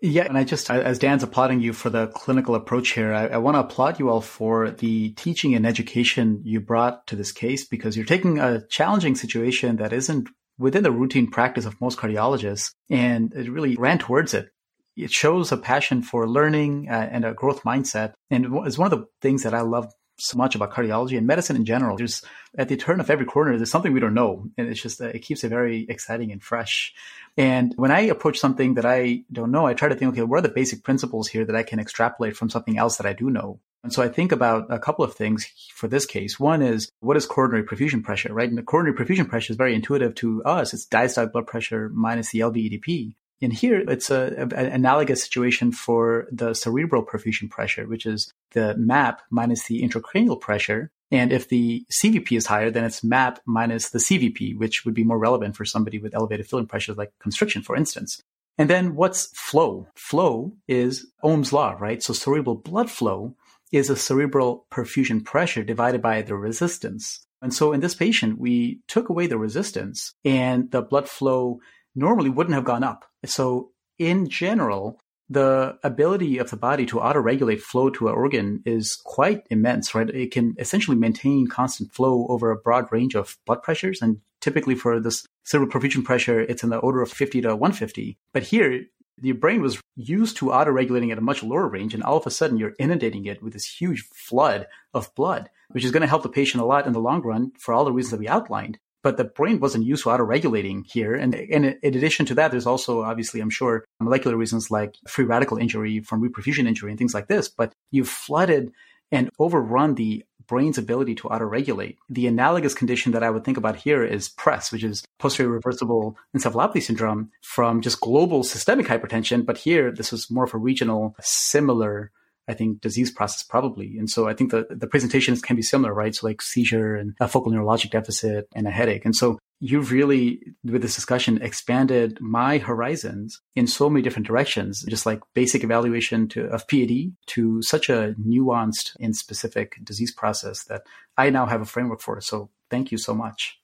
Yeah, 0.00 0.24
and 0.24 0.38
I 0.38 0.44
just, 0.44 0.70
as 0.70 0.98
Dan's 1.00 1.24
applauding 1.24 1.60
you 1.60 1.72
for 1.72 1.90
the 1.90 2.06
clinical 2.08 2.54
approach 2.54 2.90
here, 2.90 3.12
I, 3.12 3.26
I 3.26 3.36
want 3.38 3.56
to 3.56 3.60
applaud 3.60 3.98
you 3.98 4.10
all 4.10 4.20
for 4.20 4.70
the 4.70 5.10
teaching 5.10 5.54
and 5.54 5.66
education 5.66 6.40
you 6.44 6.60
brought 6.60 7.06
to 7.08 7.16
this 7.16 7.32
case 7.32 7.66
because 7.66 7.96
you're 7.96 8.06
taking 8.06 8.38
a 8.38 8.64
challenging 8.68 9.16
situation 9.16 9.76
that 9.76 9.92
isn't 9.92 10.28
within 10.56 10.84
the 10.84 10.92
routine 10.92 11.28
practice 11.28 11.64
of 11.64 11.80
most 11.80 11.98
cardiologists 11.98 12.72
and 12.90 13.32
it 13.34 13.50
really 13.50 13.76
ran 13.76 13.98
towards 13.98 14.34
it 14.34 14.50
it 14.98 15.12
shows 15.12 15.52
a 15.52 15.56
passion 15.56 16.02
for 16.02 16.28
learning 16.28 16.88
uh, 16.90 17.08
and 17.10 17.24
a 17.24 17.32
growth 17.32 17.62
mindset. 17.62 18.14
And 18.30 18.46
it's 18.66 18.76
one 18.76 18.92
of 18.92 18.98
the 18.98 19.06
things 19.22 19.44
that 19.44 19.54
I 19.54 19.60
love 19.60 19.92
so 20.18 20.36
much 20.36 20.54
about 20.54 20.72
cardiology 20.72 21.16
and 21.16 21.26
medicine 21.26 21.56
in 21.56 21.64
general. 21.64 21.96
There's 21.96 22.22
at 22.56 22.68
the 22.68 22.76
turn 22.76 23.00
of 23.00 23.10
every 23.10 23.26
corner, 23.26 23.56
there's 23.56 23.70
something 23.70 23.92
we 23.92 24.00
don't 24.00 24.14
know. 24.14 24.48
And 24.56 24.68
it's 24.68 24.82
just, 24.82 25.00
uh, 25.00 25.06
it 25.06 25.20
keeps 25.20 25.44
it 25.44 25.48
very 25.48 25.86
exciting 25.88 26.32
and 26.32 26.42
fresh. 26.42 26.92
And 27.36 27.72
when 27.76 27.90
I 27.90 28.00
approach 28.00 28.38
something 28.38 28.74
that 28.74 28.86
I 28.86 29.22
don't 29.30 29.50
know, 29.50 29.66
I 29.66 29.74
try 29.74 29.88
to 29.88 29.94
think, 29.94 30.12
okay, 30.12 30.22
what 30.22 30.38
are 30.38 30.42
the 30.42 30.48
basic 30.48 30.82
principles 30.82 31.28
here 31.28 31.44
that 31.44 31.56
I 31.56 31.62
can 31.62 31.78
extrapolate 31.78 32.36
from 32.36 32.50
something 32.50 32.78
else 32.78 32.96
that 32.96 33.06
I 33.06 33.12
do 33.12 33.30
know? 33.30 33.60
And 33.84 33.92
so 33.92 34.02
I 34.02 34.08
think 34.08 34.32
about 34.32 34.66
a 34.70 34.78
couple 34.78 35.04
of 35.04 35.14
things 35.14 35.46
for 35.72 35.86
this 35.86 36.04
case. 36.04 36.40
One 36.40 36.62
is 36.62 36.90
what 37.00 37.16
is 37.16 37.26
coronary 37.26 37.62
perfusion 37.62 38.02
pressure, 38.02 38.34
right? 38.34 38.48
And 38.48 38.58
the 38.58 38.62
coronary 38.62 38.96
perfusion 38.96 39.28
pressure 39.28 39.52
is 39.52 39.56
very 39.56 39.74
intuitive 39.74 40.16
to 40.16 40.42
us. 40.42 40.74
It's 40.74 40.86
diastolic 40.86 41.32
blood 41.32 41.46
pressure 41.46 41.88
minus 41.94 42.30
the 42.30 42.40
LVEDP. 42.40 43.14
And 43.40 43.52
here 43.52 43.80
it's 43.88 44.10
a, 44.10 44.34
a, 44.36 44.56
an 44.56 44.66
analogous 44.66 45.22
situation 45.22 45.72
for 45.72 46.26
the 46.32 46.54
cerebral 46.54 47.04
perfusion 47.04 47.48
pressure, 47.48 47.86
which 47.86 48.06
is 48.06 48.32
the 48.52 48.74
MAP 48.76 49.20
minus 49.30 49.66
the 49.66 49.82
intracranial 49.82 50.40
pressure. 50.40 50.90
And 51.10 51.32
if 51.32 51.48
the 51.48 51.84
CVP 51.90 52.36
is 52.36 52.46
higher, 52.46 52.70
then 52.70 52.84
it's 52.84 53.04
MAP 53.04 53.40
minus 53.46 53.90
the 53.90 53.98
CVP, 53.98 54.56
which 54.58 54.84
would 54.84 54.94
be 54.94 55.04
more 55.04 55.18
relevant 55.18 55.56
for 55.56 55.64
somebody 55.64 55.98
with 55.98 56.14
elevated 56.14 56.46
filling 56.46 56.66
pressures 56.66 56.96
like 56.96 57.12
constriction, 57.20 57.62
for 57.62 57.76
instance. 57.76 58.22
And 58.58 58.68
then 58.68 58.96
what's 58.96 59.26
flow? 59.34 59.86
Flow 59.94 60.52
is 60.66 61.06
Ohm's 61.22 61.52
law, 61.52 61.76
right? 61.78 62.02
So 62.02 62.12
cerebral 62.12 62.56
blood 62.56 62.90
flow 62.90 63.36
is 63.70 63.88
a 63.88 63.96
cerebral 63.96 64.66
perfusion 64.70 65.24
pressure 65.24 65.62
divided 65.62 66.02
by 66.02 66.22
the 66.22 66.34
resistance. 66.34 67.24
And 67.40 67.54
so 67.54 67.72
in 67.72 67.80
this 67.80 67.94
patient, 67.94 68.40
we 68.40 68.80
took 68.88 69.08
away 69.08 69.28
the 69.28 69.38
resistance 69.38 70.14
and 70.24 70.70
the 70.72 70.82
blood 70.82 71.08
flow 71.08 71.60
normally 71.98 72.30
wouldn't 72.30 72.54
have 72.54 72.64
gone 72.64 72.84
up. 72.84 73.04
So 73.26 73.72
in 73.98 74.28
general, 74.28 74.98
the 75.28 75.78
ability 75.82 76.38
of 76.38 76.50
the 76.50 76.56
body 76.56 76.86
to 76.86 77.00
auto-regulate 77.00 77.60
flow 77.60 77.90
to 77.90 78.08
an 78.08 78.14
organ 78.14 78.62
is 78.64 78.96
quite 78.96 79.46
immense, 79.50 79.94
right? 79.94 80.08
It 80.08 80.30
can 80.30 80.54
essentially 80.58 80.96
maintain 80.96 81.48
constant 81.48 81.92
flow 81.92 82.26
over 82.30 82.50
a 82.50 82.56
broad 82.56 82.90
range 82.90 83.14
of 83.14 83.36
blood 83.44 83.62
pressures. 83.62 84.00
And 84.00 84.20
typically 84.40 84.74
for 84.74 85.00
this 85.00 85.26
cerebral 85.44 85.70
perfusion 85.70 86.04
pressure, 86.04 86.40
it's 86.40 86.62
in 86.62 86.70
the 86.70 86.78
order 86.78 87.02
of 87.02 87.10
50 87.10 87.42
to 87.42 87.48
150. 87.56 88.16
But 88.32 88.44
here, 88.44 88.84
your 89.20 89.34
brain 89.34 89.60
was 89.60 89.80
used 89.96 90.38
to 90.38 90.52
auto-regulating 90.52 91.10
at 91.10 91.18
a 91.18 91.22
much 91.22 91.42
lower 91.42 91.68
range. 91.68 91.92
And 91.92 92.02
all 92.02 92.16
of 92.16 92.26
a 92.26 92.30
sudden, 92.30 92.56
you're 92.56 92.74
inundating 92.78 93.26
it 93.26 93.42
with 93.42 93.52
this 93.52 93.66
huge 93.66 94.08
flood 94.14 94.66
of 94.94 95.14
blood, 95.14 95.50
which 95.70 95.84
is 95.84 95.90
going 95.90 96.02
to 96.02 96.06
help 96.06 96.22
the 96.22 96.28
patient 96.30 96.62
a 96.62 96.66
lot 96.66 96.86
in 96.86 96.94
the 96.94 97.00
long 97.00 97.20
run 97.20 97.52
for 97.58 97.74
all 97.74 97.84
the 97.84 97.92
reasons 97.92 98.12
that 98.12 98.20
we 98.20 98.28
outlined 98.28 98.78
but 99.02 99.16
the 99.16 99.24
brain 99.24 99.60
wasn't 99.60 99.84
used 99.84 100.02
to 100.02 100.10
auto 100.10 100.24
regulating 100.24 100.84
here. 100.84 101.14
And, 101.14 101.34
and 101.34 101.76
in 101.82 101.96
addition 101.96 102.26
to 102.26 102.34
that, 102.34 102.50
there's 102.50 102.66
also 102.66 103.02
obviously, 103.02 103.40
I'm 103.40 103.50
sure, 103.50 103.84
molecular 104.00 104.36
reasons 104.36 104.70
like 104.70 104.96
free 105.06 105.24
radical 105.24 105.58
injury 105.58 106.00
from 106.00 106.22
reperfusion 106.22 106.66
injury 106.66 106.90
and 106.90 106.98
things 106.98 107.14
like 107.14 107.28
this. 107.28 107.48
But 107.48 107.72
you've 107.90 108.08
flooded 108.08 108.72
and 109.10 109.30
overrun 109.38 109.94
the 109.94 110.24
brain's 110.46 110.78
ability 110.78 111.14
to 111.14 111.28
auto-regulate. 111.28 111.98
The 112.08 112.26
analogous 112.26 112.74
condition 112.74 113.12
that 113.12 113.22
I 113.22 113.30
would 113.30 113.44
think 113.44 113.58
about 113.58 113.76
here 113.76 114.02
is 114.02 114.30
PRES, 114.30 114.72
which 114.72 114.82
is 114.82 115.04
posterior 115.18 115.50
reversible 115.50 116.16
encephalopathy 116.36 116.82
syndrome 116.82 117.30
from 117.42 117.82
just 117.82 118.00
global 118.00 118.42
systemic 118.42 118.86
hypertension. 118.86 119.44
But 119.44 119.58
here, 119.58 119.92
this 119.92 120.10
was 120.10 120.30
more 120.30 120.44
of 120.44 120.54
a 120.54 120.58
regional, 120.58 121.14
similar 121.20 122.10
I 122.48 122.54
think, 122.54 122.80
disease 122.80 123.10
process 123.10 123.42
probably. 123.42 123.98
And 123.98 124.08
so 124.08 124.26
I 124.26 124.34
think 124.34 124.50
the, 124.50 124.66
the 124.70 124.86
presentations 124.86 125.42
can 125.42 125.56
be 125.56 125.62
similar, 125.62 125.92
right? 125.92 126.14
So 126.14 126.26
like 126.26 126.40
seizure 126.40 126.96
and 126.96 127.14
a 127.20 127.28
focal 127.28 127.52
neurologic 127.52 127.90
deficit 127.90 128.48
and 128.54 128.66
a 128.66 128.70
headache. 128.70 129.04
And 129.04 129.14
so 129.14 129.38
you've 129.60 129.92
really, 129.92 130.40
with 130.64 130.82
this 130.82 130.94
discussion, 130.94 131.42
expanded 131.42 132.18
my 132.20 132.58
horizons 132.58 133.40
in 133.54 133.66
so 133.66 133.90
many 133.90 134.02
different 134.02 134.26
directions, 134.26 134.84
just 134.88 135.04
like 135.04 135.20
basic 135.34 135.62
evaluation 135.62 136.28
to, 136.28 136.44
of 136.46 136.66
PAD 136.68 137.12
to 137.26 137.60
such 137.62 137.88
a 137.88 138.14
nuanced 138.24 138.96
and 139.00 139.14
specific 139.14 139.76
disease 139.84 140.12
process 140.12 140.64
that 140.64 140.82
I 141.16 141.30
now 141.30 141.46
have 141.46 141.60
a 141.60 141.66
framework 141.66 142.00
for. 142.00 142.20
So 142.20 142.50
thank 142.70 142.90
you 142.92 142.98
so 142.98 143.14
much. 143.14 143.60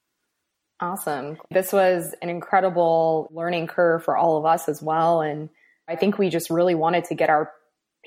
Awesome. 0.81 1.39
This 1.51 1.73
was 1.73 2.15
an 2.21 2.29
incredible 2.29 3.31
learning 3.33 3.69
curve 3.69 4.05
for 4.05 4.17
all 4.17 4.37
of 4.37 4.45
us 4.45 4.69
as 4.69 4.83
well. 4.83 5.21
And 5.21 5.49
I 5.87 5.97
think 5.97 6.19
we 6.19 6.29
just 6.29 6.51
really 6.51 6.75
wanted 6.75 7.05
to 7.05 7.15
get 7.15 7.31
our 7.31 7.53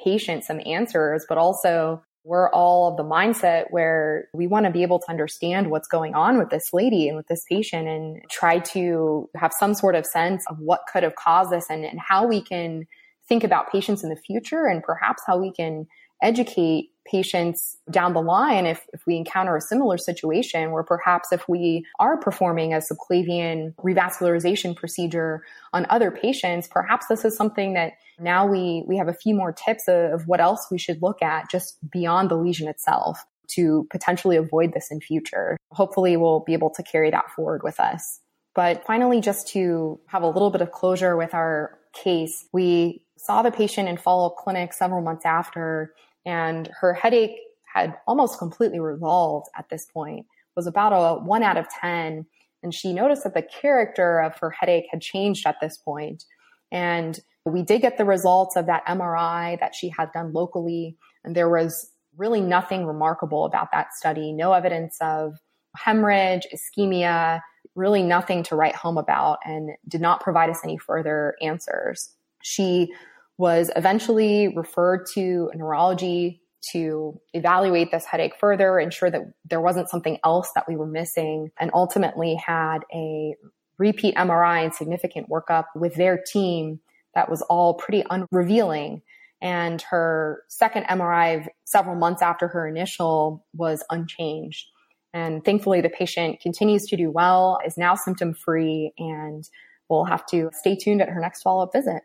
patient 0.03 0.43
some 0.43 0.61
answers, 0.65 1.25
but 1.27 1.37
also 1.37 2.03
we're 2.23 2.49
all 2.49 2.89
of 2.89 2.97
the 2.97 3.03
mindset 3.03 3.65
where 3.69 4.27
we 4.33 4.47
want 4.47 4.65
to 4.65 4.71
be 4.71 4.81
able 4.81 4.99
to 4.99 5.09
understand 5.09 5.71
what's 5.71 5.87
going 5.87 6.13
on 6.13 6.37
with 6.37 6.49
this 6.49 6.73
lady 6.73 7.07
and 7.07 7.15
with 7.15 7.27
this 7.27 7.45
patient 7.49 7.87
and 7.87 8.21
try 8.29 8.59
to 8.59 9.29
have 9.35 9.53
some 9.57 9.73
sort 9.73 9.95
of 9.95 10.05
sense 10.05 10.43
of 10.49 10.59
what 10.59 10.81
could 10.91 11.03
have 11.03 11.15
caused 11.15 11.51
this 11.51 11.65
and, 11.69 11.85
and 11.85 11.99
how 12.05 12.27
we 12.27 12.41
can 12.41 12.85
think 13.29 13.45
about 13.45 13.71
patients 13.71 14.03
in 14.03 14.09
the 14.09 14.17
future 14.17 14.65
and 14.65 14.83
perhaps 14.83 15.23
how 15.25 15.37
we 15.37 15.53
can 15.53 15.87
educate 16.21 16.89
patients 17.07 17.77
down 17.89 18.13
the 18.13 18.21
line 18.21 18.65
if, 18.65 18.85
if 18.93 19.05
we 19.07 19.15
encounter 19.15 19.55
a 19.55 19.61
similar 19.61 19.97
situation 19.97 20.71
where 20.71 20.83
perhaps 20.83 21.31
if 21.31 21.47
we 21.47 21.85
are 21.99 22.17
performing 22.17 22.73
a 22.73 22.77
subclavian 22.77 23.73
revascularization 23.75 24.75
procedure 24.75 25.43
on 25.73 25.85
other 25.89 26.11
patients, 26.11 26.67
perhaps 26.67 27.07
this 27.07 27.25
is 27.25 27.35
something 27.35 27.73
that 27.73 27.93
now 28.19 28.45
we, 28.45 28.83
we 28.87 28.97
have 28.97 29.07
a 29.07 29.13
few 29.13 29.33
more 29.33 29.51
tips 29.51 29.87
of, 29.87 30.11
of 30.11 30.27
what 30.27 30.39
else 30.39 30.67
we 30.69 30.77
should 30.77 31.01
look 31.01 31.21
at 31.21 31.49
just 31.49 31.77
beyond 31.89 32.29
the 32.29 32.35
lesion 32.35 32.67
itself 32.67 33.25
to 33.47 33.87
potentially 33.89 34.35
avoid 34.35 34.73
this 34.73 34.91
in 34.91 34.99
future. 34.99 35.57
Hopefully 35.71 36.17
we'll 36.17 36.41
be 36.41 36.53
able 36.53 36.69
to 36.71 36.83
carry 36.83 37.09
that 37.11 37.31
forward 37.31 37.61
with 37.63 37.79
us. 37.79 38.19
But 38.53 38.85
finally, 38.85 39.21
just 39.21 39.47
to 39.49 39.99
have 40.07 40.23
a 40.23 40.27
little 40.27 40.49
bit 40.49 40.61
of 40.61 40.71
closure 40.71 41.15
with 41.15 41.33
our 41.33 41.77
case, 41.93 42.45
we 42.51 43.03
saw 43.15 43.41
the 43.41 43.51
patient 43.51 43.87
in 43.87 43.97
follow 43.97 44.27
up 44.27 44.35
clinic 44.37 44.73
several 44.73 45.01
months 45.01 45.25
after 45.25 45.93
and 46.27 46.69
her 46.79 46.93
headache 46.93 47.39
had 47.73 47.97
almost 48.05 48.37
completely 48.37 48.79
resolved 48.79 49.47
at 49.57 49.69
this 49.69 49.85
point 49.85 50.27
was 50.55 50.67
about 50.67 50.91
a 50.91 51.23
1 51.23 51.43
out 51.43 51.57
of 51.57 51.67
10 51.81 52.25
and 52.63 52.73
she 52.73 52.91
noticed 52.91 53.23
that 53.23 53.33
the 53.33 53.41
character 53.41 54.19
of 54.19 54.37
her 54.39 54.49
headache 54.49 54.87
had 54.91 55.01
changed 55.01 55.45
at 55.47 55.55
this 55.61 55.77
point. 55.77 56.25
And 56.71 57.19
we 57.45 57.61
did 57.61 57.81
get 57.81 57.97
the 57.97 58.05
results 58.05 58.55
of 58.55 58.65
that 58.65 58.85
MRI 58.87 59.59
that 59.59 59.75
she 59.75 59.89
had 59.89 60.11
done 60.11 60.33
locally. 60.33 60.97
And 61.23 61.35
there 61.35 61.49
was 61.49 61.91
really 62.17 62.41
nothing 62.41 62.85
remarkable 62.85 63.45
about 63.45 63.71
that 63.71 63.93
study. 63.93 64.33
No 64.33 64.53
evidence 64.53 64.97
of 64.99 65.37
hemorrhage 65.75 66.47
ischemia 66.51 67.41
really 67.75 68.01
nothing 68.01 68.41
to 68.41 68.55
write 68.55 68.75
home 68.75 68.97
about 68.97 69.37
and 69.45 69.69
did 69.87 70.01
not 70.01 70.19
provide 70.19 70.49
us 70.49 70.61
any 70.63 70.79
further 70.79 71.35
answers. 71.41 72.09
She 72.41 72.91
was 73.37 73.69
eventually 73.75 74.53
referred 74.55 75.05
to 75.13 75.51
neurology 75.53 76.41
to 76.71 77.19
evaluate 77.33 77.91
this 77.91 78.05
headache 78.05 78.33
further, 78.39 78.79
ensure 78.79 79.11
that 79.11 79.21
there 79.49 79.61
wasn't 79.61 79.89
something 79.89 80.17
else 80.25 80.51
that 80.55 80.65
we 80.67 80.75
were 80.75 80.87
missing, 80.87 81.51
and 81.59 81.71
ultimately 81.73 82.35
had 82.35 82.79
a 82.93 83.35
repeat 83.77 84.15
MRI 84.15 84.63
and 84.63 84.73
significant 84.73 85.29
workup 85.29 85.65
with 85.75 85.95
their 85.95 86.17
team 86.31 86.79
that 87.13 87.29
was 87.29 87.41
all 87.43 87.75
pretty 87.75 88.03
unrevealing. 88.09 89.01
And 89.39 89.81
her 89.83 90.43
second 90.49 90.85
MRI 90.85 91.45
several 91.63 91.95
months 91.95 92.23
after 92.23 92.47
her 92.47 92.67
initial 92.67 93.45
was 93.53 93.83
unchanged. 93.91 94.65
And 95.13 95.45
thankfully, 95.45 95.81
the 95.81 95.89
patient 95.89 96.41
continues 96.41 96.85
to 96.87 96.97
do 96.97 97.11
well, 97.11 97.59
is 97.65 97.77
now 97.77 97.93
symptom 97.93 98.33
free, 98.33 98.93
and 98.97 99.47
we'll 99.89 100.05
have 100.05 100.25
to 100.27 100.49
stay 100.53 100.75
tuned 100.75 101.01
at 101.01 101.09
her 101.09 101.21
next 101.21 101.43
follow 101.43 101.63
up 101.63 101.71
visit 101.71 102.01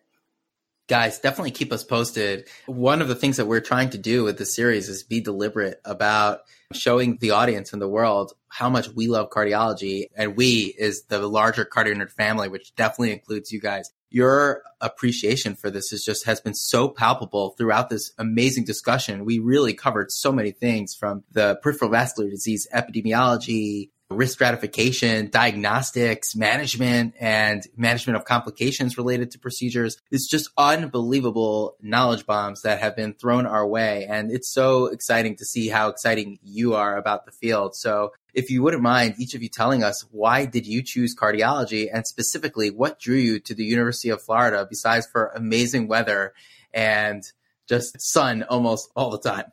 guys 0.89 1.19
definitely 1.19 1.51
keep 1.53 1.73
us 1.73 1.85
posted. 1.85 2.49
One 2.67 3.01
of 3.01 3.09
the 3.09 3.15
things 3.15 3.37
that 3.37 3.47
we're 3.47 3.61
trying 3.61 3.91
to 3.91 3.99
do 3.99 4.25
with 4.25 4.39
the 4.39 4.47
series 4.47 4.89
is 4.89 5.03
be 5.03 5.21
deliberate 5.21 5.81
about 5.85 6.41
showing 6.73 7.19
the 7.19 7.33
audience 7.33 7.73
and 7.73 7.81
the 7.81 7.89
world 7.89 8.33
how 8.49 8.69
much 8.69 8.89
we 8.89 9.07
love 9.07 9.31
cardiology 9.31 10.07
and 10.15 10.37
we 10.37 10.75
is 10.79 11.05
the 11.05 11.27
larger 11.27 11.65
cardio 11.65 11.95
nerd 11.95 12.11
family 12.11 12.49
which 12.49 12.75
definitely 12.75 13.13
includes 13.13 13.53
you 13.53 13.61
guys. 13.61 13.91
Your 14.11 14.63
appreciation 14.81 15.55
for 15.55 15.71
this 15.71 15.93
is 15.93 16.05
just 16.05 16.27
has 16.27 16.41
been 16.41 16.55
so 16.55 16.89
palpable 16.89 17.51
throughout 17.51 17.89
this 17.89 18.13
amazing 18.19 18.65
discussion. 18.65 19.25
We 19.25 19.39
really 19.39 19.73
covered 19.73 20.13
so 20.13 20.33
many 20.33 20.51
things 20.51 20.95
from 20.95 21.25
the 21.33 21.59
peripheral 21.63 21.91
vascular 21.91 22.29
disease 22.29 22.67
epidemiology 22.75 23.91
risk 24.13 24.35
stratification, 24.35 25.29
diagnostics, 25.31 26.37
management, 26.37 27.15
and 27.19 27.63
management 27.77 28.17
of 28.17 28.25
complications 28.25 28.97
related 28.97 29.31
to 29.33 29.39
procedures. 29.39 29.97
It's 30.11 30.29
just 30.29 30.51
unbelievable 30.57 31.77
knowledge 31.81 32.27
bombs 32.27 32.63
that 32.63 32.81
have 32.81 32.95
been 32.95 33.15
thrown 33.15 33.47
our 33.47 33.67
way. 33.67 34.07
And 34.09 34.31
it's 34.31 34.53
so 34.53 34.87
exciting 34.87 35.37
to 35.37 35.45
see 35.45 35.69
how 35.69 35.89
exciting 35.89 36.39
you 36.43 36.75
are 36.75 36.97
about 36.97 37.27
the 37.27 37.33
field. 37.33 37.75
So 37.75 38.13
if 38.35 38.51
you 38.51 38.63
wouldn't 38.63 38.83
mind 38.83 39.15
each 39.19 39.35
of 39.35 39.43
you 39.43 39.49
telling 39.49 39.83
us 39.83 40.05
why 40.11 40.47
did 40.47 40.67
you 40.67 40.83
choose 40.83 41.15
cardiology 41.15 41.89
and 41.93 42.07
specifically 42.07 42.71
what 42.71 42.99
drew 42.99 43.17
you 43.17 43.41
to 43.41 43.55
the 43.55 43.65
University 43.65 44.09
of 44.09 44.23
Florida 44.23 44.67
besides 44.69 45.07
for 45.07 45.33
amazing 45.35 45.89
weather 45.89 46.33
and 46.73 47.23
just 47.69 48.01
sun 48.01 48.43
almost 48.45 48.91
all 48.97 49.11
the 49.11 49.19
time? 49.19 49.53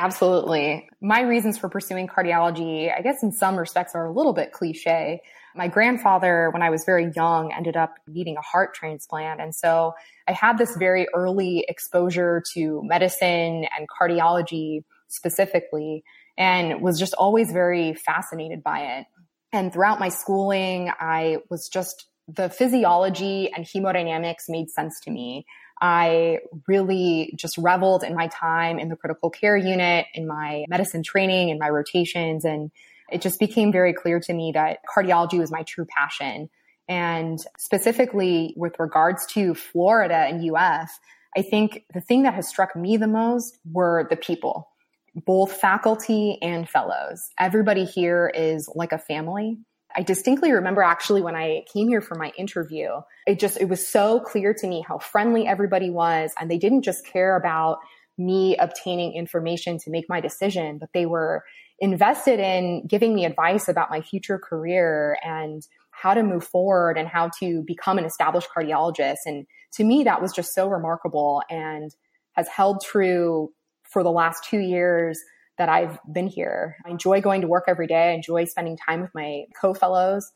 Absolutely. 0.00 0.88
My 1.02 1.20
reasons 1.20 1.58
for 1.58 1.68
pursuing 1.68 2.08
cardiology, 2.08 2.90
I 2.90 3.02
guess 3.02 3.22
in 3.22 3.32
some 3.32 3.56
respects 3.56 3.94
are 3.94 4.06
a 4.06 4.10
little 4.10 4.32
bit 4.32 4.50
cliche. 4.50 5.20
My 5.54 5.68
grandfather, 5.68 6.48
when 6.52 6.62
I 6.62 6.70
was 6.70 6.84
very 6.86 7.12
young, 7.14 7.52
ended 7.52 7.76
up 7.76 7.96
needing 8.08 8.38
a 8.38 8.40
heart 8.40 8.72
transplant. 8.72 9.42
And 9.42 9.54
so 9.54 9.92
I 10.26 10.32
had 10.32 10.56
this 10.56 10.74
very 10.78 11.06
early 11.14 11.66
exposure 11.68 12.42
to 12.54 12.80
medicine 12.82 13.66
and 13.76 13.86
cardiology 13.90 14.84
specifically, 15.08 16.02
and 16.38 16.80
was 16.80 16.98
just 16.98 17.12
always 17.12 17.52
very 17.52 17.92
fascinated 17.92 18.62
by 18.62 18.80
it. 18.80 19.06
And 19.52 19.70
throughout 19.70 20.00
my 20.00 20.08
schooling, 20.08 20.90
I 20.98 21.38
was 21.50 21.68
just 21.68 22.06
the 22.26 22.48
physiology 22.48 23.50
and 23.54 23.66
hemodynamics 23.66 24.48
made 24.48 24.70
sense 24.70 24.98
to 25.00 25.10
me. 25.10 25.44
I 25.80 26.40
really 26.68 27.32
just 27.36 27.56
reveled 27.56 28.04
in 28.04 28.14
my 28.14 28.28
time 28.28 28.78
in 28.78 28.88
the 28.88 28.96
critical 28.96 29.30
care 29.30 29.56
unit, 29.56 30.06
in 30.14 30.26
my 30.26 30.64
medicine 30.68 31.02
training, 31.02 31.48
in 31.48 31.58
my 31.58 31.70
rotations. 31.70 32.44
And 32.44 32.70
it 33.10 33.22
just 33.22 33.40
became 33.40 33.72
very 33.72 33.94
clear 33.94 34.20
to 34.20 34.32
me 34.32 34.52
that 34.54 34.80
cardiology 34.94 35.38
was 35.38 35.50
my 35.50 35.62
true 35.62 35.86
passion. 35.86 36.50
And 36.88 37.38
specifically 37.58 38.52
with 38.56 38.74
regards 38.78 39.24
to 39.28 39.54
Florida 39.54 40.14
and 40.14 40.44
US, 40.44 40.98
I 41.36 41.42
think 41.42 41.84
the 41.94 42.00
thing 42.00 42.24
that 42.24 42.34
has 42.34 42.48
struck 42.48 42.74
me 42.74 42.96
the 42.96 43.06
most 43.06 43.58
were 43.70 44.06
the 44.10 44.16
people, 44.16 44.68
both 45.14 45.52
faculty 45.52 46.38
and 46.42 46.68
fellows. 46.68 47.22
Everybody 47.38 47.84
here 47.84 48.30
is 48.34 48.68
like 48.74 48.92
a 48.92 48.98
family. 48.98 49.58
I 49.96 50.02
distinctly 50.02 50.52
remember 50.52 50.82
actually 50.82 51.22
when 51.22 51.34
I 51.34 51.64
came 51.72 51.88
here 51.88 52.00
for 52.00 52.14
my 52.14 52.32
interview, 52.38 52.88
it 53.26 53.38
just, 53.38 53.60
it 53.60 53.68
was 53.68 53.86
so 53.86 54.20
clear 54.20 54.54
to 54.54 54.66
me 54.66 54.84
how 54.86 54.98
friendly 54.98 55.46
everybody 55.46 55.90
was. 55.90 56.32
And 56.40 56.50
they 56.50 56.58
didn't 56.58 56.82
just 56.82 57.04
care 57.04 57.36
about 57.36 57.78
me 58.16 58.56
obtaining 58.56 59.14
information 59.14 59.78
to 59.78 59.90
make 59.90 60.08
my 60.08 60.20
decision, 60.20 60.78
but 60.78 60.90
they 60.92 61.06
were 61.06 61.42
invested 61.78 62.38
in 62.38 62.86
giving 62.86 63.14
me 63.14 63.24
advice 63.24 63.68
about 63.68 63.90
my 63.90 64.00
future 64.00 64.38
career 64.38 65.16
and 65.24 65.62
how 65.90 66.14
to 66.14 66.22
move 66.22 66.44
forward 66.44 66.96
and 66.96 67.08
how 67.08 67.30
to 67.40 67.62
become 67.66 67.98
an 67.98 68.04
established 68.04 68.48
cardiologist. 68.54 69.18
And 69.26 69.46
to 69.72 69.84
me, 69.84 70.04
that 70.04 70.22
was 70.22 70.32
just 70.32 70.54
so 70.54 70.68
remarkable 70.68 71.42
and 71.50 71.90
has 72.32 72.48
held 72.48 72.82
true 72.84 73.52
for 73.82 74.02
the 74.02 74.10
last 74.10 74.44
two 74.44 74.60
years 74.60 75.18
that 75.60 75.68
I've 75.68 75.98
been 76.10 76.26
here. 76.26 76.78
I 76.86 76.90
enjoy 76.90 77.20
going 77.20 77.42
to 77.42 77.46
work 77.46 77.64
every 77.68 77.86
day. 77.86 78.08
I 78.08 78.12
enjoy 78.12 78.46
spending 78.46 78.78
time 78.78 79.02
with 79.02 79.10
my 79.14 79.44
co-fellows. 79.60 80.32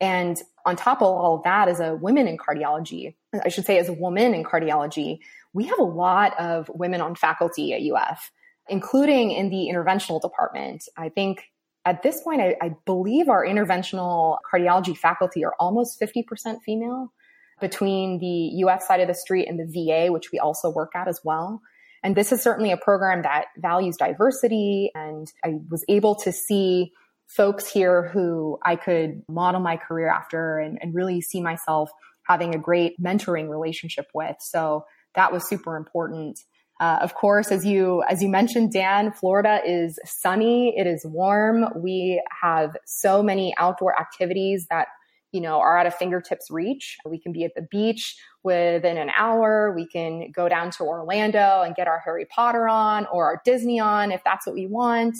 And 0.00 0.40
on 0.64 0.76
top 0.76 1.02
of 1.02 1.08
all 1.08 1.36
of 1.36 1.42
that, 1.44 1.68
as 1.68 1.78
a 1.78 1.94
woman 1.94 2.26
in 2.26 2.38
cardiology, 2.38 3.14
I 3.44 3.50
should 3.50 3.66
say 3.66 3.78
as 3.78 3.90
a 3.90 3.92
woman 3.92 4.32
in 4.32 4.44
cardiology, 4.44 5.18
we 5.52 5.66
have 5.66 5.78
a 5.78 5.84
lot 5.84 6.40
of 6.40 6.70
women 6.70 7.02
on 7.02 7.14
faculty 7.14 7.74
at 7.74 7.82
UF, 7.82 8.30
including 8.66 9.30
in 9.32 9.50
the 9.50 9.70
interventional 9.70 10.22
department. 10.22 10.84
I 10.96 11.10
think 11.10 11.42
at 11.84 12.02
this 12.02 12.22
point, 12.22 12.40
I, 12.40 12.56
I 12.62 12.74
believe 12.86 13.28
our 13.28 13.44
interventional 13.44 14.38
cardiology 14.50 14.96
faculty 14.96 15.44
are 15.44 15.52
almost 15.60 16.00
50% 16.00 16.62
female 16.64 17.12
between 17.60 18.20
the 18.20 18.64
UF 18.64 18.80
side 18.80 19.00
of 19.00 19.06
the 19.06 19.14
street 19.14 19.48
and 19.48 19.60
the 19.60 19.66
VA, 19.66 20.10
which 20.10 20.32
we 20.32 20.38
also 20.38 20.70
work 20.70 20.92
at 20.96 21.08
as 21.08 21.20
well. 21.22 21.60
And 22.02 22.16
this 22.16 22.32
is 22.32 22.42
certainly 22.42 22.72
a 22.72 22.76
program 22.76 23.22
that 23.22 23.46
values 23.56 23.96
diversity. 23.96 24.90
And 24.94 25.30
I 25.44 25.54
was 25.70 25.84
able 25.88 26.14
to 26.16 26.32
see 26.32 26.92
folks 27.28 27.70
here 27.70 28.08
who 28.08 28.58
I 28.64 28.76
could 28.76 29.22
model 29.28 29.60
my 29.60 29.76
career 29.76 30.08
after 30.08 30.58
and, 30.58 30.78
and 30.82 30.94
really 30.94 31.20
see 31.20 31.40
myself 31.40 31.90
having 32.28 32.54
a 32.54 32.58
great 32.58 33.00
mentoring 33.00 33.48
relationship 33.48 34.06
with. 34.14 34.36
So 34.40 34.84
that 35.14 35.32
was 35.32 35.48
super 35.48 35.76
important. 35.76 36.38
Uh, 36.80 36.98
of 37.00 37.14
course, 37.14 37.52
as 37.52 37.64
you 37.64 38.02
as 38.08 38.22
you 38.22 38.28
mentioned, 38.28 38.72
Dan, 38.72 39.12
Florida 39.12 39.60
is 39.64 39.98
sunny. 40.04 40.74
It 40.76 40.86
is 40.86 41.06
warm. 41.06 41.66
We 41.76 42.22
have 42.42 42.76
so 42.86 43.22
many 43.22 43.54
outdoor 43.58 43.98
activities 44.00 44.66
that 44.68 44.88
you 45.32 45.40
know 45.40 45.58
are 45.60 45.78
at 45.78 45.86
a 45.86 45.90
fingertips 45.90 46.50
reach. 46.50 46.96
We 47.04 47.18
can 47.18 47.32
be 47.32 47.44
at 47.44 47.54
the 47.54 47.62
beach 47.62 48.16
within 48.42 48.98
an 48.98 49.10
hour. 49.16 49.72
We 49.74 49.86
can 49.86 50.30
go 50.30 50.48
down 50.48 50.70
to 50.72 50.84
Orlando 50.84 51.62
and 51.62 51.74
get 51.74 51.88
our 51.88 52.00
Harry 52.04 52.26
Potter 52.26 52.68
on 52.68 53.06
or 53.06 53.24
our 53.24 53.42
Disney 53.44 53.80
on 53.80 54.12
if 54.12 54.22
that's 54.24 54.46
what 54.46 54.54
we 54.54 54.66
want. 54.66 55.16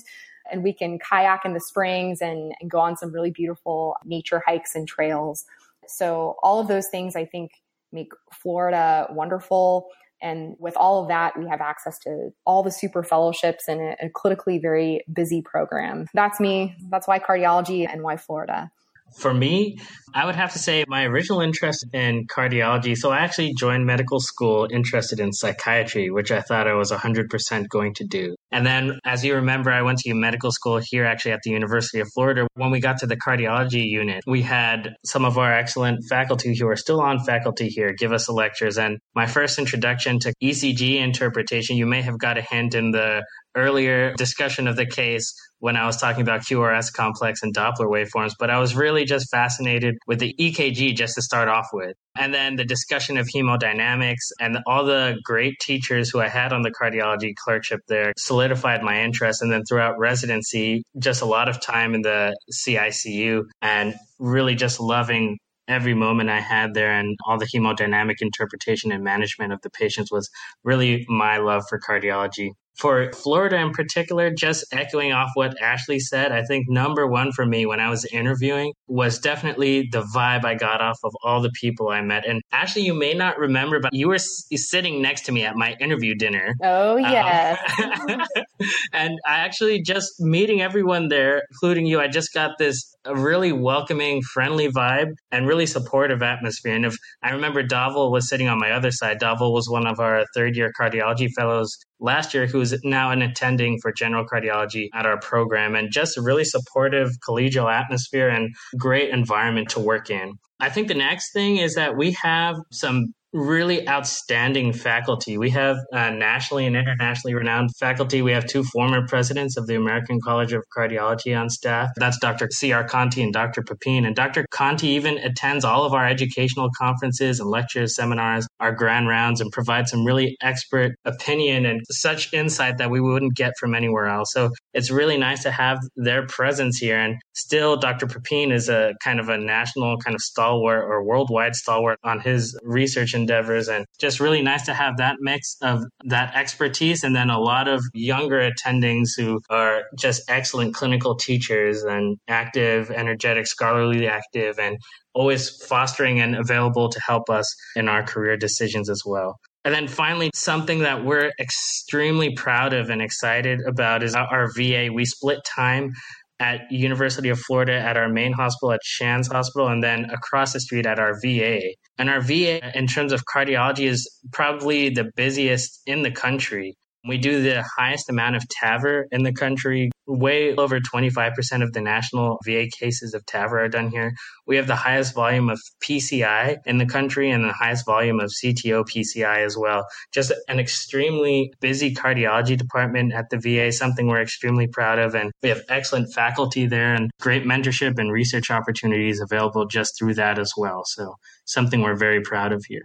And 0.50 0.62
we 0.62 0.72
can 0.72 0.98
kayak 0.98 1.44
in 1.44 1.54
the 1.54 1.60
springs 1.60 2.20
and, 2.20 2.54
and 2.60 2.70
go 2.70 2.78
on 2.78 2.96
some 2.96 3.12
really 3.12 3.30
beautiful 3.30 3.96
nature 4.04 4.42
hikes 4.44 4.74
and 4.74 4.86
trails. 4.86 5.44
So 5.86 6.36
all 6.42 6.60
of 6.60 6.68
those 6.68 6.88
things 6.88 7.16
I 7.16 7.24
think 7.24 7.52
make 7.92 8.12
Florida 8.32 9.06
wonderful. 9.10 9.88
And 10.20 10.54
with 10.58 10.76
all 10.76 11.02
of 11.02 11.08
that, 11.08 11.38
we 11.38 11.48
have 11.48 11.60
access 11.60 11.98
to 12.00 12.30
all 12.44 12.62
the 12.62 12.70
super 12.70 13.02
fellowships 13.02 13.66
and 13.66 13.80
a, 13.80 14.06
a 14.06 14.10
clinically 14.10 14.60
very 14.60 15.04
busy 15.12 15.42
program. 15.42 16.06
That's 16.14 16.38
me. 16.38 16.76
That's 16.90 17.08
why 17.08 17.18
cardiology 17.18 17.88
and 17.90 18.02
why 18.02 18.16
Florida. 18.16 18.70
For 19.16 19.32
me, 19.32 19.78
I 20.14 20.26
would 20.26 20.34
have 20.34 20.52
to 20.52 20.58
say 20.58 20.84
my 20.88 21.04
original 21.04 21.40
interest 21.40 21.86
in 21.92 22.26
cardiology. 22.26 22.96
So 22.96 23.10
I 23.10 23.18
actually 23.18 23.54
joined 23.54 23.86
medical 23.86 24.20
school 24.20 24.68
interested 24.70 25.20
in 25.20 25.32
psychiatry, 25.32 26.10
which 26.10 26.30
I 26.30 26.40
thought 26.42 26.68
I 26.68 26.74
was 26.74 26.90
100% 26.90 27.68
going 27.68 27.94
to 27.94 28.04
do. 28.04 28.34
And 28.50 28.66
then, 28.66 28.98
as 29.04 29.24
you 29.24 29.36
remember, 29.36 29.70
I 29.70 29.82
went 29.82 29.98
to 30.00 30.14
medical 30.14 30.50
school 30.52 30.80
here 30.82 31.04
actually 31.04 31.32
at 31.32 31.40
the 31.42 31.50
University 31.50 32.00
of 32.00 32.08
Florida. 32.14 32.46
When 32.54 32.70
we 32.70 32.80
got 32.80 32.98
to 32.98 33.06
the 33.06 33.16
cardiology 33.16 33.84
unit, 33.84 34.22
we 34.26 34.42
had 34.42 34.94
some 35.04 35.24
of 35.24 35.38
our 35.38 35.52
excellent 35.52 36.04
faculty 36.08 36.56
who 36.58 36.68
are 36.68 36.76
still 36.76 37.00
on 37.00 37.24
faculty 37.24 37.68
here 37.68 37.92
give 37.92 38.12
us 38.12 38.26
the 38.26 38.32
lectures. 38.32 38.76
And 38.76 38.98
my 39.14 39.26
first 39.26 39.58
introduction 39.58 40.18
to 40.20 40.34
ECG 40.42 40.96
interpretation, 40.96 41.76
you 41.76 41.86
may 41.86 42.02
have 42.02 42.18
got 42.18 42.36
a 42.36 42.42
hint 42.42 42.74
in 42.74 42.90
the 42.90 43.24
earlier 43.54 44.14
discussion 44.14 44.68
of 44.68 44.76
the 44.76 44.86
case 44.86 45.34
when 45.58 45.76
I 45.76 45.86
was 45.86 45.96
talking 45.96 46.22
about 46.22 46.40
QRS 46.40 46.92
complex 46.92 47.42
and 47.42 47.54
Doppler 47.54 47.86
waveforms, 47.86 48.32
but 48.38 48.50
I 48.50 48.58
was 48.58 48.74
really 48.74 49.04
just 49.04 49.30
fascinated 49.30 49.96
with 50.08 50.18
the 50.18 50.34
EKG 50.38 50.96
just 50.96 51.14
to 51.14 51.22
start 51.22 51.48
off 51.48 51.68
with. 51.72 51.96
And 52.16 52.34
then 52.34 52.56
the 52.56 52.64
discussion 52.64 53.16
of 53.16 53.28
hemodynamics 53.28 54.32
and 54.40 54.58
all 54.66 54.84
the 54.84 55.18
great 55.22 55.54
teachers 55.60 56.10
who 56.10 56.20
I 56.20 56.28
had 56.28 56.52
on 56.52 56.62
the 56.62 56.72
cardiology 56.72 57.34
clerkship 57.36 57.80
there 57.86 58.12
solidified 58.18 58.82
my 58.82 59.02
interest. 59.02 59.40
And 59.40 59.52
then 59.52 59.62
throughout 59.64 59.98
residency, 59.98 60.82
just 60.98 61.22
a 61.22 61.26
lot 61.26 61.48
of 61.48 61.60
time 61.60 61.94
in 61.94 62.02
the 62.02 62.36
CICU 62.52 63.44
and 63.60 63.94
really 64.18 64.56
just 64.56 64.80
loving 64.80 65.38
every 65.68 65.94
moment 65.94 66.28
I 66.28 66.40
had 66.40 66.74
there 66.74 66.90
and 66.90 67.16
all 67.26 67.38
the 67.38 67.46
hemodynamic 67.46 68.16
interpretation 68.20 68.90
and 68.90 69.04
management 69.04 69.52
of 69.52 69.60
the 69.62 69.70
patients 69.70 70.10
was 70.10 70.28
really 70.64 71.06
my 71.08 71.38
love 71.38 71.62
for 71.68 71.78
cardiology 71.78 72.50
for 72.76 73.12
Florida 73.12 73.56
in 73.56 73.72
particular, 73.72 74.30
just 74.30 74.64
echoing 74.72 75.12
off 75.12 75.30
what 75.34 75.60
Ashley 75.60 76.00
said, 76.00 76.32
I 76.32 76.42
think 76.44 76.68
number 76.68 77.06
one 77.06 77.32
for 77.32 77.44
me 77.44 77.66
when 77.66 77.80
I 77.80 77.90
was 77.90 78.04
interviewing 78.06 78.72
was 78.88 79.18
definitely 79.18 79.88
the 79.92 80.02
vibe 80.02 80.44
I 80.44 80.54
got 80.54 80.80
off 80.80 80.98
of 81.04 81.12
all 81.22 81.40
the 81.40 81.52
people 81.60 81.90
I 81.90 82.00
met. 82.00 82.26
And 82.26 82.40
Ashley, 82.52 82.82
you 82.82 82.94
may 82.94 83.14
not 83.14 83.38
remember, 83.38 83.80
but 83.80 83.92
you 83.92 84.08
were 84.08 84.18
sitting 84.18 85.02
next 85.02 85.22
to 85.26 85.32
me 85.32 85.44
at 85.44 85.56
my 85.56 85.76
interview 85.80 86.14
dinner. 86.14 86.54
Oh, 86.62 86.96
yeah. 86.96 87.56
Um, 87.82 88.22
and 88.92 89.18
I 89.26 89.38
actually 89.38 89.82
just 89.82 90.20
meeting 90.20 90.60
everyone 90.60 91.08
there, 91.08 91.42
including 91.50 91.86
you, 91.86 92.00
I 92.00 92.08
just 92.08 92.32
got 92.32 92.58
this 92.58 92.94
really 93.06 93.52
welcoming, 93.52 94.22
friendly 94.22 94.68
vibe 94.68 95.12
and 95.30 95.46
really 95.46 95.66
supportive 95.66 96.22
atmosphere. 96.22 96.74
And 96.74 96.86
if 96.86 96.96
I 97.22 97.30
remember 97.30 97.62
Dhaval 97.62 98.10
was 98.10 98.28
sitting 98.28 98.48
on 98.48 98.58
my 98.58 98.70
other 98.70 98.90
side, 98.90 99.20
Dhaval 99.20 99.52
was 99.52 99.68
one 99.68 99.86
of 99.86 100.00
our 100.00 100.24
third 100.34 100.56
year 100.56 100.72
cardiology 100.78 101.28
fellows 101.36 101.76
last 102.02 102.34
year 102.34 102.46
who's 102.46 102.74
now 102.84 103.10
an 103.10 103.22
attending 103.22 103.78
for 103.80 103.92
general 103.92 104.26
cardiology 104.26 104.88
at 104.92 105.06
our 105.06 105.18
program 105.18 105.74
and 105.74 105.92
just 105.92 106.18
a 106.18 106.22
really 106.22 106.44
supportive 106.44 107.12
collegial 107.26 107.72
atmosphere 107.72 108.28
and 108.28 108.54
great 108.78 109.10
environment 109.10 109.70
to 109.70 109.80
work 109.80 110.10
in. 110.10 110.34
I 110.60 110.68
think 110.68 110.88
the 110.88 110.94
next 110.94 111.32
thing 111.32 111.56
is 111.56 111.74
that 111.74 111.96
we 111.96 112.12
have 112.22 112.56
some 112.70 113.14
really 113.32 113.88
outstanding 113.88 114.72
faculty. 114.72 115.38
We 115.38 115.50
have 115.50 115.78
uh, 115.92 116.10
nationally 116.10 116.66
and 116.66 116.76
internationally 116.76 117.34
renowned 117.34 117.70
faculty. 117.76 118.22
We 118.22 118.32
have 118.32 118.46
two 118.46 118.62
former 118.64 119.06
presidents 119.06 119.56
of 119.56 119.66
the 119.66 119.74
American 119.74 120.20
College 120.20 120.52
of 120.52 120.64
Cardiology 120.76 121.38
on 121.38 121.48
staff. 121.48 121.90
That's 121.96 122.18
Dr. 122.18 122.48
C.R. 122.50 122.84
Conti 122.84 123.22
and 123.22 123.32
Dr. 123.32 123.62
Pepine. 123.62 124.06
And 124.06 124.14
Dr. 124.14 124.44
Conti 124.50 124.88
even 124.88 125.18
attends 125.18 125.64
all 125.64 125.84
of 125.84 125.94
our 125.94 126.06
educational 126.06 126.68
conferences 126.78 127.40
and 127.40 127.48
lectures, 127.48 127.94
seminars, 127.94 128.46
our 128.60 128.72
grand 128.72 129.08
rounds, 129.08 129.40
and 129.40 129.50
provides 129.50 129.90
some 129.90 130.04
really 130.04 130.36
expert 130.42 130.94
opinion 131.04 131.64
and 131.66 131.80
such 131.90 132.32
insight 132.32 132.78
that 132.78 132.90
we 132.90 133.00
wouldn't 133.00 133.34
get 133.34 133.54
from 133.58 133.74
anywhere 133.74 134.06
else. 134.06 134.32
So 134.32 134.50
it's 134.74 134.90
really 134.90 135.16
nice 135.16 135.42
to 135.44 135.50
have 135.50 135.78
their 135.96 136.26
presence 136.26 136.78
here. 136.78 136.98
And 136.98 137.16
still, 137.32 137.76
Dr. 137.76 138.06
Pepine 138.06 138.52
is 138.52 138.68
a 138.68 138.92
kind 139.02 139.20
of 139.20 139.28
a 139.28 139.38
national 139.38 139.98
kind 139.98 140.14
of 140.14 140.20
stalwart 140.20 140.84
or 140.84 141.04
worldwide 141.04 141.54
stalwart 141.54 141.98
on 142.04 142.20
his 142.20 142.58
research 142.62 143.14
and 143.14 143.21
endeavors 143.22 143.68
and 143.68 143.84
just 143.98 144.20
really 144.20 144.42
nice 144.42 144.64
to 144.66 144.74
have 144.74 144.96
that 144.98 145.16
mix 145.20 145.56
of 145.62 145.84
that 146.04 146.34
expertise 146.34 147.02
and 147.04 147.14
then 147.14 147.30
a 147.30 147.38
lot 147.38 147.68
of 147.68 147.80
younger 147.94 148.50
attendings 148.50 149.08
who 149.16 149.40
are 149.48 149.84
just 149.98 150.22
excellent 150.28 150.74
clinical 150.74 151.16
teachers 151.16 151.82
and 151.82 152.16
active, 152.28 152.90
energetic, 152.90 153.46
scholarly 153.46 154.06
active 154.06 154.58
and 154.58 154.76
always 155.14 155.50
fostering 155.66 156.20
and 156.20 156.34
available 156.34 156.88
to 156.88 157.00
help 157.06 157.28
us 157.30 157.46
in 157.76 157.88
our 157.88 158.02
career 158.02 158.36
decisions 158.36 158.88
as 158.88 159.02
well. 159.04 159.38
And 159.64 159.74
then 159.74 159.86
finally, 159.86 160.30
something 160.34 160.80
that 160.80 161.04
we're 161.04 161.30
extremely 161.38 162.34
proud 162.34 162.72
of 162.72 162.90
and 162.90 163.00
excited 163.00 163.60
about 163.66 164.02
is 164.02 164.14
our 164.14 164.50
VA. 164.56 164.88
We 164.92 165.04
split 165.04 165.38
time 165.44 165.92
at 166.40 166.60
University 166.72 167.28
of 167.28 167.38
Florida 167.38 167.78
at 167.78 167.96
our 167.96 168.08
main 168.08 168.32
hospital 168.32 168.72
at 168.72 168.80
Shands 168.82 169.28
Hospital, 169.28 169.68
and 169.68 169.82
then 169.82 170.10
across 170.10 170.52
the 170.52 170.60
street 170.60 170.86
at 170.86 170.98
our 170.98 171.14
VA. 171.22 171.60
And 171.98 172.08
our 172.10 172.20
VA, 172.20 172.76
in 172.76 172.86
terms 172.86 173.12
of 173.12 173.24
cardiology, 173.24 173.86
is 173.86 174.10
probably 174.32 174.88
the 174.88 175.10
busiest 175.14 175.80
in 175.86 176.02
the 176.02 176.10
country. 176.10 176.76
We 177.06 177.18
do 177.18 177.42
the 177.42 177.64
highest 177.76 178.08
amount 178.08 178.36
of 178.36 178.44
TAVR 178.44 179.04
in 179.10 179.24
the 179.24 179.32
country. 179.32 179.90
Way 180.06 180.54
over 180.54 180.78
25% 180.78 181.62
of 181.62 181.72
the 181.72 181.80
national 181.80 182.38
VA 182.44 182.66
cases 182.78 183.14
of 183.14 183.24
TAVR 183.26 183.64
are 183.64 183.68
done 183.68 183.90
here. 183.90 184.12
We 184.46 184.56
have 184.56 184.68
the 184.68 184.76
highest 184.76 185.14
volume 185.14 185.48
of 185.48 185.60
PCI 185.82 186.58
in 186.64 186.78
the 186.78 186.86
country 186.86 187.30
and 187.30 187.44
the 187.44 187.52
highest 187.52 187.86
volume 187.86 188.20
of 188.20 188.30
CTO 188.30 188.84
PCI 188.84 189.44
as 189.44 189.56
well. 189.56 189.84
Just 190.12 190.32
an 190.48 190.60
extremely 190.60 191.52
busy 191.60 191.92
cardiology 191.94 192.56
department 192.56 193.12
at 193.12 193.30
the 193.30 193.38
VA, 193.38 193.72
something 193.72 194.06
we're 194.06 194.22
extremely 194.22 194.68
proud 194.68 194.98
of. 194.98 195.14
And 195.14 195.32
we 195.42 195.48
have 195.48 195.62
excellent 195.68 196.12
faculty 196.12 196.66
there 196.66 196.94
and 196.94 197.10
great 197.20 197.44
mentorship 197.44 197.98
and 197.98 198.12
research 198.12 198.50
opportunities 198.50 199.20
available 199.20 199.66
just 199.66 199.98
through 199.98 200.14
that 200.14 200.38
as 200.38 200.52
well. 200.56 200.82
So 200.84 201.16
something 201.44 201.82
we're 201.82 201.96
very 201.96 202.20
proud 202.20 202.52
of 202.52 202.64
here. 202.66 202.82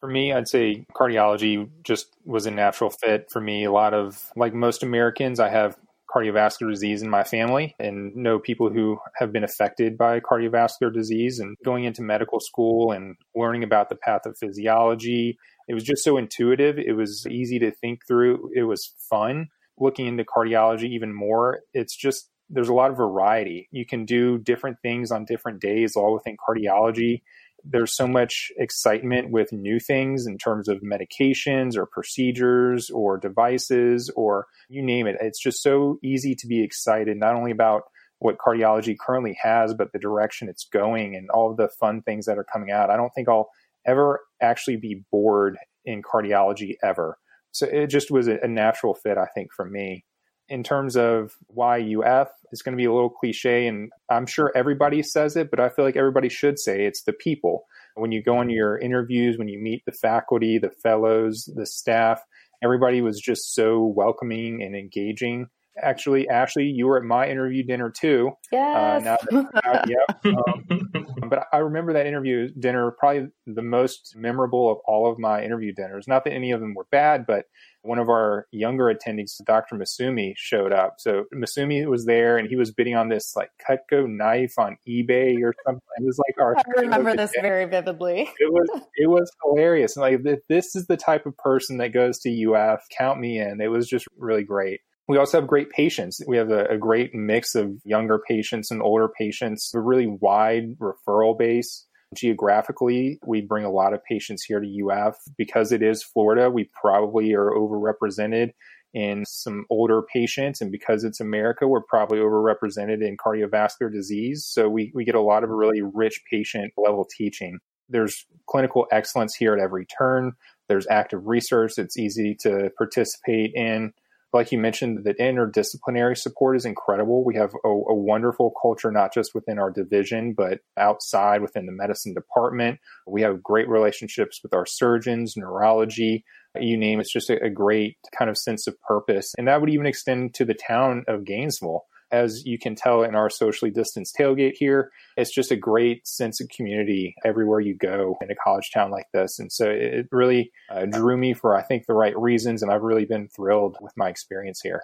For 0.00 0.08
me, 0.08 0.32
I'd 0.32 0.48
say 0.48 0.84
cardiology 0.94 1.68
just 1.82 2.06
was 2.24 2.46
a 2.46 2.50
natural 2.50 2.90
fit 2.90 3.30
for 3.30 3.40
me. 3.40 3.64
A 3.64 3.72
lot 3.72 3.94
of, 3.94 4.30
like 4.36 4.54
most 4.54 4.82
Americans, 4.82 5.40
I 5.40 5.48
have 5.48 5.76
cardiovascular 6.14 6.70
disease 6.70 7.02
in 7.02 7.10
my 7.10 7.22
family 7.22 7.74
and 7.78 8.14
know 8.16 8.38
people 8.38 8.70
who 8.70 8.98
have 9.16 9.32
been 9.32 9.44
affected 9.44 9.98
by 9.98 10.20
cardiovascular 10.20 10.92
disease. 10.92 11.38
And 11.38 11.56
going 11.64 11.84
into 11.84 12.02
medical 12.02 12.40
school 12.40 12.92
and 12.92 13.16
learning 13.34 13.64
about 13.64 13.88
the 13.88 13.96
pathophysiology, 13.96 15.34
it 15.66 15.74
was 15.74 15.84
just 15.84 16.04
so 16.04 16.16
intuitive. 16.16 16.78
It 16.78 16.92
was 16.92 17.26
easy 17.28 17.58
to 17.58 17.70
think 17.70 18.06
through. 18.06 18.50
It 18.54 18.62
was 18.62 18.94
fun. 19.10 19.48
Looking 19.78 20.06
into 20.06 20.24
cardiology 20.24 20.88
even 20.90 21.12
more, 21.12 21.60
it's 21.72 21.96
just 21.96 22.30
there's 22.50 22.70
a 22.70 22.74
lot 22.74 22.90
of 22.90 22.96
variety. 22.96 23.68
You 23.70 23.84
can 23.84 24.04
do 24.04 24.38
different 24.38 24.78
things 24.80 25.10
on 25.10 25.26
different 25.26 25.60
days, 25.60 25.94
all 25.94 26.14
within 26.14 26.36
cardiology 26.36 27.20
there's 27.64 27.94
so 27.94 28.06
much 28.06 28.50
excitement 28.56 29.30
with 29.30 29.52
new 29.52 29.78
things 29.80 30.26
in 30.26 30.38
terms 30.38 30.68
of 30.68 30.80
medications 30.80 31.76
or 31.76 31.86
procedures 31.86 32.90
or 32.90 33.18
devices 33.18 34.10
or 34.16 34.46
you 34.68 34.82
name 34.82 35.06
it. 35.06 35.16
It's 35.20 35.40
just 35.40 35.62
so 35.62 35.98
easy 36.02 36.34
to 36.36 36.46
be 36.46 36.62
excited, 36.62 37.16
not 37.16 37.34
only 37.34 37.50
about 37.50 37.82
what 38.20 38.38
cardiology 38.38 38.96
currently 38.98 39.36
has, 39.42 39.74
but 39.74 39.92
the 39.92 39.98
direction 39.98 40.48
it's 40.48 40.64
going 40.64 41.14
and 41.14 41.30
all 41.30 41.54
the 41.54 41.68
fun 41.68 42.02
things 42.02 42.26
that 42.26 42.38
are 42.38 42.44
coming 42.44 42.70
out. 42.70 42.90
I 42.90 42.96
don't 42.96 43.10
think 43.14 43.28
I'll 43.28 43.50
ever 43.86 44.20
actually 44.40 44.76
be 44.76 45.04
bored 45.10 45.56
in 45.84 46.02
cardiology 46.02 46.74
ever. 46.82 47.18
So 47.52 47.66
it 47.66 47.88
just 47.88 48.10
was 48.10 48.28
a, 48.28 48.46
natural 48.46 48.94
fit, 48.94 49.18
I 49.18 49.26
think, 49.34 49.52
for 49.52 49.64
me 49.64 50.04
in 50.48 50.62
terms 50.62 50.96
of 50.96 51.32
why 51.48 51.78
UF, 51.80 52.28
it's 52.52 52.62
going 52.62 52.72
to 52.72 52.80
be 52.80 52.86
a 52.86 52.92
little 52.92 53.10
cliche, 53.10 53.66
and 53.66 53.90
I'm 54.10 54.26
sure 54.26 54.52
everybody 54.54 55.02
says 55.02 55.36
it, 55.36 55.50
but 55.50 55.60
I 55.60 55.68
feel 55.68 55.84
like 55.84 55.96
everybody 55.96 56.28
should 56.28 56.58
say 56.58 56.84
it's 56.84 57.02
the 57.02 57.12
people. 57.12 57.64
When 57.94 58.12
you 58.12 58.22
go 58.22 58.38
on 58.38 58.48
your 58.48 58.78
interviews, 58.78 59.36
when 59.38 59.48
you 59.48 59.58
meet 59.58 59.84
the 59.84 59.92
faculty, 59.92 60.58
the 60.58 60.70
fellows, 60.70 61.50
the 61.54 61.66
staff, 61.66 62.22
Everybody 62.62 63.00
was 63.02 63.20
just 63.20 63.54
so 63.54 63.84
welcoming 63.84 64.62
and 64.62 64.74
engaging. 64.74 65.46
Actually, 65.82 66.28
Ashley, 66.28 66.64
you 66.64 66.86
were 66.86 66.98
at 66.98 67.04
my 67.04 67.28
interview 67.28 67.62
dinner 67.62 67.90
too. 67.90 68.32
Yes. 68.52 69.06
Uh, 69.06 69.16
now 69.32 69.82
yep. 69.88 70.24
Um, 70.24 70.86
but 71.28 71.46
I 71.52 71.58
remember 71.58 71.92
that 71.92 72.06
interview 72.06 72.48
dinner 72.58 72.90
probably 72.98 73.28
the 73.46 73.62
most 73.62 74.14
memorable 74.16 74.70
of 74.70 74.78
all 74.86 75.10
of 75.10 75.18
my 75.18 75.42
interview 75.42 75.72
dinners. 75.72 76.06
Not 76.08 76.24
that 76.24 76.32
any 76.32 76.52
of 76.52 76.60
them 76.60 76.74
were 76.74 76.86
bad, 76.90 77.26
but 77.26 77.46
one 77.82 77.98
of 77.98 78.08
our 78.08 78.46
younger 78.50 78.92
attendees, 78.92 79.36
Dr. 79.44 79.76
Massoomi, 79.76 80.34
showed 80.36 80.72
up. 80.72 80.96
So 80.98 81.24
Massoomi 81.34 81.86
was 81.88 82.06
there 82.06 82.36
and 82.36 82.48
he 82.48 82.56
was 82.56 82.72
bidding 82.72 82.96
on 82.96 83.08
this 83.08 83.34
like 83.36 83.50
Cutco 83.66 84.08
knife 84.08 84.54
on 84.58 84.76
eBay 84.88 85.36
or 85.42 85.54
something. 85.64 85.80
It 85.96 86.04
was 86.04 86.18
like 86.18 86.40
our. 86.40 86.56
I 86.56 86.80
remember 86.80 87.16
this 87.16 87.32
very 87.40 87.64
vividly. 87.66 88.30
It 88.38 88.52
was 88.52 88.82
it 88.96 89.08
was 89.08 89.30
hilarious. 89.44 89.96
And 89.96 90.02
like 90.02 90.42
this 90.48 90.74
is 90.74 90.86
the 90.86 90.96
type 90.96 91.26
of 91.26 91.36
person 91.36 91.78
that 91.78 91.92
goes 91.92 92.18
to 92.20 92.52
UF. 92.52 92.80
Count 92.96 93.20
me 93.20 93.38
in. 93.38 93.60
It 93.60 93.68
was 93.68 93.88
just 93.88 94.06
really 94.16 94.44
great. 94.44 94.80
We 95.08 95.16
also 95.16 95.40
have 95.40 95.48
great 95.48 95.70
patients. 95.70 96.20
We 96.26 96.36
have 96.36 96.50
a, 96.50 96.66
a 96.66 96.76
great 96.76 97.14
mix 97.14 97.54
of 97.54 97.72
younger 97.84 98.18
patients 98.18 98.70
and 98.70 98.82
older 98.82 99.08
patients, 99.08 99.72
a 99.74 99.80
really 99.80 100.06
wide 100.06 100.78
referral 100.78 101.36
base. 101.36 101.86
Geographically, 102.14 103.18
we 103.26 103.40
bring 103.40 103.64
a 103.64 103.70
lot 103.70 103.94
of 103.94 104.04
patients 104.04 104.44
here 104.44 104.60
to 104.60 104.88
UF. 104.90 105.16
Because 105.38 105.72
it 105.72 105.82
is 105.82 106.02
Florida, 106.02 106.50
we 106.50 106.70
probably 106.78 107.32
are 107.32 107.50
overrepresented 107.50 108.50
in 108.92 109.24
some 109.26 109.64
older 109.70 110.02
patients. 110.02 110.60
And 110.60 110.70
because 110.70 111.04
it's 111.04 111.20
America, 111.20 111.66
we're 111.66 111.82
probably 111.82 112.18
overrepresented 112.18 113.02
in 113.02 113.16
cardiovascular 113.16 113.90
disease. 113.90 114.44
So 114.46 114.68
we, 114.68 114.92
we 114.94 115.06
get 115.06 115.14
a 115.14 115.22
lot 115.22 115.42
of 115.42 115.48
really 115.48 115.80
rich 115.82 116.20
patient 116.30 116.74
level 116.76 117.06
teaching. 117.16 117.60
There's 117.88 118.26
clinical 118.46 118.86
excellence 118.92 119.34
here 119.34 119.54
at 119.54 119.60
every 119.60 119.86
turn. 119.86 120.32
There's 120.68 120.86
active 120.90 121.26
research 121.26 121.72
that's 121.76 121.96
easy 121.96 122.36
to 122.40 122.70
participate 122.76 123.52
in 123.54 123.94
like 124.32 124.52
you 124.52 124.58
mentioned, 124.58 125.04
that 125.04 125.18
interdisciplinary 125.18 126.16
support 126.16 126.56
is 126.56 126.64
incredible. 126.64 127.24
We 127.24 127.36
have 127.36 127.54
a, 127.64 127.68
a, 127.68 127.94
wonderful 127.94 128.52
culture, 128.60 128.92
not 128.92 129.14
just 129.14 129.34
within 129.34 129.58
our 129.58 129.70
division, 129.70 130.34
but 130.36 130.58
outside 130.76 131.40
within 131.40 131.66
the 131.66 131.72
medicine 131.72 132.12
department. 132.12 132.78
We 133.06 133.22
have 133.22 133.42
great 133.42 133.68
relationships 133.68 134.40
with 134.42 134.52
our 134.52 134.66
surgeons, 134.66 135.34
neurology, 135.36 136.24
you 136.54 136.76
name 136.76 136.98
it. 136.98 137.02
It's 137.02 137.12
just 137.12 137.30
a, 137.30 137.42
a 137.42 137.50
great 137.50 137.96
kind 138.16 138.30
of 138.30 138.36
sense 138.36 138.66
of 138.66 138.80
purpose. 138.82 139.32
And 139.38 139.48
that 139.48 139.60
would 139.60 139.70
even 139.70 139.86
extend 139.86 140.34
to 140.34 140.44
the 140.44 140.54
town 140.54 141.04
of 141.08 141.24
Gainesville 141.24 141.84
as 142.10 142.44
you 142.46 142.58
can 142.58 142.74
tell 142.74 143.02
in 143.02 143.14
our 143.14 143.30
socially 143.30 143.70
distanced 143.70 144.16
tailgate 144.18 144.54
here, 144.54 144.90
it's 145.16 145.34
just 145.34 145.50
a 145.50 145.56
great 145.56 146.06
sense 146.06 146.40
of 146.40 146.48
community 146.48 147.14
everywhere 147.24 147.60
you 147.60 147.74
go 147.74 148.16
in 148.20 148.30
a 148.30 148.34
college 148.34 148.70
town 148.72 148.90
like 148.90 149.06
this. 149.12 149.38
And 149.38 149.52
so 149.52 149.68
it 149.68 150.08
really 150.10 150.52
uh, 150.70 150.86
drew 150.86 151.16
me 151.16 151.34
for, 151.34 151.56
I 151.56 151.62
think, 151.62 151.86
the 151.86 151.94
right 151.94 152.16
reasons. 152.18 152.62
And 152.62 152.70
I've 152.70 152.82
really 152.82 153.04
been 153.04 153.28
thrilled 153.28 153.76
with 153.80 153.92
my 153.96 154.08
experience 154.08 154.60
here. 154.62 154.82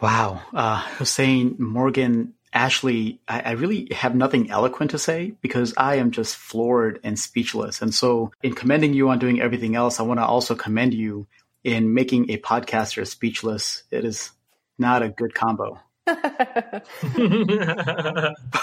Wow. 0.00 0.40
Uh, 0.54 0.80
Hussein, 0.96 1.56
Morgan, 1.58 2.34
Ashley, 2.52 3.20
I, 3.28 3.40
I, 3.40 3.50
really 3.52 3.88
have 3.92 4.14
nothing 4.14 4.50
eloquent 4.50 4.90
to 4.92 4.98
say 4.98 5.34
because 5.40 5.72
I 5.76 5.96
am 5.96 6.10
just 6.10 6.36
floored 6.36 6.98
and 7.04 7.18
speechless. 7.18 7.80
And 7.80 7.94
so, 7.94 8.32
in 8.42 8.54
commending 8.54 8.92
you 8.92 9.10
on 9.10 9.20
doing 9.20 9.40
everything 9.40 9.76
else, 9.76 10.00
I 10.00 10.02
want 10.02 10.18
to 10.18 10.26
also 10.26 10.56
commend 10.56 10.92
you 10.92 11.28
in 11.62 11.94
making 11.94 12.30
a 12.30 12.38
podcaster 12.38 13.06
speechless. 13.06 13.84
It 13.92 14.04
is 14.04 14.32
not 14.78 15.02
a 15.02 15.10
good 15.10 15.34
combo. 15.34 15.78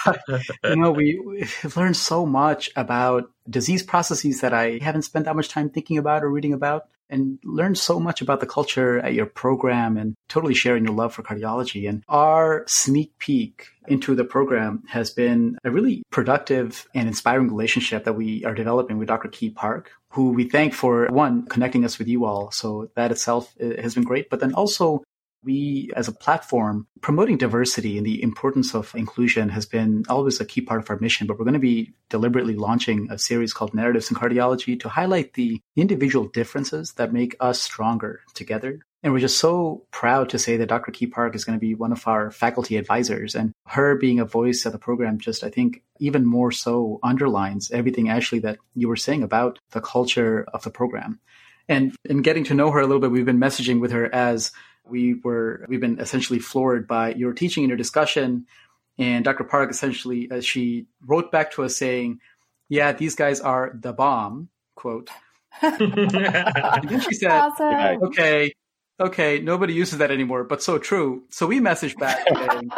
But, 0.05 0.21
you 0.63 0.75
know, 0.75 0.91
we, 0.91 1.19
we've 1.19 1.77
learned 1.77 1.97
so 1.97 2.25
much 2.25 2.69
about 2.75 3.29
disease 3.49 3.83
processes 3.83 4.41
that 4.41 4.53
I 4.53 4.79
haven't 4.81 5.03
spent 5.03 5.25
that 5.25 5.35
much 5.35 5.49
time 5.49 5.69
thinking 5.69 5.97
about 5.97 6.23
or 6.23 6.29
reading 6.29 6.53
about, 6.53 6.87
and 7.09 7.39
learned 7.43 7.77
so 7.77 7.99
much 7.99 8.21
about 8.21 8.39
the 8.39 8.45
culture 8.45 8.99
at 8.99 9.13
your 9.13 9.25
program 9.25 9.97
and 9.97 10.15
totally 10.27 10.53
sharing 10.53 10.85
your 10.85 10.93
love 10.93 11.13
for 11.13 11.23
cardiology. 11.23 11.87
And 11.87 12.03
our 12.07 12.65
sneak 12.67 13.17
peek 13.17 13.67
into 13.87 14.15
the 14.15 14.25
program 14.25 14.83
has 14.89 15.11
been 15.11 15.57
a 15.63 15.71
really 15.71 16.03
productive 16.11 16.87
and 16.93 17.07
inspiring 17.07 17.47
relationship 17.47 18.03
that 18.03 18.13
we 18.13 18.43
are 18.43 18.53
developing 18.53 18.97
with 18.97 19.07
Dr. 19.07 19.29
Ki 19.29 19.49
Park, 19.49 19.91
who 20.09 20.31
we 20.31 20.49
thank 20.49 20.73
for 20.73 21.07
one, 21.07 21.45
connecting 21.45 21.85
us 21.85 21.97
with 21.97 22.07
you 22.07 22.25
all. 22.25 22.51
So 22.51 22.89
that 22.95 23.11
itself 23.11 23.53
uh, 23.61 23.81
has 23.81 23.95
been 23.95 24.03
great, 24.03 24.29
but 24.29 24.39
then 24.41 24.53
also 24.53 25.03
we 25.43 25.91
as 25.95 26.07
a 26.07 26.11
platform 26.11 26.87
promoting 27.01 27.37
diversity 27.37 27.97
and 27.97 28.05
the 28.05 28.21
importance 28.21 28.73
of 28.73 28.93
inclusion 28.95 29.49
has 29.49 29.65
been 29.65 30.03
always 30.09 30.39
a 30.39 30.45
key 30.45 30.61
part 30.61 30.81
of 30.81 30.89
our 30.89 30.99
mission 30.99 31.27
but 31.27 31.37
we're 31.37 31.45
going 31.45 31.53
to 31.53 31.59
be 31.59 31.93
deliberately 32.09 32.55
launching 32.55 33.07
a 33.11 33.17
series 33.17 33.53
called 33.53 33.73
narratives 33.73 34.09
in 34.09 34.17
cardiology 34.17 34.79
to 34.79 34.89
highlight 34.89 35.33
the 35.33 35.61
individual 35.75 36.27
differences 36.27 36.93
that 36.93 37.13
make 37.13 37.35
us 37.39 37.61
stronger 37.61 38.21
together 38.33 38.79
and 39.03 39.13
we're 39.13 39.19
just 39.19 39.37
so 39.37 39.85
proud 39.91 40.29
to 40.29 40.39
say 40.39 40.57
that 40.57 40.69
Dr. 40.69 40.91
Ki 40.91 41.07
Park 41.07 41.35
is 41.35 41.45
going 41.45 41.57
to 41.57 41.65
be 41.65 41.75
one 41.75 41.91
of 41.91 42.07
our 42.07 42.31
faculty 42.31 42.77
advisors. 42.77 43.35
And 43.35 43.53
her 43.67 43.95
being 43.95 44.19
a 44.19 44.25
voice 44.25 44.65
at 44.65 44.71
the 44.71 44.79
program 44.79 45.19
just, 45.19 45.43
I 45.43 45.49
think, 45.49 45.83
even 45.99 46.25
more 46.25 46.51
so 46.51 46.99
underlines 47.03 47.69
everything, 47.71 48.09
Ashley, 48.09 48.39
that 48.39 48.57
you 48.73 48.87
were 48.87 48.95
saying 48.95 49.21
about 49.21 49.59
the 49.71 49.81
culture 49.81 50.45
of 50.51 50.63
the 50.63 50.71
program. 50.71 51.19
And 51.69 51.95
in 52.05 52.21
getting 52.21 52.45
to 52.45 52.53
know 52.53 52.71
her 52.71 52.79
a 52.79 52.87
little 52.87 52.99
bit, 52.99 53.11
we've 53.11 53.25
been 53.25 53.39
messaging 53.39 53.79
with 53.79 53.91
her 53.91 54.13
as 54.13 54.51
we 54.89 55.15
were 55.15 55.65
we've 55.67 55.81
been 55.81 55.99
essentially 55.99 56.39
floored 56.39 56.87
by 56.87 57.13
your 57.13 57.33
teaching 57.33 57.63
and 57.63 57.69
your 57.69 57.77
discussion. 57.77 58.45
And 58.97 59.23
Dr. 59.23 59.43
Park 59.43 59.69
essentially, 59.69 60.27
as 60.31 60.45
she 60.45 60.87
wrote 61.05 61.31
back 61.31 61.51
to 61.53 61.63
us 61.63 61.77
saying, 61.77 62.19
"Yeah, 62.69 62.93
these 62.93 63.15
guys 63.15 63.39
are 63.39 63.71
the 63.79 63.93
bomb." 63.93 64.49
Quote. 64.75 65.09
and 65.61 66.89
then 66.89 66.99
she 67.01 67.13
said, 67.13 67.31
awesome. 67.31 68.03
"Okay, 68.03 68.53
okay, 68.99 69.39
nobody 69.39 69.73
uses 69.73 69.99
that 69.99 70.11
anymore, 70.11 70.43
but 70.43 70.63
so 70.63 70.77
true." 70.77 71.23
So 71.29 71.47
we 71.47 71.59
messaged 71.59 71.97
back 71.97 72.27
saying, 72.35 72.69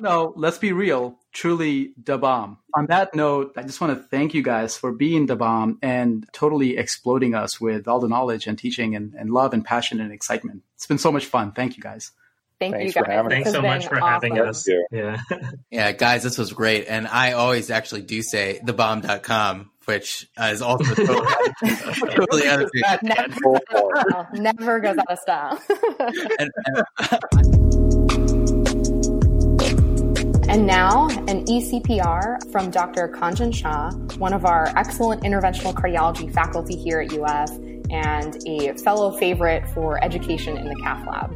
no, 0.00 0.32
let's 0.36 0.58
be 0.58 0.72
real. 0.72 1.18
Truly 1.32 1.92
the 2.02 2.18
bomb. 2.18 2.58
On 2.74 2.86
that 2.86 3.14
note, 3.14 3.52
I 3.56 3.62
just 3.62 3.80
want 3.80 3.96
to 3.96 4.02
thank 4.02 4.34
you 4.34 4.42
guys 4.42 4.76
for 4.76 4.92
being 4.92 5.26
the 5.26 5.36
bomb 5.36 5.78
and 5.82 6.26
totally 6.32 6.76
exploding 6.76 7.34
us 7.34 7.60
with 7.60 7.86
all 7.86 8.00
the 8.00 8.08
knowledge 8.08 8.46
and 8.46 8.58
teaching 8.58 8.96
and, 8.96 9.14
and 9.14 9.30
love 9.30 9.52
and 9.52 9.64
passion 9.64 10.00
and 10.00 10.12
excitement. 10.12 10.62
It's 10.76 10.86
been 10.86 10.98
so 10.98 11.12
much 11.12 11.26
fun. 11.26 11.52
Thank 11.52 11.76
you 11.76 11.82
guys. 11.82 12.12
Thank 12.58 12.74
Thanks 12.74 12.94
you 12.94 13.02
guys. 13.02 13.26
Thanks 13.28 13.52
so 13.52 13.62
much 13.62 13.86
for 13.86 13.96
awesome. 13.96 14.32
having 14.32 14.38
us. 14.38 14.68
Yeah. 14.90 15.16
yeah, 15.70 15.92
guys, 15.92 16.22
this 16.22 16.36
was 16.36 16.52
great. 16.52 16.86
And 16.88 17.08
I 17.08 17.32
always 17.32 17.70
actually 17.70 18.02
do 18.02 18.22
say 18.22 18.60
thebomb.com, 18.62 19.69
which 19.86 20.28
is 20.40 20.62
also 20.62 20.94
totally, 20.94 21.26
totally 22.14 22.46
out 22.46 22.62
of 22.62 22.70
never, 23.02 24.28
never 24.34 24.80
goes 24.80 24.98
out 24.98 25.10
of 25.10 25.18
style. 25.18 25.60
and, 26.38 26.50
and, 26.66 26.82
uh, 26.98 27.18
and 30.50 30.66
now, 30.66 31.08
an 31.08 31.44
ECPR 31.44 32.50
from 32.50 32.70
Dr. 32.72 33.06
Kanjan 33.08 33.52
Shah, 33.52 33.92
one 34.18 34.32
of 34.32 34.44
our 34.44 34.72
excellent 34.76 35.22
interventional 35.22 35.72
cardiology 35.72 36.32
faculty 36.34 36.74
here 36.74 37.00
at 37.00 37.12
UF 37.12 37.50
and 37.90 38.36
a 38.48 38.74
fellow 38.78 39.16
favorite 39.16 39.68
for 39.68 40.02
education 40.02 40.56
in 40.56 40.68
the 40.68 40.74
cath 40.82 41.06
lab. 41.06 41.32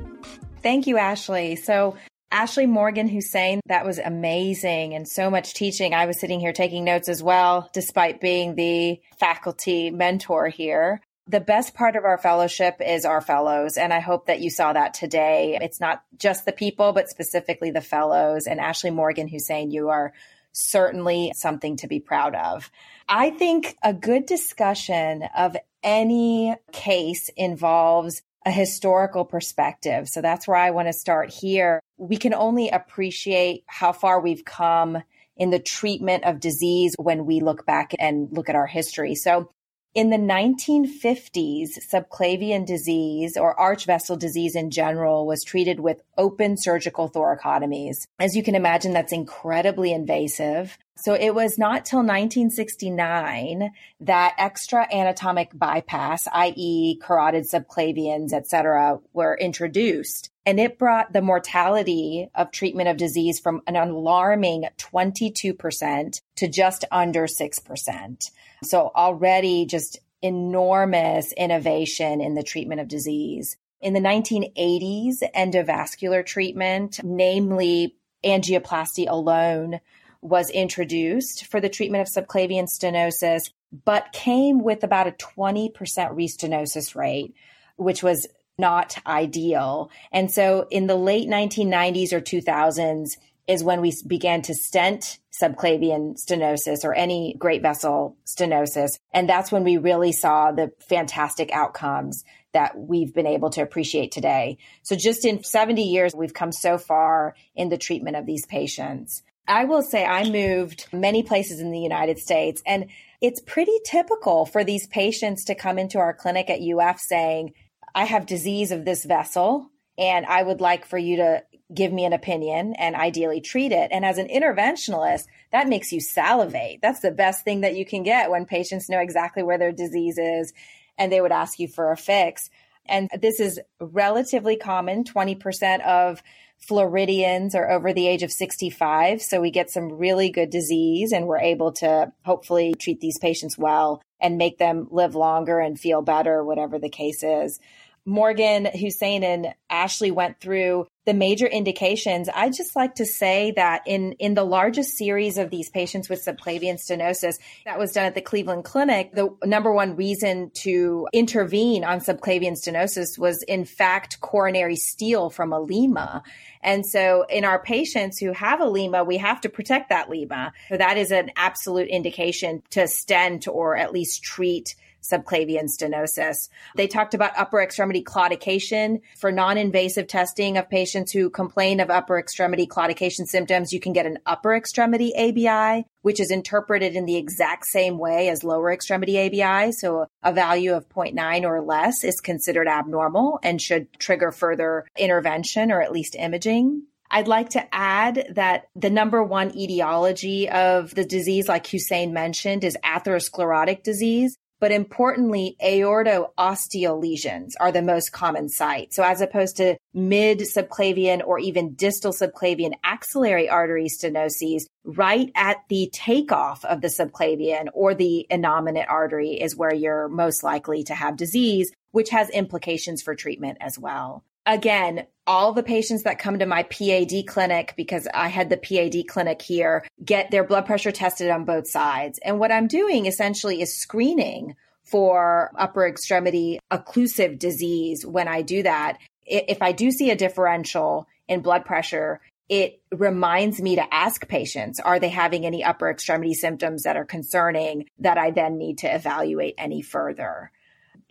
Thank 0.63 0.87
you, 0.89 0.99
Ashley. 0.99 1.55
So, 1.55 1.97
Ashley 2.35 2.67
Morgan 2.67 3.07
Hussein, 3.07 3.61
that 3.67 3.87
was 3.87 4.01
amazing 4.01 4.93
and 4.95 5.07
so 5.07 5.31
much 5.31 5.55
teaching. 5.55 5.95
I 5.95 6.07
was 6.07 6.19
sitting 6.19 6.41
here 6.41 6.53
taking 6.53 6.83
notes 6.83 7.09
as 7.09 7.23
well, 7.23 7.71
despite 7.73 8.21
being 8.21 8.57
the 8.57 9.01
faculty 9.21 9.93
mentor 9.93 10.49
here. 10.49 11.01
The 11.29 11.39
best 11.39 11.75
part 11.75 11.95
of 11.95 12.05
our 12.05 12.19
fellowship 12.19 12.81
is 12.85 13.05
our 13.05 13.21
fellows. 13.21 13.77
And 13.77 13.93
I 13.93 14.01
hope 14.01 14.27
that 14.27 14.41
you 14.41 14.51
saw 14.51 14.73
that 14.73 14.95
today. 14.95 15.57
It's 15.63 15.79
not 15.79 16.03
just 16.19 16.45
the 16.45 16.51
people, 16.51 16.93
but 16.93 17.09
specifically 17.09 17.71
the 17.71 17.81
fellows. 17.81 18.49
And 18.49 18.59
Ashley 18.59 18.91
Morgan 18.91 19.29
Hussein, 19.29 19.71
you 19.71 19.91
are 19.91 20.13
certainly 20.51 21.33
something 21.37 21.77
to 21.77 21.87
be 21.87 22.01
proud 22.01 22.35
of. 22.35 22.69
I 23.09 23.31
think 23.31 23.77
a 23.81 23.95
good 23.95 24.27
discussion 24.27 25.23
of 25.37 25.57
any 25.85 26.57
case 26.73 27.31
involves 27.37 28.23
a 28.47 28.51
historical 28.51 29.25
perspective. 29.25 30.09
So 30.09 30.21
that's 30.21 30.47
where 30.47 30.57
I 30.57 30.71
want 30.71 30.89
to 30.89 30.93
start 30.93 31.31
here. 31.31 31.81
We 31.97 32.17
can 32.17 32.35
only 32.35 32.69
appreciate 32.69 33.65
how 33.67 33.93
far 33.93 34.21
we've 34.21 34.45
come 34.45 35.03
in 35.37 35.51
the 35.51 35.59
treatment 35.59 36.25
of 36.25 36.41
disease 36.41 36.95
when 36.99 37.27
we 37.27 37.41
look 37.41 37.67
back 37.67 37.93
and 37.99 38.29
look 38.31 38.49
at 38.49 38.57
our 38.57 38.67
history. 38.67 39.15
So 39.15 39.51
in 39.95 40.11
the 40.11 40.17
1950s, 40.17 41.79
subclavian 41.89 42.67
disease 42.67 43.37
or 43.37 43.59
arch 43.59 43.85
vessel 43.87 44.17
disease 44.17 44.57
in 44.57 44.73
general 44.73 45.25
was 45.25 45.45
treated 45.45 45.79
with 45.79 46.03
open 46.19 46.57
surgical 46.57 47.09
thoracotomies. 47.09 48.05
As 48.19 48.35
you 48.35 48.43
can 48.43 48.57
imagine, 48.57 48.93
that's 48.93 49.13
incredibly 49.13 49.93
invasive. 49.93 50.77
So 50.97 51.15
it 51.15 51.33
was 51.33 51.59
not 51.59 51.85
till 51.85 52.01
1969 52.01 53.71
that 54.01 54.35
extra 54.37 54.93
anatomic 54.93 55.51
bypass, 55.57 56.27
i.e. 56.33 56.99
carotid 57.01 57.45
subclavians, 57.45 58.33
etc., 58.33 58.99
were 59.13 59.39
introduced. 59.41 60.31
And 60.47 60.61
it 60.61 60.79
brought 60.79 61.13
the 61.13 61.23
mortality 61.23 62.29
of 62.35 62.51
treatment 62.51 62.89
of 62.89 62.99
disease 62.99 63.41
from 63.41 63.63
an 63.67 63.77
alarming 63.77 64.67
22% 64.79 66.21
to 66.37 66.49
just 66.49 66.85
under 66.91 67.27
6%. 67.27 68.31
So 68.63 68.91
already 68.95 69.65
just 69.65 69.99
enormous 70.21 71.33
innovation 71.33 72.21
in 72.21 72.35
the 72.35 72.43
treatment 72.43 72.81
of 72.81 72.89
disease. 72.89 73.57
In 73.81 73.93
the 73.93 74.01
1980s, 74.01 75.17
endovascular 75.35 76.25
treatment, 76.25 77.01
namely 77.03 77.97
angioplasty 78.25 79.09
alone, 79.09 79.81
was 80.23 80.49
introduced 80.49 81.45
for 81.45 81.61
the 81.61 81.69
treatment 81.69 82.01
of 82.01 82.25
subclavian 82.25 82.65
stenosis, 82.65 83.51
but 83.85 84.13
came 84.13 84.63
with 84.63 84.85
about 84.85 85.07
a 85.07 85.13
20% 85.13 85.73
restenosis 85.75 86.95
rate, 86.95 87.35
which 87.77 88.03
was 88.03 88.27
not 88.59 88.97
ideal. 89.07 89.91
And 90.13 90.31
so 90.31 90.67
in 90.71 90.87
the 90.87 90.97
late 90.97 91.29
1990s 91.29 92.13
or 92.13 92.21
2000s 92.21 93.17
is 93.47 93.63
when 93.63 93.81
we 93.81 93.93
began 94.07 94.43
to 94.43 94.55
stent 94.55 95.19
subclavian 95.43 96.17
stenosis 96.17 96.85
or 96.85 96.95
any 96.95 97.35
great 97.39 97.61
vessel 97.61 98.17
stenosis. 98.25 98.99
And 99.13 99.29
that's 99.29 99.53
when 99.53 99.65
we 99.65 99.77
really 99.77 100.13
saw 100.13 100.53
the 100.53 100.73
fantastic 100.89 101.51
outcomes 101.53 102.25
that 102.53 102.79
we've 102.79 103.13
been 103.13 103.27
able 103.27 103.51
to 103.51 103.63
appreciate 103.63 104.13
today. 104.13 104.59
So 104.83 104.97
just 104.97 105.25
in 105.25 105.43
70 105.43 105.83
years, 105.83 106.15
we've 106.15 106.33
come 106.33 106.53
so 106.53 106.79
far 106.79 107.35
in 107.55 107.69
the 107.69 107.77
treatment 107.77 108.17
of 108.17 108.27
these 108.27 108.47
patients. 108.47 109.23
I 109.47 109.65
will 109.65 109.83
say 109.83 110.07
I 110.07 110.31
moved 110.31 110.87
many 110.93 111.23
places 111.23 111.61
in 111.61 111.71
the 111.71 111.81
United 111.81 112.19
States 112.19 112.63
and 112.65 112.87
it's 113.21 113.41
pretty 113.41 113.77
typical 113.85 114.47
for 114.47 114.65
these 114.65 114.87
patients 114.87 115.45
to 115.47 115.55
come 115.55 115.79
into 115.79 115.99
our 115.99 116.15
clinic 116.15 116.49
at 116.49 116.61
UF 116.61 116.99
saying, 117.01 117.53
I 117.95 118.05
have 118.05 118.27
disease 118.27 118.73
of 118.73 118.85
this 118.85 119.05
vessel 119.05 119.71
and 119.97 120.27
I 120.27 120.43
would 120.43 120.61
like 120.61 120.85
for 120.85 120.99
you 120.99 121.17
to 121.17 121.45
give 121.73 121.93
me 121.93 122.05
an 122.05 122.13
opinion 122.13 122.75
and 122.75 122.97
ideally 122.97 123.41
treat 123.41 123.73
it. 123.73 123.91
And 123.93 124.05
as 124.05 124.19
an 124.19 124.29
interventionalist, 124.29 125.27
that 125.53 125.69
makes 125.69 125.93
you 125.93 126.01
salivate. 126.01 126.81
That's 126.83 127.01
the 127.01 127.11
best 127.11 127.45
thing 127.45 127.61
that 127.63 127.77
you 127.77 127.87
can 127.87 128.03
get 128.03 128.31
when 128.31 128.45
patients 128.45 128.89
know 128.89 128.99
exactly 128.99 129.43
where 129.43 129.59
their 129.59 129.73
disease 129.73 130.19
is 130.19 130.53
and 130.99 131.11
they 131.11 131.21
would 131.21 131.33
ask 131.33 131.59
you 131.59 131.69
for 131.69 131.93
a 131.93 131.97
fix. 131.97 132.51
And 132.87 133.09
this 133.21 133.41
is 133.41 133.61
relatively 133.81 134.57
common. 134.57 135.05
20% 135.05 135.81
of 135.87 136.23
Floridians 136.59 137.55
are 137.55 137.71
over 137.71 137.93
the 137.93 138.07
age 138.07 138.23
of 138.23 138.33
65. 138.33 139.23
So 139.23 139.41
we 139.41 139.51
get 139.51 139.71
some 139.71 139.93
really 139.93 140.31
good 140.31 140.51
disease 140.51 141.13
and 141.13 141.27
we're 141.27 141.39
able 141.39 141.73
to 141.73 142.13
hopefully 142.25 142.75
treat 142.75 143.01
these 143.01 143.19
patients 143.19 143.59
well 143.59 144.03
and 144.21 144.39
make 144.39 144.59
them 144.59 144.89
live 144.91 145.15
longer 145.15 145.61
and 145.61 145.79
feel 145.79 146.03
better, 146.03 146.43
whatever 146.43 146.79
the 146.79 146.89
case 146.89 147.23
is. 147.23 147.61
Morgan, 148.07 148.67
Hussein, 148.67 149.25
and 149.25 149.55
Ashley 149.71 150.11
went 150.11 150.39
through 150.41 150.87
the 151.07 151.15
major 151.15 151.47
indications. 151.47 152.29
I 152.29 152.51
just 152.51 152.77
like 152.77 152.97
to 152.97 153.07
say 153.07 153.53
that 153.57 153.83
in, 153.87 154.13
in 154.13 154.35
the 154.35 154.45
largest 154.45 154.97
series 154.97 155.39
of 155.39 155.51
these 155.51 155.71
patients 155.71 156.09
with 156.09 156.25
subclavian 156.25 156.75
stenosis 156.75 157.39
that 157.65 157.79
was 157.79 157.93
done 157.93 158.05
at 158.05 158.15
the 158.15 158.21
Cleveland 158.23 158.65
Clinic, 158.65 159.13
the 159.13 159.35
number 159.45 159.73
one 159.73 159.97
reason 159.97 160.51
to 160.55 161.09
intervene 161.13 161.85
on 161.85 162.01
subclavian 162.01 162.53
stenosis 162.53 163.19
was 163.19 163.43
in 163.43 163.65
fact 163.65 164.21
coronary 164.21 164.77
steal 164.77 165.31
from 165.31 165.53
a 165.53 165.61
lima. 165.61 166.23
And 166.63 166.87
so 166.87 167.25
in 167.29 167.45
our 167.45 167.63
patients 167.63 168.19
who 168.19 168.33
have 168.33 168.61
a 168.61 168.67
lima, 168.67 169.05
we 169.05 169.19
have 169.19 169.41
to 169.43 169.49
protect 169.49 169.91
that 169.91 170.09
lima. 170.09 170.53
So 170.69 170.77
that 170.77 170.97
is 170.97 171.11
an 171.11 171.31
absolute 171.37 171.89
indication 171.89 172.63
to 172.71 172.87
stent 172.87 173.47
or 173.47 173.77
at 173.77 173.93
least 173.93 174.23
treat 174.23 174.75
subclavian 175.05 175.65
stenosis. 175.65 176.49
They 176.77 176.87
talked 176.87 177.15
about 177.15 177.39
upper 177.39 177.61
extremity 177.61 178.03
claudication 178.03 179.01
for 179.19 179.31
non-invasive 179.31 180.07
testing 180.07 180.57
of 180.57 180.69
patients 180.69 181.13
who 181.13 181.31
complain 181.31 181.81
of 181.81 181.91
upper 181.91 182.19
extremity 182.19 182.67
claudication 182.67 183.27
symptoms. 183.27 183.73
You 183.73 183.81
can 183.81 183.93
get 183.93 184.07
an 184.07 184.19
upper 184.27 184.55
extremity 184.55 185.15
ABI, 185.17 185.85
which 186.03 186.21
is 186.21 186.31
interpreted 186.31 186.97
in 186.97 187.07
the 187.07 187.17
exact 187.17 187.67
same 187.67 187.99
way 187.99 188.29
as 188.29 188.45
lower 188.45 188.73
extremity 188.73 189.19
ABI. 189.19 189.73
So 189.73 190.07
a 190.23 190.33
value 190.33 190.75
of 190.75 190.89
0.9 190.89 191.45
or 191.45 191.63
less 191.63 192.05
is 192.05 192.21
considered 192.21 192.69
abnormal 192.69 193.39
and 193.43 193.61
should 193.61 193.93
trigger 193.99 194.33
further 194.33 194.87
intervention 194.97 195.71
or 195.71 195.83
at 195.83 195.93
least 195.93 196.17
imaging. 196.17 196.83
I'd 197.11 197.29
like 197.29 197.51
to 197.51 197.65
add 197.73 198.33
that 198.35 198.69
the 198.75 198.91
number 198.91 199.23
one 199.23 199.57
etiology 199.57 200.49
of 200.49 200.95
the 200.95 201.05
disease, 201.05 201.49
like 201.49 201.67
Hussein 201.67 202.13
mentioned, 202.13 202.65
is 202.65 202.77
atherosclerotic 202.85 203.85
disease. 203.85 204.37
But 204.65 204.73
importantly, 204.73 205.59
aorto-ostial 205.63 206.99
lesions 206.99 207.55
are 207.57 207.71
the 207.71 207.83
most 207.83 208.13
common 208.13 208.49
site. 208.49 208.95
So 208.95 209.03
as 209.03 209.21
opposed 209.21 209.59
to 209.59 209.77
mid 209.93 210.39
subclavian 210.39 211.23
or 211.23 211.39
even 211.39 211.75
distal 211.75 212.15
subclavian 212.15 212.73
axillary 212.83 213.47
artery 213.47 213.89
stenoses, 213.91 214.63
right 214.83 215.31
at 215.35 215.59
the 215.69 215.91
takeoff 215.93 216.65
of 216.65 216.81
the 216.81 216.89
subclavian 216.89 217.67
or 217.75 217.95
the 217.95 218.27
innominate 218.31 218.89
artery 218.89 219.33
is 219.33 219.55
where 219.55 219.75
you're 219.75 220.09
most 220.09 220.43
likely 220.43 220.83
to 220.85 220.95
have 220.95 221.19
disease, 221.19 221.71
which 221.91 222.09
has 222.09 222.31
implications 222.31 223.03
for 223.03 223.15
treatment 223.15 223.59
as 223.61 223.79
well 223.79 224.25
again, 224.47 225.07
all 225.27 225.53
the 225.53 225.63
patients 225.63 226.03
that 226.03 226.19
come 226.19 226.39
to 226.39 226.47
my 226.47 226.65
PAD 226.65 227.27
clinic, 227.27 227.75
because 227.77 228.07
I 228.13 228.29
had 228.29 228.51
the 228.51 228.59
PAD 228.59 229.09
clinic 229.09 229.41
here, 229.41 229.87
get 230.05 230.31
their 230.31 230.45
blood 230.45 230.67
pressure 230.67 230.93
tested 230.93 231.31
on 231.31 231.45
both 231.45 231.69
sides. 231.69 232.19
And 232.25 232.39
what 232.39 232.53
I'm 232.53 232.67
doing 232.67 233.07
essentially 233.07 233.63
is 233.63 233.77
screening 233.77 234.55
for 234.85 235.51
upper 235.57 235.87
extremity 235.87 236.61
occlusive 236.71 237.39
disease 237.39 238.05
when 238.05 238.29
I 238.29 238.43
do 238.43 238.63
that. 238.63 238.99
If 239.25 239.63
I 239.63 239.73
do 239.73 239.91
see 239.91 240.11
a 240.11 240.17
differential 240.17 241.09
in 241.27 241.41
blood 241.41 241.65
pressure, 241.65 242.21
it 242.51 242.83
reminds 242.93 243.63
me 243.63 243.77
to 243.77 243.95
ask 243.95 244.29
patients, 244.29 244.79
are 244.79 245.01
they 245.01 245.09
having 245.09 245.47
any 245.47 245.65
upper 245.65 245.89
extremity 245.89 246.35
symptoms 246.35 246.83
that 246.83 246.99
are 246.99 247.07
concerning 247.07 247.87
that 248.01 248.19
I 248.19 248.31
then 248.31 248.59
need 248.59 248.79
to 248.79 248.95
evaluate 248.95 249.55
any 249.57 249.81
further? 249.81 250.51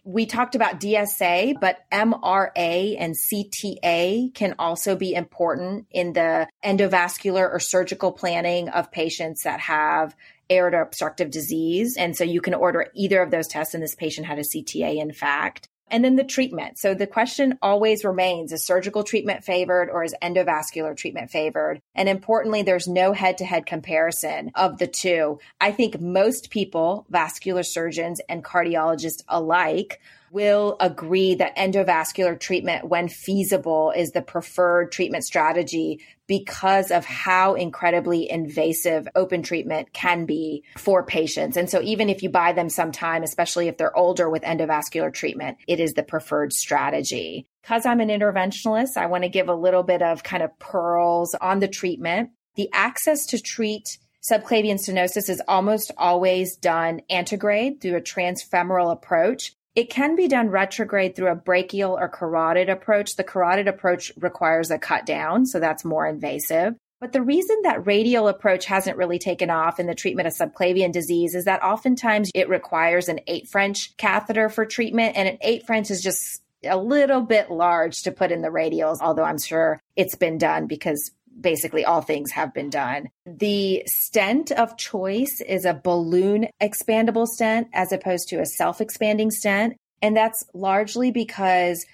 We 0.03 0.25
talked 0.25 0.55
about 0.55 0.79
DSA, 0.81 1.59
but 1.59 1.79
MRA 1.91 2.97
and 2.99 3.15
CTA 3.15 4.33
can 4.33 4.55
also 4.59 4.95
be 4.95 5.13
important 5.13 5.87
in 5.91 6.13
the 6.13 6.47
endovascular 6.63 7.49
or 7.51 7.59
surgical 7.59 8.11
planning 8.11 8.69
of 8.69 8.91
patients 8.91 9.43
that 9.43 9.61
have 9.61 10.15
aorta 10.51 10.81
obstructive 10.81 11.31
disease. 11.31 11.95
And 11.97 12.17
so 12.17 12.23
you 12.23 12.41
can 12.41 12.53
order 12.53 12.87
either 12.93 13.21
of 13.21 13.31
those 13.31 13.47
tests, 13.47 13.73
and 13.73 13.81
this 13.81 13.95
patient 13.95 14.27
had 14.27 14.39
a 14.39 14.43
CTA, 14.43 14.97
in 14.97 15.13
fact. 15.13 15.69
And 15.93 16.03
then 16.03 16.15
the 16.15 16.23
treatment. 16.23 16.79
So 16.79 16.95
the 16.95 17.05
question 17.05 17.59
always 17.61 18.03
remains 18.03 18.51
is 18.51 18.65
surgical 18.65 19.03
treatment 19.03 19.43
favored 19.43 19.91
or 19.91 20.03
is 20.03 20.15
endovascular 20.23 20.97
treatment 20.97 21.29
favored? 21.29 21.83
And 21.93 22.09
importantly, 22.09 22.63
there's 22.63 22.87
no 22.87 23.13
head 23.13 23.37
to 23.37 23.45
head 23.45 23.67
comparison 23.67 24.51
of 24.55 24.79
the 24.79 24.87
two. 24.87 25.37
I 25.61 25.71
think 25.71 26.01
most 26.01 26.49
people, 26.49 27.05
vascular 27.11 27.61
surgeons 27.61 28.19
and 28.27 28.43
cardiologists 28.43 29.23
alike, 29.27 30.01
will 30.33 30.75
agree 30.79 31.35
that 31.35 31.55
endovascular 31.55 32.37
treatment, 32.37 32.89
when 32.89 33.07
feasible, 33.07 33.93
is 33.95 34.11
the 34.11 34.21
preferred 34.21 34.91
treatment 34.91 35.23
strategy 35.23 36.01
because 36.27 36.89
of 36.89 37.05
how 37.05 37.53
incredibly 37.53 38.29
invasive 38.29 39.07
open 39.15 39.43
treatment 39.43 39.93
can 39.93 40.25
be 40.25 40.63
for 40.75 41.03
patients. 41.03 41.55
And 41.55 41.69
so 41.69 41.81
even 41.81 42.09
if 42.09 42.23
you 42.23 42.29
buy 42.29 42.51
them 42.51 42.69
some 42.69 42.91
time, 42.91 43.21
especially 43.21 43.67
if 43.67 43.77
they're 43.77 43.95
older 43.95 44.29
with 44.29 44.41
endovascular 44.41 45.13
treatment, 45.13 45.59
it 45.67 45.79
is 45.79 45.93
the 45.93 46.03
preferred 46.03 46.51
strategy. 46.51 47.45
Because 47.61 47.85
I'm 47.85 48.01
an 48.01 48.09
interventionalist, 48.09 48.97
I 48.97 49.05
want 49.05 49.23
to 49.23 49.29
give 49.29 49.49
a 49.49 49.55
little 49.55 49.83
bit 49.83 50.01
of 50.01 50.23
kind 50.23 50.41
of 50.41 50.57
pearls 50.57 51.35
on 51.35 51.59
the 51.59 51.67
treatment. 51.67 52.31
The 52.55 52.69
access 52.73 53.27
to 53.27 53.41
treat 53.41 53.99
subclavian 54.27 54.75
stenosis 54.75 55.29
is 55.29 55.41
almost 55.47 55.91
always 55.97 56.55
done 56.55 57.01
antegrade 57.09 57.81
through 57.81 57.97
a 57.97 58.01
transfemoral 58.01 58.91
approach. 58.91 59.53
It 59.75 59.89
can 59.89 60.15
be 60.15 60.27
done 60.27 60.49
retrograde 60.49 61.15
through 61.15 61.31
a 61.31 61.35
brachial 61.35 61.97
or 61.97 62.07
carotid 62.07 62.69
approach. 62.69 63.15
The 63.15 63.23
carotid 63.23 63.67
approach 63.67 64.11
requires 64.19 64.69
a 64.69 64.77
cut 64.77 65.05
down, 65.05 65.47
so 65.47 65.59
that's 65.59 65.83
more 65.83 66.05
invasive. 66.05 66.75
But 67.01 67.11
the 67.11 67.21
reason 67.21 67.57
that 67.63 67.85
radial 67.85 68.27
approach 68.27 68.65
hasn't 68.65 68.97
really 68.97 69.19
taken 69.19 69.49
off 69.49 69.79
in 69.79 69.87
the 69.87 69.95
treatment 69.95 70.27
of 70.27 70.33
subclavian 70.33 70.91
disease 70.91 71.35
is 71.35 71.45
that 71.45 71.63
oftentimes 71.63 72.31
it 72.33 72.47
requires 72.47 73.09
an 73.09 73.19
eight 73.27 73.49
French 73.49 73.97
catheter 73.97 74.47
for 74.47 74.65
treatment, 74.65 75.17
and 75.17 75.27
an 75.27 75.37
eight 75.41 75.65
French 75.65 75.91
is 75.91 76.01
just 76.01 76.41
a 76.63 76.77
little 76.77 77.21
bit 77.21 77.51
large 77.51 78.03
to 78.03 78.11
put 78.11 78.31
in 78.31 78.41
the 78.41 78.47
radials, 78.47 78.99
although 79.01 79.25
I'm 79.25 79.39
sure 79.39 79.81
it's 79.95 80.15
been 80.15 80.37
done 80.37 80.67
because 80.67 81.11
basically 81.39 81.85
all 81.85 82.01
things 82.01 82.31
have 82.31 82.53
been 82.53 82.69
done. 82.69 83.09
The 83.25 83.83
stent 83.87 84.51
of 84.51 84.77
choice 84.77 85.41
is 85.41 85.65
a 85.65 85.73
balloon 85.73 86.47
expandable 86.61 87.27
stent 87.27 87.67
as 87.73 87.91
opposed 87.91 88.29
to 88.29 88.39
a 88.39 88.45
self 88.45 88.81
expanding 88.81 89.31
stent. 89.31 89.75
And 90.01 90.15
that's 90.15 90.43
largely 90.53 91.11
because 91.11 91.85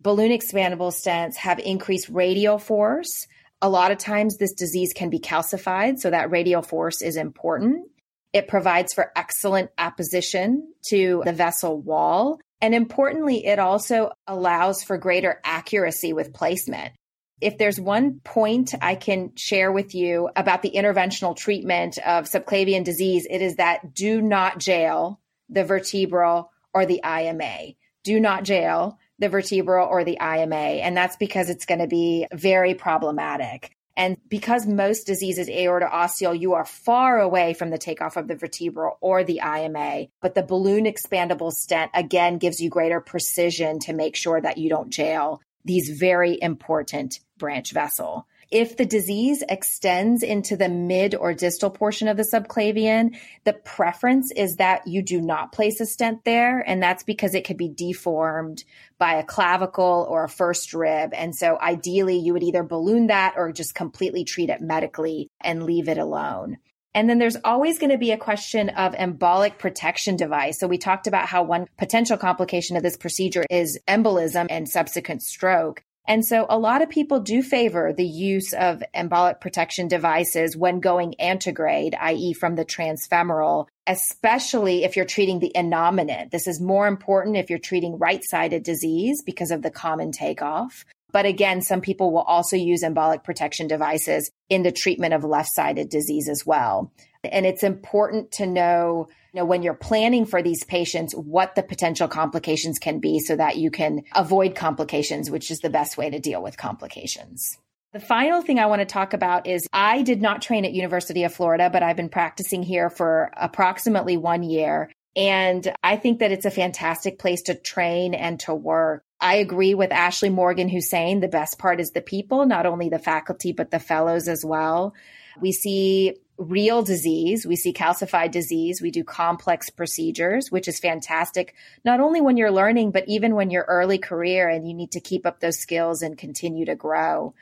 balloon 0.00 0.30
expandable 0.30 0.92
stents 0.92 1.36
have 1.36 1.58
increased 1.58 2.08
radial 2.08 2.58
force. 2.58 3.26
A 3.60 3.68
lot 3.68 3.90
of 3.90 3.98
times 3.98 4.36
this 4.36 4.52
disease 4.52 4.92
can 4.92 5.10
be 5.10 5.18
calcified, 5.18 5.98
so 5.98 6.10
that 6.10 6.30
radial 6.30 6.62
force 6.62 7.02
is 7.02 7.16
important. 7.16 7.90
It 8.32 8.46
provides 8.46 8.94
for 8.94 9.10
excellent 9.16 9.70
apposition 9.78 10.72
to 10.90 11.22
the 11.24 11.32
vessel 11.32 11.80
wall. 11.80 12.38
And 12.60 12.74
importantly, 12.74 13.46
it 13.46 13.58
also 13.58 14.12
allows 14.26 14.82
for 14.82 14.98
greater 14.98 15.40
accuracy 15.44 16.12
with 16.12 16.32
placement. 16.32 16.92
If 17.40 17.58
there's 17.58 17.80
one 17.80 18.20
point 18.24 18.74
I 18.80 18.94
can 18.94 19.32
share 19.36 19.70
with 19.70 19.94
you 19.94 20.28
about 20.34 20.62
the 20.62 20.72
interventional 20.74 21.36
treatment 21.36 21.98
of 21.98 22.24
subclavian 22.24 22.84
disease, 22.84 23.26
it 23.30 23.42
is 23.42 23.56
that 23.56 23.94
do 23.94 24.20
not 24.20 24.58
jail 24.58 25.20
the 25.48 25.64
vertebral 25.64 26.50
or 26.74 26.84
the 26.84 27.00
IMA. 27.04 27.74
Do 28.02 28.20
not 28.20 28.44
jail 28.44 28.98
the 29.18 29.28
vertebral 29.28 29.86
or 29.88 30.04
the 30.04 30.18
IMA. 30.20 30.54
And 30.54 30.96
that's 30.96 31.16
because 31.16 31.48
it's 31.50 31.66
going 31.66 31.80
to 31.80 31.86
be 31.86 32.26
very 32.32 32.74
problematic. 32.74 33.74
And 33.96 34.16
because 34.28 34.64
most 34.64 35.08
diseases 35.08 35.48
aorto-ostial, 35.48 36.32
you 36.32 36.54
are 36.54 36.64
far 36.64 37.18
away 37.18 37.52
from 37.52 37.70
the 37.70 37.78
takeoff 37.78 38.16
of 38.16 38.28
the 38.28 38.36
vertebral 38.36 38.96
or 39.00 39.24
the 39.24 39.40
IMA. 39.42 40.06
But 40.22 40.36
the 40.36 40.44
balloon 40.44 40.84
expandable 40.84 41.52
stent 41.52 41.90
again 41.94 42.38
gives 42.38 42.60
you 42.60 42.70
greater 42.70 43.00
precision 43.00 43.80
to 43.80 43.92
make 43.92 44.14
sure 44.14 44.40
that 44.40 44.56
you 44.56 44.68
don't 44.68 44.90
jail 44.90 45.40
these 45.64 45.98
very 45.98 46.38
important 46.40 47.20
branch 47.38 47.72
vessel. 47.72 48.26
If 48.50 48.78
the 48.78 48.86
disease 48.86 49.42
extends 49.46 50.22
into 50.22 50.56
the 50.56 50.70
mid 50.70 51.14
or 51.14 51.34
distal 51.34 51.68
portion 51.68 52.08
of 52.08 52.16
the 52.16 52.26
subclavian, 52.32 53.18
the 53.44 53.52
preference 53.52 54.32
is 54.34 54.56
that 54.56 54.86
you 54.86 55.02
do 55.02 55.20
not 55.20 55.52
place 55.52 55.80
a 55.80 55.86
stent 55.86 56.24
there. 56.24 56.60
And 56.60 56.82
that's 56.82 57.02
because 57.02 57.34
it 57.34 57.44
could 57.44 57.58
be 57.58 57.68
deformed 57.68 58.64
by 58.98 59.14
a 59.16 59.24
clavicle 59.24 60.06
or 60.08 60.24
a 60.24 60.30
first 60.30 60.72
rib. 60.72 61.12
And 61.12 61.34
so 61.34 61.58
ideally, 61.60 62.18
you 62.18 62.32
would 62.32 62.42
either 62.42 62.62
balloon 62.62 63.08
that 63.08 63.34
or 63.36 63.52
just 63.52 63.74
completely 63.74 64.24
treat 64.24 64.48
it 64.48 64.62
medically 64.62 65.28
and 65.42 65.64
leave 65.64 65.88
it 65.88 65.98
alone. 65.98 66.56
And 66.98 67.08
then 67.08 67.18
there's 67.20 67.36
always 67.44 67.78
going 67.78 67.92
to 67.92 67.96
be 67.96 68.10
a 68.10 68.18
question 68.18 68.70
of 68.70 68.92
embolic 68.94 69.56
protection 69.58 70.16
device. 70.16 70.58
So 70.58 70.66
we 70.66 70.78
talked 70.78 71.06
about 71.06 71.28
how 71.28 71.44
one 71.44 71.68
potential 71.76 72.16
complication 72.16 72.76
of 72.76 72.82
this 72.82 72.96
procedure 72.96 73.44
is 73.48 73.78
embolism 73.86 74.48
and 74.50 74.68
subsequent 74.68 75.22
stroke. 75.22 75.84
And 76.08 76.26
so 76.26 76.44
a 76.50 76.58
lot 76.58 76.82
of 76.82 76.88
people 76.88 77.20
do 77.20 77.40
favor 77.40 77.92
the 77.92 78.04
use 78.04 78.52
of 78.52 78.82
embolic 78.96 79.40
protection 79.40 79.86
devices 79.86 80.56
when 80.56 80.80
going 80.80 81.14
antegrade, 81.20 81.94
i.e. 82.00 82.32
from 82.32 82.56
the 82.56 82.64
transfemoral, 82.64 83.68
especially 83.86 84.82
if 84.82 84.96
you're 84.96 85.04
treating 85.04 85.38
the 85.38 85.52
innominate. 85.54 86.32
This 86.32 86.48
is 86.48 86.60
more 86.60 86.88
important 86.88 87.36
if 87.36 87.48
you're 87.48 87.60
treating 87.60 87.98
right-sided 87.98 88.64
disease 88.64 89.22
because 89.24 89.52
of 89.52 89.62
the 89.62 89.70
common 89.70 90.10
takeoff. 90.10 90.84
But 91.12 91.26
again, 91.26 91.62
some 91.62 91.80
people 91.80 92.12
will 92.12 92.22
also 92.22 92.56
use 92.56 92.82
embolic 92.82 93.24
protection 93.24 93.66
devices 93.66 94.30
in 94.48 94.62
the 94.62 94.72
treatment 94.72 95.14
of 95.14 95.24
left-sided 95.24 95.88
disease 95.88 96.28
as 96.28 96.44
well. 96.44 96.92
And 97.24 97.46
it's 97.46 97.62
important 97.62 98.32
to 98.32 98.46
know 98.46 99.08
know, 99.38 99.44
when 99.44 99.62
you're 99.62 99.74
planning 99.74 100.26
for 100.26 100.42
these 100.42 100.64
patients, 100.64 101.14
what 101.14 101.54
the 101.54 101.62
potential 101.62 102.08
complications 102.08 102.78
can 102.78 102.98
be 102.98 103.18
so 103.20 103.36
that 103.36 103.56
you 103.56 103.70
can 103.70 104.02
avoid 104.14 104.54
complications, 104.54 105.30
which 105.30 105.50
is 105.50 105.60
the 105.60 105.70
best 105.70 105.96
way 105.96 106.10
to 106.10 106.18
deal 106.18 106.42
with 106.42 106.56
complications. 106.56 107.56
The 107.92 108.00
final 108.00 108.42
thing 108.42 108.58
I 108.58 108.66
want 108.66 108.80
to 108.80 108.86
talk 108.86 109.14
about 109.14 109.46
is 109.46 109.66
I 109.72 110.02
did 110.02 110.20
not 110.20 110.42
train 110.42 110.66
at 110.66 110.72
University 110.72 111.24
of 111.24 111.32
Florida, 111.32 111.70
but 111.72 111.82
I've 111.82 111.96
been 111.96 112.10
practicing 112.10 112.62
here 112.62 112.90
for 112.90 113.32
approximately 113.34 114.18
one 114.18 114.42
year. 114.42 114.90
And 115.16 115.72
I 115.82 115.96
think 115.96 116.20
that 116.20 116.32
it's 116.32 116.44
a 116.44 116.50
fantastic 116.50 117.18
place 117.18 117.42
to 117.42 117.54
train 117.54 118.14
and 118.14 118.38
to 118.40 118.54
work. 118.54 119.04
I 119.20 119.36
agree 119.36 119.74
with 119.74 119.90
Ashley 119.90 120.28
Morgan, 120.28 120.68
who's 120.68 120.88
saying 120.88 121.20
the 121.20 121.28
best 121.28 121.58
part 121.58 121.80
is 121.80 121.90
the 121.90 122.00
people, 122.00 122.46
not 122.46 122.66
only 122.66 122.88
the 122.88 123.00
faculty, 123.00 123.52
but 123.52 123.70
the 123.70 123.80
fellows 123.80 124.28
as 124.28 124.44
well. 124.44 124.94
We 125.40 125.50
see 125.52 126.14
real 126.36 126.82
disease. 126.82 127.44
We 127.44 127.56
see 127.56 127.72
calcified 127.72 128.30
disease. 128.30 128.80
We 128.80 128.92
do 128.92 129.02
complex 129.02 129.70
procedures, 129.70 130.52
which 130.52 130.68
is 130.68 130.78
fantastic, 130.78 131.54
not 131.84 131.98
only 131.98 132.20
when 132.20 132.36
you're 132.36 132.52
learning, 132.52 132.92
but 132.92 133.04
even 133.08 133.34
when 133.34 133.50
you're 133.50 133.64
early 133.64 133.98
career 133.98 134.48
and 134.48 134.66
you 134.66 134.72
need 134.72 134.92
to 134.92 135.00
keep 135.00 135.26
up 135.26 135.40
those 135.40 135.58
skills 135.58 136.00
and 136.02 136.16
continue 136.16 136.64
to 136.66 136.76
grow. 136.76 137.34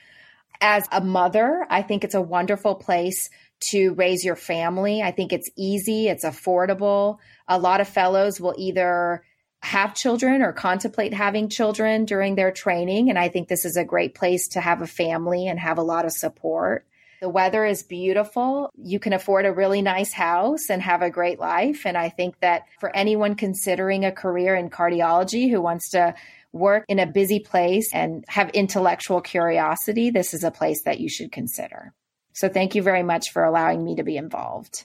As 0.62 0.88
a 0.90 1.02
mother, 1.02 1.66
I 1.68 1.82
think 1.82 2.04
it's 2.04 2.14
a 2.14 2.22
wonderful 2.22 2.76
place 2.76 3.28
to 3.70 3.94
raise 3.94 4.24
your 4.24 4.36
family. 4.36 5.02
I 5.02 5.10
think 5.10 5.32
it's 5.32 5.50
easy, 5.56 6.08
it's 6.08 6.24
affordable. 6.24 7.18
A 7.48 7.58
lot 7.58 7.80
of 7.80 7.88
fellows 7.88 8.40
will 8.40 8.54
either 8.56 9.22
have 9.62 9.94
children 9.94 10.42
or 10.42 10.52
contemplate 10.52 11.14
having 11.14 11.48
children 11.48 12.04
during 12.04 12.34
their 12.34 12.52
training. 12.52 13.08
And 13.10 13.18
I 13.18 13.28
think 13.28 13.48
this 13.48 13.64
is 13.64 13.76
a 13.76 13.84
great 13.84 14.14
place 14.14 14.48
to 14.48 14.60
have 14.60 14.82
a 14.82 14.86
family 14.86 15.48
and 15.48 15.58
have 15.58 15.78
a 15.78 15.82
lot 15.82 16.04
of 16.04 16.12
support. 16.12 16.86
The 17.20 17.28
weather 17.28 17.64
is 17.64 17.82
beautiful. 17.82 18.70
You 18.76 19.00
can 19.00 19.14
afford 19.14 19.46
a 19.46 19.52
really 19.52 19.80
nice 19.80 20.12
house 20.12 20.68
and 20.68 20.82
have 20.82 21.02
a 21.02 21.10
great 21.10 21.40
life. 21.40 21.86
And 21.86 21.96
I 21.96 22.10
think 22.10 22.38
that 22.40 22.64
for 22.78 22.94
anyone 22.94 23.34
considering 23.34 24.04
a 24.04 24.12
career 24.12 24.54
in 24.54 24.68
cardiology 24.68 25.50
who 25.50 25.60
wants 25.60 25.90
to 25.90 26.14
work 26.52 26.84
in 26.88 26.98
a 26.98 27.06
busy 27.06 27.40
place 27.40 27.92
and 27.94 28.24
have 28.28 28.50
intellectual 28.50 29.22
curiosity, 29.22 30.10
this 30.10 30.34
is 30.34 30.44
a 30.44 30.50
place 30.50 30.82
that 30.82 31.00
you 31.00 31.08
should 31.08 31.32
consider. 31.32 31.94
So 32.36 32.50
thank 32.50 32.74
you 32.74 32.82
very 32.82 33.02
much 33.02 33.30
for 33.30 33.44
allowing 33.44 33.82
me 33.82 33.96
to 33.96 34.02
be 34.02 34.18
involved. 34.18 34.84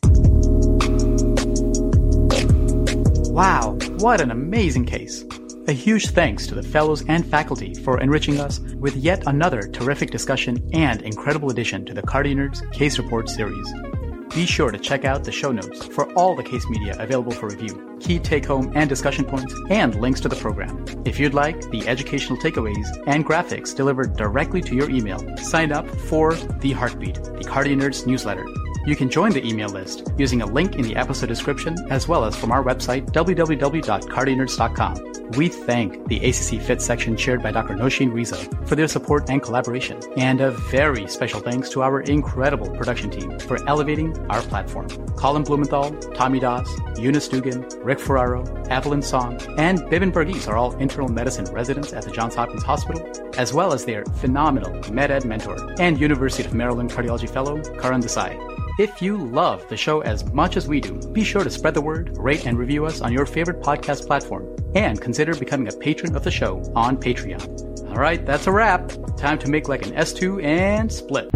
Wow, 3.30 3.78
what 3.98 4.22
an 4.22 4.32
amazing 4.32 4.86
case. 4.86 5.26
A 5.68 5.74
huge 5.74 6.12
thanks 6.12 6.48
to 6.48 6.56
the 6.56 6.64
fellows 6.64 7.04
and 7.10 7.26
faculty 7.26 7.74
for 7.74 8.00
enriching 8.00 8.40
us 8.40 8.62
with 8.78 8.96
yet 8.96 9.28
another 9.28 9.64
terrific 9.64 10.12
discussion 10.12 10.66
and 10.72 11.02
incredible 11.02 11.52
addition 11.52 11.86
to 11.88 11.94
the 11.94 12.02
Cardio 12.04 12.36
Nerds 12.36 12.72
Case 12.72 12.98
Report 12.98 13.28
series. 13.28 13.91
Be 14.34 14.46
sure 14.46 14.72
to 14.72 14.78
check 14.78 15.04
out 15.04 15.26
the 15.26 15.32
show 15.32 15.52
notes 15.52 15.86
for 15.88 16.10
all 16.14 16.36
the 16.36 16.44
case 16.44 16.66
media 16.70 16.96
available 16.98 17.34
for 17.34 17.50
review, 17.50 17.98
key 18.00 18.18
take 18.18 18.46
home 18.46 18.72
and 18.76 18.88
discussion 18.88 19.26
points, 19.26 19.54
and 19.70 19.94
links 20.00 20.22
to 20.22 20.30
the 20.30 20.38
program. 20.38 20.86
If 21.04 21.20
you'd 21.20 21.34
like 21.34 21.70
the 21.70 21.86
educational 21.86 22.40
takeaways 22.40 22.88
and 23.08 23.26
graphics 23.26 23.76
delivered 23.76 24.16
directly 24.16 24.62
to 24.62 24.76
your 24.76 24.90
email, 24.90 25.20
sign 25.36 25.74
up 25.74 25.86
for 25.90 26.34
The 26.34 26.72
Heartbeat, 26.72 27.16
the 27.16 27.44
Cardio 27.44 27.76
Nerds 27.76 28.08
newsletter 28.08 28.46
you 28.86 28.96
can 28.96 29.10
join 29.10 29.32
the 29.32 29.46
email 29.46 29.70
list 29.70 30.12
using 30.18 30.42
a 30.42 30.46
link 30.46 30.76
in 30.76 30.82
the 30.82 30.96
episode 30.96 31.28
description 31.28 31.76
as 31.90 32.08
well 32.08 32.26
as 32.26 32.36
from 32.36 32.52
our 32.52 32.64
website, 32.64 33.12
www.cardionerds.com. 33.12 35.12
We 35.38 35.48
thank 35.48 36.08
the 36.08 36.18
ACC 36.18 36.62
Fit 36.62 36.82
section 36.82 37.16
chaired 37.16 37.42
by 37.42 37.52
Dr. 37.52 37.76
Nosheen 37.76 38.12
Reza 38.12 38.36
for 38.66 38.76
their 38.76 38.90
support 38.90 39.30
and 39.30 39.42
collaboration. 39.42 40.00
And 40.18 40.42
a 40.42 40.52
very 40.52 41.08
special 41.08 41.40
thanks 41.40 41.70
to 41.70 41.84
our 41.84 42.02
incredible 42.02 42.70
production 42.72 43.10
team 43.10 43.40
for 43.40 43.58
elevating 43.68 44.18
our 44.30 44.42
platform. 44.42 44.90
Colin 45.16 45.44
Blumenthal, 45.44 45.92
Tommy 46.16 46.40
Das, 46.40 46.68
Eunice 46.98 47.30
Dugan, 47.30 47.66
Rick 47.82 48.00
Ferraro, 48.00 48.44
Evelyn 48.70 49.02
Song, 49.02 49.40
and 49.58 49.80
Bibin 49.80 50.12
Varghese 50.12 50.50
are 50.50 50.58
all 50.58 50.76
internal 50.78 51.08
medicine 51.08 51.46
residents 51.54 51.94
at 51.94 52.04
the 52.04 52.12
Johns 52.12 52.36
Hopkins 52.36 52.64
Hospital, 52.64 53.02
as 53.38 53.54
well 53.54 53.72
as 53.72 53.86
their 53.86 54.04
phenomenal 54.06 54.72
MedEd 54.92 55.24
mentor 55.24 55.56
and 55.80 56.00
University 56.00 56.44
of 56.44 56.54
Maryland 56.54 56.92
cardiology 56.92 57.30
fellow, 57.30 57.62
Karan 57.80 58.02
Desai. 58.02 58.61
If 58.80 59.02
you 59.02 59.18
love 59.18 59.68
the 59.68 59.76
show 59.76 60.00
as 60.02 60.24
much 60.34 60.56
as 60.56 60.66
we 60.68 60.80
do, 60.80 60.94
be 61.12 61.26
sure 61.26 61.44
to 61.44 61.50
spread 61.50 61.74
the 61.74 61.82
word, 61.82 62.18
rate 62.18 62.46
and 62.46 62.58
review 62.58 62.86
us 62.86 63.02
on 63.02 63.12
your 63.12 63.26
favorite 63.26 63.62
podcast 63.62 64.08
platform, 64.08 64.56
and 64.76 65.00
consider 65.00 65.36
becoming 65.36 65.68
a 65.68 65.74
patron 65.74 66.16
of 66.16 66.24
the 66.24 66.32
show 66.32 66.64
on 66.74 66.96
Patreon. 66.96 67.90
All 67.90 67.98
right, 67.98 68.26
that's 68.26 68.48
a 68.48 68.52
wrap. 68.52 68.90
Time 69.18 69.38
to 69.40 69.50
make 69.50 69.68
like 69.68 69.86
an 69.86 69.92
S2 69.92 70.42
and 70.42 70.90
split. 70.90 71.30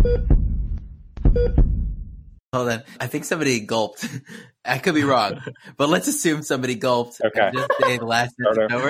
Hold 2.53 2.70
on. 2.70 2.84
I 3.02 3.07
think 3.07 3.26
somebody 3.26 3.60
gulped. 3.60 4.07
I 4.67 4.77
could 4.79 4.95
be 4.95 5.03
wrong, 5.03 5.41
but 5.77 5.89
let's 5.89 6.07
assume 6.07 6.41
somebody 6.41 6.75
gulped. 6.75 7.21
Okay. 7.23 7.51
just 7.53 7.69
say 7.81 7.97
the 7.97 8.05
last 8.05 8.35
sentence 8.35 8.73
over. 8.73 8.89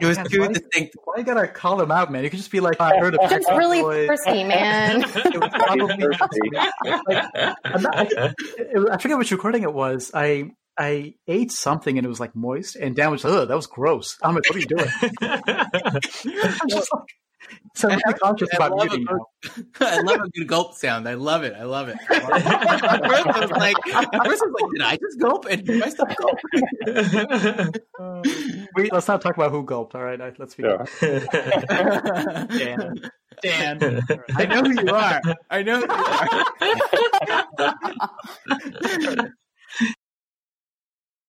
It 0.00 0.04
was 0.06 0.18
too 0.28 0.48
distinct. 0.48 0.96
Why 1.04 1.14
you 1.18 1.24
gotta 1.24 1.48
call 1.48 1.76
them 1.76 1.90
out, 1.90 2.12
man? 2.12 2.22
You 2.24 2.30
could 2.30 2.38
just 2.38 2.50
be 2.50 2.60
like, 2.60 2.76
oh, 2.80 2.84
I 2.84 2.98
heard 2.98 3.14
a 3.14 3.18
Just 3.28 3.48
really 3.50 3.82
thirsty, 4.06 4.44
man. 4.44 5.02
it 5.06 5.40
was 5.40 5.50
probably 5.52 6.06
like, 7.08 7.54
I'm 7.64 7.82
not- 7.82 7.94
I, 7.96 8.34
I 8.92 8.98
forget 8.98 9.16
which 9.18 9.30
recording 9.32 9.62
it 9.62 9.72
was. 9.72 10.10
I 10.14 10.50
I 10.78 11.14
ate 11.26 11.52
something 11.52 11.98
and 11.98 12.04
it 12.06 12.08
was 12.08 12.20
like 12.20 12.34
moist, 12.34 12.76
and 12.76 12.94
Dan 12.96 13.10
was 13.10 13.24
like, 13.24 13.32
"Ugh, 13.34 13.48
that 13.48 13.54
was 13.56 13.66
gross." 13.66 14.16
I'm 14.22 14.34
like, 14.34 14.44
"What 14.48 14.56
are 14.56 14.60
you 14.60 14.66
doing?" 14.66 14.88
I'm 15.20 16.68
just 16.68 16.92
like, 16.92 17.02
so 17.74 17.88
I'm 17.88 18.00
really 18.04 18.18
conscious 18.18 18.48
I 18.52 18.56
about 18.56 18.76
love 18.76 18.88
muting 18.90 19.06
a. 19.08 19.18
I 19.80 20.00
love 20.00 20.20
a 20.20 20.28
good 20.30 20.46
gulp 20.46 20.74
sound. 20.74 21.08
I 21.08 21.14
love 21.14 21.44
it. 21.44 21.54
I 21.54 21.62
love 21.64 21.88
it. 21.88 21.96
at 22.10 23.06
first 23.06 23.26
I 23.26 23.40
was 23.40 23.50
like, 23.50 23.76
at 23.86 24.26
first 24.26 24.42
I 24.42 24.46
was 24.46 24.54
like, 24.60 24.70
did 24.72 24.82
I 24.82 24.96
just 24.96 25.18
gulp? 25.20 25.46
And 25.48 25.64
did 25.64 25.82
I 25.82 25.88
stop 25.88 26.14
gulping? 26.16 26.62
Wait, 28.76 28.92
let's 28.92 29.08
not 29.08 29.22
talk 29.22 29.36
about 29.36 29.50
who 29.52 29.64
gulped. 29.64 29.94
All 29.94 30.02
right, 30.02 30.20
let's 30.38 30.54
be 30.54 30.64
Yeah. 30.64 30.84
Dan. 32.50 33.10
Dan. 33.42 34.02
I 34.36 34.44
know 34.46 34.62
who 34.62 34.82
you 34.82 34.92
are. 34.92 35.20
I 35.50 35.62
know 35.62 35.80
who 35.80 35.86
you 35.86 35.94
are. 39.18 39.32